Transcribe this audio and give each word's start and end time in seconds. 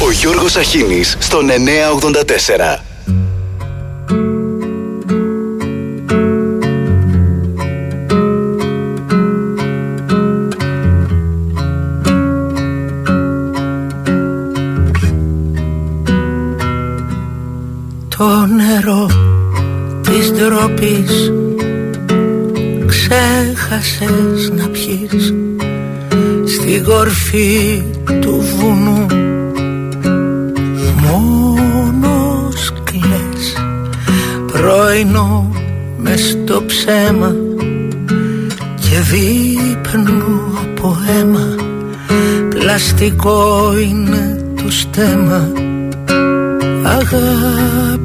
Ο 0.00 0.10
Γιώργος 0.10 0.56
Αχίνης 0.56 1.16
στον 1.18 1.46
984. 1.46 2.82
Το 18.08 18.46
νερό 18.46 19.06
της 20.02 20.32
ντροπής 20.32 21.32
ξέχασες 22.86 24.50
να 24.50 24.68
πιείς 24.68 25.34
στην 26.46 26.84
κορφή 26.84 27.82
του 28.20 28.44
βουνού 28.56 29.06
πρωινό 35.08 35.52
μες 35.96 36.20
στο 36.20 36.62
ψέμα 36.66 37.34
και 38.74 39.00
δείπνου 39.10 40.40
από 40.62 40.96
αίμα. 41.08 41.54
Πλαστικό 42.48 43.72
είναι 43.78 44.44
το 44.56 44.70
στέμα. 44.70 45.48
Αγάπη 46.84 47.97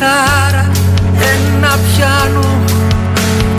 Μια 0.00 0.08
κιθάρα, 0.08 0.70
ένα 1.14 1.68
πιάνο 1.68 2.60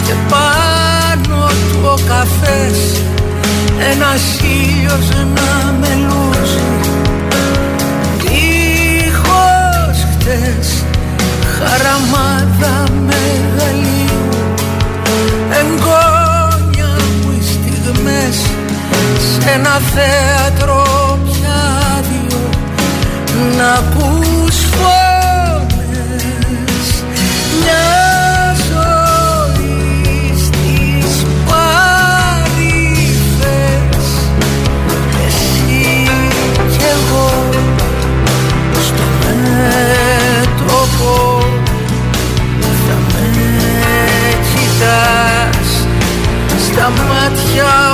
και 0.05 0.13
πάνω 0.29 1.47
του 1.47 1.79
ο 1.83 1.95
καφές 2.07 3.01
ένας 3.91 4.39
ήλιος 4.39 5.09
να 5.09 5.71
μελούζει 5.79 6.69
Δίχως 8.17 10.05
χτες 10.11 10.83
χαραμάδα 11.53 12.83
μεγαλείου 13.05 14.29
Εγγόνια 15.49 16.95
μου 17.21 17.37
οι 17.37 17.43
στιγμές 17.43 18.35
σε 19.41 19.49
ένα 19.51 19.81
θέατρο 19.93 20.83
πια 21.25 21.97
άδειο 21.97 22.49
να 23.57 23.90
μάτια 47.09 47.90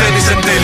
ζει, 0.00 0.06
να 0.06 0.14
πεθαίνει 0.14 0.32
εν 0.32 0.40
τέλει. 0.40 0.59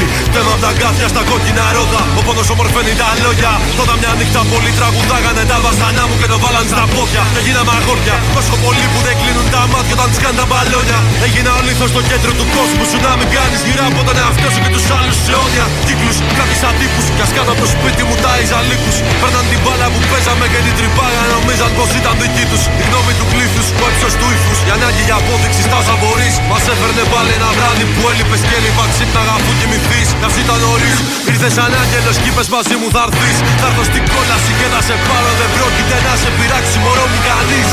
Θέμα 0.57 0.69
από 0.69 0.77
τα 0.77 0.81
γκάθια 0.81 1.09
στα 1.15 1.23
κόκκινα 1.31 1.65
ρόδα. 1.77 2.03
Ο 2.19 2.21
πόνος 2.27 2.49
ομορφαίνει 2.55 2.95
τα 3.01 3.09
λόγια. 3.25 3.53
Τότε 3.79 3.95
μια 4.01 4.13
νύχτα 4.21 4.41
πολύ 4.53 4.71
τραγουδάγανε 4.79 5.43
τα 5.51 5.59
βασανά 5.67 6.05
μου 6.09 6.17
και 6.21 6.29
το 6.33 6.39
βάλαν 6.43 6.67
στα 6.73 6.85
πόδια. 6.95 7.23
Και 7.35 7.41
γίναμε 7.47 7.73
αγόρια. 7.79 8.17
Τόσο 8.37 8.55
πολύ 8.65 8.87
που 8.93 9.01
δεν 9.07 9.15
κλείνουν 9.21 9.47
τα 9.55 9.63
μάτια 9.73 9.95
όταν 9.97 10.09
τι 10.13 10.19
κάνουν 10.25 10.39
τα 10.41 10.47
μπαλόνια. 10.51 10.99
Έγινα 11.27 11.51
ο 11.59 11.61
λίθος 11.67 11.91
στο 11.95 12.03
κέντρο 12.11 12.33
του 12.39 12.47
κόσμου 12.57 12.85
σου 12.91 12.99
να 13.07 13.13
μην 13.19 13.29
κάνει 13.37 13.57
γυρά 13.67 13.85
από 13.93 14.01
τον 14.09 14.17
εαυτό 14.23 14.49
σου 14.53 14.61
και 14.65 14.71
τους 14.77 14.87
άλλους 14.99 15.17
σε 15.25 15.31
αιώνια. 15.33 15.67
Κύκλους, 15.87 16.19
κάτι 16.39 16.55
αντίπους. 16.69 17.07
Κι 17.17 17.23
ας 17.27 17.31
κάτω 17.37 17.51
από 17.55 17.63
το 17.65 17.69
σπίτι 17.75 18.03
μου 18.09 18.17
τα 18.25 18.33
ιζαλίκου. 18.43 18.93
Παίρναν 19.21 19.45
την 19.51 19.61
μπάλα 19.63 19.87
που 19.93 20.01
παίζαμε 20.11 20.47
και 20.53 20.61
την 20.67 20.75
τρυπάγα. 20.79 21.23
Νομίζαν 21.35 21.71
πως 21.79 21.91
ήταν 22.01 22.15
δική 22.23 22.45
τους. 22.51 22.63
Η 22.81 22.83
γνώμη 22.89 23.13
του 23.19 23.27
πλήθους, 23.33 23.67
ο 23.83 23.85
ύψο 23.93 24.09
του 24.21 24.29
ύφους. 24.37 24.59
Η 24.69 24.71
ανάγκη 24.77 25.03
για 25.09 25.17
απόδειξη 25.23 25.61
στα 25.67 25.77
όσα 25.83 25.95
μπορείς. 26.01 26.35
Μας 26.51 26.65
έφερνε 26.73 27.05
πάλι 27.13 27.31
ένα 27.39 27.51
βράδυ 27.57 27.85
που 27.93 28.01
έλειπες 28.11 28.41
και 28.49 28.55
έλειπα 28.61 28.85
ξύπναγα 28.93 29.35
αφού 29.39 29.51
κοιμηθεί. 29.61 30.01
Να 30.23 30.29
ήταν 30.47 30.61
νωρί. 30.67 30.93
Ήρθες 31.31 31.53
σαν 31.57 31.73
άγγελος 31.83 32.17
κι 32.23 32.29
είπες 32.31 32.49
μαζί 32.55 32.75
μου 32.81 32.89
θα 32.95 33.03
έρθεις. 33.07 33.37
Θα 33.61 33.67
έρθω 33.71 33.85
στην 33.91 34.05
κόλαση 34.13 34.53
και 34.59 34.67
θα 34.73 34.81
σε 34.89 34.95
πάρω. 35.07 35.31
Δεν 35.41 35.51
πρόκειται 35.57 35.97
να 36.07 36.13
σε 36.23 36.29
πειράξει 36.37 36.77
μωρό 36.85 37.05
μου 37.11 37.21
κανείς. 37.29 37.69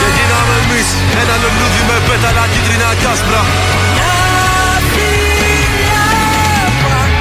Και 0.00 0.08
γίναμε 0.16 0.54
εμείς 0.62 0.88
ένα 1.22 1.34
λουλούδι 1.42 1.82
με 1.88 1.96
πέταλα 2.06 2.44
κίτρινα 2.52 2.88
κι 3.00 3.08
άσπρα. 3.12 3.42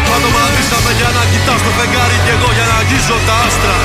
Πάνω 0.07 0.27
μαντήσαμε 0.35 0.91
για 0.99 1.09
να 1.17 1.23
κοιτάς 1.31 1.59
το 1.65 1.71
φεγγάρι 1.77 2.17
και 2.25 2.31
εγώ 2.35 2.49
για 2.57 2.65
να 2.69 2.75
αγγίζω 2.81 3.17
τα 3.27 3.35
άστρα. 3.45 3.75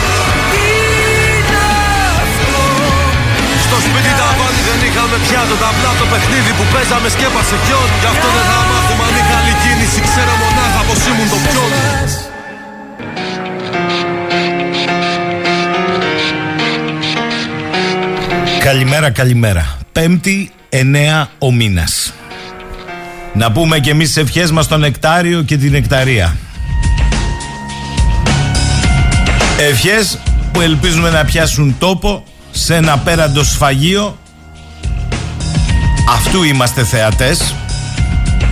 Στο 3.68 3.78
σπίτι 3.86 4.12
τα 4.20 4.28
πάλι 4.38 4.60
δεν 4.68 4.80
είχαμε 4.86 5.16
πια 5.26 5.42
το 5.50 5.56
ταμπλά 5.62 5.92
το 6.00 6.06
παιχνίδι 6.12 6.50
που 6.58 6.64
παίζαμε 6.72 7.08
σκέπασε 7.14 7.56
κιόν 7.64 7.88
Γι' 8.02 8.10
αυτό 8.14 8.28
δεν 8.36 8.44
θα 8.50 8.60
μάθουμε 8.70 9.02
αν 9.08 9.14
είχα 9.20 9.34
άλλη 9.40 9.54
κίνηση 9.62 10.00
Ξέρω 10.08 10.32
μονάχα 10.42 10.80
πως 10.88 11.00
ήμουν 11.10 11.28
το 11.32 11.38
πιόν 11.44 11.70
Καλημέρα, 18.68 19.10
καλημέρα. 19.10 19.78
Πέμπτη, 19.92 20.50
9 20.70 21.26
ο 21.38 21.52
μήνας. 21.52 22.12
Να 23.32 23.52
πούμε 23.52 23.78
και 23.78 23.90
εμείς 23.90 24.06
τις 24.06 24.16
ευχές 24.16 24.50
μας 24.50 24.64
στον 24.64 24.80
Νεκτάριο 24.80 25.42
και 25.42 25.56
την 25.56 25.70
Νεκταρία. 25.70 26.36
Ευχές 29.58 30.18
που 30.52 30.60
ελπίζουμε 30.60 31.10
να 31.10 31.24
πιάσουν 31.24 31.76
τόπο 31.78 32.24
σε 32.56 32.74
ένα 32.74 32.98
πέραντο 32.98 33.44
σφαγείο. 33.44 34.18
Αυτού 36.08 36.42
είμαστε 36.42 36.84
θεατές. 36.84 37.54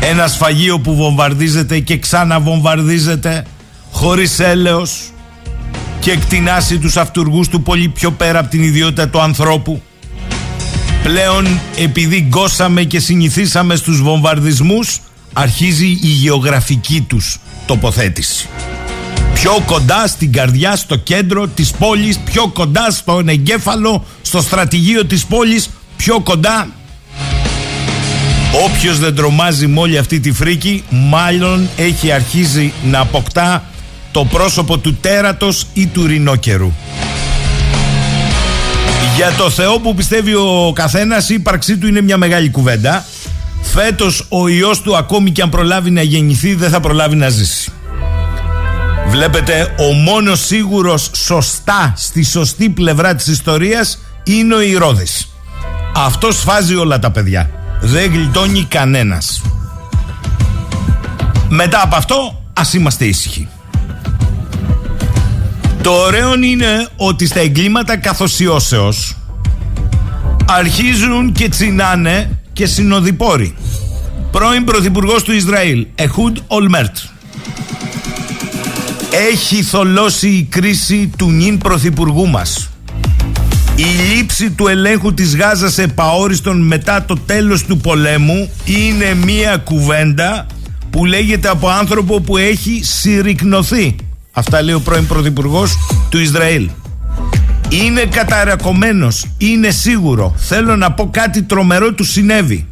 Ένα 0.00 0.26
σφαγείο 0.26 0.80
που 0.80 0.94
βομβαρδίζεται 0.94 1.78
και 1.78 1.98
ξαναβομβαρδίζεται 1.98 3.44
χωρίς 3.90 4.38
έλεος 4.38 5.12
και 6.00 6.10
εκτινάσει 6.10 6.78
τους 6.78 6.96
αυτούργους 6.96 7.48
του 7.48 7.62
πολύ 7.62 7.88
πιο 7.88 8.10
πέρα 8.10 8.38
από 8.38 8.48
την 8.48 8.62
ιδιότητα 8.62 9.08
του 9.08 9.20
ανθρώπου. 9.20 9.82
Πλέον 11.02 11.60
επειδή 11.76 12.20
γκώσαμε 12.20 12.82
και 12.82 13.00
συνηθίσαμε 13.00 13.76
στους 13.76 14.02
βομβαρδισμούς 14.02 15.00
αρχίζει 15.32 15.86
η 15.86 16.08
γεωγραφική 16.08 17.00
τους 17.00 17.38
τοποθέτηση. 17.66 18.48
Πιο 19.34 19.62
κοντά 19.66 20.06
στην 20.06 20.32
καρδιά, 20.32 20.76
στο 20.76 20.96
κέντρο 20.96 21.46
της 21.48 21.70
πόλης, 21.70 22.18
πιο 22.18 22.48
κοντά 22.48 22.90
στον 22.90 23.28
εγκέφαλο, 23.28 24.04
στο 24.22 24.40
στρατηγείο 24.40 25.04
της 25.04 25.24
πόλης, 25.24 25.70
πιο 25.96 26.20
κοντά. 26.20 26.68
Όποιος 28.64 28.98
δεν 28.98 29.14
τρομάζει 29.14 29.66
με 29.66 29.80
όλη 29.80 29.98
αυτή 29.98 30.20
τη 30.20 30.32
φρίκη, 30.32 30.84
μάλλον 30.90 31.68
έχει 31.76 32.12
αρχίσει 32.12 32.72
να 32.84 33.00
αποκτά 33.00 33.64
το 34.12 34.24
πρόσωπο 34.24 34.78
του 34.78 34.94
τέρατος 34.94 35.66
ή 35.72 35.86
του 35.86 36.06
ρινόκερου. 36.06 36.72
Για 39.16 39.32
το 39.36 39.50
Θεό 39.50 39.78
που 39.78 39.94
πιστεύει 39.94 40.34
ο 40.34 40.72
καθένας 40.74 41.28
η 41.28 41.34
ύπαρξή 41.34 41.76
του 41.76 41.86
είναι 41.86 42.00
μια 42.00 42.16
μεγάλη 42.16 42.50
κουβέντα. 42.50 43.04
Φέτος 43.62 44.26
ο 44.28 44.48
ιός 44.48 44.80
του 44.80 44.96
ακόμη 44.96 45.30
και 45.30 45.42
αν 45.42 45.48
προλάβει 45.48 45.90
να 45.90 46.02
γεννηθεί 46.02 46.54
δεν 46.54 46.70
θα 46.70 46.80
προλάβει 46.80 47.16
να 47.16 47.28
ζήσει. 47.28 47.72
Βλέπετε 49.14 49.74
ο 49.78 49.92
μόνος 49.92 50.40
σίγουρος 50.40 51.10
σωστά 51.14 51.92
στη 51.96 52.24
σωστή 52.24 52.70
πλευρά 52.70 53.14
της 53.14 53.26
ιστορίας 53.26 53.98
είναι 54.24 54.54
ο 54.54 54.60
Ηρώδης. 54.60 55.28
Αυτός 55.94 56.36
φάζει 56.38 56.74
όλα 56.74 56.98
τα 56.98 57.10
παιδιά. 57.10 57.50
Δεν 57.80 58.12
γλιτώνει 58.12 58.64
κανένας. 58.64 59.42
Μετά 61.48 61.82
από 61.82 61.96
αυτό 61.96 62.42
ας 62.52 62.74
είμαστε 62.74 63.04
ήσυχοι. 63.04 63.48
Το 65.82 65.90
ωραίο 65.90 66.34
είναι 66.34 66.88
ότι 66.96 67.26
στα 67.26 67.40
εγκλήματα 67.40 67.96
καθοσιώσεως 67.96 69.16
αρχίζουν 70.46 71.32
και 71.32 71.48
τσινάνε 71.48 72.38
και 72.52 72.66
συνοδοιπόροι. 72.66 73.54
Πρώην 74.30 74.64
Πρωθυπουργός 74.64 75.22
του 75.22 75.32
Ισραήλ, 75.32 75.86
Εχούντ 75.94 76.36
Ολμέρτ. 76.46 76.96
Έχει 79.16 79.62
θολώσει 79.62 80.28
η 80.28 80.46
κρίση 80.50 81.10
του 81.18 81.30
νυν 81.30 81.58
Πρωθυπουργού 81.58 82.28
μας. 82.28 82.70
Η 83.76 83.84
λήψη 84.14 84.50
του 84.50 84.68
ελέγχου 84.68 85.14
της 85.14 85.36
Γάζας 85.36 85.78
επαόριστον 85.78 86.66
μετά 86.66 87.04
το 87.04 87.18
τέλος 87.26 87.64
του 87.64 87.76
πολέμου 87.76 88.50
είναι 88.64 89.14
μία 89.14 89.56
κουβέντα 89.56 90.46
που 90.90 91.04
λέγεται 91.04 91.48
από 91.48 91.68
άνθρωπο 91.68 92.20
που 92.20 92.36
έχει 92.36 92.80
συρρυκνωθεί 92.84 93.96
Αυτά 94.32 94.62
λέει 94.62 94.74
ο 94.74 94.80
πρώην 94.80 95.06
Πρωθυπουργός 95.06 95.76
του 96.08 96.18
Ισραήλ. 96.18 96.70
Είναι 97.68 98.04
καταρακωμένος, 98.04 99.26
είναι 99.38 99.70
σίγουρο. 99.70 100.34
Θέλω 100.36 100.76
να 100.76 100.92
πω 100.92 101.08
κάτι 101.10 101.42
τρομερό 101.42 101.92
του 101.92 102.04
συνέβη. 102.04 102.66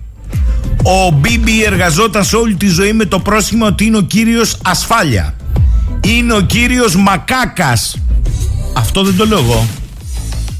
Ο 0.82 1.10
Μπίμπι 1.10 1.64
εργαζόταν 1.64 2.24
σε 2.24 2.36
όλη 2.36 2.54
τη 2.54 2.66
ζωή 2.66 2.92
με 2.92 3.04
το 3.04 3.18
πρόσχημα 3.18 3.66
ότι 3.66 3.84
είναι 3.84 3.96
ο 3.96 4.00
κύριος 4.00 4.56
ασφάλεια. 4.62 5.34
Είναι 6.06 6.32
ο 6.32 6.40
κύριος 6.40 6.96
μακάκας. 6.96 7.96
Αυτό 8.74 9.02
δεν 9.02 9.16
το 9.16 9.26
λέω 9.26 9.38
εγώ. 9.38 9.66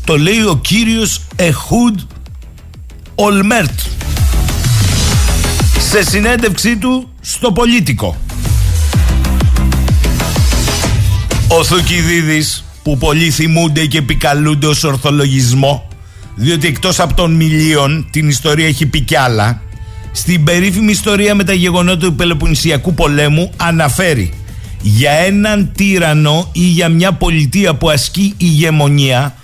Το 0.04 0.18
λέει 0.18 0.40
ο 0.40 0.56
κύριος 0.62 1.20
Εχούντ 1.36 1.98
Ολμέρτ. 3.14 3.80
Σε 5.90 6.04
συνέντευξή 6.10 6.76
του 6.76 7.08
στο 7.20 7.52
Πολίτικο. 7.52 8.16
Ο 11.48 11.64
Θουκυδίδης 11.64 12.64
που 12.82 12.98
πολλοί 12.98 13.30
θυμούνται 13.30 13.86
και 13.86 13.98
επικαλούνται 13.98 14.66
ως 14.66 14.84
ορθολογισμό 14.84 15.88
διότι 16.34 16.66
εκτός 16.66 17.00
από 17.00 17.14
των 17.14 17.34
μιλίων 17.34 18.06
την 18.10 18.28
ιστορία 18.28 18.66
έχει 18.66 18.86
πει 18.86 19.00
κι 19.00 19.16
άλλα 19.16 19.62
στην 20.12 20.44
περίφημη 20.44 20.90
ιστορία 20.90 21.34
με 21.34 21.44
τα 21.44 21.52
γεγονότα 21.52 22.06
του 22.06 22.14
Πελοποννησιακού 22.14 22.94
πολέμου 22.94 23.50
αναφέρει 23.56 24.32
για 24.82 25.10
έναν 25.10 25.72
τύρανο 25.76 26.48
ή 26.52 26.60
για 26.60 26.88
μια 26.88 27.12
πολιτεία 27.12 27.74
που 27.74 27.90
ασκεί 27.90 28.34
ηγεμονία 28.36 29.34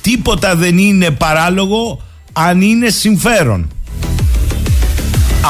τίποτα 0.00 0.56
δεν 0.56 0.78
είναι 0.78 1.10
παράλογο 1.10 2.02
αν 2.32 2.60
είναι 2.60 2.88
συμφέρον. 2.88 3.70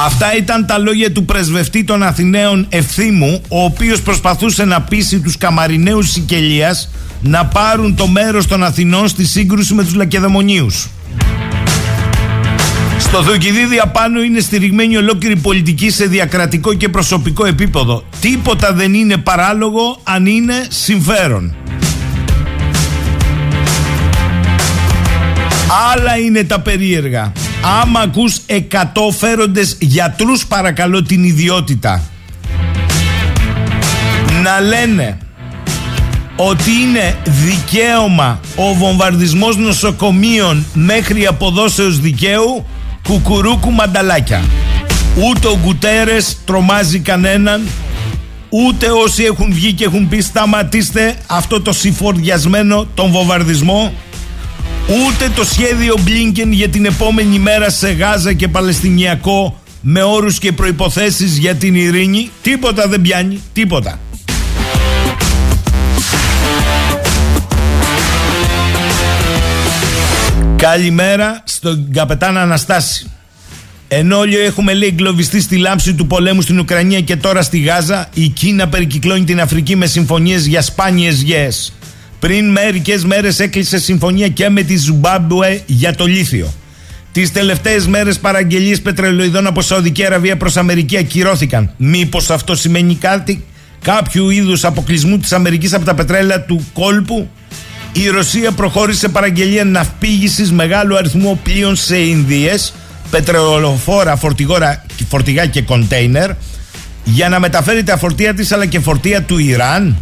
Αυτά 0.04 0.36
ήταν 0.36 0.66
τα 0.66 0.78
λόγια 0.78 1.12
του 1.12 1.24
πρεσβευτή 1.24 1.84
των 1.84 2.02
Αθηναίων 2.02 2.66
Ευθύμου, 2.68 3.40
ο 3.48 3.62
οποίος 3.64 4.02
προσπαθούσε 4.02 4.64
να 4.64 4.80
πείσει 4.80 5.20
τους 5.20 5.38
καμαριναίους 5.38 6.10
Σικελίας 6.10 6.90
να 7.20 7.46
πάρουν 7.46 7.94
το 7.94 8.06
μέρος 8.06 8.46
των 8.46 8.62
Αθηνών 8.62 9.08
στη 9.08 9.26
σύγκρουση 9.26 9.74
με 9.74 9.84
τους 9.84 9.94
Λακεδαιμονίους. 9.94 10.88
Στο 13.08 13.22
Θοκιδίδη 13.22 13.78
απάνω 13.78 14.22
είναι 14.22 14.40
στηριγμένη 14.40 14.96
ολόκληρη 14.96 15.36
πολιτική 15.36 15.90
σε 15.90 16.06
διακρατικό 16.06 16.74
και 16.74 16.88
προσωπικό 16.88 17.46
επίπεδο. 17.46 18.04
Τίποτα 18.20 18.72
δεν 18.72 18.94
είναι 18.94 19.16
παράλογο 19.16 20.00
αν 20.02 20.26
είναι 20.26 20.66
συμφέρον. 20.68 21.54
Άλλα 25.92 26.18
είναι 26.18 26.44
τα 26.44 26.60
περίεργα. 26.60 27.32
Άμα 27.82 28.00
ακούς 28.00 28.40
εκατό 28.46 29.14
φέροντες 29.18 29.76
γιατρούς 29.80 30.46
παρακαλώ 30.46 31.02
την 31.02 31.24
ιδιότητα 31.24 32.02
να 34.42 34.60
λένε 34.60 35.18
ότι 36.36 36.70
είναι 36.82 37.16
δικαίωμα 37.24 38.40
ο 38.56 38.74
βομβαρδισμός 38.74 39.56
νοσοκομείων 39.56 40.64
μέχρι 40.74 41.26
αποδόσεως 41.26 42.00
δικαίου 42.00 42.66
κουκουρούκου 43.08 43.70
μανταλάκια. 43.70 44.44
Ούτε 45.16 45.46
ο 45.46 45.58
Γκουτέρες 45.64 46.36
τρομάζει 46.44 46.98
κανέναν 46.98 47.66
ούτε 48.48 48.86
όσοι 48.90 49.24
έχουν 49.24 49.52
βγει 49.52 49.72
και 49.72 49.84
έχουν 49.84 50.08
πει 50.08 50.20
σταματήστε 50.20 51.16
αυτό 51.26 51.60
το 51.60 51.72
συφορδιασμένο 51.72 52.86
τον 52.94 53.10
βομβαρδισμό 53.10 53.92
Ούτε 54.88 55.32
το 55.36 55.44
σχέδιο 55.44 55.94
Μπλίνκεν 56.00 56.52
για 56.52 56.68
την 56.68 56.84
επόμενη 56.84 57.38
μέρα 57.38 57.70
σε 57.70 57.90
Γάζα 57.90 58.32
και 58.32 58.48
Παλαιστινιακό 58.48 59.60
με 59.80 60.02
όρους 60.02 60.38
και 60.38 60.52
προϋποθέσεις 60.52 61.36
για 61.36 61.54
την 61.54 61.74
ειρήνη. 61.74 62.30
Τίποτα 62.42 62.88
δεν 62.88 63.00
πιάνει. 63.00 63.40
Τίποτα. 63.52 63.98
Καλημέρα 70.72 71.42
στον 71.44 71.88
καπετάν 71.92 72.36
Αναστάση. 72.36 73.10
Ενώ 73.88 74.18
όλοι 74.18 74.38
έχουμε 74.38 74.74
λέει 74.74 74.88
εγκλωβιστεί 74.88 75.40
στη 75.40 75.56
λάμψη 75.56 75.94
του 75.94 76.06
πολέμου 76.06 76.40
στην 76.40 76.58
Ουκρανία 76.58 77.00
και 77.00 77.16
τώρα 77.16 77.42
στη 77.42 77.58
Γάζα, 77.58 78.08
η 78.14 78.28
Κίνα 78.28 78.68
περικυκλώνει 78.68 79.24
την 79.24 79.40
Αφρική 79.40 79.76
με 79.76 79.86
συμφωνίες 79.86 80.46
για 80.46 80.62
σπάνιες 80.62 81.22
γέες. 81.22 81.72
Πριν 82.18 82.50
μερικές 82.50 83.04
μέρες 83.04 83.40
έκλεισε 83.40 83.78
συμφωνία 83.78 84.28
και 84.28 84.48
με 84.48 84.62
τη 84.62 84.76
Ζουμπάμπουε 84.76 85.62
για 85.66 85.94
το 85.94 86.06
λίθιο. 86.06 86.52
Τις 87.12 87.32
τελευταίες 87.32 87.86
μέρες 87.86 88.18
παραγγελίες 88.18 88.80
πετρελοειδών 88.80 89.46
από 89.46 89.60
Σαουδική 89.60 90.04
Αραβία 90.04 90.36
προς 90.36 90.56
Αμερική 90.56 90.96
ακυρώθηκαν. 90.96 91.70
Μήπως 91.76 92.30
αυτό 92.30 92.54
σημαίνει 92.54 92.94
κάτι, 92.94 93.44
κάποιο 93.82 94.30
είδους 94.30 94.64
αποκλεισμού 94.64 95.18
της 95.18 95.32
Αμερικής 95.32 95.72
από 95.74 95.84
τα 95.84 95.94
πετρέλαια 95.94 96.42
του 96.42 96.66
κόλπου; 96.72 97.30
Η 97.92 98.08
Ρωσία 98.08 98.52
προχώρησε 98.52 99.08
παραγγελία 99.08 99.64
ναυπήγησης 99.64 100.52
μεγάλου 100.52 100.96
αριθμού 100.96 101.38
πλοίων 101.42 101.76
σε 101.76 101.96
Ινδίες, 101.96 102.74
πετρελοφόρα, 103.10 104.16
φορτηγόρα, 104.16 104.84
φορτηγά 105.08 105.46
και 105.46 105.62
κοντέινερ, 105.62 106.30
για 107.04 107.28
να 107.28 107.40
μεταφέρει 107.40 107.82
τα 107.82 107.96
φορτία 107.96 108.34
της 108.34 108.52
αλλά 108.52 108.66
και 108.66 108.80
φορτία 108.80 109.22
του 109.22 109.38
Ιράν 109.38 109.96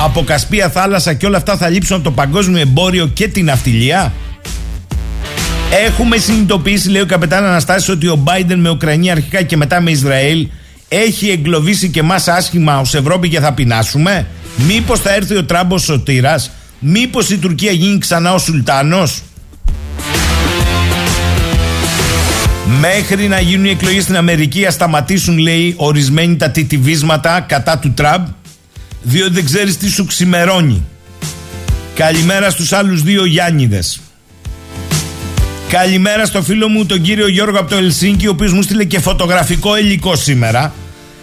από 0.00 0.24
Κασπία 0.24 0.68
θάλασσα 0.68 1.14
και 1.14 1.26
όλα 1.26 1.36
αυτά 1.36 1.56
θα 1.56 1.68
λείψουν 1.68 1.96
από 1.96 2.04
το 2.04 2.10
παγκόσμιο 2.10 2.60
εμπόριο 2.60 3.06
και 3.06 3.28
την 3.28 3.50
αυτιλία. 3.50 4.12
Έχουμε 5.86 6.16
συνειδητοποιήσει, 6.16 6.90
λέει 6.90 7.02
ο 7.02 7.06
καπετάν 7.06 7.44
Αναστάσης, 7.44 7.88
ότι 7.88 8.06
ο 8.06 8.24
Biden 8.24 8.56
με 8.56 8.70
Ουκρανία 8.70 9.12
αρχικά 9.12 9.42
και 9.42 9.56
μετά 9.56 9.80
με 9.80 9.90
Ισραήλ 9.90 10.48
έχει 10.88 11.30
εγκλωβίσει 11.30 11.88
και 11.88 12.00
εμάς 12.00 12.28
άσχημα 12.28 12.80
ως 12.80 12.94
Ευρώπη 12.94 13.28
και 13.28 13.40
θα 13.40 13.52
πεινάσουμε. 13.52 14.26
Μήπως 14.66 15.00
θα 15.00 15.14
έρθει 15.14 15.36
ο 15.36 15.44
Τράμπο 15.44 15.78
σωτήρας, 15.78 16.50
Μήπως 16.78 17.30
η 17.30 17.38
Τουρκία 17.38 17.72
γίνει 17.72 17.98
ξανά 17.98 18.34
ο 18.34 18.38
Σουλτάνος; 18.38 19.22
Μέχρι 22.80 23.28
να 23.28 23.40
γίνουν 23.40 23.64
οι 23.64 23.70
εκλογές 23.70 24.02
στην 24.02 24.16
Αμερική, 24.16 24.66
ας 24.66 24.74
σταματήσουν, 24.74 25.38
λέει, 25.38 25.74
ορισμένοι 25.76 26.36
τα 26.36 26.50
τιτιβίσματα 26.50 27.40
κατά 27.40 27.78
του 27.78 27.92
Τραμπ 27.92 28.26
διότι 29.02 29.32
δεν 29.32 29.44
ξέρεις 29.44 29.76
τι 29.76 29.90
σου 29.90 30.04
ξημερώνει. 30.04 30.84
Καλημέρα 31.94 32.50
στους 32.50 32.72
άλλους 32.72 33.02
δύο 33.02 33.24
Γιάννηδες. 33.24 34.00
Καλημέρα 35.68 36.26
στο 36.26 36.42
φίλο 36.42 36.68
μου 36.68 36.86
τον 36.86 37.00
κύριο 37.00 37.28
Γιώργο 37.28 37.58
από 37.58 37.70
το 37.70 37.76
Ελσίνκι, 37.76 38.26
ο 38.26 38.30
οποίος 38.30 38.52
μου 38.52 38.62
στείλε 38.62 38.84
και 38.84 39.00
φωτογραφικό 39.00 39.76
υλικό 39.76 40.16
σήμερα. 40.16 40.72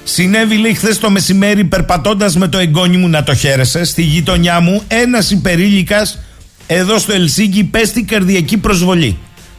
Συνέβη 0.07 0.57
λέει 0.57 0.74
χθες 0.74 0.97
το 1.00 1.09
μεσημέρι 1.09 1.63
περπατώντας 1.63 2.35
με 2.35 2.47
το 2.47 2.57
εγγόνι 2.57 2.97
μου 2.97 3.09
να 3.09 3.24
το 3.24 3.35
χαίρεσαι 3.35 3.83
στη 3.83 4.01
γειτονιά 4.01 4.59
μου 4.59 4.81
ένας 4.88 5.31
υπερήλικας 5.31 6.19
εδώ 6.67 6.97
στο 6.97 7.13
Ελσίγκη 7.13 7.63
πέστη 7.63 8.03
καρδιακή 8.03 8.57
προσβολή. 8.57 9.17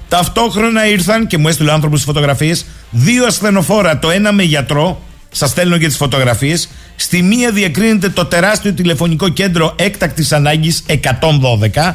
Ταυτόχρονα 0.09 0.87
ήρθαν 0.87 1.27
και 1.27 1.39
μου 1.39 1.49
έστειλε 1.49 1.71
ο 1.71 1.73
άνθρωπος 1.73 1.99
τις 1.99 2.07
φωτογραφίες 2.07 2.67
δύο 2.91 3.27
ασθενοφόρα, 3.27 3.99
το 3.99 4.11
ένα 4.11 4.33
με 4.33 4.43
γιατρό, 4.43 5.03
σας 5.31 5.51
στέλνω 5.51 5.79
και 5.79 5.87
τις 5.87 5.97
φωτογραφίες. 5.97 6.69
Στη 6.97 7.23
μία 7.23 7.51
διακρίνεται 7.51 8.09
το 8.09 8.25
τεράστιο 8.25 8.73
τηλεφωνικό 8.73 9.29
κέντρο 9.29 9.75
έκτακτης 9.79 10.33
ανάγκης 10.33 10.85
112, 10.87 11.95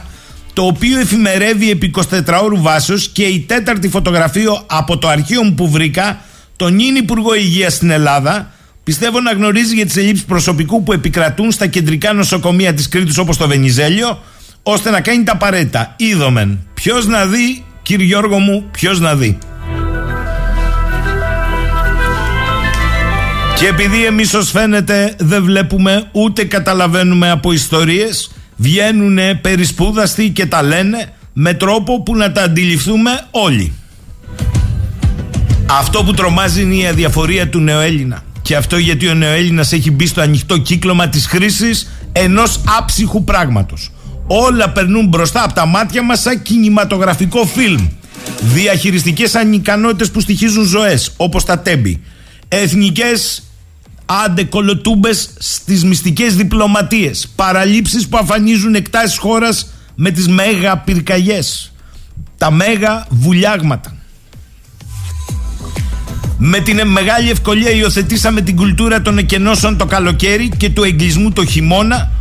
το 0.54 0.62
οποίο 0.62 1.00
εφημερεύει 1.00 1.70
επί 1.70 1.92
24 2.12 2.42
ώρου 2.44 2.62
βάσεως 2.62 3.08
και 3.08 3.24
η 3.24 3.40
τέταρτη 3.40 3.90
φωτογραφία 3.90 4.64
από 4.66 4.98
το 4.98 5.08
αρχείο 5.08 5.44
μου 5.44 5.54
που 5.54 5.70
βρήκα, 5.70 6.22
τον 6.62 6.74
νυν 6.74 6.96
Υπουργό 6.96 7.36
Υγείας 7.36 7.74
στην 7.74 7.90
Ελλάδα, 7.90 8.52
πιστεύω 8.84 9.22
να 9.22 9.32
γνωρίζει 9.32 9.76
για 9.76 9.86
τις 9.86 9.98
ελλείψεις 9.98 10.26
προσωπικού 10.26 10.84
που 10.84 10.94
επικρατούν 10.94 11.52
στα 11.52 11.68
κεντρικά 11.68 12.14
νοσοκομεία 12.14 12.74
της 12.74 12.88
Κρήτη 12.88 13.20
όπως 13.20 13.38
το 13.38 13.48
Βενιζέλιο, 13.48 14.20
ώστε 14.64 14.90
να 14.90 15.02
κάνει 15.02 15.24
τα 15.24 15.32
απαραίτητα. 15.32 15.96
Είδομεν. 15.98 16.68
Ποιος 16.74 17.08
να 17.08 17.26
δει, 17.26 17.64
κύριε 17.82 18.06
Γιώργο 18.06 18.40
μου, 18.40 18.66
ποιος 18.72 19.00
να 19.00 19.16
δει. 19.16 19.38
Και 23.56 23.68
επειδή 23.68 24.06
εμείς 24.06 24.34
ως 24.34 24.52
φαίνεται 24.52 25.16
δεν 25.18 25.44
βλέπουμε 25.44 26.10
ούτε 26.12 26.44
καταλαβαίνουμε 26.44 27.30
από 27.30 27.52
ιστορίες 27.52 28.32
βγαίνουν 28.56 29.42
περισπούδαστοι 29.42 30.30
και 30.30 30.46
τα 30.46 30.62
λένε 30.62 31.14
με 31.34 31.54
τρόπο 31.54 32.02
που 32.04 32.16
να 32.16 32.32
τα 32.32 32.44
αντιληφθούμε 32.44 33.22
όλοι. 33.32 33.74
Αυτό 35.80 36.04
που 36.04 36.14
τρομάζει 36.14 36.62
είναι 36.62 36.76
η 36.76 36.88
αδιαφορία 36.88 37.50
του 37.50 37.60
νεοέλληνα. 37.60 38.24
Και 38.42 38.56
αυτό 38.56 38.78
γιατί 38.78 39.08
ο 39.08 39.14
νεοέλληνας 39.14 39.72
έχει 39.72 39.92
μπει 39.92 40.08
στο 40.08 40.22
ανοιχτό 40.22 40.58
κύκλωμα 40.58 41.10
της 41.10 41.26
χρήσης 41.26 41.90
ενός 42.12 42.62
άψυχου 42.78 43.24
πράγματος. 43.24 43.92
Όλα 44.28 44.70
περνούν 44.70 45.08
μπροστά 45.08 45.44
από 45.44 45.54
τα 45.54 45.66
μάτια 45.66 46.04
μας 46.04 46.22
σαν 46.22 46.42
κινηματογραφικό 46.42 47.46
φιλμ. 47.46 47.88
Διαχειριστικές 48.42 49.36
ανικανότητες 49.36 50.12
που 50.12 50.20
στοιχίζουν 50.20 50.66
ζωές, 50.66 51.14
όπως 51.18 51.46
τα 51.46 51.60
τέμπη. 51.60 52.02
Εθνικές 52.48 53.44
άντε 54.06 54.44
κολοτούμπες 54.44 55.30
στις 55.38 55.84
μυστικές 55.84 56.36
διπλωματίες. 56.36 57.32
Παραλήψεις 57.36 58.08
που 58.08 58.18
αφανίζουν 58.18 58.76
εκτάσεις 58.76 59.18
χώρας 59.18 59.68
με 59.96 60.12
τις 60.12 60.28
μέγα 60.28 60.78
πυρκαγιές. 60.78 61.74
Τα 62.38 62.52
μέγα 62.52 63.06
βουλιάγματα. 63.10 63.96
Με 66.44 66.60
την 66.60 66.88
μεγάλη 66.88 67.30
ευκολία 67.30 67.72
υιοθετήσαμε 67.72 68.42
την 68.42 68.56
κουλτούρα 68.56 69.02
των 69.02 69.18
εκενώσεων 69.18 69.78
το 69.78 69.86
καλοκαίρι 69.86 70.52
και 70.58 70.70
του 70.70 70.84
εγκλισμού 70.84 71.32
το 71.32 71.46
χειμώνα 71.46 72.12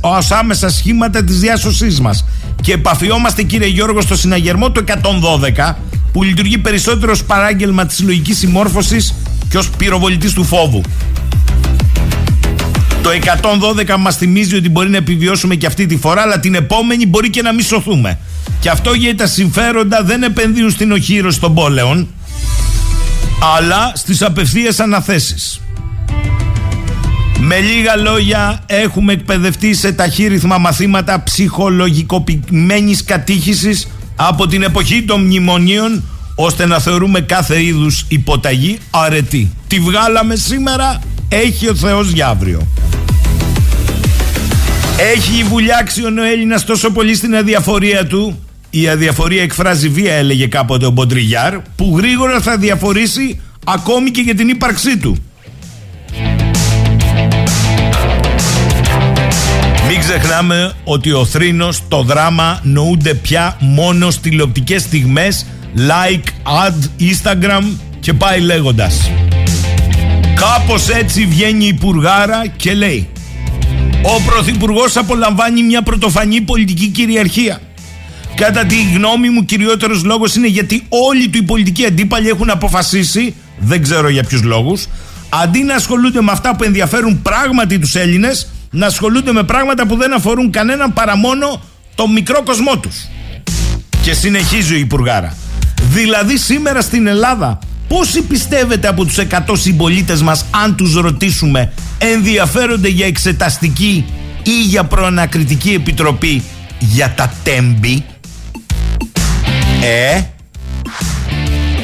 ως, 0.00 0.30
άμεσα 0.30 0.68
σχήματα 0.68 1.24
της 1.24 1.40
διάσωσής 1.40 2.00
μας. 2.00 2.24
Και 2.60 2.72
επαφιόμαστε 2.72 3.42
κύριε 3.42 3.68
Γιώργο 3.68 4.00
στο 4.00 4.16
συναγερμό 4.16 4.70
του 4.70 4.84
112 4.84 5.74
που 6.12 6.22
λειτουργεί 6.22 6.58
περισσότερο 6.58 7.12
ως 7.12 7.24
παράγγελμα 7.24 7.86
της 7.86 8.02
λογικής 8.02 8.38
συμμόρφωσης 8.38 9.14
και 9.48 9.58
ως 9.58 9.70
πυροβολητής 9.70 10.32
του 10.32 10.44
φόβου. 10.44 10.80
Το 13.02 13.10
112 13.10 13.96
μας 13.98 14.16
θυμίζει 14.16 14.56
ότι 14.56 14.68
μπορεί 14.68 14.88
να 14.88 14.96
επιβιώσουμε 14.96 15.54
και 15.54 15.66
αυτή 15.66 15.86
τη 15.86 15.96
φορά, 15.96 16.22
αλλά 16.22 16.40
την 16.40 16.54
επόμενη 16.54 17.06
μπορεί 17.06 17.30
και 17.30 17.42
να 17.42 17.52
μη 17.52 17.62
σωθούμε. 17.62 18.18
Και 18.60 18.70
αυτό 18.70 18.92
γιατί 18.92 19.16
τα 19.16 19.26
συμφέροντα 19.26 20.02
δεν 20.02 20.22
επενδύουν 20.22 20.70
στην 20.70 20.92
οχύρωση 20.92 21.40
των 21.40 21.54
πόλεων, 21.54 22.08
αλλά 23.56 23.92
στις 23.94 24.22
απευθείας 24.22 24.80
αναθέσεις. 24.80 25.60
Με 27.38 27.58
λίγα 27.58 27.96
λόγια 27.96 28.62
έχουμε 28.66 29.12
εκπαιδευτεί 29.12 29.74
σε 29.74 29.92
ταχύρυθμα 29.92 30.58
μαθήματα 30.58 31.22
ψυχολογικοποιημένης 31.22 33.04
κατήχησης 33.04 33.88
από 34.16 34.46
την 34.46 34.62
εποχή 34.62 35.02
των 35.02 35.20
μνημονίων 35.20 36.02
ώστε 36.34 36.66
να 36.66 36.78
θεωρούμε 36.78 37.20
κάθε 37.20 37.62
είδους 37.62 38.04
υποταγή 38.08 38.78
αρετή. 38.90 39.50
Τη 39.66 39.80
βγάλαμε 39.80 40.36
σήμερα, 40.36 41.00
έχει 41.28 41.68
ο 41.68 41.74
Θεός 41.74 42.10
για 42.10 42.28
αύριο. 42.28 42.66
Έχει 45.14 45.42
βουλιάξει 45.42 46.04
ο 46.04 46.10
Νοέλληνας 46.10 46.64
τόσο 46.64 46.90
πολύ 46.90 47.14
στην 47.14 47.36
αδιαφορία 47.36 48.06
του 48.06 48.43
η 48.76 48.88
αδιαφορία 48.88 49.42
εκφράζει 49.42 49.88
βία 49.88 50.14
έλεγε 50.14 50.46
κάποτε 50.46 50.86
ο 50.86 50.90
Μποντριγιάρ 50.90 51.58
που 51.76 51.94
γρήγορα 51.96 52.40
θα 52.40 52.56
διαφορήσει 52.56 53.40
ακόμη 53.64 54.10
και 54.10 54.20
για 54.20 54.34
την 54.34 54.48
ύπαρξή 54.48 54.98
του. 54.98 55.16
Μην 59.88 59.98
ξεχνάμε 59.98 60.72
ότι 60.84 61.12
ο 61.12 61.24
θρήνος, 61.24 61.82
το 61.88 62.02
δράμα 62.02 62.60
νοούνται 62.62 63.14
πια 63.14 63.56
μόνο 63.60 64.08
τηλεοπτικές 64.22 64.82
στιγμές 64.82 65.46
like, 65.76 66.28
ad, 66.66 67.02
instagram 67.10 67.64
και 68.00 68.12
πάει 68.12 68.40
λέγοντας. 68.40 69.10
Κάπως 70.34 70.88
έτσι 70.88 71.26
βγαίνει 71.26 71.64
η 71.64 71.68
Υπουργάρα 71.68 72.46
και 72.56 72.74
λέει 72.74 73.08
Ο 74.02 74.22
Πρωθυπουργός 74.26 74.96
απολαμβάνει 74.96 75.62
μια 75.62 75.82
πρωτοφανή 75.82 76.40
πολιτική 76.40 76.86
κυριαρχία. 76.88 77.60
Κατά 78.36 78.64
τη 78.64 78.76
γνώμη 78.94 79.30
μου 79.30 79.44
κυριότερος 79.44 80.04
λόγος 80.04 80.34
είναι 80.34 80.46
γιατί 80.46 80.86
όλοι 80.88 81.28
του 81.28 81.38
οι 81.38 81.42
πολιτικοί 81.42 81.84
αντίπαλοι 81.86 82.28
έχουν 82.28 82.50
αποφασίσει, 82.50 83.34
δεν 83.58 83.82
ξέρω 83.82 84.08
για 84.08 84.22
ποιους 84.22 84.42
λόγους, 84.42 84.86
αντί 85.28 85.62
να 85.62 85.74
ασχολούνται 85.74 86.22
με 86.22 86.32
αυτά 86.32 86.56
που 86.56 86.64
ενδιαφέρουν 86.64 87.22
πράγματι 87.22 87.78
τους 87.78 87.94
Έλληνες, 87.94 88.48
να 88.70 88.86
ασχολούνται 88.86 89.32
με 89.32 89.42
πράγματα 89.42 89.86
που 89.86 89.96
δεν 89.96 90.12
αφορούν 90.12 90.50
κανέναν 90.50 90.92
παρά 90.92 91.16
μόνο 91.16 91.62
το 91.94 92.08
μικρό 92.08 92.42
κοσμό 92.42 92.78
τους. 92.78 93.08
Και 94.02 94.12
συνεχίζει 94.12 94.74
ο 94.74 94.76
Υπουργάρα. 94.76 95.36
Δηλαδή 95.82 96.38
σήμερα 96.38 96.80
στην 96.80 97.06
Ελλάδα 97.06 97.58
πόσοι 97.88 98.22
πιστεύετε 98.22 98.88
από 98.88 99.04
τους 99.04 99.16
100 99.18 99.26
συμπολίτες 99.52 100.22
μας 100.22 100.44
αν 100.64 100.76
τους 100.76 100.94
ρωτήσουμε 100.94 101.72
ενδιαφέρονται 101.98 102.88
για 102.88 103.06
εξεταστική 103.06 104.04
ή 104.42 104.62
για 104.62 104.84
προανακριτική 104.84 105.70
επιτροπή 105.70 106.42
για 106.78 107.12
τα 107.16 107.32
τέμπη; 107.42 108.04
Ε, 109.86 110.22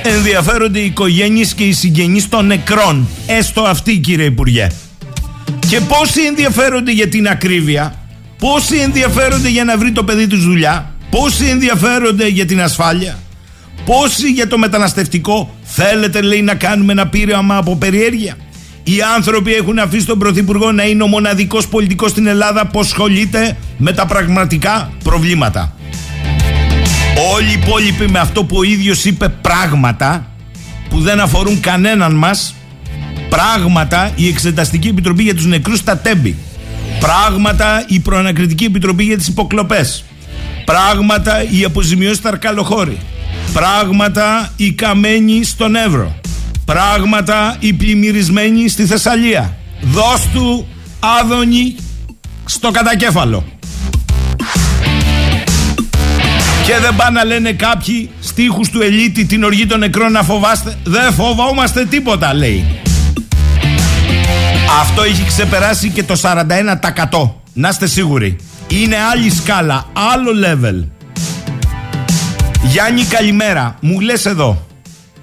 ενδιαφέρονται 0.02 0.78
οι 0.78 0.84
οικογένειες 0.84 1.54
και 1.54 1.64
οι 1.64 1.72
συγγενείς 1.72 2.28
των 2.28 2.46
νεκρών. 2.46 3.08
Έστω 3.26 3.62
αυτοί 3.62 3.98
κύριε 3.98 4.26
Υπουργέ. 4.26 4.66
Και 5.68 5.80
πόσοι 5.80 6.20
ενδιαφέρονται 6.20 6.92
για 6.92 7.08
την 7.08 7.28
ακρίβεια, 7.28 7.94
πόσοι 8.38 8.76
ενδιαφέρονται 8.76 9.48
για 9.48 9.64
να 9.64 9.78
βρει 9.78 9.92
το 9.92 10.04
παιδί 10.04 10.26
τους 10.26 10.44
δουλειά, 10.44 10.94
πόσοι 11.10 11.44
ενδιαφέρονται 11.44 12.28
για 12.28 12.46
την 12.46 12.60
ασφάλεια, 12.60 13.18
πόσοι 13.84 14.30
για 14.30 14.46
το 14.46 14.58
μεταναστευτικό; 14.58 15.54
Θέλετε 15.62 16.20
λέει 16.20 16.42
να 16.42 16.54
κάνουμε 16.54 16.92
ένα 16.92 17.08
πείραμα 17.08 17.56
από 17.56 17.76
περιέργεια; 17.76 18.36
Οι 18.82 18.96
άνθρωποι 19.16 19.54
έχουν 19.54 19.78
αφήσει 19.78 20.06
τον 20.06 20.18
Πρωθυπουργό 20.18 20.72
να 20.72 20.82
είναι 20.84 21.02
ο 21.02 21.06
μοναδικός 21.06 21.68
πολιτικός 21.68 22.10
στην 22.10 22.26
Ελλάδα 22.26 22.66
που 22.66 22.80
ασχολείται 22.80 23.56
με 23.76 23.92
τα 23.92 24.06
πραγματικά 24.06 24.92
προβλήματα. 25.04 25.74
Όλοι 27.34 27.48
οι 27.48 27.60
υπόλοιποι 27.64 28.08
με 28.08 28.18
αυτό 28.18 28.44
που 28.44 28.56
ο 28.56 28.62
ίδιος 28.62 29.04
είπε 29.04 29.28
πράγματα 29.28 30.26
που 30.88 31.00
δεν 31.00 31.20
αφορούν 31.20 31.60
κανέναν 31.60 32.14
μας 32.14 32.54
Πράγματα 33.30 34.10
η 34.16 34.28
Εξεταστική 34.28 34.88
Επιτροπή 34.88 35.22
για 35.22 35.34
τους 35.34 35.46
νεκρούς 35.46 35.78
στα 35.78 35.98
Τέμπη. 35.98 36.36
Πράγματα 37.00 37.84
η 37.86 37.98
Προανακριτική 37.98 38.64
Επιτροπή 38.64 39.04
για 39.04 39.16
τις 39.16 39.28
υποκλοπές. 39.28 40.04
Πράγματα 40.64 41.50
η 41.50 41.64
αποζημιώση 41.64 42.14
στα 42.14 42.28
Αρκαλοχώρη. 42.28 42.98
Πράγματα 43.52 44.52
η 44.56 44.72
Καμένη 44.72 45.44
στον 45.44 45.76
Εύρο. 45.76 46.14
Πράγματα 46.64 47.56
οι 47.60 47.72
πλημμυρισμένοι 47.72 48.68
στη 48.68 48.86
Θεσσαλία. 48.86 49.56
Δώσ' 49.80 50.26
του 50.32 50.66
άδωνη 51.20 51.76
στο 52.44 52.70
κατακέφαλο. 52.70 53.44
Και 56.70 56.78
δεν 56.78 56.96
πάνε 56.96 57.18
να 57.18 57.24
λένε 57.24 57.52
κάποιοι 57.52 58.10
στίχους 58.20 58.70
του 58.70 58.82
ελίτη 58.82 59.24
την 59.24 59.44
οργή 59.44 59.66
των 59.66 59.78
νεκρών 59.78 60.12
να 60.12 60.22
φοβάστε. 60.22 60.78
Δεν 60.84 61.12
φοβόμαστε 61.12 61.84
τίποτα 61.84 62.34
λέει. 62.34 62.64
Αυτό 64.80 65.02
έχει 65.02 65.24
ξεπεράσει 65.26 65.88
και 65.90 66.02
το 66.02 66.20
41%. 66.22 67.30
Να 67.52 67.68
είστε 67.68 67.86
σίγουροι. 67.86 68.36
Είναι 68.68 68.96
άλλη 69.12 69.30
σκάλα, 69.30 69.86
άλλο 70.12 70.30
level. 70.44 70.88
Γιάννη 72.62 73.04
καλημέρα, 73.04 73.76
μου 73.80 74.00
λες 74.00 74.26
εδώ 74.26 74.66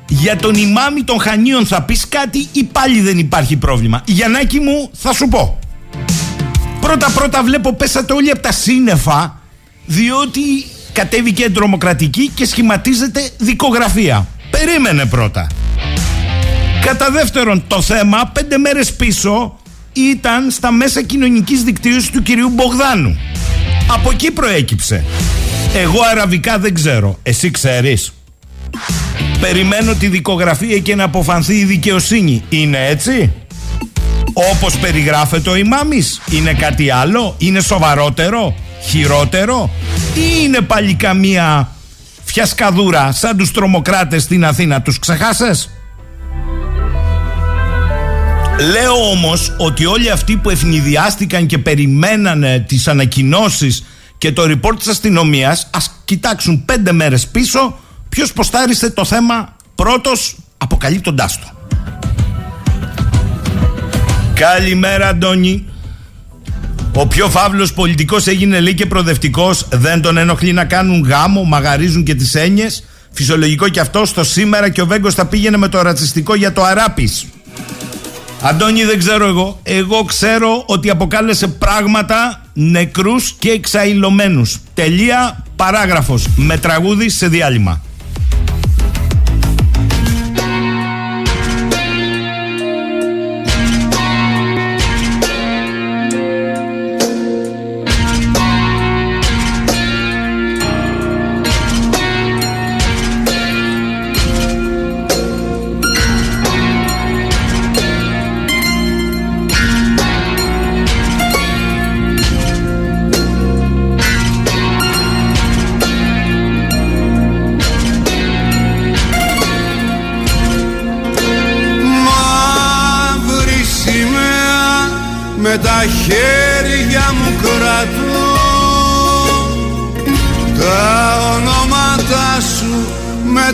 Για 0.08 0.36
τον 0.36 0.54
ημάμι 0.54 1.04
των 1.04 1.20
Χανίων 1.20 1.66
θα 1.66 1.82
πεις 1.82 2.08
κάτι 2.10 2.48
ή 2.52 2.64
πάλι 2.64 3.02
δεν 3.02 3.18
υπάρχει 3.18 3.56
πρόβλημα; 3.56 4.02
Γιαννάκη 4.06 4.60
μου 4.60 4.90
θα 4.94 5.14
σου 5.14 5.28
πω 5.28 5.60
Πρώτα 6.82 7.10
πρώτα 7.10 7.44
βλέπω 7.44 7.74
πέσατε 7.74 8.14
όλοι 8.14 8.32
από 8.32 8.42
τα 8.42 8.52
σύννεφα 8.52 9.42
Διότι 9.86 10.42
κατέβηκε 10.98 11.50
τρομοκρατική 11.50 12.32
και 12.34 12.46
σχηματίζεται 12.46 13.30
δικογραφία 13.38 14.28
Περίμενε 14.50 15.06
πρώτα 15.06 15.48
Κατά 16.82 17.12
δεύτερον, 17.12 17.64
το 17.68 17.82
θέμα 17.82 18.32
πέντε 18.34 18.58
μέρες 18.58 18.94
πίσω 18.94 19.60
ήταν 19.94 20.52
στα 20.52 20.72
μέσα 20.72 21.02
κοινωνικής 21.02 21.64
δικτύωσης 21.64 22.10
του 22.10 22.22
κυρίου 22.22 22.50
Μπογδάνου. 22.50 23.18
Από 23.88 24.10
εκεί 24.12 24.32
προέκυψε. 24.32 25.04
Εγώ 25.76 26.00
αραβικά 26.12 26.60
δεν 26.60 26.74
ξέρω. 26.74 27.20
Εσύ 27.24 27.52
ξέρεις. 27.52 28.14
Περιμένω 29.40 29.94
τη 29.94 30.08
δικογραφία 30.08 30.78
και 30.78 30.96
να 30.96 31.04
αποφανθεί 31.04 31.56
η 31.56 31.64
δικαιοσύνη. 31.64 32.44
Είναι 32.50 32.88
έτσι; 32.88 33.32
Όπως 34.34 34.78
περιγράφεται 34.78 35.50
ο 35.50 35.56
ημάμις. 35.56 36.22
Είναι 36.32 36.54
κάτι 36.54 36.90
άλλο; 36.90 37.36
Είναι 37.38 37.62
σοβαρότερο; 37.62 38.56
Χειρότερο; 38.88 39.70
Ή 40.14 40.44
είναι 40.44 40.62
πάλι 40.62 40.94
καμία 40.94 41.72
φιασκαδούρα 42.24 43.12
σαν 43.12 43.38
τους 43.38 43.52
τρομοκράτες 43.52 44.24
στην 44.24 44.46
Αθήνα; 44.46 44.82
Τους 44.82 45.00
ξεχάσες; 45.00 45.70
Λέω 48.72 49.10
όμως 49.12 49.54
ότι 49.58 49.86
όλοι 49.86 50.12
αυτοί 50.12 50.36
που 50.36 50.50
ευνηδιάστηκαν 50.50 51.46
και 51.46 51.58
περιμένανε 51.58 52.60
τις 52.68 52.88
ανακοινώσεις 52.88 53.84
και 54.18 54.32
το 54.32 54.44
report 54.44 54.76
της 54.78 54.88
αστυνομίας 54.88 55.70
ας 55.74 55.92
κοιτάξουν 56.06 56.66
πέντε 56.66 56.92
μέρες 56.92 57.28
πίσω 57.28 57.78
ποιος 58.10 58.34
ποστάρισε 58.34 58.90
το 58.90 59.06
θέμα 59.06 59.56
πρώτος 59.76 60.36
αποκαλύπτοντάς 60.58 61.40
το. 61.40 61.48
Καλημέρα 64.34 65.08
Αντώνη. 65.08 65.66
Ο 67.00 67.08
πιο 67.08 67.30
φαύλος 67.30 67.74
πολιτικός 67.74 68.28
έγινε 68.28 68.60
λέει 68.60 68.74
και 68.74 68.86
προοδευτικός 68.86 69.68
Δεν 69.72 70.02
τον 70.02 70.18
ενοχλεί 70.18 70.54
να 70.54 70.66
κάνουν 70.66 71.04
γάμο, 71.08 71.44
μαγαρίζουν 71.44 72.04
και 72.04 72.16
τις 72.16 72.36
έννοιες. 72.36 72.84
Φυσιολογικό 73.12 73.70
και 73.70 73.80
αυτό 73.80 74.06
στο 74.06 74.24
σήμερα 74.24 74.70
και 74.70 74.82
ο 74.82 74.86
Βέγκος 74.86 75.14
θα 75.14 75.26
πήγαινε 75.26 75.58
με 75.58 75.68
το 75.68 75.82
ρατσιστικό 75.82 76.36
για 76.36 76.54
το 76.54 76.64
Αράπης. 76.64 77.26
Αντώνη 78.42 78.84
δεν 78.84 79.00
ξέρω 79.00 79.28
εγώ. 79.28 79.60
Εγώ 79.64 80.04
ξέρω 80.04 80.64
ότι 80.66 80.90
αποκάλεσε 80.90 81.48
πράγματα 81.48 82.42
νεκρούς 82.54 83.36
και 83.40 83.50
εξαϊλωμένους. 83.50 84.58
Τελεία 84.74 85.46
παράγραφος 85.56 86.28
με 86.36 86.58
τραγούδι 86.58 87.10
σε 87.10 87.28
διάλειμμα. 87.28 87.82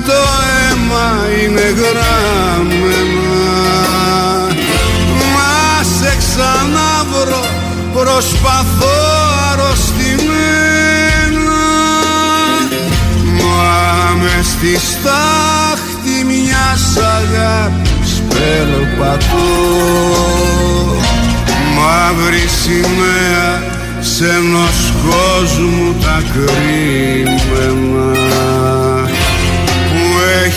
Το 0.06 0.20
αίμα 0.50 1.08
είναι 1.44 1.68
γραμμένα 1.80 3.44
Μα 5.34 5.84
σε 5.84 6.12
ξαναβρω 6.18 7.46
προσπαθώ 7.94 8.98
αρρωστημένα 9.52 10.52
Μα 13.40 14.16
μες 14.22 14.46
στη 14.48 14.74
στάχτη 14.78 16.16
μιας 16.26 16.86
αγάπης 16.98 18.14
περπατώ 18.30 19.52
Μαύρη 21.76 22.46
σημαία 22.62 23.52
σε 24.00 24.26
ενός 24.26 24.94
κόσμου 25.06 25.96
τα 26.02 26.24
κρυμμένα 26.34 28.04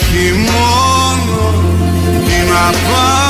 που 0.07 0.13
έχει 0.13 0.31
μόνο 0.33 1.63
την 2.25 2.51
απάτη 2.51 3.26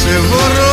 σε 0.00 0.18
βρω 0.18 0.69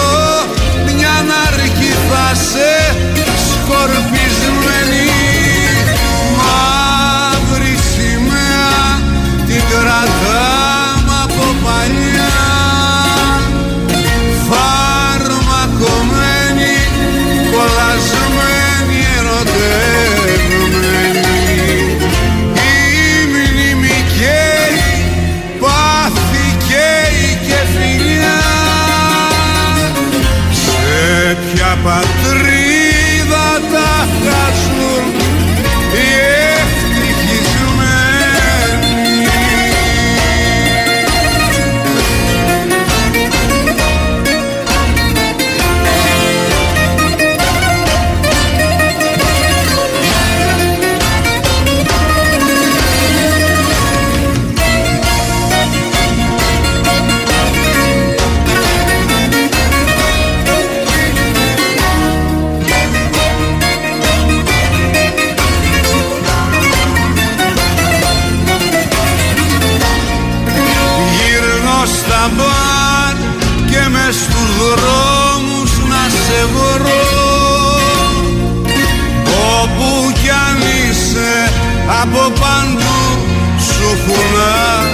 έχουν 83.91 84.31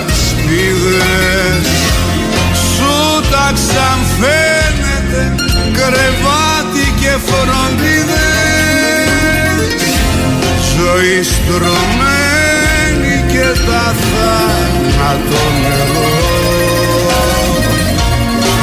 ασπίδες 0.08 1.68
Σου 2.54 2.96
τάξαν 3.32 4.00
φαίνεται 4.20 5.36
κρεβάτι 5.74 6.86
και 7.00 7.14
φροντίδες. 7.26 8.24
Ζωή 10.78 11.24
στρωμένη 11.24 13.16
και 13.32 13.48
τα 13.68 13.86
θάνατο 14.08 15.44
νερό. 15.62 16.16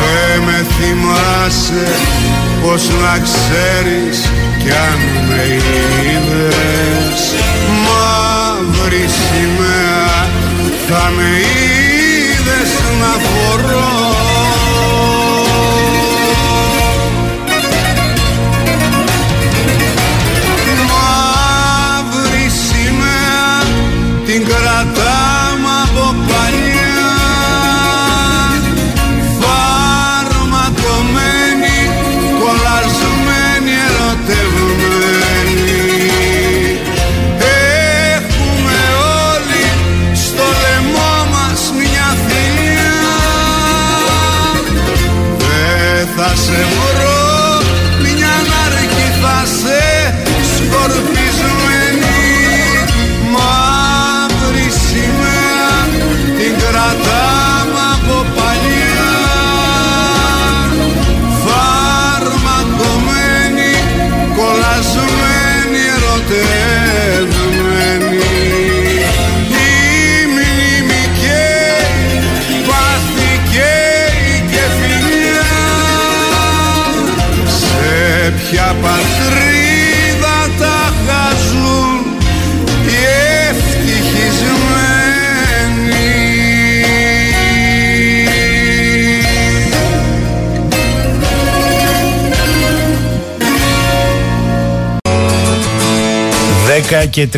Δεν 0.00 0.42
με 0.42 0.66
θυμάσαι 0.78 1.88
πως 2.62 2.82
να 3.02 3.14
ξέρεις 3.18 4.18
κι 4.58 4.70
αν 4.70 4.98
με 5.28 5.42
είδες. 6.02 7.20
Μαύρη 7.84 9.04
σημαία 9.08 9.69
θα 10.92 11.10
με 11.16 11.28
είδες 12.32 12.72
να 13.00 13.12
φορώ 13.28 13.79
10 96.90 97.06
και 97.10 97.28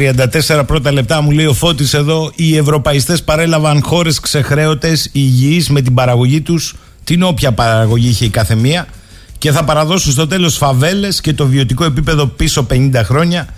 34 0.49 0.63
πρώτα 0.67 0.93
λεπτά 0.93 1.21
μου 1.21 1.31
λέει 1.31 1.47
ο 1.47 1.55
Φώτης 1.55 1.95
εδώ 1.95 2.33
οι 2.35 2.57
ευρωπαϊστές 2.57 3.23
παρέλαβαν 3.23 3.83
χώρες 3.83 4.21
ξεχρέωτες 4.21 5.09
υγιείς 5.13 5.71
με 5.71 5.81
την 5.81 5.95
παραγωγή 5.95 6.41
τους 6.41 6.75
την 7.05 7.23
όποια 7.23 7.53
παραγωγή 7.53 8.09
είχε 8.09 8.25
η 8.25 8.29
κάθε 8.29 8.55
μία 8.55 8.87
και 9.39 9.51
θα 9.51 9.65
παραδώσουν 9.65 10.13
στο 10.13 10.27
τέλος 10.27 10.57
φαβέλες 10.57 11.21
και 11.21 11.33
το 11.33 11.47
βιωτικό 11.47 11.85
επίπεδο 11.85 12.27
πίσω 12.27 12.67
50 12.71 12.91
χρόνια. 13.05 13.49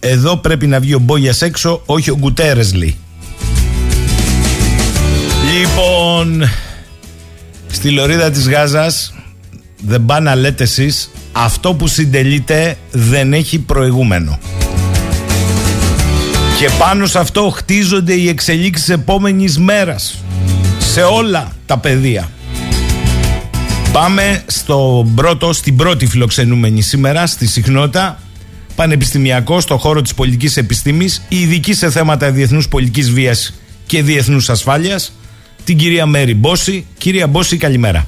Εδώ 0.00 0.36
πρέπει 0.36 0.66
να 0.66 0.80
βγει 0.80 0.94
ο 0.94 0.98
Μπόγιας 0.98 1.42
έξω 1.42 1.82
όχι 1.86 2.10
ο 2.10 2.16
Γκουτέρες 2.18 2.74
λέει. 2.74 2.96
Λοιπόν 5.58 6.48
στη 7.66 7.90
λωρίδα 7.90 8.30
της 8.30 8.48
Γάζας 8.48 9.14
δεν 9.80 10.04
πάνε 10.04 10.30
να 10.30 10.36
λέτε 10.36 10.62
εσείς 10.62 11.10
αυτό 11.32 11.74
που 11.74 11.86
συντελείτε 11.86 12.76
δεν 12.90 13.32
έχει 13.32 13.58
προηγούμενο 13.58 14.38
και 16.64 16.70
πάνω 16.78 17.06
σε 17.06 17.18
αυτό 17.18 17.50
χτίζονται 17.50 18.12
οι 18.14 18.28
εξελίξεις 18.28 18.88
επόμενης 18.88 19.58
μέρας 19.58 20.24
σε 20.78 21.02
όλα 21.02 21.52
τα 21.66 21.78
πεδία. 21.78 22.28
Πάμε 23.92 24.42
στο 24.46 25.06
πρώτο, 25.14 25.52
στην 25.52 25.76
πρώτη 25.76 26.06
φιλοξενούμενη 26.06 26.82
σήμερα 26.82 27.26
στη 27.26 27.46
συχνότητα 27.46 28.18
πανεπιστημιακό 28.76 29.60
στο 29.60 29.76
χώρο 29.76 30.02
της 30.02 30.14
πολιτικής 30.14 30.56
επιστήμης 30.56 31.26
η 31.28 31.40
ειδική 31.40 31.74
σε 31.74 31.90
θέματα 31.90 32.30
διεθνούς 32.30 32.68
πολιτικής 32.68 33.10
βίας 33.10 33.60
και 33.86 34.02
διεθνούς 34.02 34.50
ασφάλειας 34.50 35.16
την 35.64 35.76
κυρία 35.76 36.06
Μέρη 36.06 36.34
Μπόση. 36.34 36.86
Κυρία 36.98 37.26
Μπόση 37.26 37.56
καλημέρα. 37.56 38.06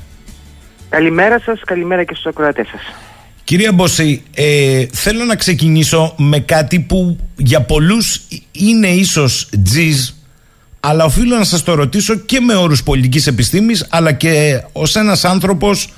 Καλημέρα 0.88 1.40
σας, 1.40 1.61
καλημέρα 1.66 2.05
και 2.05 2.14
στους 2.14 2.27
ακροατές 2.27 2.69
σας. 2.69 3.06
Κυρία 3.47 3.73
Μπόση, 3.73 4.23
ε, 4.35 4.87
θέλω 4.93 5.25
να 5.25 5.37
ξεκινήσω 5.37 6.15
με 6.17 6.39
κάτι 6.39 6.81
που 6.81 7.19
για 7.37 7.61
πολλούς 7.61 8.21
είναι 8.53 8.89
ίσως 8.89 9.49
τζιζ, 9.65 10.11
αλλά 10.81 11.05
οφείλω 11.05 11.37
να 11.37 11.45
σας 11.45 11.63
το 11.63 11.75
ρωτήσω 11.75 12.15
και 12.17 12.41
με 12.41 12.55
όρους 12.55 12.83
πολιτικής 12.83 13.27
επιστήμης, 13.27 13.87
αλλά 13.89 14.13
και 14.13 14.63
ως 14.73 14.97
ένας 14.97 15.25
άνθρωπος 15.25 15.89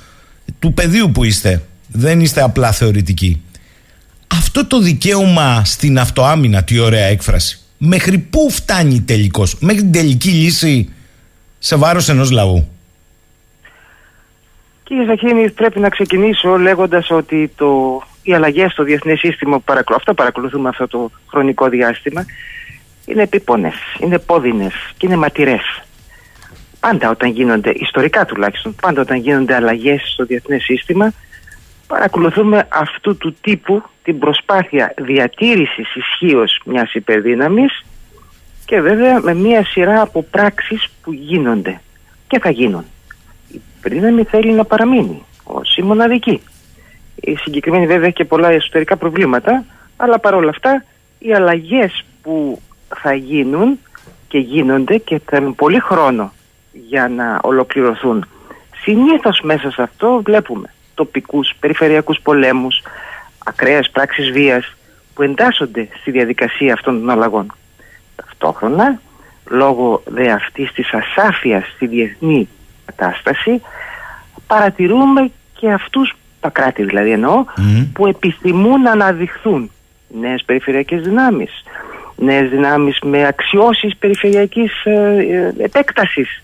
του 0.59 0.73
πεδίου 0.73 1.11
που 1.11 1.23
είστε. 1.23 1.63
Δεν 1.87 2.19
είστε 2.21 2.41
απλά 2.41 2.71
θεωρητικοί. 2.71 3.41
Αυτό 4.27 4.65
το 4.65 4.79
δικαίωμα 4.79 5.65
στην 5.65 5.99
αυτοάμυνα, 5.99 6.63
τι 6.63 6.79
ωραία 6.79 7.05
έκφραση, 7.05 7.59
μέχρι 7.77 8.17
πού 8.17 8.49
φτάνει 8.51 9.01
τελικώς, 9.01 9.55
μέχρι 9.59 9.81
την 9.81 9.91
τελική 9.91 10.29
λύση 10.29 10.89
σε 11.59 11.75
βάρος 11.75 12.09
ενός 12.09 12.31
λαού; 12.31 12.67
Κύριε 14.89 15.05
Ζαχίνη, 15.05 15.51
πρέπει 15.51 15.79
να 15.79 15.89
ξεκινήσω 15.89 16.57
λέγοντας 16.57 17.09
ότι 17.09 17.51
το, 17.55 18.01
οι 18.23 18.33
αλλαγές 18.33 18.71
στο 18.71 18.83
διεθνές 18.83 19.19
σύστημα 19.19 19.57
που 19.57 19.63
παρακολου... 19.63 19.97
αυτό 19.97 20.13
παρακολουθούμε 20.13 20.69
αυτό 20.69 20.87
το 20.87 21.11
χρονικό 21.27 21.69
διάστημα 21.69 22.25
είναι 23.05 23.21
επίπονες, 23.21 23.75
είναι 23.99 24.19
πόδινες 24.19 24.73
και 24.97 25.05
είναι 25.05 25.15
ματηρές. 25.15 25.81
Πάντα 26.79 27.09
όταν 27.09 27.29
γίνονται, 27.29 27.71
ιστορικά 27.75 28.25
τουλάχιστον, 28.25 28.75
πάντα 28.81 29.01
όταν 29.01 29.17
γίνονται 29.17 29.55
αλλαγές 29.55 30.01
στο 30.13 30.25
διεθνές 30.25 30.63
σύστημα 30.63 31.11
παρακολουθούμε 31.87 32.67
αυτού 32.69 33.17
του 33.17 33.35
τύπου 33.41 33.83
την 34.03 34.19
προσπάθεια 34.19 34.93
διατήρησης 34.97 35.95
ισχύως 35.95 36.61
μιας 36.65 36.93
υπερδύναμης 36.93 37.85
και 38.65 38.81
βέβαια 38.81 39.19
με 39.19 39.33
μια 39.33 39.65
σειρά 39.65 40.01
από 40.01 40.23
πράξεις 40.23 40.87
που 41.03 41.13
γίνονται 41.13 41.81
και 42.27 42.39
θα 42.39 42.49
γίνουν. 42.49 42.85
Η 43.79 43.81
υπερδύναμη 43.81 44.23
θέλει 44.23 44.51
να 44.51 44.63
παραμείνει 44.65 45.25
ως 45.43 45.77
η 45.77 45.81
μοναδική. 45.81 46.41
Η 47.15 47.35
συγκεκριμένη 47.35 47.87
βέβαια 47.87 48.05
έχει 48.05 48.15
και 48.15 48.25
πολλά 48.25 48.49
εσωτερικά 48.49 48.97
προβλήματα, 48.97 49.65
αλλά 49.97 50.19
παρόλα 50.19 50.49
αυτά 50.49 50.85
οι 51.19 51.33
αλλαγές 51.33 52.05
που 52.21 52.61
θα 52.95 53.13
γίνουν 53.13 53.79
και 54.27 54.37
γίνονται 54.37 54.97
και 54.97 55.21
θα 55.25 55.35
έχουν 55.37 55.55
πολύ 55.55 55.79
χρόνο 55.79 56.33
για 56.71 57.07
να 57.07 57.39
ολοκληρωθούν. 57.43 58.25
Συνήθως 58.81 59.41
μέσα 59.43 59.71
σε 59.71 59.81
αυτό 59.81 60.21
βλέπουμε 60.25 60.73
τοπικούς, 60.93 61.53
περιφερειακούς 61.59 62.19
πολέμους, 62.23 62.81
ακραίες 63.45 63.89
πράξεις 63.89 64.31
βίας 64.31 64.75
που 65.13 65.23
εντάσσονται 65.23 65.87
στη 66.01 66.11
διαδικασία 66.11 66.73
αυτών 66.73 66.99
των 66.99 67.09
αλλαγών. 67.09 67.53
Ταυτόχρονα, 68.15 68.99
λόγω 69.49 70.03
δε 70.05 70.31
αυτής 70.31 70.71
της 70.71 70.89
ασάφειας 70.93 71.63
στη 71.75 71.87
διεθνή 71.87 72.49
κατάσταση, 72.91 73.61
παρατηρούμε 74.47 75.31
και 75.53 75.71
αυτούς, 75.71 76.15
τα 76.39 76.49
κράτη 76.49 76.83
δηλαδή 76.83 77.11
εννοώ, 77.11 77.45
που 77.93 78.07
επιθυμούν 78.07 78.81
να 78.81 78.91
αναδειχθούν 78.91 79.71
νέες 80.07 80.43
περιφερειακές 80.45 81.01
δυνάμεις, 81.01 81.51
νέες 82.15 82.49
δυνάμεις 82.49 82.99
με 83.03 83.27
αξιώσεις 83.27 83.97
περιφερειακής 83.97 84.83
ε, 84.83 84.91
ε, 85.57 85.63
επέκτασης. 85.63 86.43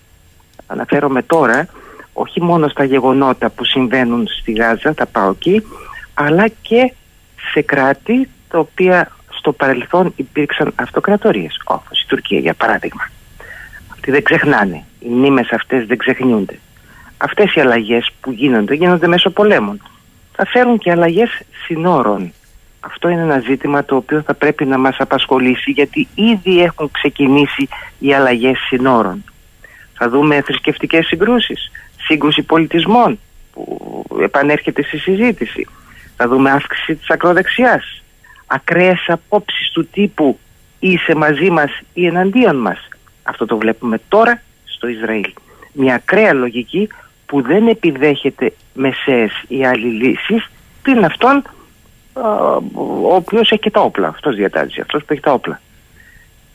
Αναφέρομαι 0.66 1.22
τώρα 1.22 1.68
όχι 2.12 2.42
μόνο 2.42 2.68
στα 2.68 2.84
γεγονότα 2.84 3.50
που 3.50 3.64
συμβαίνουν 3.64 4.26
στη 4.26 4.52
Γάζα, 4.52 4.94
τα 4.94 5.06
πάω 5.06 5.30
εκεί, 5.30 5.62
αλλά 6.14 6.48
και 6.48 6.92
σε 7.52 7.62
κράτη 7.62 8.28
τα 8.48 8.58
οποία 8.58 9.10
στο 9.38 9.52
παρελθόν 9.52 10.12
υπήρξαν 10.16 10.72
αυτοκρατορίες, 10.74 11.60
όπως 11.64 12.00
η 12.00 12.06
Τουρκία 12.06 12.38
για 12.38 12.54
παράδειγμα. 12.54 13.10
Αυτοί 14.08 14.18
δεν 14.18 14.38
ξεχνάνε, 14.38 14.84
οι 15.00 15.08
μνήμες 15.08 15.48
αυτές 15.50 15.86
δεν 15.86 15.96
ξεχνιούνται. 15.96 16.58
Αυτές 17.16 17.54
οι 17.54 17.60
αλλαγές 17.60 18.10
που 18.20 18.30
γίνονται, 18.30 18.74
γίνονται 18.74 19.06
μέσω 19.06 19.30
πολέμων. 19.30 19.82
Θα 20.32 20.46
φέρουν 20.46 20.78
και 20.78 20.90
αλλαγές 20.90 21.40
συνόρων. 21.66 22.32
Αυτό 22.80 23.08
είναι 23.08 23.22
ένα 23.22 23.38
ζήτημα 23.38 23.84
το 23.84 23.96
οποίο 23.96 24.22
θα 24.22 24.34
πρέπει 24.34 24.64
να 24.64 24.78
μας 24.78 24.96
απασχολήσει 24.98 25.70
γιατί 25.70 26.08
ήδη 26.14 26.62
έχουν 26.62 26.90
ξεκινήσει 26.90 27.68
οι 27.98 28.14
αλλαγές 28.14 28.58
συνόρων. 28.68 29.24
Θα 29.94 30.08
δούμε 30.08 30.40
θρησκευτικές 30.42 31.06
συγκρούσεις, 31.06 31.70
σύγκρουση 32.06 32.42
πολιτισμών 32.42 33.18
που 33.52 34.04
επανέρχεται 34.22 34.82
στη 34.82 34.98
συζήτηση. 34.98 35.66
Θα 36.16 36.28
δούμε 36.28 36.50
αύξηση 36.50 36.94
της 36.94 37.10
ακροδεξιάς, 37.10 38.02
ακραίες 38.46 39.04
απόψεις 39.06 39.70
του 39.72 39.86
τύπου 39.86 40.38
είσαι 40.78 41.14
μαζί 41.14 41.50
μας 41.50 41.70
ή 41.92 42.06
εναντίον 42.06 42.56
μας. 42.56 42.88
Αυτό 43.26 43.46
το 43.46 43.56
βλέπουμε 43.56 44.00
τώρα 44.08 44.42
στο 44.64 44.88
Ισραήλ. 44.88 45.32
Μια 45.72 45.94
ακραία 45.94 46.32
λογική 46.32 46.88
που 47.26 47.42
δεν 47.42 47.68
επιδέχεται 47.68 48.52
μεσαίες 48.74 49.44
ή 49.48 49.66
άλλη 49.66 49.86
λύσεις 49.86 50.50
πριν 50.82 51.04
αυτόν 51.04 51.42
ο 53.02 53.14
οποίος 53.14 53.50
έχει 53.50 53.60
και 53.60 53.70
τα 53.70 53.80
όπλα. 53.80 54.08
Αυτός 54.08 54.36
διατάζει, 54.36 54.80
αυτός 54.80 55.04
που 55.04 55.12
έχει 55.12 55.22
τα 55.22 55.32
όπλα. 55.32 55.60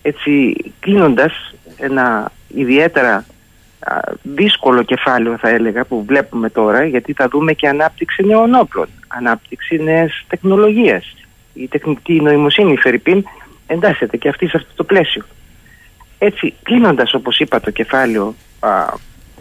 Έτσι 0.02 0.56
κλείνοντας 0.80 1.54
ένα 1.78 2.32
ιδιαίτερα 2.48 3.26
α, 3.80 4.00
δύσκολο 4.22 4.84
κεφάλαιο 4.84 5.38
θα 5.38 5.50
έλεγα 5.50 5.86
που 5.86 6.06
βλέπουμε 6.06 6.50
τώρα 6.50 6.86
γιατί 6.86 7.14
θα 7.14 7.28
δούμε 7.28 7.54
και 7.54 7.68
ανάπτυξη 7.68 8.24
νέων 8.24 8.54
όπλων, 8.54 8.88
ανάπτυξη 9.08 9.84
νέας 9.84 10.26
τεχνολογίας. 10.28 11.16
Η 11.54 11.68
τεχνητή 11.68 12.22
νοημοσύνη, 12.22 12.72
η 12.72 12.78
Φερρυπίν, 12.78 13.24
εντάσσεται 13.68 14.18
και 14.18 14.30
αυτή 14.30 14.48
σε 14.48 14.58
αυτό 14.58 14.70
το 14.76 14.84
πλαίσιο. 14.84 15.24
Έτσι, 16.24 16.54
κλείνοντας 16.64 17.14
όπως 17.14 17.40
είπα 17.40 17.60
το 17.60 17.72
κεφάλαιο 17.72 18.36
α, 18.60 18.70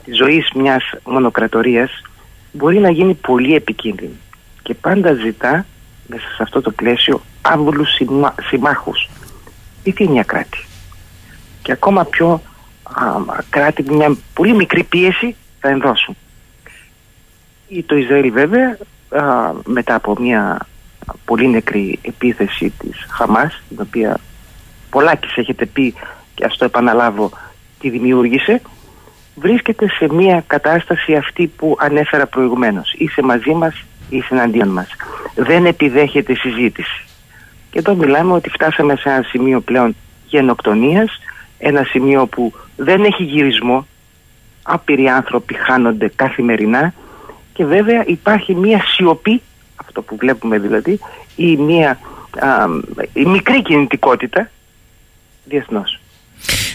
της 0.05 0.17
ζωής 0.17 0.51
μιας 0.55 0.93
μονοκρατορίας 1.05 2.03
μπορεί 2.53 2.79
να 2.79 2.91
γίνει 2.91 3.15
πολύ 3.15 3.55
επικίνδυνη 3.55 4.19
και 4.63 4.75
πάντα 4.75 5.13
ζητά 5.13 5.67
μέσα 6.07 6.27
σε 6.37 6.43
αυτό 6.43 6.61
το 6.61 6.71
πλαίσιο 6.71 7.21
άβουλους 7.43 7.95
συμμα, 7.95 8.35
συμμάχους 8.49 9.09
η 9.83 9.93
κράτη; 10.27 10.65
Και 11.63 11.73
ακόμα 11.73 12.05
πιο 12.05 12.43
α, 12.83 13.03
κράτη 13.51 13.83
που 13.83 13.95
μια 13.95 14.17
πολύ 14.35 14.55
μικρή 14.55 14.83
πίεση 14.83 15.37
θα 15.61 15.69
ενδώσουν. 15.69 16.17
Ή 17.69 17.83
το 17.83 17.97
Ισραήλ 17.97 18.33
βέβαια 18.33 18.79
α, 19.09 19.53
μετά 19.65 19.95
από 19.95 20.17
μια 20.21 20.67
πολύ 21.25 21.49
νεκρή 21.49 21.99
επίθεση 22.03 22.73
της 22.79 23.07
Χαμάς 23.11 23.63
την 23.69 23.79
οποία 23.81 24.19
πολλάκις 24.91 25.37
έχετε 25.37 25.67
πει 25.67 25.95
και 26.41 26.47
ας 26.47 26.57
το 26.57 26.65
επαναλάβω 26.65 27.31
τη 27.79 27.91
δημιούργησε 27.91 28.63
βρίσκεται 29.35 29.89
σε 29.89 30.15
μια 30.15 30.45
κατάσταση 30.47 31.15
αυτή 31.15 31.47
που 31.47 31.77
ανέφερα 31.79 32.27
προηγουμένως. 32.27 32.93
Είσαι 32.99 33.23
μαζί 33.23 33.51
μας 33.51 33.85
ή 34.09 34.25
εναντίον 34.31 34.69
μας. 34.69 34.89
Δεν 35.35 35.67
επιδέχεται 35.67 36.35
συζήτηση. 36.35 37.05
Και 37.71 37.79
εδώ 37.79 37.95
μιλάμε 37.95 38.33
ότι 38.33 38.49
φτάσαμε 38.49 38.97
σε 38.97 39.09
ένα 39.09 39.23
σημείο 39.23 39.61
πλέον 39.61 39.97
γενοκτονίας 40.27 41.21
ένα 41.59 41.85
σημείο 41.85 42.27
που 42.27 42.53
δεν 42.77 43.05
έχει 43.05 43.23
γυρισμό. 43.23 43.87
Άπειροι 44.63 45.09
άνθρωποι 45.09 45.55
χάνονται 45.55 46.13
καθημερινά 46.17 46.95
και 47.53 47.65
βέβαια 47.65 48.05
υπάρχει 48.07 48.55
μια 48.55 48.83
σιωπή 48.87 49.43
αυτό 49.77 50.03
που 50.03 50.17
βλέπουμε 50.17 50.59
δηλαδή 50.59 50.99
ή 51.37 51.57
μια 51.57 51.99
α, 52.39 52.67
η 53.13 53.25
μικρή 53.25 53.63
κινητικότητα 53.63 54.51
διεθνώς. 55.45 55.95
ε, 55.95 56.00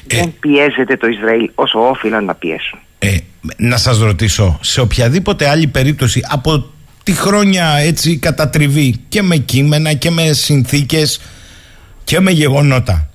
δεν 0.07 0.33
πιέζεται 0.39 0.97
το 0.97 1.07
Ισραήλ 1.07 1.49
όσο 1.55 1.79
όφυλαν 1.89 2.25
να 2.25 2.35
πιέσουν. 2.35 2.79
Ε, 2.99 3.17
να 3.57 3.77
σας 3.77 3.97
ρωτήσω 3.99 4.59
σε 4.61 4.81
οποιαδήποτε 4.81 5.49
άλλη 5.49 5.67
περίπτωση 5.67 6.21
από 6.29 6.69
τη 7.03 7.11
χρόνια 7.11 7.75
έτσι 7.77 8.17
κατατριβή 8.17 8.95
και 9.09 9.21
με 9.21 9.37
κείμενα 9.37 9.93
και 9.93 10.09
με 10.09 10.33
συνθήκες 10.33 11.21
και 12.03 12.19
με 12.19 12.31
γεγονότα 12.31 13.09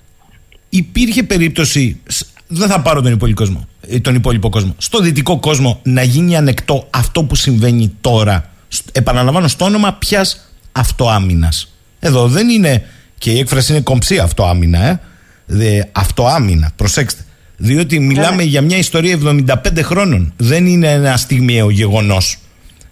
υπήρχε 0.69 1.23
περίπτωση 1.23 2.01
δεν 2.47 2.69
θα 2.69 2.81
πάρω 2.81 3.01
τον 3.03 3.13
υπόλοιπο 3.13 3.43
κόσμο, 3.43 3.69
ε, 3.89 4.01
τον 4.01 4.15
υπόλοιπο 4.15 4.49
κόσμο 4.49 4.75
στο 4.79 5.01
δυτικό 5.01 5.39
κόσμο 5.39 5.81
να 5.83 6.03
γίνει 6.03 6.37
ανεκτό 6.37 6.87
αυτό 6.91 7.25
που 7.25 7.35
συμβαίνει 7.35 7.93
τώρα 8.01 8.51
επαναλαμβάνω 8.93 9.49
στο 9.49 9.65
όνομα 9.65 9.93
πια 9.93 10.27
αυτοάμυνας. 10.73 11.73
Εδώ 12.01 12.29
δεν 12.29 12.49
είναι 12.49 12.87
και 13.19 13.31
η 13.31 13.39
έκφραση 13.39 13.73
είναι 13.73 13.81
κομψή 13.81 14.19
αυτοάμυνα 14.19 14.87
ε. 14.87 15.01
Δε, 15.53 15.83
αυτοάμυνα 15.93 16.71
προσέξτε 16.77 17.25
διότι 17.57 18.01
μιλάμε 18.01 18.37
ναι. 18.37 18.43
για 18.43 18.61
μια 18.61 18.77
ιστορία 18.77 19.19
75 19.47 19.55
χρόνων 19.83 20.33
δεν 20.37 20.67
είναι 20.67 20.91
ένα 20.91 21.17
στιγμιαίο 21.17 21.71
γεγονός 21.71 22.39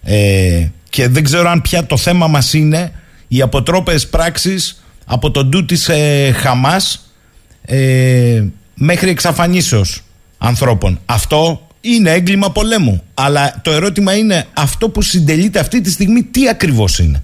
ε, 0.03 0.67
και 0.89 1.07
δεν 1.07 1.23
ξέρω 1.23 1.49
αν 1.49 1.61
πια 1.61 1.85
το 1.85 1.97
θέμα 1.97 2.27
μας 2.27 2.53
είναι 2.53 2.91
οι 3.27 3.41
αποτρόπες 3.41 4.07
πράξεις 4.07 4.83
από 5.05 5.31
τον 5.31 5.47
ντου 5.47 5.65
της 5.65 5.89
ε, 5.89 6.31
Χαμάς 6.31 7.13
ε, 7.61 8.43
μέχρι 8.73 9.09
εξαφανίσεως 9.09 10.01
ανθρώπων. 10.37 10.99
Αυτό 11.05 11.67
είναι 11.81 12.11
έγκλημα 12.11 12.51
πολέμου. 12.51 13.03
Αλλά 13.13 13.59
το 13.63 13.71
ερώτημα 13.71 14.15
είναι 14.15 14.45
αυτό 14.53 14.89
που 14.89 15.01
συντελείται 15.01 15.59
αυτή 15.59 15.81
τη 15.81 15.91
στιγμή 15.91 16.23
τι 16.23 16.49
ακριβώς 16.49 16.99
είναι. 16.99 17.23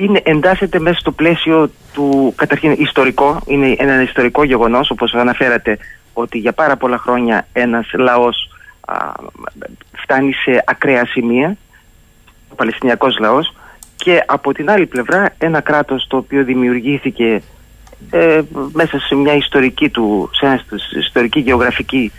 Είναι, 0.00 0.20
εντάσσεται 0.24 0.78
μέσα 0.78 0.98
στο 0.98 1.12
πλαίσιο 1.12 1.70
του 1.92 2.32
καταρχήν 2.36 2.72
ιστορικό, 2.78 3.40
είναι 3.46 3.74
ένα 3.78 4.02
ιστορικό 4.02 4.44
γεγονός 4.44 4.90
όπως 4.90 5.14
αναφέρατε 5.14 5.78
ότι 6.12 6.38
για 6.38 6.52
πάρα 6.52 6.76
πολλά 6.76 6.98
χρόνια 6.98 7.46
ένας 7.52 7.90
λαός 7.92 8.48
φτάνει 9.92 10.32
σε 10.32 10.62
ακραία 10.66 11.06
σημεία, 11.06 11.56
ο 12.48 12.54
Παλαιστινιακός 12.54 13.18
λαός 13.18 13.54
και 13.96 14.22
από 14.26 14.52
την 14.52 14.70
άλλη 14.70 14.86
πλευρά 14.86 15.34
ένα 15.38 15.60
κράτος 15.60 16.06
το 16.08 16.16
οποίο 16.16 16.44
δημιουργήθηκε 16.44 17.42
ε, 18.10 18.40
μέσα 18.72 18.98
σε 18.98 19.14
μια 19.14 19.34
ιστορική 19.34 19.88
του, 19.88 20.30
σε 20.32 20.46
μια 20.46 20.64
ιστορική 20.98 21.40
γεωγραφική 21.40 22.12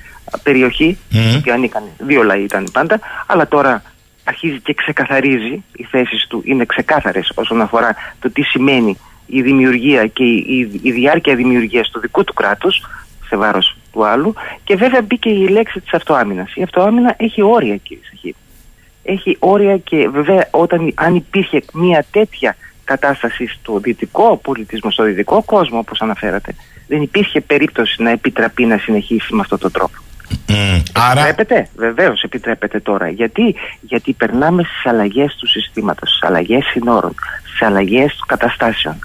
περιοχή, 0.43 0.97
mm. 1.11 1.41
που 1.43 1.51
ανήκαν 1.51 1.83
δύο 1.97 2.23
λαοί 2.23 2.43
ήταν 2.43 2.67
πάντα, 2.71 2.99
αλλά 3.27 3.47
τώρα 3.47 3.81
αρχίζει 4.23 4.60
και 4.60 4.73
ξεκαθαρίζει, 4.73 5.63
οι 5.75 5.84
θέσεις 5.84 6.27
του 6.27 6.41
είναι 6.45 6.65
ξεκάθαρες 6.65 7.31
όσον 7.36 7.62
αφορά 7.62 7.95
το 8.19 8.31
τι 8.31 8.41
σημαίνει 8.41 8.97
η 9.25 9.41
δημιουργία 9.41 10.07
και 10.07 10.23
η, 10.23 10.79
η, 10.81 10.91
διάρκεια 10.91 11.36
δημιουργίας 11.36 11.89
του 11.89 11.99
δικού 11.99 12.23
του 12.23 12.34
κράτους 12.34 12.88
σε 13.27 13.36
βάρος 13.38 13.77
του 13.91 14.05
άλλου 14.05 14.34
και 14.63 14.75
βέβαια 14.75 15.01
μπήκε 15.01 15.29
η 15.29 15.47
λέξη 15.47 15.79
της 15.79 15.93
αυτοάμυνας. 15.93 16.55
Η 16.55 16.63
αυτοάμυνα 16.63 17.15
έχει 17.17 17.41
όρια 17.41 17.75
κύριε 17.77 18.03
Σαχίδη. 18.10 18.36
Έχει 19.03 19.38
όρια 19.39 19.77
και 19.77 20.10
βέβαια 20.10 20.47
όταν 20.51 20.91
αν 20.95 21.15
υπήρχε 21.15 21.63
μια 21.73 22.05
τέτοια 22.12 22.55
κατάσταση 22.84 23.47
στο 23.47 23.79
δυτικό 23.79 24.38
πολιτισμό, 24.38 24.91
στο 24.91 25.03
δυτικό 25.03 25.43
κόσμο 25.43 25.79
όπως 25.79 26.01
αναφέρατε 26.01 26.55
δεν 26.88 27.01
υπήρχε 27.01 27.41
περίπτωση 27.41 28.03
να 28.03 28.10
επιτραπεί 28.10 28.65
να 28.65 28.77
συνεχίσει 28.77 29.34
με 29.34 29.41
αυτόν 29.41 29.60
τον 29.60 29.71
τρόπο. 29.71 29.97
Mm, 30.47 30.83
άρα... 30.93 31.25
Επιτρέπεται, 31.27 31.69
βεβαίως 31.75 32.21
επιτρέπεται 32.21 32.79
τώρα. 32.79 33.09
Γιατί, 33.09 33.55
Γιατί 33.81 34.13
περνάμε 34.13 34.63
στις 34.63 34.85
αλλαγές 34.85 35.35
του 35.35 35.47
συστήματος, 35.47 36.09
στις 36.09 36.23
αλλαγές 36.29 36.65
συνόρων, 36.65 37.15
στις 37.47 37.61
αλλαγές 37.61 38.19
καταστάσεων. 38.25 38.95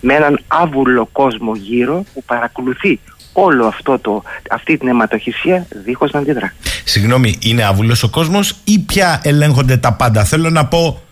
Με 0.00 0.14
έναν 0.14 0.40
άβουλο 0.46 1.08
κόσμο 1.12 1.54
γύρω 1.54 2.04
που 2.14 2.22
παρακολουθεί 2.24 3.00
όλο 3.32 3.66
αυτό 3.66 3.98
το, 3.98 4.22
αυτή 4.50 4.76
την 4.76 4.88
αιματοχυσία 4.88 5.66
δίχως 5.84 6.10
να 6.12 6.18
αντιδρά. 6.18 6.52
Συγγνώμη, 6.84 7.38
είναι 7.42 7.64
άβουλος 7.64 8.02
ο 8.02 8.08
κόσμος 8.08 8.56
ή 8.64 8.78
πια 8.78 9.20
ελέγχονται 9.24 9.76
τα 9.76 9.92
πάντα; 9.92 10.24
Θέλω 10.24 10.50
να 10.50 10.66
πω 10.66 11.02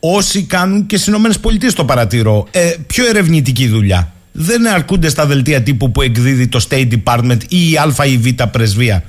όσοι 0.00 0.44
κάνουν 0.44 0.86
και 0.86 0.96
στις 0.96 1.14
ΗΠΑ 1.14 1.72
το 1.74 1.84
παρατηρώ. 1.84 2.46
Ε, 2.50 2.74
πιο 2.86 3.06
ερευνητική 3.06 3.68
δουλειά. 3.68 4.12
Δεν 4.32 4.68
αρκούνται 4.68 5.08
στα 5.08 5.26
δελτία 5.26 5.62
τύπου 5.62 5.90
που 5.90 6.02
εκδίδει 6.02 6.48
το 6.48 6.66
State 6.68 6.88
Department 6.92 7.38
ή 7.48 7.70
η 7.70 7.76
Α 7.76 8.04
ή 8.04 8.12
η 8.12 8.18
Β 8.18 8.42
πρεσβεία. 8.50 9.04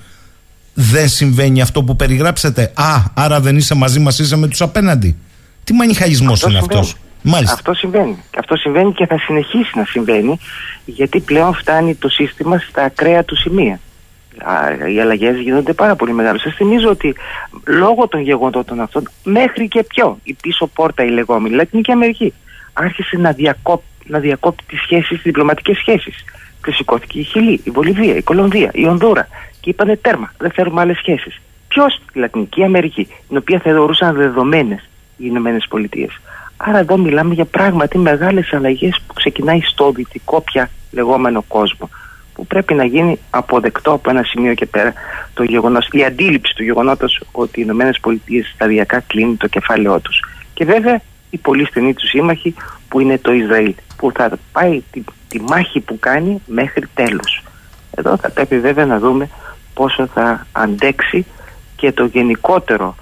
Δεν 0.73 1.09
συμβαίνει 1.09 1.61
αυτό 1.61 1.83
που 1.83 1.95
περιγράψετε. 1.95 2.71
Α, 2.75 3.03
άρα 3.13 3.39
δεν 3.39 3.57
είσαι 3.57 3.75
μαζί 3.75 3.99
μας, 3.99 4.19
είσαι 4.19 4.37
με 4.37 4.47
τους 4.47 4.61
απέναντι. 4.61 5.15
Τι 5.63 5.73
μανιχαϊσμός 5.73 6.41
είναι 6.41 6.57
αυτός; 6.57 6.95
Μάλιστα. 7.21 7.53
Αυτό 7.53 7.73
συμβαίνει. 7.73 8.17
Αυτό 8.37 8.55
συμβαίνει 8.55 8.93
και 8.93 9.05
θα 9.05 9.17
συνεχίσει 9.19 9.71
να 9.77 9.85
συμβαίνει 9.85 10.39
γιατί 10.85 11.19
πλέον 11.19 11.53
φτάνει 11.53 11.95
το 11.95 12.09
σύστημα 12.09 12.57
στα 12.57 12.83
ακραία 12.83 13.23
του 13.23 13.35
σημεία 13.35 13.79
οι 14.93 14.99
αλλαγές 14.99 15.39
γίνονται 15.39 15.73
πάρα 15.73 15.95
πολύ 15.95 16.13
μεγάλες. 16.13 16.41
Σας 16.41 16.53
θυμίζω 16.53 16.89
ότι 16.89 17.15
λόγω 17.67 18.07
των 18.07 18.21
γεγονότων 18.21 18.79
αυτών, 18.79 19.09
μέχρι 19.23 19.67
και 19.67 19.83
πιο 19.83 20.17
η 20.23 20.33
πίσω 20.41 20.67
πόρτα 20.67 21.03
η 21.03 21.09
λεγόμενη 21.09 21.55
Λατινική 21.55 21.91
Αμερική 21.91 22.33
άρχισε 22.73 23.17
να, 23.17 23.31
διακόπ, 23.31 23.81
να 24.11 24.19
διακόπτει 24.19 24.63
τις 24.67 24.81
σχέσεις, 24.81 25.07
τις 25.07 25.21
διπλωματικές 25.21 25.77
σχέσεις. 25.77 26.15
Ξεσηκώθηκε 26.61 27.19
η 27.19 27.23
Χιλή, 27.23 27.61
η 27.63 27.69
Βολιβία, 27.69 28.15
η 28.15 28.21
Κολομβία, 28.21 28.69
η 28.73 28.87
Ονδούρα 28.87 29.27
και 29.61 29.69
είπανε 29.69 29.95
τέρμα, 29.95 30.33
δεν 30.37 30.51
θέλουμε 30.51 30.81
άλλες 30.81 30.97
σχέσεις. 30.97 31.41
Ποιος, 31.67 32.01
η 32.13 32.19
Λατινική 32.19 32.63
Αμερική, 32.63 33.07
την 33.27 33.37
οποία 33.37 33.59
θεωρούσαν 33.59 34.15
δεδομένες 34.15 34.79
οι 35.17 35.23
Ηνωμένες 35.27 35.65
Πολιτείες. 35.69 36.19
Άρα 36.57 36.79
εδώ 36.79 36.97
μιλάμε 36.97 37.33
για 37.33 37.45
πράγματι 37.45 37.97
μεγάλες 37.97 38.53
αλλαγές 38.53 39.01
που 39.07 39.13
ξεκινάει 39.13 39.61
στο 39.61 39.91
δυτικό 39.91 40.41
πια 40.41 40.69
λεγόμενο 40.91 41.43
κόσμο 41.47 41.89
που 42.33 42.45
πρέπει 42.45 42.73
να 42.73 42.85
γίνει 42.85 43.19
αποδεκτό 43.29 43.91
από 43.91 44.09
ένα 44.09 44.23
σημείο 44.23 44.53
και 44.53 44.65
πέρα 44.65 44.93
το 45.33 45.43
γεγονός, 45.43 45.87
η 45.91 46.03
αντίληψη 46.03 46.55
του 46.55 46.63
γεγονότος 46.63 47.21
ότι 47.31 47.59
οι 47.59 47.63
Ηνωμένες 47.65 47.99
Πολιτείες 47.99 48.51
σταδιακά 48.53 48.99
κλείνει 48.99 49.35
το 49.35 49.47
κεφάλαιό 49.47 49.99
τους. 49.99 50.23
Και 50.53 50.65
βέβαια 50.65 51.01
η 51.29 51.37
πολύ 51.37 51.65
στενή 51.65 51.93
τους 51.93 52.09
σύμμαχη 52.09 52.55
που 52.91 52.99
είναι 52.99 53.17
το 53.17 53.31
Ισραήλ 53.31 53.73
που 53.97 54.11
θα 54.11 54.31
πάει 54.51 54.83
τη, 54.91 55.03
τη 55.27 55.39
μάχη 55.39 55.79
που 55.79 55.99
κάνει 55.99 56.41
μέχρι 56.45 56.87
τέλους. 56.93 57.43
Εδώ 57.91 58.17
θα 58.17 58.29
πρέπει 58.29 58.59
βέβαια 58.59 58.85
να 58.85 58.99
δούμε 58.99 59.29
πόσο 59.73 60.07
θα 60.07 60.47
αντέξει 60.51 61.25
και 61.75 61.91
το 61.91 62.05
γενικότερο 62.05 62.95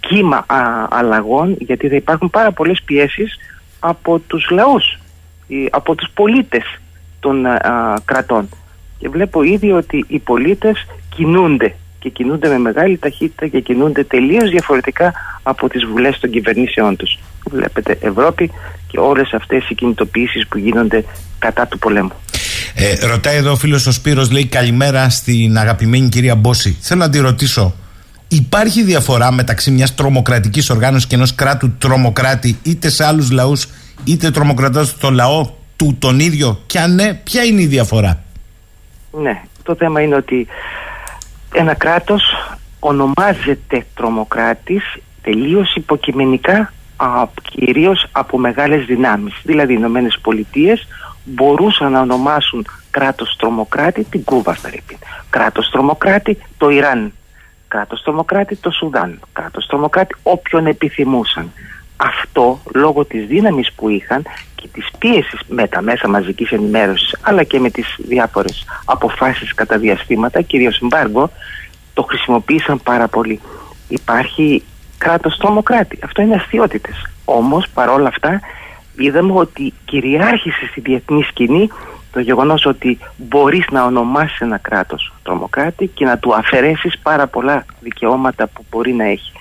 κύμα 0.00 0.44
αλλαγών 0.88 1.56
γιατί 1.58 1.88
θα 1.88 1.94
υπάρχουν 1.94 2.30
πάρα 2.30 2.52
πολλές 2.52 2.82
πιέσεις 2.84 3.36
από 3.80 4.18
τους 4.18 4.50
λαούς, 4.50 4.98
από 5.70 5.94
τους 5.94 6.10
πολίτες 6.14 6.80
των 7.20 7.46
κρατών. 8.04 8.48
Και 8.98 9.08
βλέπω 9.08 9.42
ήδη 9.42 9.72
ότι 9.72 10.04
οι 10.08 10.18
πολίτες 10.18 10.86
κινούνται 11.14 11.74
και 11.98 12.08
κινούνται 12.08 12.48
με 12.48 12.58
μεγάλη 12.58 12.98
ταχύτητα 12.98 13.46
και 13.46 13.60
κινούνται 13.60 14.04
τελείως 14.04 14.50
διαφορετικά 14.50 15.12
από 15.42 15.68
τις 15.68 15.84
βουλές 15.84 16.18
των 16.18 16.30
κυβερνήσεών 16.30 16.96
τους. 16.96 17.18
Βλέπετε 17.50 17.98
Ευρώπη 18.00 18.50
και 18.88 18.98
όλες 18.98 19.32
αυτές 19.32 19.68
οι 19.68 19.74
κινητοποιήσεις 19.74 20.48
που 20.48 20.58
γίνονται 20.58 21.04
κατά 21.38 21.66
του 21.66 21.78
πολέμου. 21.78 22.12
Ε, 22.74 23.06
ρωτάει 23.06 23.36
εδώ 23.36 23.50
ο 23.50 23.56
φίλος 23.56 23.86
ο 23.86 23.92
Σπύρος, 23.92 24.30
λέει 24.30 24.46
καλημέρα 24.46 25.08
στην 25.08 25.58
αγαπημένη 25.58 26.08
κυρία 26.08 26.34
Μπόση. 26.34 26.76
Θέλω 26.80 27.00
να 27.00 27.10
τη 27.10 27.18
ρωτήσω, 27.18 27.74
υπάρχει 28.28 28.82
διαφορά 28.82 29.32
μεταξύ 29.32 29.70
μιας 29.70 29.94
τρομοκρατικής 29.94 30.70
οργάνωσης 30.70 31.06
και 31.06 31.14
ενός 31.14 31.34
κράτου 31.34 31.76
τρομοκράτη 31.78 32.58
είτε 32.62 32.88
σε 32.88 33.04
άλλους 33.04 33.30
λαούς 33.30 33.66
είτε 34.04 34.30
τρομοκρατός 34.30 34.88
στο 34.88 35.10
λαό 35.10 35.50
του 35.76 35.96
τον 35.98 36.18
ίδιο; 36.18 36.60
Και 36.66 36.78
αν 36.78 36.94
ναι, 36.94 37.14
ποια 37.14 37.42
είναι 37.42 37.62
η 37.62 37.66
διαφορά; 37.66 38.22
Ναι, 39.10 39.42
το 39.62 39.74
θέμα 39.74 40.00
είναι 40.00 40.14
ότι 40.14 40.46
ένα 41.54 41.74
κράτος 41.74 42.22
ονομάζεται 42.78 43.86
τρομοκράτης 43.94 44.82
τελείως 45.22 45.74
υποκειμενικά 45.74 46.56
α, 46.56 46.70
κυρίως 47.42 48.06
από 48.12 48.38
μεγάλες 48.38 48.84
δυνάμεις. 48.84 49.34
Δηλαδή 49.42 49.72
οι 49.72 49.76
Ηνωμένες 49.78 50.18
Πολιτείες 50.22 50.86
μπορούσαν 51.24 51.92
να 51.92 52.00
ονομάσουν 52.00 52.66
κράτος 52.90 53.36
τρομοκράτη 53.38 54.04
την 54.04 54.24
Κούβα 54.24 54.54
στα 54.54 54.70
Κράτος 55.30 55.70
τρομοκράτη 55.70 56.38
το 56.56 56.68
Ιράν. 56.70 57.12
Κράτος 57.68 58.02
τρομοκράτη 58.02 58.56
το 58.56 58.70
Σουδάν. 58.70 59.20
Κράτος 59.32 59.66
τρομοκράτη 59.66 60.14
όποιον 60.22 60.66
επιθυμούσαν. 60.66 61.52
Αυτό 61.96 62.60
λόγω 62.74 63.04
της 63.04 63.26
δύναμης 63.26 63.72
που 63.72 63.88
είχαν 63.88 64.22
και 64.54 64.68
της 64.72 64.88
πίεσης 64.98 65.40
με 65.48 65.68
τα 65.68 65.82
μέσα 65.82 66.08
μαζικής 66.08 66.50
ενημέρωσης 66.50 67.16
αλλά 67.20 67.42
και 67.42 67.58
με 67.58 67.70
τις 67.70 67.96
διάφορες 67.98 68.64
αποφάσεις 68.84 69.54
κατά 69.54 69.78
διαστήματα, 69.78 70.40
κυρίως 70.40 70.80
εμπάργο, 70.80 71.30
το 71.94 72.02
χρησιμοποίησαν 72.02 72.80
πάρα 72.82 73.08
πολύ. 73.08 73.40
Υπάρχει 73.88 74.62
κράτος 74.98 75.36
τρομοκράτη. 75.36 75.98
Αυτό 76.04 76.22
είναι 76.22 76.34
αστείωτητες. 76.34 77.10
Όμως 77.24 77.68
παρόλα 77.74 78.08
αυτά 78.08 78.40
είδαμε 78.96 79.32
ότι 79.32 79.72
κυριάρχησε 79.84 80.66
στη 80.70 80.80
διεθνή 80.80 81.22
σκηνή 81.22 81.68
το 82.12 82.20
γεγονός 82.20 82.64
ότι 82.66 82.98
μπορείς 83.16 83.64
να 83.70 83.84
ονομάσεις 83.84 84.40
ένα 84.40 84.58
κράτος 84.58 85.12
τρομοκράτη 85.22 85.86
και 85.86 86.04
να 86.04 86.18
του 86.18 86.34
αφαιρέσεις 86.34 86.98
πάρα 87.02 87.26
πολλά 87.26 87.64
δικαιώματα 87.80 88.46
που 88.46 88.64
μπορεί 88.70 88.92
να 88.92 89.04
έχει. 89.04 89.32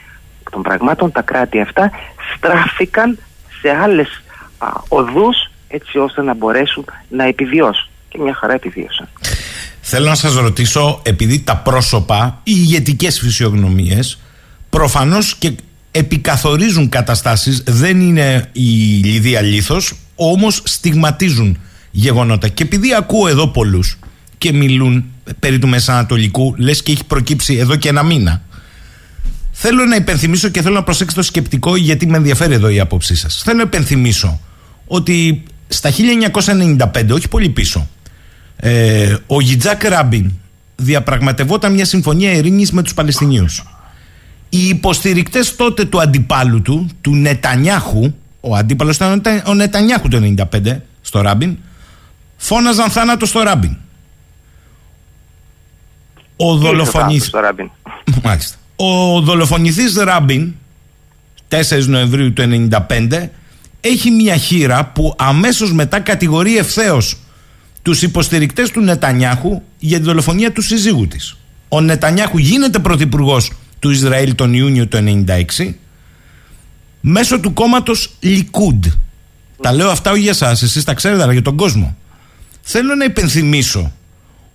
Των 0.52 0.62
πραγμάτων 0.62 1.12
τα 1.12 1.22
κράτη 1.22 1.62
αυτά 1.62 1.92
στράφηκαν 2.36 3.20
σε 3.62 3.70
άλλες 3.70 4.24
α, 4.58 4.68
οδούς 4.88 5.52
έτσι 5.68 5.98
ώστε 5.98 6.22
να 6.22 6.34
μπορέσουν 6.34 6.86
να 7.10 7.24
επιβιώσουν. 7.24 7.90
Και 8.10 8.18
μια 8.20 8.34
χαρά 8.34 8.54
επιβίωσαν. 8.54 9.08
Θέλω 9.82 10.10
να 10.10 10.16
σας 10.16 10.36
ρωτήσω, 10.36 11.02
επειδή 11.04 11.40
τα 11.40 11.58
πρόσωπα, 11.58 12.40
οι 12.44 12.52
ηγετικές 12.56 13.20
φυσιογνωμίες, 13.20 14.20
προφανώς 14.70 15.36
και 15.36 15.52
επικαθορίζουν 15.92 16.90
καταστάσεις, 16.90 17.64
δεν 17.66 18.02
είναι 18.02 18.50
η 18.52 18.62
Λιδία 19.04 19.42
Λίθος, 19.42 19.94
όμως 20.16 20.62
στιγματίζουν 20.64 21.58
γεγονότα. 21.92 22.48
Και 22.48 22.64
επειδή 22.64 22.94
ακούω 22.94 23.28
εδώ 23.28 23.48
πολλούς 23.48 24.00
και 24.38 24.54
μιλούν 24.54 25.06
περί 25.40 25.60
του 25.60 25.68
Μεσανατολικού, 25.68 26.56
λες 26.58 26.84
και 26.84 26.92
έχει 26.92 27.04
προκύψει 27.04 27.56
εδώ 27.56 27.76
και 27.76 27.90
ένα 27.90 28.04
μήνα, 28.04 28.42
Θέλω 29.60 29.86
να 29.86 29.96
υπενθυμίσω 29.96 30.50
και 30.50 30.62
θέλω 30.62 30.76
να 30.76 30.84
προσέξετε 30.84 31.22
το 31.22 31.28
σκεπτικό 31.28 31.76
γιατί 31.76 32.08
με 32.08 32.18
ενδιαφέρει 32.18 32.54
εδώ 32.54 32.70
η 32.70 32.80
άποψή 32.80 33.16
σας. 33.16 33.42
Θέλω 33.44 33.58
να 33.58 33.64
υπενθυμίσω 33.64 34.40
ότι 34.88 35.44
στα 35.68 35.92
1995, 35.92 37.12
όχι 37.12 37.28
πολύ 37.28 37.50
πίσω, 37.50 37.90
ε, 38.56 39.16
ο 39.28 39.42
Γιτζάκ 39.42 39.84
Ράμπιν 39.84 40.32
διαπραγματευόταν 40.76 41.74
μια 41.74 41.86
συμφωνία 41.86 42.32
ειρήνης 42.32 42.72
με 42.72 42.82
τους 42.82 42.94
Παλαιστινίους. 42.94 43.64
Οι 44.50 44.68
υποστηρικτές 44.68 45.56
τότε 45.56 45.86
του 45.86 46.02
αντιπάλου 46.02 46.62
του, 46.62 46.90
του 47.02 47.16
Νετανιάχου, 47.16 48.14
ο 48.40 48.56
αντίπαλος 48.56 48.96
ήταν 48.96 49.44
ο 49.46 49.54
Νετανιάχου 49.54 50.08
το 50.08 50.34
1995 50.54 50.78
στο 51.02 51.22
Ράμπιν, 51.22 51.58
φώναζαν 52.38 52.90
θάνατο 52.90 53.26
στο 53.26 53.42
Ράμπιν. 53.42 53.78
Ο 56.36 56.56
δολοφονής... 56.56 57.32
Μάλιστα. 58.24 58.58
Ο 58.76 59.22
δολοφονηθής 59.22 59.96
Ράμπιν 59.96 60.54
4 61.50 61.86
Νοεμβρίου 61.86 62.34
του 62.34 62.70
1995 62.90 63.28
έχει 63.82 64.12
μια 64.12 64.36
χείρα 64.38 64.86
που 64.86 65.14
αμέσως 65.18 65.74
μετά 65.74 66.00
κατηγορεί 66.00 66.58
ευθέως 66.58 67.18
τους 67.82 68.02
υποστηρικτές 68.02 68.70
του 68.70 68.82
Νετανιάχου 68.82 69.62
για 69.80 69.98
τη 69.98 70.04
δολοφονία 70.04 70.52
του 70.52 70.62
συζύγου 70.62 71.08
της. 71.08 71.38
Ο 71.70 71.82
Νετανιάχου 71.82 72.38
γίνεται 72.38 72.80
πρωθυπουργός 72.80 73.52
του 73.80 73.90
Ισραήλ 73.90 74.36
τον 74.36 74.54
Ιούνιο 74.54 74.88
του 74.88 75.24
1996 75.58 75.74
μέσω 77.02 77.40
του 77.40 77.54
κόμματος 77.54 78.16
Λικούντ. 78.20 78.86
Τα 79.62 79.74
λέω 79.74 79.90
αυτά 79.90 80.12
όχι 80.12 80.22
για 80.22 80.32
εσάς, 80.32 80.62
εσείς 80.62 80.84
τα 80.84 80.94
ξέρετε, 80.94 81.24
αλλά 81.24 81.34
για 81.34 81.42
τον 81.42 81.56
κόσμο. 81.56 81.96
Θέλω 82.62 82.96
να 82.96 83.04
υπενθυμίσω 83.04 83.92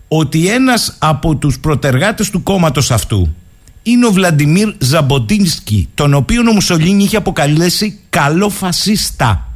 ότι 0.09 0.49
ένας 0.49 0.97
από 0.99 1.37
τους 1.37 1.59
προτεργάτες 1.59 2.31
του 2.31 2.43
κόμματος 2.43 2.91
αυτού 2.91 3.35
είναι 3.83 4.07
ο 4.07 4.13
Βλαντιμίρ 4.13 4.75
Ζαμποτίνσκι, 4.79 5.89
τον 5.95 6.15
οποίο 6.15 6.41
ο 6.41 6.53
Μουσολίνη 6.53 7.03
είχε 7.03 7.17
αποκαλέσει 7.17 7.99
καλό 8.11 8.49
φασίστα. 8.49 9.47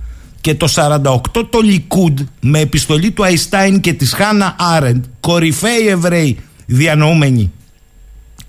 Και 0.40 0.54
το 0.54 0.68
48 0.74 1.48
το 1.50 1.60
Λικούντ 1.60 2.20
με 2.40 2.58
επιστολή 2.60 3.10
του 3.10 3.24
Αϊστάιν 3.24 3.80
και 3.80 3.92
της 3.92 4.12
Χάνα 4.12 4.56
Άρεντ, 4.58 5.04
κορυφαίοι 5.20 5.86
Εβραίοι 5.88 6.38
διανοούμενοι 6.66 7.52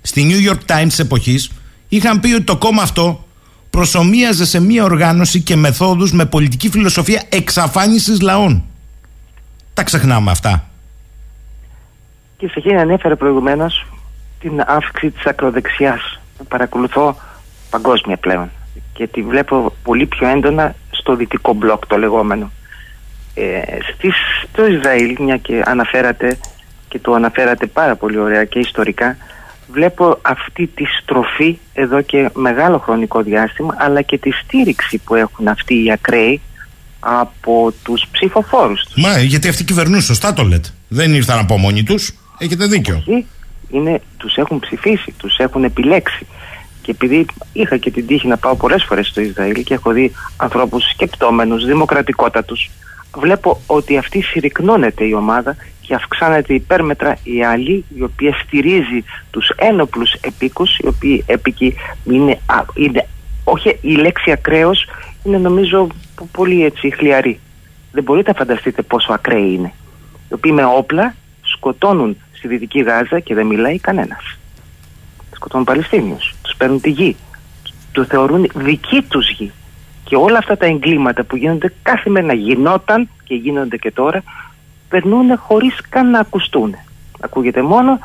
στη 0.08 0.28
New 0.30 0.52
York 0.52 0.76
Times 0.76 1.00
εποχής, 1.00 1.52
είχαν 1.88 2.20
πει 2.20 2.34
ότι 2.34 2.43
το 2.43 2.58
κόμμα 2.58 2.82
αυτό 2.82 3.26
προσωμίαζε 3.70 4.46
σε 4.46 4.60
μια 4.62 4.84
οργάνωση 4.84 5.41
και 5.41 5.56
μεθόδους 5.56 6.12
με 6.12 6.26
πολιτική 6.26 6.70
φιλοσοφία 6.70 7.24
εξαφάνισης 7.30 8.22
λαών. 8.22 8.63
Τα 9.74 9.84
ξεχνάμε 9.84 10.32
αυτά. 10.32 10.70
Και 12.38 12.48
σε 12.48 12.54
εκείνη 12.58 12.80
ανέφερε 12.80 13.15
προηγουμένως 13.15 13.86
την 14.39 14.63
αύξηση 14.67 15.12
της 15.12 15.26
ακροδεξιάς. 15.26 16.20
Παρακολουθώ 16.48 17.15
παγκόσμια 17.70 18.17
πλέον 18.17 18.50
και 18.93 19.08
τη 19.08 19.22
βλέπω 19.22 19.74
πολύ 19.84 20.06
πιο 20.06 20.28
έντονα 20.28 20.76
στο 20.89 21.15
δυτικό 21.15 21.54
μπλοκ 21.54 21.88
το 21.88 21.98
λεγόμενο. 21.98 22.52
Ε, 23.34 23.62
στις, 23.93 24.15
στο 24.52 24.67
Ισραήλ, 24.67 25.15
μια 25.20 25.38
και 25.38 25.62
αναφέρατε 25.65 26.38
και 26.88 27.00
το 27.00 27.13
αναφέρατε 27.13 27.65
πάρα 27.65 27.96
πολύ 27.96 28.17
ωραία 28.17 28.46
και 28.46 28.60
ιστορικά, 28.60 29.17
βλέπω 29.68 30.20
αυτή 30.22 30.68
τη 30.68 30.84
στροφή 31.02 31.58
εδώ 31.74 32.02
και 32.02 32.30
μεγάλο 32.34 32.78
χρονικό 32.78 33.22
διάστημα 33.22 33.76
αλλά 33.78 34.02
και 34.02 34.18
τη 34.18 34.32
στήριξη 34.32 34.98
που 34.98 35.16
έχουν 35.16 35.48
αυτοί 35.48 35.84
οι 35.84 35.92
ακραίοι 35.92 36.42
από 37.00 37.74
τους 37.84 38.06
ψηφοφόρους 38.12 38.84
τους. 38.84 39.04
Μα 39.04 39.20
γιατί 39.20 39.48
αυτοί 39.48 39.64
κυβερνούν, 39.64 40.02
σωστά 40.02 40.34
το 40.34 40.44
λέτε. 40.44 40.70
Δεν 40.88 41.14
ήρθαν 41.14 41.40
από 41.40 41.58
μόνοι 41.58 41.84
τους. 41.84 42.14
Έχετε 42.38 42.66
δίκιο 42.66 43.04
είναι, 43.70 44.02
τους 44.18 44.36
έχουν 44.36 44.60
ψηφίσει, 44.60 45.14
τους 45.18 45.38
έχουν 45.38 45.64
επιλέξει. 45.64 46.26
Και 46.82 46.92
επειδή 46.92 47.26
είχα 47.54 47.78
και 47.78 47.92
την 47.92 48.08
τύχη 48.08 48.28
να 48.28 48.38
πάω 48.38 48.56
πολλές 48.56 48.84
φορές 48.84 49.08
στο 49.08 49.22
Ισραήλ 49.22 49.64
και 49.64 49.74
έχω 49.74 49.92
δει 49.92 50.12
ανθρώπους 50.38 50.84
σκεπτόμενους, 50.94 51.66
δημοκρατικότατους, 51.66 52.70
βλέπω 53.20 53.62
ότι 53.68 53.98
αυτή 53.98 54.22
συρρυκνώνεται 54.22 55.06
η 55.06 55.14
ομάδα 55.14 55.56
και 55.82 55.94
αυξάνεται 55.94 56.54
υπέρμετρα 56.54 57.18
η 57.24 57.44
άλλη 57.44 57.86
η 57.96 58.04
οποία 58.04 58.34
στηρίζει 58.46 59.04
τους 59.32 59.50
ένοπλους 59.56 60.14
επίκους 60.14 60.78
οι 60.78 60.88
οποίοι 60.88 61.24
επίκοι 61.28 61.76
είναι, 62.06 62.40
είναι 62.74 63.08
όχι 63.44 63.78
η 63.82 63.96
λέξη 63.96 64.32
ακραίος 64.32 64.88
είναι 65.24 65.38
νομίζω 65.38 65.88
πολύ 66.32 66.66
έτσι 66.66 66.90
χλιαρή 66.90 67.40
δεν 67.92 68.04
μπορείτε 68.04 68.32
να 68.32 68.38
φανταστείτε 68.38 68.82
πόσο 68.82 69.14
ακραίοι 69.14 69.54
είναι 69.54 69.74
οι 70.30 70.34
οποίοι 70.34 70.52
με 70.56 70.66
όπλα 70.66 71.16
σκοτώνουν 71.42 72.18
στη 72.32 72.48
Δυτική 72.48 72.82
Γάζα 72.82 73.20
και 73.20 73.34
δεν 73.34 73.46
μιλάει 73.46 73.80
κανένας. 73.80 74.38
Σκοτώνουν 75.36 75.66
Παλαιστίνιους, 75.66 76.36
τους 76.42 76.56
παίρνουν 76.56 76.82
τη 76.82 76.90
γη, 76.90 77.16
τους 77.92 78.08
θεωρούν 78.08 78.50
δική 78.56 79.02
τους 79.02 79.30
γη. 79.30 79.52
Και 80.08 80.15
όλα 80.15 80.38
αυτά 80.38 80.58
τα 80.58 80.65
εγκλήματα 80.65 81.24
που 81.24 81.36
γίνονται 81.36 81.74
κάθε 81.82 82.10
μέρα 82.10 82.34
γινόταν 82.34 83.10
και 83.24 83.36
γίνονται 83.36 83.78
και 83.78 83.91
τώρα, 83.91 84.24
περνούν 84.89 85.38
χωρίς 85.38 85.82
καν 85.89 86.10
να 86.10 86.20
ακουστούν. 86.20 86.76
Ακούγεται 87.20 87.62
μόνο 87.62 88.00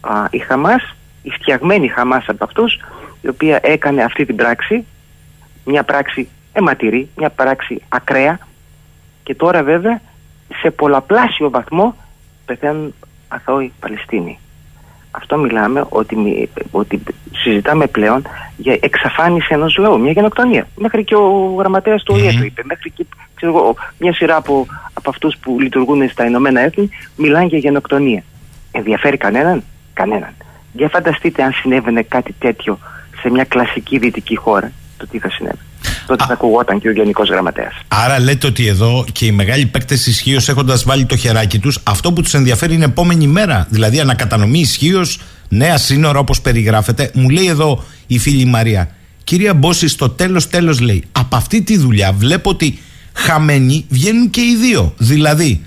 α, 0.00 0.24
η 0.30 0.38
Χαμάς, 0.38 0.94
η 1.22 1.30
φτιαγμένη 1.30 1.88
Χαμάς 1.88 2.28
από 2.28 2.44
αυτούς, 2.44 2.80
η 3.20 3.28
οποία 3.28 3.58
έκανε 3.62 4.02
αυτή 4.02 4.24
την 4.24 4.36
πράξη, 4.36 4.86
μια 5.64 5.82
πράξη 5.82 6.28
αιματηρή, 6.52 7.08
μια 7.16 7.30
πράξη 7.30 7.82
ακραία 7.88 8.38
και 9.22 9.34
τώρα 9.34 9.62
βέβαια 9.62 10.00
σε 10.60 10.70
πολλαπλάσιο 10.70 11.50
βαθμό 11.50 11.96
πεθαίνουν 12.44 12.94
αθώοι 13.28 13.72
Παλαιστίνοι. 13.80 14.38
Αυτό 15.18 15.38
μιλάμε 15.38 15.84
ότι, 15.88 16.48
ότι 16.70 17.02
συζητάμε 17.32 17.86
πλέον 17.86 18.26
για 18.56 18.78
εξαφάνιση 18.80 19.48
ενός 19.50 19.76
λαού, 19.76 20.00
μια 20.00 20.12
γενοκτονία. 20.12 20.68
Μέχρι 20.76 21.04
και 21.04 21.14
ο 21.14 21.54
γραμματέας 21.58 22.02
του 22.02 22.14
ΟΗΕ 22.16 22.32
το 22.32 22.44
είπε. 22.44 22.62
Μέχρι 22.64 22.90
και 22.90 23.06
ξέρω 23.34 23.52
εγώ, 23.52 23.76
μια 23.98 24.12
σειρά 24.12 24.36
από, 24.36 24.66
από 24.92 25.10
αυτούς 25.10 25.36
που 25.40 25.60
λειτουργούν 25.60 26.08
στα 26.08 26.24
Ηνωμένα 26.24 26.60
Έθνη 26.60 26.88
μιλάνε 27.16 27.46
για 27.46 27.58
γενοκτονία. 27.58 28.22
Ενδιαφέρει 28.72 29.16
κανέναν; 29.16 29.62
Κανέναν. 29.92 30.34
Για 30.72 30.88
φανταστείτε 30.88 31.42
αν 31.42 31.52
συνέβαινε 31.52 32.02
κάτι 32.02 32.34
τέτοιο 32.38 32.78
σε 33.20 33.30
μια 33.30 33.44
κλασική 33.44 33.98
δυτική 33.98 34.36
χώρα, 34.36 34.72
το 34.96 35.06
τι 35.06 35.18
θα 35.18 35.30
συνέβαινε. 35.30 35.62
Τότε 36.08 36.24
θα 36.26 36.32
ακουγόταν 36.32 36.80
και 36.80 36.88
ο 36.88 36.92
Γενικός 36.92 37.28
Γραμματέας. 37.28 37.74
Άρα 37.88 38.20
λέτε 38.20 38.46
ότι 38.46 38.66
εδώ 38.66 39.04
και 39.12 39.26
οι 39.26 39.32
μεγάλοι 39.32 39.66
παίκτες 39.66 40.06
ισχύως 40.06 40.48
έχοντας 40.48 40.84
βάλει 40.84 41.04
το 41.04 41.16
χεράκι 41.16 41.58
τους, 41.58 41.78
αυτό 41.82 42.12
που 42.12 42.22
τους 42.22 42.34
ενδιαφέρει 42.34 42.74
είναι 42.74 42.84
επόμενη 42.84 43.26
μέρα. 43.26 43.66
Δηλαδή 43.70 44.00
ανακατανομή 44.00 44.58
ισχύως, 44.58 45.20
νέα 45.48 45.78
σύνορα 45.78 46.18
όπως 46.18 46.40
περιγράφεται. 46.40 47.10
Μου 47.14 47.28
λέει 47.28 47.46
εδώ 47.46 47.84
η 48.06 48.18
φίλη 48.18 48.44
Μαρία, 48.44 48.90
κυρία 49.24 49.54
Μπόση, 49.54 49.88
στο 49.88 50.08
τέλος 50.08 50.48
τέλος 50.48 50.80
λέει, 50.80 51.04
από 51.12 51.36
αυτή 51.36 51.62
τη 51.62 51.78
δουλειά 51.78 52.12
βλέπω 52.12 52.50
ότι 52.50 52.78
χαμένοι 53.12 53.86
βγαίνουν 53.88 54.30
και 54.30 54.40
οι 54.40 54.56
δύο. 54.60 54.94
Δηλαδή, 54.98 55.62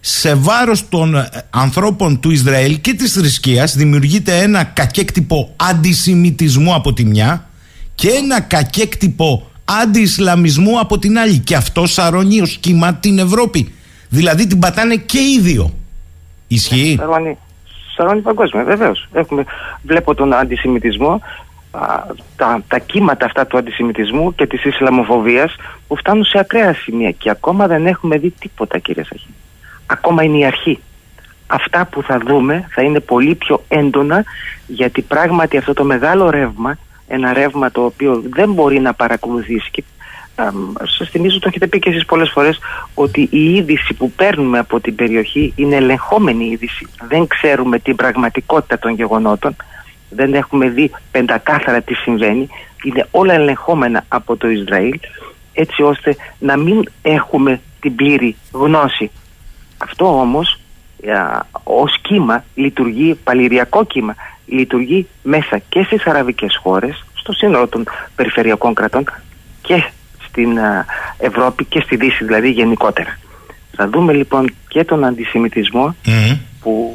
σε 0.00 0.34
βάρος 0.34 0.88
των 0.88 1.14
ε, 1.14 1.28
ανθρώπων 1.50 2.20
του 2.20 2.30
Ισραήλ 2.30 2.80
και 2.80 2.94
της 2.94 3.12
θρησκείας 3.12 3.76
δημιουργείται 3.76 4.38
ένα 4.38 4.64
κακέκτυπο 4.64 5.54
αντισημιτισμού 5.56 6.74
από 6.74 6.92
τη 6.92 7.04
μια 7.04 7.48
και 7.94 8.08
ένα 8.08 8.40
κακέκτυπο 8.40 9.50
αντι-Ισλαμισμού 9.64 10.78
από 10.78 10.98
την 10.98 11.18
άλλη. 11.18 11.38
Και 11.38 11.56
αυτό 11.56 11.86
σαρώνει 11.86 12.40
ως 12.40 12.56
κύμα 12.56 12.94
την 12.94 13.18
Ευρώπη. 13.18 13.74
Δηλαδή 14.08 14.46
την 14.46 14.58
πατάνε 14.58 14.96
και 14.96 15.18
οι 15.18 15.40
δύο. 15.40 15.72
Ισχύει; 16.48 16.96
Σαρώνει, 16.98 17.38
σαρώνει 17.96 18.20
παγκόσμια, 18.20 18.64
βεβαίως. 18.64 19.08
Βλέπω 19.82 20.14
τον 20.14 20.32
αντισημιτισμό, 20.32 21.20
α, 21.70 22.06
τα, 22.36 22.62
τα 22.68 22.78
κύματα 22.78 23.26
αυτά 23.26 23.46
του 23.46 23.58
αντισημιτισμού 23.58 24.34
και 24.34 24.46
της 24.46 24.64
Ισλαμοφοβίας 24.64 25.54
που 25.88 25.96
φτάνουν 25.96 26.24
σε 26.24 26.38
ακραία 26.38 26.74
σημεία 26.74 27.10
και 27.10 27.30
ακόμα 27.30 27.66
δεν 27.66 27.86
έχουμε 27.86 28.18
δει 28.18 28.30
τίποτα 28.30 28.78
κύριε 28.78 29.04
Σαχή. 29.04 29.34
Ακόμα 29.86 30.22
είναι 30.22 30.38
η 30.38 30.44
αρχή. 30.44 30.78
Αυτά 31.46 31.84
που 31.84 32.02
θα 32.02 32.18
δούμε 32.26 32.68
θα 32.70 32.82
είναι 32.82 33.00
πολύ 33.00 33.34
πιο 33.34 33.64
έντονα 33.68 34.24
γιατί 34.66 35.02
πράγματι 35.02 35.56
αυτό 35.56 35.72
το 35.72 35.84
μεγάλο 35.84 36.30
ρεύμα 36.30 36.78
ένα 37.08 37.32
ρεύμα 37.32 37.70
το 37.70 37.84
οποίο 37.84 38.22
δεν 38.30 38.52
μπορεί 38.52 38.80
να 38.80 38.94
παρακολουθήσει 38.94 39.70
και 39.70 39.84
σας 40.98 41.08
θυμίζω, 41.10 41.38
το 41.38 41.48
έχετε 41.48 41.66
πει 41.66 41.78
και 41.78 41.90
εσείς 41.90 42.04
πολλές 42.04 42.30
φορές 42.30 42.58
ότι 42.94 43.28
η 43.30 43.54
είδηση 43.54 43.94
που 43.94 44.10
παίρνουμε 44.10 44.58
από 44.58 44.80
την 44.80 44.94
περιοχή 44.94 45.52
είναι 45.56 45.76
ελεγχόμενη 45.76 46.44
είδηση. 46.44 46.86
Δεν 47.08 47.26
ξέρουμε 47.26 47.78
την 47.78 47.96
πραγματικότητα 47.96 48.78
των 48.78 48.94
γεγονότων, 48.94 49.56
δεν 50.10 50.34
έχουμε 50.34 50.68
δει 50.68 50.90
πεντακάθαρα 51.10 51.80
τι 51.80 51.94
συμβαίνει, 51.94 52.48
είναι 52.84 53.06
όλα 53.10 53.34
ελεγχόμενα 53.34 54.04
από 54.08 54.36
το 54.36 54.48
Ισραήλ 54.48 54.98
έτσι 55.52 55.82
ώστε 55.82 56.16
να 56.38 56.56
μην 56.56 56.82
έχουμε 57.02 57.60
την 57.80 57.94
πλήρη 57.94 58.36
γνώση. 58.52 59.10
Αυτό 59.78 60.20
όμως 60.20 60.58
ως 61.62 62.00
κύμα 62.02 62.44
λειτουργεί, 62.54 63.14
παλιριακό 63.14 63.84
κύμα, 63.84 64.14
λειτουργεί 64.46 65.06
μέσα 65.22 65.58
και 65.68 65.82
στις 65.82 66.06
αραβικές 66.06 66.58
χώρες, 66.62 67.04
στο 67.14 67.32
σύνολο 67.32 67.68
των 67.68 67.84
περιφερειακών 68.16 68.74
κρατών 68.74 69.04
και 69.62 69.84
στην 70.28 70.58
Ευρώπη 71.18 71.64
και 71.64 71.80
στη 71.80 71.96
Δύση 71.96 72.24
δηλαδή 72.24 72.50
γενικότερα. 72.50 73.18
Θα 73.76 73.88
δούμε 73.88 74.12
λοιπόν 74.12 74.54
και 74.68 74.84
τον 74.84 75.04
αντισημιτισμό 75.04 75.96
που 76.60 76.92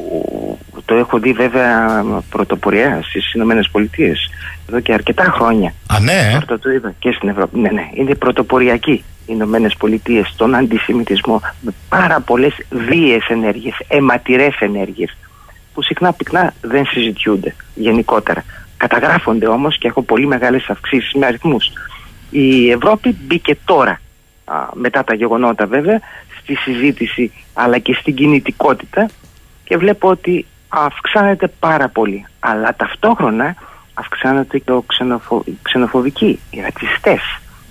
το 0.85 0.95
έχω 0.95 1.19
δει 1.19 1.31
βέβαια 1.31 2.03
πρωτοπορία 2.29 2.99
στις 3.03 3.33
Ηνωμένες 3.33 3.69
Πολιτείες 3.71 4.29
εδώ 4.67 4.79
και 4.79 4.93
αρκετά 4.93 5.23
χρόνια. 5.23 5.73
Α, 5.87 5.99
ναι. 5.99 6.33
Αυτό 6.37 6.59
το 6.59 6.71
είδα 6.71 6.93
και 6.99 7.11
στην 7.11 7.29
Ευρώπη. 7.29 7.59
Ναι, 7.59 7.69
ναι. 7.69 7.89
Είναι 7.93 8.15
πρωτοποριακή 8.15 8.91
οι 8.91 9.03
Ηνωμένες 9.25 9.75
Πολιτείες 9.77 10.27
στον 10.27 10.55
αντισημιτισμό 10.55 11.41
με 11.61 11.71
πάρα 11.89 12.19
πολλές 12.19 12.55
βίαιες 12.69 13.27
ενέργειες, 13.27 13.75
αιματηρές 13.87 14.55
ενέργειες 14.59 15.17
που 15.73 15.81
συχνά 15.81 16.13
πυκνά 16.13 16.53
δεν 16.61 16.85
συζητιούνται 16.85 17.55
γενικότερα. 17.75 18.43
Καταγράφονται 18.77 19.47
όμως 19.47 19.77
και 19.77 19.87
έχω 19.87 20.01
πολύ 20.01 20.27
μεγάλες 20.27 20.69
αυξήσεις 20.69 21.13
με 21.13 21.25
αριθμούς. 21.25 21.71
Η 22.29 22.71
Ευρώπη 22.71 23.15
μπήκε 23.21 23.57
τώρα, 23.65 24.01
μετά 24.73 25.03
τα 25.03 25.13
γεγονότα 25.13 25.65
βέβαια, 25.65 25.99
στη 26.41 26.55
συζήτηση 26.55 27.31
αλλά 27.53 27.77
και 27.77 27.93
στην 27.93 28.15
κινητικότητα 28.15 29.09
και 29.63 29.77
βλέπω 29.77 30.09
ότι 30.09 30.45
αυξάνεται 30.67 31.47
πάρα 31.47 31.89
πολύ. 31.89 32.25
Αλλά 32.39 32.75
ταυτόχρονα 32.75 33.55
αυξάνεται 33.93 34.57
και 34.59 34.71
ο 34.71 34.81
ξενοφο... 34.81 35.43
οι 35.45 35.57
ξενοφοβικοί, 35.61 36.39
οι 36.49 36.61
ρατσιστές, 36.61 37.21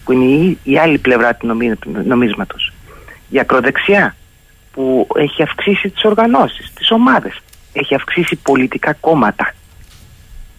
που 0.05 0.13
είναι 0.13 0.25
η, 0.25 0.59
η 0.63 0.79
άλλη 0.79 0.99
πλευρά 0.99 1.35
του 1.35 1.47
νομί... 1.47 1.73
νομίσματος. 2.05 2.73
Η 3.29 3.39
ακροδεξιά, 3.39 4.17
που 4.73 5.07
έχει 5.15 5.43
αυξήσει 5.43 5.91
τις 5.91 6.05
οργανώσεις, 6.05 6.73
τις 6.73 6.91
ομάδες 6.91 7.39
έχει 7.73 7.95
αυξήσει 7.95 8.37
πολιτικά 8.37 8.93
κόμματα 8.93 9.53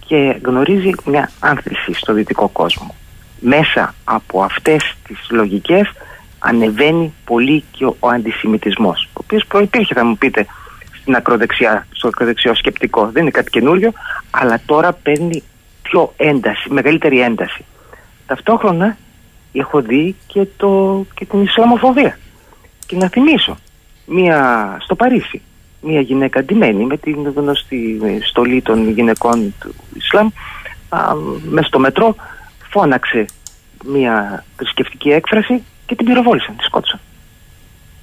και 0.06 0.40
γνωρίζει 0.44 0.92
μια 1.06 1.32
άνθηση 1.40 1.94
στο 1.94 2.14
δυτικό 2.14 2.48
κόσμο. 2.48 2.96
Μέσα 3.40 3.96
από 4.04 4.44
αυτές 4.44 4.96
τις 5.08 5.28
λογικές 5.30 5.92
ανεβαίνει 6.40 7.14
πολύ 7.26 7.64
και 7.72 7.86
ο, 7.86 7.96
ο 8.00 8.08
αντισημιτισμός, 8.08 9.04
ο 9.04 9.20
οποίος 9.24 9.46
προϋπήρχε 9.48 9.94
θα 9.94 10.06
μου 10.06 10.18
πείτε 10.18 10.46
στην 11.02 11.16
ακροδεξιά, 11.16 11.88
στο 11.92 12.08
ακροδεξιό 12.08 12.56
σκεπτικό. 12.56 13.10
Δεν 13.10 13.22
είναι 13.22 13.32
κάτι 13.32 13.50
καινούριο, 13.50 13.92
αλλά 14.30 14.62
τώρα 14.66 14.94
παίρνει 14.94 15.44
πιο 15.82 16.14
ένταση, 16.18 16.70
μεγαλύτερη 16.70 17.22
ένταση. 17.22 17.66
Ταυτόχρονα 18.26 18.98
έχω 19.52 19.82
δει 19.82 20.16
και, 20.28 20.48
το, 20.58 21.06
και 21.14 21.26
την 21.26 21.42
Ισλαμοφοβία. 21.42 22.20
Και 22.86 22.96
να 22.96 23.10
θυμίσω, 23.10 23.58
μία 24.06 24.78
στο 24.82 24.96
Παρίσι, 24.96 25.42
μια 25.82 26.02
γυναίκα 26.02 26.44
ντυμένη 26.44 26.86
με 26.86 26.98
την 26.98 27.34
γνωστή 27.36 28.00
στολή 28.30 28.62
των 28.62 28.92
γυναικών 28.92 29.54
του 29.60 29.76
Ισλάμ 29.96 30.30
μες 31.50 31.66
στο 31.66 31.80
μετρό 31.80 32.16
φώναξε 32.70 33.26
μια 33.86 34.46
θρησκευτική 34.56 35.10
έκφραση 35.10 35.64
και 35.86 35.96
την 35.96 36.06
πυροβόλησαν, 36.06 36.56
τη 36.58 36.64
σκότωσαν. 36.64 37.00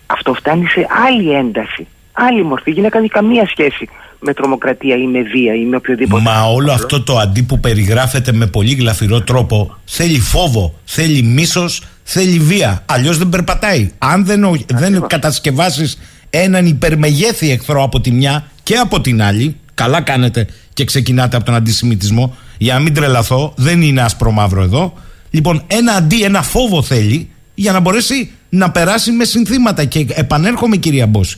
Αυτό 0.07 0.35
φτάνει 0.35 0.67
σε 0.67 0.87
άλλη 1.07 1.33
ένταση, 1.33 1.87
άλλη 2.13 2.45
μορφή. 2.45 2.71
Η 2.71 2.73
γυναίκα 2.73 3.01
δεν 3.01 3.09
καμία 3.09 3.47
σχέση 3.47 3.89
με 4.21 4.35
τρομοκρατία 4.35 4.97
ή 4.97 5.07
με 5.07 5.23
βία 5.23 5.55
ή 5.55 5.65
με 5.65 5.77
οποιοδήποτε. 5.77 6.23
Μα 6.23 6.43
όλο 6.43 6.73
αυτό 6.73 7.03
το 7.03 7.19
αντί 7.19 7.43
που 7.43 7.61
περιγράφεται 7.61 8.33
με 8.33 8.47
πολύ 8.47 8.75
γλαφυρό 8.75 9.21
τρόπο 9.21 9.77
θέλει 9.85 10.21
φόβο, 10.21 10.75
θέλει 10.85 11.23
μίσος, 11.23 11.83
θέλει 12.03 12.39
βία. 12.39 12.83
Αλλιώς 12.87 13.19
δεν 13.19 13.29
περπατάει. 13.29 13.93
Αν 13.99 14.25
δεν, 14.25 14.65
δεν 14.67 15.07
κατασκευάσεις 15.07 15.99
έναν 16.43 16.67
υπερμεγέθη 16.67 17.51
εχθρό 17.51 17.83
από 17.83 18.01
τη 18.01 18.11
μια 18.11 18.51
και 18.63 18.75
από 18.75 19.01
την 19.01 19.23
άλλη. 19.23 19.57
Καλά 19.75 20.01
κάνετε 20.01 20.47
και 20.73 20.85
ξεκινάτε 20.85 21.37
από 21.37 21.45
τον 21.45 21.55
αντισημιτισμό. 21.55 22.37
Για 22.59 22.75
να 22.75 22.81
μην 22.81 22.95
τρελαθώ, 22.95 23.53
δεν 23.57 23.83
είναι 23.83 24.03
άσπρο 24.03 24.31
μαύρο 24.31 24.63
εδώ. 24.63 24.93
Λοιπόν, 25.31 25.65
ένα 25.67 25.93
αντί, 25.93 26.23
ένα 26.23 26.43
φόβο 26.43 26.83
θέλει 26.83 27.31
για 27.55 27.73
να 27.73 27.81
μπορέσει 27.81 28.31
να 28.49 28.71
περάσει 28.71 29.11
με 29.11 29.25
συνθήματα. 29.25 29.85
Και 29.85 30.07
επανέρχομαι, 30.09 30.77
κυρία 30.77 31.07
Μπόση. 31.07 31.37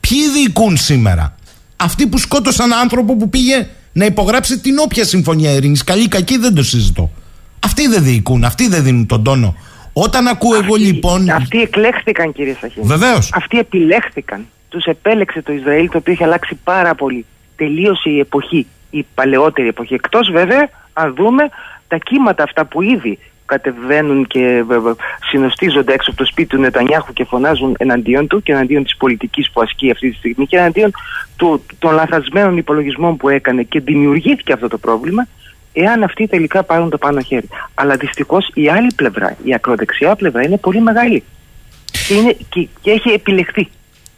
Ποιοι 0.00 0.30
διοικούν 0.34 0.76
σήμερα, 0.76 1.34
αυτοί 1.76 2.06
που 2.06 2.18
σκότωσαν 2.18 2.72
άνθρωπο 2.72 3.16
που 3.16 3.28
πήγε 3.28 3.66
να 3.92 4.04
υπογράψει 4.04 4.58
την 4.58 4.78
όποια 4.78 5.04
συμφωνία 5.04 5.50
ειρήνης. 5.50 5.84
Καλή 5.84 6.02
ή 6.02 6.08
κακή 6.08 6.36
δεν 6.38 6.54
το 6.54 6.62
συζητώ. 6.62 7.10
Αυτοί 7.60 7.86
δεν 7.86 8.02
διοικούν, 8.02 8.44
αυτοί 8.44 8.68
δεν 8.68 8.82
δίνουν 8.82 9.06
τον 9.06 9.22
τόνο. 9.22 9.56
Όταν 9.98 10.26
ακούω 10.26 10.54
εγώ 10.54 10.74
λοιπόν. 10.74 11.30
Αυτοί 11.30 11.60
εκλέχθηκαν, 11.60 12.32
κύριε 12.32 12.56
Σαχίνη. 12.60 12.86
Βεβαίως. 12.86 13.32
Αυτοί 13.34 13.58
επιλέχθηκαν. 13.58 14.46
Τους 14.68 14.84
επέλεξε 14.84 15.42
το 15.42 15.52
Ισραήλ, 15.52 15.88
το 15.88 15.98
οποίο 15.98 16.12
έχει 16.12 16.24
αλλάξει 16.24 16.58
πάρα 16.64 16.94
πολύ. 16.94 17.26
Τελείωσε 17.56 18.10
η 18.10 18.18
εποχή, 18.18 18.66
η 18.90 19.06
παλαιότερη 19.14 19.68
εποχή. 19.68 19.94
Εκτός 19.94 20.30
βέβαια, 20.30 20.68
αν 20.92 21.14
δούμε 21.14 21.48
τα 21.88 21.96
κύματα 21.96 22.42
αυτά 22.42 22.64
που 22.64 22.82
ήδη 22.82 23.18
κατεβαίνουν 23.46 24.26
και 24.26 24.64
συνοστίζονται 25.30 25.92
έξω 25.92 26.10
από 26.10 26.18
το 26.18 26.26
σπίτι 26.26 26.48
του 26.48 26.60
Νετανιάχου 26.60 27.12
και 27.12 27.24
φωνάζουν 27.24 27.74
εναντίον 27.78 28.26
του 28.26 28.42
και 28.42 28.52
εναντίον 28.52 28.82
της 28.82 28.96
πολιτικής 28.96 29.50
που 29.50 29.60
ασκεί 29.60 29.90
αυτή 29.90 30.10
τη 30.10 30.16
στιγμή 30.16 30.46
και 30.46 30.56
εναντίον 30.56 30.90
του, 31.36 31.64
των 31.78 31.94
λαθασμένων 31.94 32.56
υπολογισμών 32.56 33.16
που 33.16 33.28
έκανε 33.28 33.62
και 33.62 33.80
δημιουργήθηκε 33.80 34.52
αυτό 34.52 34.68
το 34.68 34.78
πρόβλημα 34.78 35.26
εάν 35.76 36.02
αυτοί 36.02 36.26
τελικά 36.26 36.62
πάρουν 36.62 36.90
το 36.90 36.98
πάνω 36.98 37.20
χέρι. 37.20 37.48
Αλλά 37.74 37.96
δυστυχώς 37.96 38.50
η 38.54 38.68
άλλη 38.68 38.92
πλευρά, 38.96 39.36
η 39.44 39.54
ακροδεξιά 39.54 40.16
πλευρά 40.16 40.42
είναι 40.42 40.56
πολύ 40.56 40.80
μεγάλη. 40.80 41.22
Και, 42.08 42.14
είναι, 42.14 42.36
και, 42.48 42.68
και 42.80 42.90
έχει 42.90 43.08
επιλεχθεί. 43.08 43.68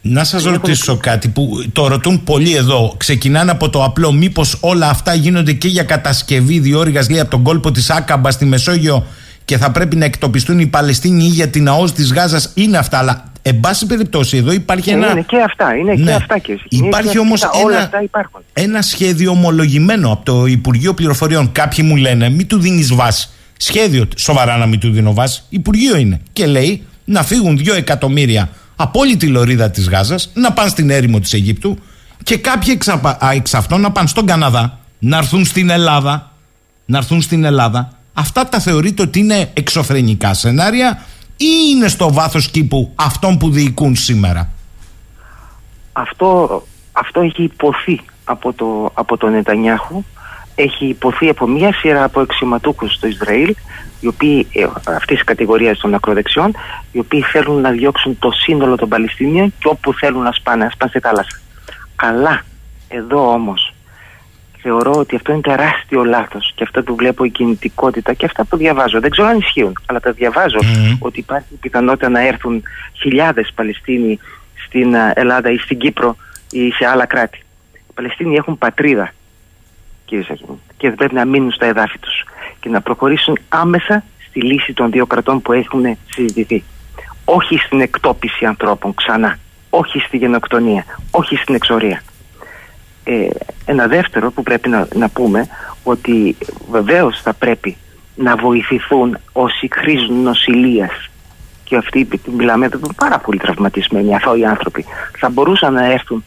Να 0.00 0.24
σας 0.24 0.44
ρωτήσω 0.44 0.96
κάτι 0.96 1.28
που 1.28 1.64
το 1.72 1.86
ρωτούν 1.86 2.24
πολλοί 2.24 2.54
εδώ. 2.54 2.94
Ξεκινάνε 2.96 3.50
από 3.50 3.70
το 3.70 3.84
απλό. 3.84 4.12
Μήπως 4.12 4.58
όλα 4.60 4.88
αυτά 4.88 5.14
γίνονται 5.14 5.52
και 5.52 5.68
για 5.68 5.82
κατασκευή 5.82 6.58
διόρυγα 6.58 7.04
λέει 7.10 7.20
από 7.20 7.30
τον 7.30 7.42
κόλπο 7.42 7.70
της 7.70 7.90
Άκαμπας 7.90 8.34
στη 8.34 8.44
Μεσόγειο; 8.44 9.06
Και 9.48 9.58
θα 9.58 9.70
πρέπει 9.70 9.96
να 9.96 10.04
εκτοπιστούν 10.04 10.58
οι 10.58 10.66
Παλαιστίνοι 10.66 11.24
ή 11.24 11.28
για 11.28 11.48
την 11.48 11.68
ΑΟΣ 11.68 11.92
της 11.92 12.12
Γάζας. 12.12 12.50
Είναι 12.54 12.78
αυτά. 12.78 12.98
Αλλά 12.98 13.24
εν 13.42 13.60
πάση 13.60 13.86
περιπτώσει 13.86 14.36
εδώ 14.36 14.52
υπάρχει 14.52 14.90
ένα. 14.90 15.10
Είναι 15.10 15.20
και 15.22 15.36
αυτά. 15.44 15.76
Είναι 15.76 15.94
Ναι. 15.94 16.04
και 16.04 16.12
αυτά 16.12 16.38
και 16.38 16.58
Υπάρχει 16.68 17.18
όμως 17.18 17.42
Όλα 17.64 17.74
ένα, 17.74 17.84
αυτά 17.84 18.02
υπάρχουν. 18.02 18.40
ένα 18.52 18.82
σχέδιο 18.82 19.30
ομολογημένο 19.30 20.12
από 20.12 20.24
το 20.24 20.46
Υπουργείο 20.46 20.94
Πληροφοριών. 20.94 21.52
Κάποιοι 21.52 21.84
μου 21.88 21.96
λένε, 21.96 22.28
μην 22.30 22.46
του 22.46 22.58
δίνεις 22.58 22.94
βάση. 22.94 23.28
Σχέδιο, 23.56 24.08
σοβαρά 24.16 24.56
να 24.56 24.66
μην 24.66 24.78
του 24.80 24.90
δίνω 24.90 25.12
βάση. 25.14 25.42
Υπουργείο 25.48 25.96
είναι. 25.96 26.20
Και 26.32 26.46
λέει 26.46 26.82
να 27.04 27.22
φύγουν 27.22 27.56
δύο 27.58 27.74
εκατομμύρια 27.74 28.48
από 28.76 29.00
όλη 29.00 29.16
τη 29.16 29.26
λωρίδα 29.26 29.70
της 29.70 29.88
Γάζας, 29.88 30.30
να 30.34 30.52
πάνε 30.52 30.68
στην 30.68 30.90
έρημο 30.90 31.20
της 31.20 31.32
Αιγύπτου 31.32 31.78
και 32.22 32.36
κάποιοι 32.36 32.72
εξ, 32.76 32.88
απα- 32.88 33.24
α, 33.24 33.30
εξ 33.32 33.54
αυτών 33.54 33.80
να 33.80 33.90
πάνε 33.90 34.08
στον 34.08 34.26
Καναδά, 34.26 34.78
να 34.98 35.16
έρθουν 35.16 35.44
στην 35.44 35.70
Ελλάδα. 35.70 36.32
Να 36.86 36.98
έρθουν 36.98 37.22
στην 37.22 37.44
Ελλάδα. 37.44 37.92
Αυτά 38.18 38.48
τα 38.48 38.60
θεωρείτε 38.60 39.02
ότι 39.02 39.18
είναι 39.18 39.50
εξωφρενικά 39.54 40.34
σενάρια 40.34 41.02
ή 41.36 41.46
είναι 41.70 41.88
στο 41.88 42.12
βάθος 42.12 42.50
κήπου 42.50 42.92
αυτών 42.94 43.38
που 43.38 43.50
διοικούν 43.50 43.96
σήμερα; 43.96 44.50
Αυτό, 45.92 46.62
αυτό 46.92 47.20
έχει 47.20 47.42
υποθεί 47.42 48.00
από, 48.24 48.52
το, 48.52 48.90
από 48.94 49.16
τον 49.16 49.30
Νετανιάχου 49.30 50.04
έχει 50.54 50.86
υποθεί 50.86 51.28
από 51.28 51.46
μια 51.46 51.72
σειρά 51.72 52.04
από 52.04 52.20
εξηματούχους 52.20 52.94
στο 52.94 53.06
Ισραήλ 53.06 53.54
οι 54.00 54.06
οποίοι, 54.06 54.46
ε, 54.52 54.64
αυτής 54.86 55.16
της 55.16 55.24
κατηγορίας 55.24 55.78
των 55.78 55.94
ακροδεξιών 55.94 56.54
οι 56.92 56.98
οποίοι 56.98 57.22
θέλουν 57.22 57.60
να 57.60 57.70
διώξουν 57.70 58.18
το 58.18 58.30
σύνολο 58.30 58.76
των 58.76 58.88
Παλαιστινίων 58.88 59.54
και 59.58 59.68
όπου 59.68 59.94
θέλουν 59.94 60.22
να 60.22 60.32
σπάνε, 60.32 60.64
να 60.64 60.70
σπάνε 60.70 60.90
στη 60.90 61.00
θάλασσα. 61.00 61.40
Αλλά 61.96 62.42
εδώ 62.88 63.32
όμως 63.32 63.74
θεωρώ 64.62 64.92
ότι 64.92 65.16
αυτό 65.16 65.32
είναι 65.32 65.40
τεράστιο 65.40 66.04
λάθος 66.04 66.52
και 66.54 66.64
αυτό 66.64 66.82
που 66.82 66.94
βλέπω 66.94 67.24
η 67.24 67.30
κινητικότητα 67.30 68.12
και 68.12 68.24
αυτά 68.24 68.44
που 68.44 68.56
διαβάζω. 68.56 69.00
Δεν 69.00 69.10
ξέρω 69.10 69.28
αν 69.28 69.38
ισχύουν, 69.38 69.78
αλλά 69.86 70.00
τα 70.00 70.12
διαβάζω 70.12 70.58
ότι 70.98 71.18
υπάρχει 71.18 71.54
πιθανότητα 71.60 72.08
να 72.08 72.26
έρθουν 72.26 72.62
χιλιάδες 72.92 73.52
Παλαιστίνοι 73.54 74.18
στην 74.66 74.94
ε, 74.94 75.12
Ελλάδα 75.14 75.50
ή 75.50 75.56
στην 75.56 75.78
Κύπρο 75.78 76.16
ή 76.50 76.70
σε 76.70 76.86
άλλα 76.86 77.06
κράτη. 77.06 77.38
Οι 77.72 77.92
Παλαιστίνοι 77.94 78.36
έχουν 78.36 78.58
πατρίδα 78.58 79.12
κύριε 80.08 80.24
Σαχίνη, 80.24 80.60
και 80.76 80.88
δεν 80.88 80.96
πρέπει 80.96 81.14
να 81.14 81.24
μείνουν 81.24 81.52
στα 81.52 81.66
εδάφη 81.66 81.98
τους 81.98 82.24
και 82.60 82.68
να 82.68 82.80
προχωρήσουν 82.80 83.38
άμεσα 83.48 84.04
στη 84.28 84.42
λύση 84.42 84.72
των 84.72 84.90
δύο 84.90 85.06
κρατών 85.06 85.42
που 85.42 85.52
έχουν 85.52 85.98
συζητηθεί. 86.10 86.64
Όχι 87.24 87.56
στην 87.58 87.80
εκτόπιση 87.80 88.44
ανθρώπων 88.44 88.94
ξανά, 88.94 89.38
όχι 89.70 89.98
στη 89.98 90.16
γενοκτονία, 90.16 90.84
όχι 91.10 91.36
στην 91.36 91.54
εξορία. 91.54 92.02
Ε, 93.10 93.28
ένα 93.64 93.86
δεύτερο 93.86 94.30
που 94.30 94.42
πρέπει 94.42 94.68
να, 94.68 94.88
να 94.94 95.08
πούμε 95.08 95.48
ότι 95.82 96.36
βεβαίως 96.70 97.20
θα 97.22 97.32
πρέπει 97.32 97.76
να 98.14 98.36
βοηθηθούν 98.36 99.18
όσοι 99.32 99.68
χρήζουν 99.72 100.22
νοσηλείας 100.22 101.10
και 101.64 101.76
αυτοί 101.76 102.08
μιλάμε 102.36 102.64
εδώ 102.64 102.78
πάρα 102.96 103.18
πολύ 103.18 103.38
τραυματισμένοι 103.38 104.14
αθώοι 104.14 104.44
άνθρωποι 104.44 104.84
θα 105.18 105.28
μπορούσαν 105.28 105.72
να 105.72 105.92
έρθουν 105.92 106.24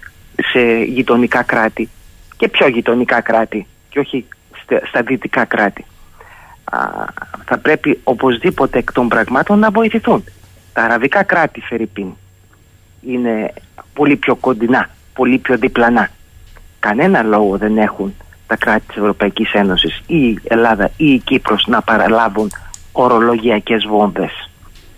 σε 0.52 0.84
γειτονικά 0.84 1.44
κράτη 1.44 1.90
και 2.38 2.48
πιο 2.48 2.68
γειτονικά 2.68 3.22
κράτη 3.22 3.68
και 3.90 4.00
όχι 4.00 4.26
στα 4.88 5.02
δυτικά 5.02 5.46
κράτη. 5.46 5.86
Α, 6.64 6.80
θα 7.46 7.58
πρέπει 7.58 8.00
οπωσδήποτε 8.04 8.78
εκ 8.78 8.92
των 8.92 9.08
πραγμάτων 9.08 9.60
να 9.60 9.70
βοηθηθούν. 9.72 10.24
Τα 10.74 10.84
αραβικά 10.84 11.24
κράτη, 11.24 11.62
Φερρυπίν, 11.62 12.08
είναι 13.08 13.54
πολύ 13.94 14.16
πιο 14.16 14.36
κοντινά, 14.36 14.90
πολύ 15.14 15.38
πιο 15.38 15.58
διπλανά. 15.58 16.10
Κανένα 16.82 17.22
λόγο 17.22 17.58
δεν 17.58 17.78
έχουν 17.78 18.14
τα 18.48 18.56
κράτη 18.56 18.86
της 18.88 18.96
Ευρωπαϊκής 18.96 19.54
Ένωσης 19.54 20.02
ή 20.08 20.18
η 20.18 20.40
Ελλάδα 20.44 20.92
ή 20.98 21.14
η 21.14 21.20
Κύπρος 21.20 21.66
να 21.68 21.82
παραλάβουν 21.82 22.52
ορολογιακές 22.92 23.86
βόμβες. 23.88 24.50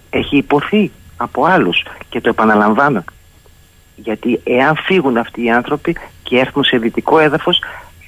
Έχει 0.09 0.37
υποθεί 0.37 0.91
από 1.17 1.45
άλλους 1.45 1.85
και 2.09 2.21
το 2.21 2.29
επαναλαμβάνω. 2.29 3.03
Γιατί 3.95 4.41
εάν 4.43 4.75
φύγουν 4.75 5.17
αυτοί 5.17 5.43
οι 5.43 5.51
άνθρωποι 5.51 5.97
και 6.23 6.39
έρθουν 6.39 6.63
σε 6.63 6.77
δυτικό 6.77 7.19
έδαφος 7.19 7.61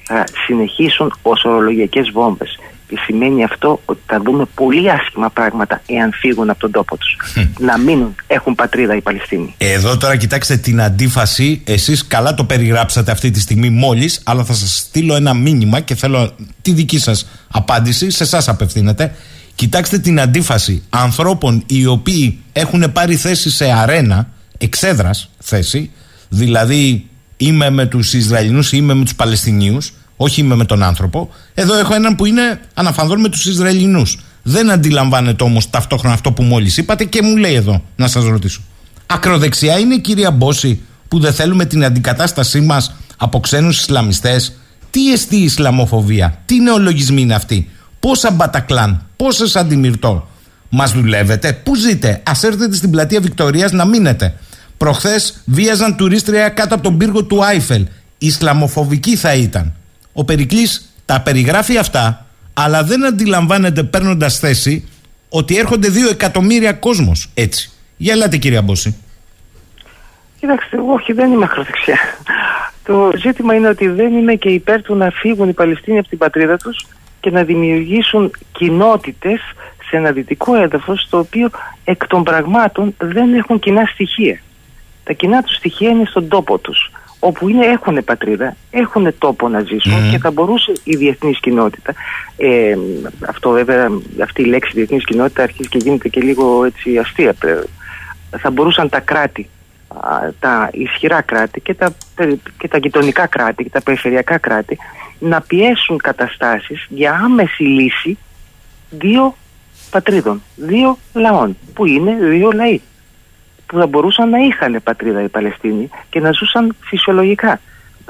θα 0.04 0.24
συνεχίσουν 0.46 1.14
ως 1.22 1.44
ορολογιακές 1.44 2.10
βόμβες. 2.10 2.58
Και 2.88 2.96
σημαίνει 3.04 3.44
αυτό 3.44 3.80
ότι 3.84 4.00
θα 4.06 4.20
δούμε 4.24 4.44
πολύ 4.54 4.90
άσχημα 4.90 5.30
πράγματα 5.30 5.82
εάν 5.86 6.12
φύγουν 6.12 6.50
από 6.50 6.60
τον 6.60 6.70
τόπο 6.70 6.96
τους. 6.96 7.16
να 7.58 7.78
μείνουν, 7.78 8.14
έχουν 8.26 8.54
πατρίδα 8.54 8.96
οι 8.96 9.00
Παλαιστίνοι. 9.00 9.54
Εδώ 9.58 9.96
τώρα 9.96 10.16
κοιτάξτε 10.16 10.56
την 10.56 10.80
αντίφαση. 10.80 11.62
Εσείς 11.64 12.06
καλά 12.06 12.34
το 12.34 12.44
περιγράψατε 12.44 13.10
αυτή 13.10 13.30
τη 13.30 13.40
στιγμή 13.40 13.70
μόλις, 13.70 14.20
αλλά 14.24 14.44
θα 14.44 14.54
σας 14.54 14.76
στείλω 14.78 15.14
ένα 15.14 15.34
μήνυμα 15.34 15.80
και 15.80 15.94
θέλω 15.94 16.34
τη 16.62 16.72
δική 16.72 16.98
σας 16.98 17.28
απάντηση, 17.50 18.10
σε 18.10 18.22
εσάς 18.22 18.48
απευθύνεται. 18.48 19.14
Κοιτάξτε 19.54 19.98
την 19.98 20.20
αντίφαση 20.20 20.82
ανθρώπων 20.88 21.62
οι 21.66 21.86
οποίοι 21.86 22.38
έχουν 22.52 22.92
πάρει 22.92 23.16
θέση 23.16 23.50
σε 23.50 23.64
αρένα, 23.72 24.28
εξέδρας 24.58 25.30
θέση, 25.38 25.90
δηλαδή 26.28 27.06
είμαι 27.36 27.70
με 27.70 27.86
τους 27.86 28.12
Ισραηλινούς 28.12 28.72
ή 28.72 28.76
είμαι 28.80 28.94
με 28.94 29.04
τους 29.04 29.14
Παλαιστινίους, 29.14 29.92
όχι 30.16 30.40
είμαι 30.40 30.54
με 30.54 30.64
τον 30.64 30.82
άνθρωπο. 30.82 31.30
Εδώ 31.54 31.78
έχω 31.78 31.94
έναν 31.94 32.16
που 32.16 32.26
είναι 32.26 32.60
αναφανδόν 32.74 33.20
με 33.20 33.28
τους 33.28 33.46
Ισραηλινούς. 33.46 34.18
Δεν 34.42 34.70
αντιλαμβάνεται 34.70 35.44
όμως 35.44 35.70
ταυτόχρονα 35.70 36.14
αυτό 36.14 36.32
που 36.32 36.42
μόλις 36.42 36.76
είπατε 36.76 37.04
και 37.04 37.22
μου 37.22 37.36
λέει 37.36 37.54
εδώ 37.54 37.82
να 37.96 38.08
σας 38.08 38.24
ρωτήσω. 38.24 38.60
Ακροδεξιά 39.06 39.78
είναι 39.78 39.94
η 39.94 40.00
κυρία 40.00 40.30
Μπόση 40.30 40.80
που 41.08 41.18
δεν 41.18 41.32
θέλουμε 41.32 41.64
την 41.64 41.84
αντικατάστασή 41.84 42.60
μας 42.60 42.94
από 43.16 43.40
ξένους 43.40 43.78
Ισλαμιστές; 43.78 44.56
Τι 44.90 45.12
εστί 45.12 45.36
η 45.36 45.42
Ισλαμοφοβία, 45.42 46.38
τι 46.46 46.60
νεολογισμοί 46.60 47.20
είναι 47.20 47.34
αυτοί, 47.34 47.70
πόσα 48.00 48.30
μπατακλάν, 48.30 49.06
πόσες 49.16 49.56
αντιμυρτό. 49.56 50.28
Μας 50.68 50.92
δουλεύετε, 50.92 51.52
πού 51.52 51.74
ζείτε, 51.74 52.22
ας 52.26 52.42
έρθετε 52.42 52.76
στην 52.76 52.90
πλατεία 52.90 53.20
Βικτωρίας 53.20 53.72
να 53.72 53.84
μείνετε. 53.84 54.34
Προχθές 54.76 55.42
βίαζαν 55.44 55.96
τουρίστρια 55.96 56.48
κάτω 56.48 56.74
από 56.74 56.82
τον 56.82 56.96
πύργο 56.96 57.24
του 57.24 57.44
Άιφελ. 57.44 57.86
Ισλαμοφοβική 58.18 59.16
θα 59.16 59.34
ήταν. 59.34 59.74
Ο 60.18 60.24
Περικλής 60.24 60.94
τα 61.04 61.20
περιγράφει 61.20 61.78
αυτά, 61.78 62.26
αλλά 62.54 62.84
δεν 62.84 63.04
αντιλαμβάνεται 63.04 63.82
παίρνοντας 63.82 64.38
θέση 64.38 64.88
ότι 65.28 65.58
έρχονται 65.58 65.88
δύο 65.88 66.08
εκατομμύρια 66.08 66.72
κόσμος 66.72 67.30
έτσι. 67.34 67.70
Για 67.96 68.12
ελάτε, 68.12 68.36
κυρία 68.36 68.62
Μπόση. 68.62 68.96
Κοιτάξτε, 70.40 70.76
όχι, 70.92 71.12
δεν 71.12 71.32
είμαι 71.32 71.44
ακροδεξιά. 71.44 71.98
Το 72.84 73.10
ζήτημα 73.16 73.54
είναι 73.54 73.68
ότι 73.68 73.88
δεν 73.88 74.12
είμαι 74.18 74.34
και 74.34 74.48
υπέρ 74.48 74.82
του 74.82 74.94
να 74.94 75.10
φύγουν 75.10 75.48
οι 75.48 75.52
Παλαιστίνοι 75.52 75.98
από 75.98 76.08
την 76.08 76.18
πατρίδα 76.18 76.56
τους 76.56 76.86
και 77.20 77.30
να 77.30 77.42
δημιουργήσουν 77.42 78.30
κοινότητες 78.52 79.40
σε 79.88 79.96
ένα 79.96 80.10
δυτικό 80.10 80.54
έδαφος, 80.54 81.06
το 81.10 81.18
οποίο 81.18 81.50
εκ 81.84 82.06
των 82.06 82.22
πραγμάτων 82.22 82.94
δεν 82.98 83.34
έχουν 83.34 83.58
κοινά 83.58 83.84
στοιχεία. 83.92 84.40
Τα 85.04 85.12
κοινά 85.12 85.42
τους 85.42 85.56
στοιχεία 85.56 85.90
είναι 85.90 86.04
στον 86.04 86.28
τόπο 86.28 86.58
τους 86.58 86.90
όπου 87.26 87.48
είναι, 87.48 87.66
έχουν 87.66 88.04
πατρίδα, 88.04 88.56
έχουν 88.70 89.14
τόπο 89.18 89.48
να 89.48 89.60
ζήσουν 89.60 90.10
και 90.10 90.18
θα 90.18 90.30
μπορούσε 90.30 90.72
η 90.84 90.96
διεθνής 90.96 91.40
κοινότητα. 91.40 91.94
Ε, 92.36 92.76
αυτό 93.28 93.50
βέβαια, 93.50 93.88
αυτή 94.22 94.42
η 94.42 94.44
λέξη 94.44 94.72
διεθνής 94.74 95.04
κοινότητα 95.04 95.42
αρχίζει 95.42 95.68
και 95.68 95.78
γίνεται 95.78 96.08
και 96.08 96.20
λίγο 96.20 96.64
έτσι 96.64 96.98
αστεία. 96.98 97.34
Θα 98.38 98.50
μπορούσαν 98.50 98.88
τα 98.88 99.00
κράτη, 99.00 99.48
τα 100.40 100.70
ισχυρά 100.72 101.20
κράτη 101.20 101.60
και 101.60 101.74
τα, 101.74 101.94
και 102.58 102.68
τα 102.68 102.78
γειτονικά 102.78 103.26
κράτη 103.26 103.62
και 103.62 103.70
τα 103.70 103.82
περιφερειακά 103.82 104.38
κράτη 104.38 104.78
να 105.18 105.40
πιέσουν 105.40 105.96
καταστάσεις 105.96 106.86
για 106.88 107.12
άμεση 107.12 107.62
λύση 107.62 108.18
δύο 108.90 109.36
πατρίδων, 109.90 110.42
δύο 110.56 110.98
λαών, 111.12 111.56
που 111.74 111.86
είναι 111.86 112.16
δύο 112.20 112.50
λαοί 112.52 112.80
που 113.66 113.78
θα 113.78 113.86
μπορούσαν 113.86 114.28
να 114.28 114.38
είχαν 114.38 114.80
πατρίδα 114.82 115.22
οι 115.22 115.28
Παλαιστίνοι 115.28 115.88
και 116.10 116.20
να 116.20 116.30
ζούσαν 116.32 116.76
φυσιολογικά, 116.80 117.60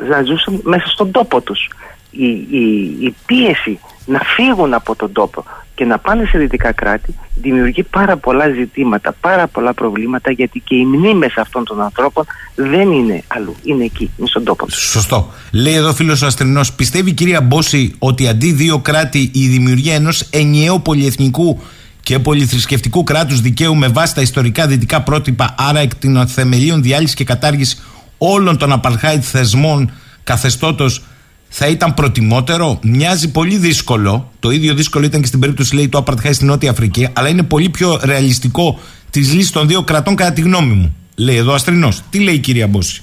να 0.09 0.22
ζούσαν 0.22 0.61
μέσα 0.64 0.86
στον 0.86 1.11
τόπο 1.11 1.40
τους. 1.40 1.70
Η, 2.11 2.26
η, 2.50 2.96
η 3.00 3.14
πίεση 3.26 3.78
να 4.07 4.18
φύγουν 4.18 4.74
από 4.74 4.96
τον 4.96 5.12
τόπο 5.12 5.44
και 5.74 5.84
να 5.84 5.98
πάνε 5.98 6.24
σε 6.24 6.38
δυτικά 6.38 6.72
κράτη 6.72 7.14
δημιουργεί 7.34 7.82
πάρα 7.82 8.16
πολλά 8.16 8.48
ζητήματα, 8.48 9.12
πάρα 9.20 9.46
πολλά 9.46 9.74
προβλήματα 9.74 10.30
γιατί 10.30 10.61
και 10.61 10.74
οι 10.74 10.84
μνήμες 10.84 11.36
αυτών 11.36 11.64
των 11.64 11.80
ανθρώπων 11.80 12.24
δεν 12.54 12.92
είναι 12.92 13.22
αλλού, 13.26 13.57
είναι 13.62 13.84
εκεί, 13.84 14.11
είναι 14.16 14.28
στον 14.28 14.44
τόπο 14.44 14.66
τους. 14.66 14.90
Σωστό. 14.90 15.32
Λέει 15.52 15.74
εδώ 15.74 15.92
φίλος 15.92 16.22
ο 16.22 16.26
Αστρινός, 16.26 16.72
πιστεύει 16.72 17.11
η 17.11 17.12
κυρία 17.12 17.40
Μπόση 17.40 17.94
ότι 17.98 18.28
αντί 18.28 18.52
δύο 18.52 18.78
κράτη 18.78 19.30
η 19.34 19.46
δημιουργία 19.46 19.94
ενός 19.94 20.20
ενιαίου 20.20 20.82
πολυεθνικού 20.82 21.61
και 22.07 22.18
πολυθρησκευτικού 22.18 23.04
κράτους 23.04 23.40
δικαίου 23.40 23.76
με 23.76 23.88
βάση 23.88 24.14
τα 24.14 24.20
ιστορικά 24.20 24.66
δυτικά 24.66 25.02
πρότυπα, 25.02 25.54
άρα 25.59 25.78
εκ 25.78 25.94
των 25.94 26.26
θεμελίων 26.26 26.82
διάλυσης 26.82 27.14
και 27.14 27.24
κατάργησης 27.24 27.86
όλων 28.18 28.59
των 28.59 28.72
απαρχάιτ 28.72 29.22
θεσμών 29.26 29.90
καθεστώτος 30.24 31.04
θα 31.48 31.66
ήταν 31.66 31.94
προτιμότερο. 31.94 32.78
Μοιάζει 32.82 33.30
πολύ 33.30 33.57
δύσκολο. 33.57 34.32
Το 34.40 34.50
ίδιο 34.50 34.74
δύσκολο 34.74 35.04
ήταν 35.04 35.20
και 35.20 35.26
στην 35.26 35.40
περίπτωση 35.40 35.74
λέει 35.74 35.88
του 35.88 35.98
Απαρτχάιτ 35.98 36.34
στην 36.34 36.46
Νότια 36.46 36.70
Αφρική, 36.70 37.09
αλλά 37.12 37.28
είναι 37.28 37.42
πολύ 37.42 37.68
πιο 37.68 38.00
ρεαλιστικό 38.04 38.78
της 39.11 39.32
λύσης 39.32 39.50
των 39.50 39.68
δύο 39.68 39.82
κρατών 39.82 40.16
κατά 40.16 40.32
τη 40.32 40.40
γνώμη 40.40 40.74
μου. 40.74 40.96
Λέει 41.16 41.36
εδώ 41.36 41.52
Αστρινός. 41.52 42.02
Τι 42.11 42.20
λέει 42.20 42.34
η 42.34 42.38
κυρία 42.38 42.66
Μπόση; 42.66 43.02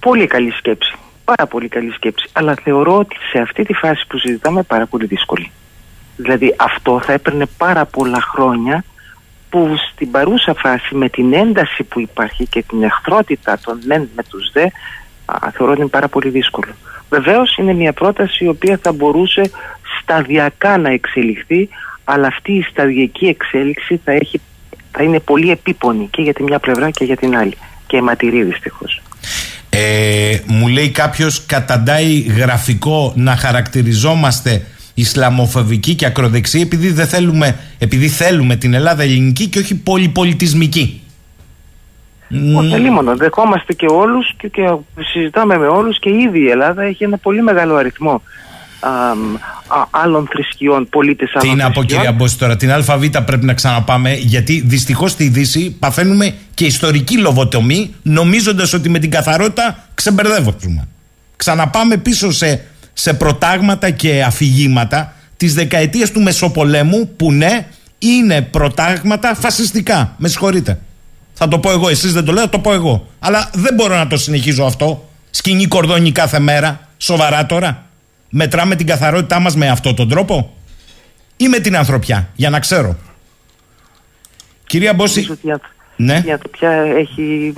Πολύ 0.00 0.26
καλή 0.26 0.50
σκέψη. 0.50 0.94
Πάρα 1.24 1.46
πολύ 1.46 1.68
καλή 1.68 1.90
σκέψη. 1.90 2.28
Αλλά 2.32 2.54
θεωρώ 2.62 2.96
ότι 2.96 3.16
σε 3.32 3.38
αυτή 3.38 3.64
τη 3.64 3.72
φάση 3.72 4.04
που 4.08 4.18
συζητάμε 4.18 4.62
πάρα 4.62 4.86
πολύ 4.86 5.06
δύσκολη. 5.06 5.50
Δηλαδή 6.22 6.54
αυτό 6.58 7.00
θα 7.04 7.12
έπαιρνε 7.12 7.46
πάρα 7.56 7.84
πολλά 7.84 8.20
χρόνια 8.20 8.84
που 9.50 9.74
στην 9.92 10.10
παρούσα 10.10 10.54
φάση 10.54 10.94
με 10.94 11.08
την 11.08 11.32
ένταση 11.32 11.82
που 11.82 12.00
υπάρχει 12.00 12.46
και 12.46 12.62
την 12.68 12.82
εχθρότητα 12.82 13.58
των 13.64 13.80
μεν 13.84 14.08
με 14.16 14.22
τους 14.22 14.50
δε 14.52 14.66
θεωρώ 15.52 15.72
ότι 15.72 15.80
είναι 15.80 15.90
πάρα 15.90 16.08
πολύ 16.08 16.28
δύσκολο. 16.28 16.72
Βεβαίως 17.10 17.56
είναι 17.56 17.72
μια 17.72 17.92
πρόταση 17.92 18.44
η 18.44 18.48
οποία 18.48 18.78
θα 18.82 18.92
μπορούσε 18.92 19.50
σταδιακά 20.00 20.78
να 20.78 20.90
εξελιχθεί 20.90 21.68
αλλά 22.04 22.26
αυτή 22.26 22.52
η 22.52 22.62
σταδιακή 22.62 23.26
εξέλιξη 23.26 24.00
θα, 24.04 24.12
έχει, 24.12 24.40
θα 24.92 25.02
είναι 25.02 25.20
πολύ 25.20 25.50
επίπονη 25.50 26.08
και 26.10 26.22
για 26.22 26.32
τη 26.32 26.42
μια 26.42 26.58
πλευρά 26.58 26.90
και 26.90 27.04
για 27.04 27.16
την 27.16 27.36
άλλη 27.36 27.56
και 27.86 27.96
αιματηρή 27.96 28.42
δυστυχώς. 28.42 29.02
Ε, 29.70 30.38
μου 30.46 30.68
λέει 30.68 30.90
κάποιος 30.90 31.46
καταντάει 31.46 32.18
γραφικό 32.20 33.12
να 33.16 33.36
χαρακτηριζόμαστε 33.36 34.66
Ισλαμοφοβική 35.00 35.94
και 35.94 36.06
ακροδεξή 36.06 36.60
επειδή, 36.60 36.92
δεν 36.92 37.06
θέλουμε, 37.06 37.58
επειδή 37.78 38.08
θέλουμε 38.08 38.56
την 38.56 38.74
Ελλάδα 38.74 39.02
ελληνική 39.02 39.46
και 39.46 39.58
όχι 39.58 39.74
πολυπολιτισμική. 39.74 41.02
Όχι 42.56 42.90
μόνο, 42.90 43.16
δεχόμαστε 43.16 43.72
και 43.72 43.86
όλους 43.90 44.34
και, 44.36 44.48
και 44.48 44.62
συζητάμε 45.00 45.58
με 45.58 45.66
όλους 45.66 45.98
και 45.98 46.10
ήδη 46.10 46.40
η 46.40 46.48
Ελλάδα 46.48 46.82
έχει 46.82 47.04
ένα 47.04 47.16
πολύ 47.16 47.42
μεγάλο 47.42 47.74
αριθμό 47.74 48.22
α, 48.80 48.90
α, 49.78 49.86
άλλων 49.90 50.28
θρησκειών, 50.32 50.88
πολίτες 50.88 51.30
άλλων 51.34 51.56
Τι 51.56 51.62
να 51.62 51.70
πω 51.70 51.72
θρησκειών. 51.72 52.00
κυρία 52.00 52.12
Μπόση 52.12 52.38
τώρα, 52.38 52.56
την 52.56 52.72
ΑΒ 52.72 53.04
πρέπει 53.24 53.44
να 53.44 53.54
ξαναπάμε 53.54 54.14
γιατί 54.14 54.62
δυστυχώς 54.66 55.10
στη 55.10 55.28
Δύση 55.28 55.76
παθαίνουμε 55.78 56.34
και 56.54 56.64
ιστορική 56.64 57.18
λοβοτομή 57.18 57.94
νομίζοντας 58.02 58.72
ότι 58.72 58.88
με 58.88 58.98
την 58.98 59.10
καθαρότητα 59.10 59.88
ξεμπερδεύουμε. 59.94 60.88
Ξαναπάμε 61.36 61.96
πίσω 61.96 62.30
σε, 62.32 62.64
σε 63.00 63.14
προτάγματα 63.14 63.90
και 63.90 64.22
αφηγήματα 64.22 65.12
της 65.36 65.54
δεκαετίας 65.54 66.10
του 66.10 66.20
Μεσοπολέμου 66.22 67.08
που 67.16 67.32
ναι, 67.32 67.66
είναι 67.98 68.42
προτάγματα 68.42 69.34
φασιστικά. 69.34 70.14
Με 70.16 70.28
συγχωρείτε. 70.28 70.80
Θα 71.32 71.48
το 71.48 71.58
πω 71.58 71.70
εγώ, 71.70 71.88
εσείς 71.88 72.12
δεν 72.12 72.24
το 72.24 72.32
λέω, 72.32 72.42
θα 72.42 72.48
το 72.48 72.58
πω 72.58 72.72
εγώ. 72.72 73.06
Αλλά 73.18 73.50
δεν 73.54 73.74
μπορώ 73.74 73.94
να 73.96 74.06
το 74.06 74.16
συνεχίζω 74.16 74.64
αυτό. 74.64 75.08
Σκηνή 75.30 75.66
κορδόνι 75.66 76.12
κάθε 76.12 76.38
μέρα. 76.38 76.88
Σοβαρά 76.98 77.46
τώρα. 77.46 77.84
Μετράμε 78.28 78.76
την 78.76 78.86
καθαρότητά 78.86 79.40
μας 79.40 79.56
με 79.56 79.68
αυτόν 79.68 79.94
τον 79.94 80.08
τρόπο 80.08 80.56
ή 81.36 81.48
με 81.48 81.58
την 81.58 81.76
ανθρωπιά, 81.76 82.28
για 82.34 82.50
να 82.50 82.58
ξέρω. 82.60 82.96
Κυρία 84.66 84.94
Μπόση, 84.94 85.20
Νομίζω 85.20 85.32
ότι 85.32 85.46
η 85.46 85.50
ανθρω- 85.50 85.72
ναι, 85.96 86.22
η 86.26 86.30
ανθρωπιά 86.32 86.70
έχει, 86.70 87.52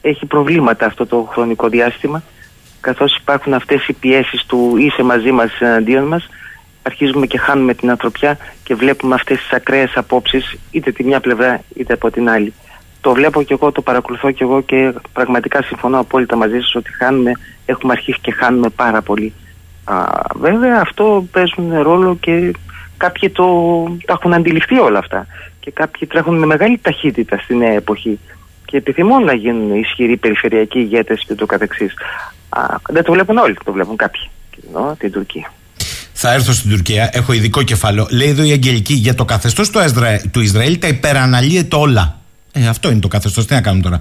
έχει 0.00 0.26
προβλήματα 0.26 0.86
αυτό 0.86 1.06
το 1.06 1.28
χρονικό 1.32 1.68
διάστημα 1.68 2.22
καθώς 2.80 3.16
υπάρχουν 3.16 3.54
αυτές 3.54 3.88
οι 3.88 3.92
πιέσεις 3.92 4.44
του 4.46 4.76
είσαι 4.76 5.02
μαζί 5.02 5.30
μας 5.30 5.60
εναντίον 5.60 6.04
μας 6.04 6.28
αρχίζουμε 6.82 7.26
και 7.26 7.38
χάνουμε 7.38 7.74
την 7.74 7.90
ανθρωπιά 7.90 8.38
και 8.62 8.74
βλέπουμε 8.74 9.14
αυτές 9.14 9.38
τις 9.38 9.52
ακραίες 9.52 9.92
απόψεις 9.94 10.56
είτε 10.70 10.92
τη 10.92 11.04
μια 11.04 11.20
πλευρά 11.20 11.60
είτε 11.76 11.92
από 11.92 12.10
την 12.10 12.28
άλλη. 12.28 12.52
Το 13.00 13.12
βλέπω 13.12 13.42
και 13.42 13.52
εγώ, 13.52 13.72
το 13.72 13.82
παρακολουθώ 13.82 14.30
και 14.30 14.44
εγώ 14.44 14.60
και 14.60 14.92
πραγματικά 15.12 15.62
συμφωνώ 15.62 15.98
απόλυτα 15.98 16.36
μαζί 16.36 16.58
σας 16.60 16.74
ότι 16.74 16.92
χάνουμε, 16.92 17.32
έχουμε 17.66 17.92
αρχίσει 17.92 18.18
και 18.20 18.32
χάνουμε 18.32 18.68
πάρα 18.68 19.02
πολύ. 19.02 19.32
Α, 19.84 19.94
βέβαια 20.34 20.80
αυτό 20.80 21.26
παίζουν 21.30 21.82
ρόλο 21.82 22.16
και 22.20 22.52
κάποιοι 22.96 23.30
το, 23.30 23.46
τα 24.06 24.12
έχουν 24.12 24.32
αντιληφθεί 24.34 24.78
όλα 24.78 24.98
αυτά 24.98 25.26
και 25.60 25.70
κάποιοι 25.70 26.08
τρέχουν 26.08 26.38
με 26.38 26.46
μεγάλη 26.46 26.78
ταχύτητα 26.78 27.38
στη 27.38 27.54
νέα 27.54 27.72
εποχή 27.72 28.18
και 28.70 28.76
επιθυμούν 28.76 29.24
να 29.24 29.32
γίνουν 29.34 29.76
ισχυροί 29.76 30.16
περιφερειακοί 30.16 30.78
ηγέτες 30.78 31.24
και 31.26 31.34
το 31.34 31.46
καθεξής. 31.46 31.94
Α, 32.48 32.60
δεν 32.88 33.04
το 33.04 33.12
βλέπουν 33.12 33.36
όλοι, 33.36 33.56
το 33.64 33.72
βλέπουν 33.72 33.96
κάποιοι. 33.96 34.20
Και 34.50 34.58
εννοώ 34.66 34.94
την 34.98 35.12
Τουρκία. 35.12 35.52
θα 36.12 36.32
έρθω 36.32 36.52
στην 36.52 36.70
Τουρκία, 36.70 37.10
έχω 37.12 37.32
ειδικό 37.32 37.62
κεφάλαιο. 37.62 38.06
Λέει 38.10 38.28
εδώ 38.28 38.42
η 38.42 38.50
Αγγελική 38.52 38.94
για 38.94 39.14
το 39.14 39.24
καθεστώς 39.24 39.70
του, 39.70 39.78
Ισρα... 39.78 40.20
του 40.30 40.40
Ισραήλ 40.40 40.78
τα 40.78 40.86
υπεραναλύεται 40.88 41.76
όλα. 41.76 42.18
Ε, 42.52 42.66
αυτό 42.68 42.90
είναι 42.90 43.00
το 43.00 43.08
καθεστώς, 43.08 43.46
τι 43.46 43.54
να 43.54 43.60
κάνουμε 43.60 43.82
τώρα. 43.82 44.00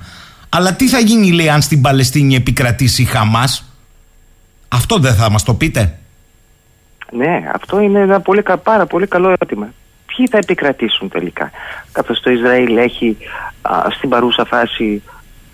Αλλά 0.50 0.74
τι 0.74 0.88
θα 0.88 1.00
γίνει, 1.00 1.32
λέει, 1.32 1.50
αν 1.50 1.62
στην 1.62 1.82
Παλαιστίνη 1.82 2.36
επικρατήσει 2.36 3.02
η 3.02 3.06
Χαμάς; 3.06 3.72
Αυτό 4.68 4.98
δεν 4.98 5.14
θα 5.14 5.30
μας 5.32 5.44
το 5.44 5.54
πείτε. 5.54 5.98
Ναι, 7.12 7.42
αυτό 7.54 7.80
είναι 7.80 8.00
ένα 8.00 8.20
πολύ, 8.22 8.42
κα- 8.42 8.58
πάρα 8.58 8.86
πολύ 8.86 9.08
καλό 9.08 9.28
ερώτημα. 9.30 9.74
Ποιοι 10.18 10.28
θα 10.28 10.38
επικρατήσουν 10.38 11.10
τελικά, 11.10 11.52
καθώς 11.92 12.20
το 12.20 12.32
Ισραήλ 12.32 12.78
έχει 12.78 13.18
α, 13.62 13.86
στην 13.90 14.10
παρούσα 14.10 14.46
φάση 14.46 15.04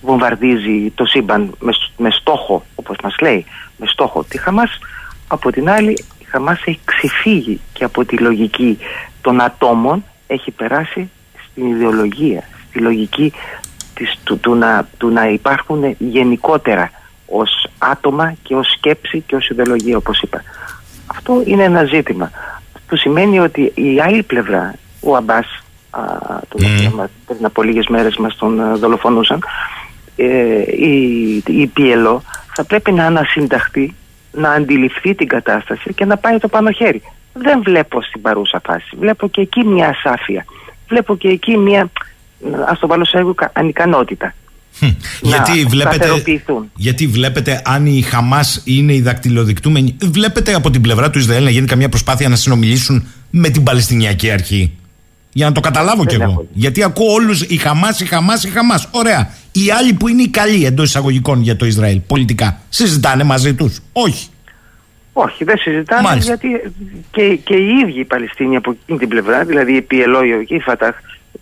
βομβαρδίζει 0.02 0.92
το 0.96 1.06
σύμπαν 1.06 1.56
με, 1.60 1.72
σ- 1.72 1.92
με 1.98 2.12
στόχο, 2.12 2.64
όπως 2.76 2.96
μας 3.04 3.16
λέει, 3.22 3.46
με 3.78 3.86
στόχο 3.88 4.24
τη 4.24 4.38
Χαμάς. 4.38 4.80
Από 5.28 5.52
την 5.52 5.70
άλλη, 5.70 5.92
η 6.20 6.24
Χαμάς 6.24 6.62
έχει 6.66 6.80
ξεφύγει 6.86 7.60
και 7.74 7.84
από 7.84 8.06
τη 8.06 8.18
λογική 8.18 8.78
των 9.22 9.42
ατόμων, 9.42 10.04
έχει 10.28 10.52
περάσει 10.52 11.10
στην 11.52 11.66
ιδεολογία, 11.66 12.44
στη 12.70 12.80
λογική 12.80 13.34
της, 13.94 14.20
του, 14.24 14.40
του, 14.40 14.56
να, 14.56 14.88
του 14.98 15.10
να 15.10 15.28
υπάρχουν 15.28 15.96
γενικότερα 16.00 16.92
ως 17.26 17.68
άτομα 17.78 18.34
και 18.44 18.56
ως 18.56 18.72
σκέψη 18.78 19.24
και 19.28 19.36
ως 19.36 19.50
ιδεολογία 19.50 19.98
όπως 19.98 20.22
είπα. 20.22 20.44
Αυτό 21.08 21.44
είναι 21.46 21.64
ένα 21.64 21.84
ζήτημα 21.84 22.32
που 22.88 22.96
σημαίνει 22.96 23.40
ότι 23.40 23.72
η 23.76 24.00
άλλη 24.02 24.24
πλευρά, 24.24 24.76
ο 25.02 25.16
Αμπάς, 25.16 25.64
α, 25.90 26.02
τον 26.50 26.62
Μμμ. 26.62 26.76
οποίο 26.78 26.92
μα- 26.96 27.10
πριν 27.26 27.46
από 27.46 27.62
λίγες 27.64 27.88
μέρες 27.88 28.16
μας 28.18 28.36
τον 28.36 28.62
α, 28.62 28.76
δολοφονούσαν, 28.76 29.44
ε, 30.16 30.62
η, 30.76 31.36
η 31.48 31.72
PLO 31.78 32.18
θα 32.56 32.64
πρέπει 32.66 32.92
να 32.92 33.06
ανασυνταχθεί, 33.06 33.96
να 34.32 34.52
αντιληφθεί 34.52 35.16
την 35.16 35.28
κατάσταση 35.28 35.94
και 35.94 36.06
να 36.06 36.18
πάει 36.18 36.38
το 36.38 36.48
πάνω 36.48 36.72
χέρι. 36.72 37.02
Δεν 37.34 37.62
βλέπω 37.64 38.02
στην 38.02 38.22
παρούσα 38.22 38.62
φάση. 38.66 38.96
Βλέπω 39.00 39.28
και 39.28 39.42
εκεί 39.42 39.66
μια 39.66 39.88
ασάφεια. 39.88 40.46
Βλέπω 40.88 41.18
και 41.18 41.28
εκεί 41.28 41.58
μια, 41.58 41.90
ας 42.68 42.80
το 42.80 42.88
βάλω 42.88 43.06
σε 43.06 43.18
έγγραφο, 43.18 43.52
ανικανότητα. 43.54 44.34
Χμ. 44.80 44.86
Να 45.22 45.30
γιατί, 45.30 45.66
βλέπετε, 45.66 45.96
σταθεροποιηθούν. 45.96 46.72
γιατί 46.76 47.08
βλέπετε 47.08 47.62
αν 47.66 47.86
η 47.86 48.02
Χαμάς 48.02 48.62
είναι 48.66 48.94
η 48.94 49.02
δακτυλοδεικτούμενη, 49.02 49.96
βλέπετε 50.04 50.54
από 50.54 50.70
την 50.72 50.82
πλευρά 50.82 51.10
του 51.10 51.20
Ισραήλ 51.20 51.44
να 51.44 51.50
γίνει 51.50 51.68
καμιά 51.68 51.90
προσπάθεια 51.90 52.30
να 52.30 52.36
συνομιλήσουν 52.36 53.08
με 53.30 53.50
την 53.50 53.64
Παλαιστινιακή 53.64 54.32
Αρχή; 54.32 54.72
Για 55.34 55.46
να 55.46 55.52
το 55.52 55.60
καταλάβω 55.60 56.06
κι 56.06 56.16
Δεν 56.16 56.22
εγώ. 56.22 56.32
έχω. 56.32 56.48
Γιατί 56.54 56.84
ακούω 56.84 57.14
όλους 57.14 57.42
η 57.42 57.58
Χαμάς, 57.58 58.00
η 58.00 58.06
Χαμάς, 58.06 58.44
η 58.44 58.50
Χαμάς. 58.50 58.88
Ωραία. 58.92 59.30
Οι 59.52 59.72
άλλοι 59.80 59.94
που 59.94 60.08
είναι 60.08 60.22
οι 60.22 60.28
καλοί 60.30 60.66
εντός 60.66 60.88
εισαγωγικών 60.88 61.42
για 61.42 61.56
το 61.56 61.66
Ισραήλ 61.66 62.00
πολιτικά, 62.08 62.60
συζητάνε 62.70 63.24
μαζί 63.24 63.54
τους; 63.54 63.80
Όχι. 63.92 64.28
Όχι, 65.16 65.44
δεν 65.44 65.58
συζητάμε 65.58 66.02
Μάλιστα. 66.02 66.34
γιατί 66.42 66.74
και, 67.12 67.36
και 67.44 67.54
οι 67.56 67.68
ίδιοι 67.84 68.00
οι 68.00 68.06
Παλαιστίνοι 68.06 68.56
από 68.56 68.72
εκείνη 68.82 69.00
την 69.00 69.08
πλευρά, 69.08 69.44
δηλαδή 69.46 69.74
η 69.76 69.88
PLO 69.92 70.44
και 70.48 70.56
η 70.56 70.60
Φατάχ, 70.60 70.96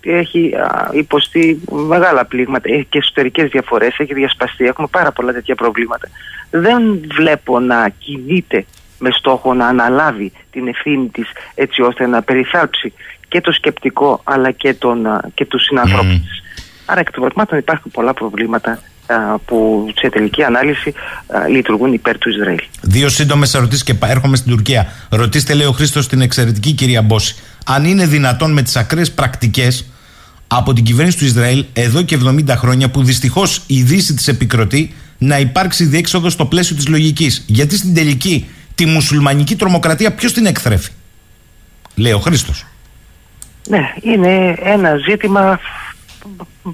έχει 0.03 0.53
α, 0.55 0.89
υποστεί 0.91 1.61
μεγάλα 1.87 2.25
πλήγματα, 2.25 2.69
έχει 2.73 2.85
και 2.89 2.97
εσωτερικές 2.97 3.49
διαφορές, 3.49 3.95
έχει 3.97 4.13
διασπαστεί, 4.13 4.65
έχουμε 4.65 4.87
πάρα 4.91 5.11
πολλά 5.11 5.33
τέτοια 5.33 5.55
προβλήματα. 5.55 6.07
Δεν 6.51 6.81
βλέπω 7.15 7.59
να 7.59 7.89
κινείται 7.99 8.65
με 8.99 9.09
στόχο 9.11 9.53
να 9.53 9.67
αναλάβει 9.67 10.31
την 10.51 10.67
ευθύνη 10.67 11.07
της 11.07 11.27
έτσι 11.55 11.81
ώστε 11.81 12.07
να 12.07 12.21
περιθάλψει 12.21 12.93
και 13.27 13.41
το 13.41 13.51
σκεπτικό 13.51 14.21
αλλά 14.23 14.51
και, 14.51 14.73
τον, 14.73 15.05
α, 15.05 15.21
και 15.33 15.45
τους 15.45 15.63
συνανθρώπους 15.63 16.05
Μμμ. 16.05 16.19
της. 16.19 16.41
Άρα 16.85 16.99
εκ 16.99 17.11
των 17.11 17.23
πραγμάτων 17.23 17.57
υπάρχουν 17.57 17.91
πολλά 17.91 18.13
προβλήματα 18.13 18.71
α, 19.07 19.37
που 19.45 19.87
σε 19.95 20.09
τελική 20.09 20.43
ανάλυση 20.43 20.93
α, 21.27 21.47
λειτουργούν 21.47 21.93
υπέρ 21.93 22.17
του 22.17 22.29
Ισραήλ. 22.29 22.59
Δύο 22.81 23.09
σύντομες 23.09 23.53
ερωτήσεις 23.53 23.83
και 23.83 23.93
πα- 23.93 24.09
έρχομαι 24.09 24.35
στην 24.35 24.51
Τουρκία. 24.51 24.87
Ρωτήστε, 25.09 25.53
λέει 25.53 25.67
ο 25.67 25.71
Χρήστος, 25.71 26.07
την 26.07 26.21
εξαιρετική 26.21 26.71
κυρία 26.71 27.01
Μπόση, 27.01 27.35
αν 27.65 27.85
είναι 27.85 28.05
δυνατόν 28.05 28.51
με 28.53 28.61
τις 28.61 28.75
ακραίες 28.75 29.11
πρακτικές 29.11 29.90
από 30.53 30.73
την 30.73 30.83
κυβέρνηση 30.83 31.17
του 31.17 31.25
Ισραήλ 31.25 31.65
εδώ 31.73 32.01
και 32.01 32.17
70 32.25 32.47
χρόνια, 32.49 32.89
που 32.89 33.03
δυστυχώς 33.03 33.63
η 33.67 33.81
Δύση 33.81 34.13
της 34.13 34.27
επικροτεί, 34.27 34.93
να 35.17 35.39
υπάρξει 35.39 35.85
διέξοδος 35.85 36.33
στο 36.33 36.45
πλαίσιο 36.45 36.75
της 36.75 36.87
λογικής. 36.87 37.43
Γιατί 37.47 37.77
στην 37.77 37.93
τελική 37.93 38.49
τη 38.75 38.85
μουσουλμανική 38.85 39.55
τρομοκρατία 39.55 40.13
ποιος 40.13 40.33
την 40.33 40.45
εκθρέφει, 40.45 40.91
λέει 41.95 42.11
ο 42.11 42.19
Χρήστος. 42.19 42.65
Ναι, 43.67 43.93
είναι 44.01 44.57
ένα 44.63 44.97
ζήτημα 44.97 45.59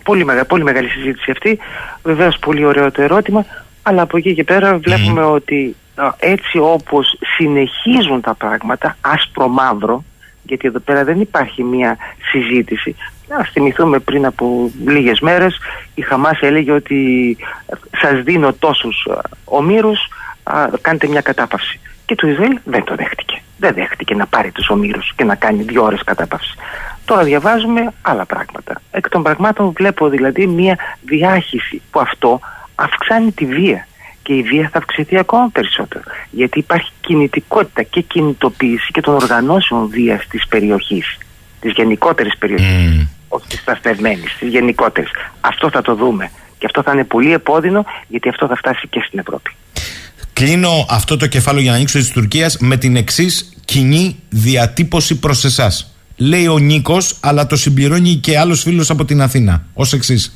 πολύ, 0.03 0.25
μεγα, 0.25 0.45
πολύ 0.45 0.63
μεγάλη 0.63 0.87
συζήτηση 0.89 1.31
αυτή. 1.31 1.57
Βεβαίως 2.03 2.37
πολύ 2.39 2.65
ωραίο 2.65 2.91
το 2.91 3.01
ερώτημα, 3.01 3.45
αλλά 3.81 4.01
από 4.01 4.17
εκεί 4.17 4.33
και 4.33 4.43
πέρα 4.43 4.77
βλέπουμε 4.77 5.23
ότι 5.23 5.75
α, 5.95 6.13
έτσι 6.19 6.57
όπως 6.57 7.19
συνεχίζουν 7.37 8.21
τα 8.21 8.33
πράγματα, 8.33 8.97
άσπρο 9.01 9.47
μαύρο, 9.47 10.03
γιατί 10.47 10.67
εδώ 10.67 10.79
πέρα 10.79 11.03
δεν 11.03 11.21
υπάρχει 11.21 11.63
μια 11.63 11.97
συζήτηση. 12.31 12.95
Να 13.27 13.43
θυμηθούμε 13.43 13.99
πριν 13.99 14.25
από 14.25 14.71
λίγες 14.85 15.19
μέρες 15.19 15.57
η 15.95 16.01
Χαμάς 16.01 16.39
έλεγε 16.41 16.71
ότι 16.71 17.37
σας 18.01 18.23
δίνω 18.23 18.53
τόσους 18.53 19.07
α, 19.11 19.21
ομήρους, 19.45 19.99
α, 20.43 20.67
κάντε 20.81 21.07
μια 21.07 21.21
κατάπαυση. 21.21 21.79
Και 22.05 22.15
το 22.15 22.27
Ισραήλ 22.27 22.59
δεν 22.63 22.83
το 22.83 22.95
δέχτηκε. 22.95 23.41
Δεν 23.57 23.73
δέχτηκε 23.73 24.15
να 24.15 24.25
πάρει 24.25 24.51
τους 24.51 24.69
ομήρους 24.69 25.13
και 25.15 25.23
να 25.23 25.35
κάνει 25.35 25.63
δύο 25.63 25.83
ώρες 25.83 26.03
κατάπαυση. 26.03 26.55
Τώρα 27.05 27.23
διαβάζουμε 27.23 27.93
άλλα 28.01 28.25
πράγματα. 28.25 28.81
Εκ 28.91 29.09
των 29.09 29.23
πραγμάτων 29.23 29.71
βλέπω 29.71 30.09
δηλαδή 30.09 30.47
μια 30.47 30.77
διάχυση 31.01 31.81
που 31.91 31.99
αυτό 31.99 32.39
αυξάνει 32.75 33.31
τη 33.31 33.45
βία 33.45 33.87
και 34.27 34.33
η 34.33 34.41
βία 34.41 34.69
θα 34.71 34.77
αυξηθεί 34.77 35.17
ακόμα 35.17 35.49
περισσότερο. 35.51 36.03
Γιατί 36.31 36.59
υπάρχει 36.59 36.91
κινητικότητα 37.01 37.83
και 37.83 38.01
κινητοποίηση 38.01 38.91
και 38.91 39.01
των 39.01 39.13
οργανώσεων 39.13 39.89
βίας 39.89 40.27
της 40.27 40.47
περιοχής, 40.47 41.17
της 41.59 41.71
γενικότερης 41.75 42.37
περιοχής, 42.37 43.07
όχι 43.27 43.47
της 43.47 43.59
σταθερμένης, 43.59 44.35
της 44.39 44.49
γενικότερης. 44.49 45.11
Αυτό 45.41 45.69
θα 45.69 45.81
το 45.81 45.95
δούμε 45.95 46.31
και 46.57 46.65
αυτό 46.65 46.81
θα 46.83 46.91
είναι 46.91 47.03
πολύ 47.03 47.33
επώδυνο 47.33 47.85
γιατί 48.07 48.29
αυτό 48.29 48.47
θα 48.47 48.55
φτάσει 48.55 48.87
και 48.87 49.03
στην 49.07 49.19
Ευρώπη. 49.19 49.51
Κλείνω 50.33 50.85
αυτό 50.89 51.17
το 51.17 51.27
κεφάλαιο 51.27 51.61
για 51.61 51.71
να 51.71 51.77
ανοίξω 51.77 51.97
της 51.97 52.09
Τουρκίας 52.09 52.57
με 52.57 52.77
την 52.77 52.95
εξής 52.95 53.53
κοινή 53.65 54.15
διατύπωση 54.29 55.19
προς 55.19 55.43
εσάς. 55.43 55.95
Λέει 56.17 56.47
ο 56.47 56.57
Νίκος, 56.57 57.17
αλλά 57.21 57.47
το 57.47 57.55
συμπληρώνει 57.55 58.15
και 58.15 58.39
άλλος 58.39 58.61
φίλος 58.61 58.89
από 58.89 59.05
την 59.05 59.21
Αθήνα. 59.21 59.65
Ω 59.73 59.83
εξής. 59.93 60.35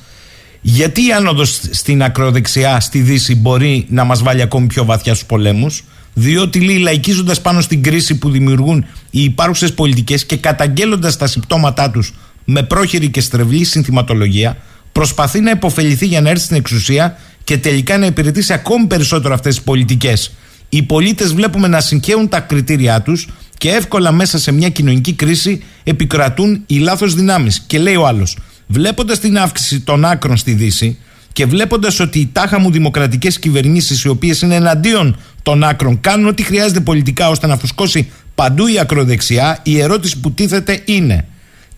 Γιατί 0.62 1.07
η 1.07 1.12
άνοδο 1.12 1.45
στην 1.45 2.03
ακροδεξιά, 2.03 2.80
στη 2.80 2.99
Δύση, 2.99 3.36
μπορεί 3.36 3.86
να 3.89 4.03
μας 4.03 4.24
βάλει 4.24 4.41
ακόμη 4.41 4.68
πιο 4.68 4.86
βαθιά 4.86 5.14
στους 5.14 5.28
πολέμους, 5.28 5.84
Διότι 6.14 6.59
λέει 6.59 6.78
λαϊκίζοντας 6.78 7.41
πάνω 7.41 7.62
στην 7.62 7.84
κρίση 7.84 8.18
που 8.18 8.30
δημιουργούν 8.30 8.86
οι 9.09 9.24
υπάρχουσες 9.24 9.74
πολιτικές 9.74 10.26
και 10.26 10.38
καταγγέλλοντας 10.38 11.18
τα 11.18 11.28
συμπτώματά 11.28 11.91
τους 11.91 12.14
με 12.45 12.64
πρόχειρη 12.64 13.09
και 13.09 13.22
στρεβλή 13.22 13.64
συνθηματολογία, 13.64 14.57
προσπαθεί 14.91 15.39
να 15.39 15.51
υποφεληθεί 15.51 16.05
για 16.05 16.22
να 16.22 16.30
έρθει 16.30 16.43
στην 16.43 16.55
εξουσία 16.55 17.18
και 17.43 17.57
τελικά 17.57 17.97
να 17.97 18.05
υπηρετήσει 18.05 18.53
ακόμη 18.53 18.86
περισσότερο 18.86 19.34
αυτές 19.34 19.55
τις 19.55 19.64
πολιτικές. 19.64 20.32
Οι 20.70 20.84
πολίτες 20.84 21.34
βλέπουμε 21.34 21.68
να 21.68 21.80
συγχαίουν 21.80 22.30
τα 22.30 22.39
κριτήριά 22.39 23.01
τους 23.01 23.28
και 23.57 23.70
εύκολα 23.70 24.12
μέσα 24.12 24.39
σε 24.39 24.51
μια 24.51 24.70
κοινωνική 24.70 25.14
κρίση 25.14 25.64
επικρατούν 25.84 26.64
οι 26.66 26.78
λάθος 26.78 27.14
δυνάμεις. 27.14 27.64
Και 27.68 27.80
λέει 27.80 27.95
ο 27.95 28.07
άλλος, 28.07 28.38
βλέποντας 28.72 29.19
την 29.19 29.38
αύξηση 29.38 29.80
των 29.80 30.05
άκρων 30.05 30.38
στη 30.38 30.53
Δύση 30.53 30.97
και 31.34 31.45
βλέποντας 31.45 31.99
ότι 31.99 32.19
οι 32.19 32.30
τάχα 32.34 32.59
μου 32.59 32.72
δημοκρατικές 32.72 33.39
κυβερνήσεις, 33.39 34.03
οι 34.03 34.07
οποίες 34.07 34.41
είναι 34.41 34.55
εναντίον 34.55 35.17
των 35.43 35.63
άκρων, 35.63 35.99
κάνουν 35.99 36.28
ό,τι 36.28 36.43
χρειάζεται 36.43 36.80
πολιτικά 36.80 37.30
ώστε 37.30 37.47
να 37.47 37.57
φουσκώσει 37.57 38.11
παντού 38.36 38.67
η 38.67 38.80
ακροδεξιά, 38.80 39.59
η 39.63 39.80
ερώτηση 39.80 40.19
που 40.19 40.32
τίθεται 40.32 40.82
είναι 40.86 41.26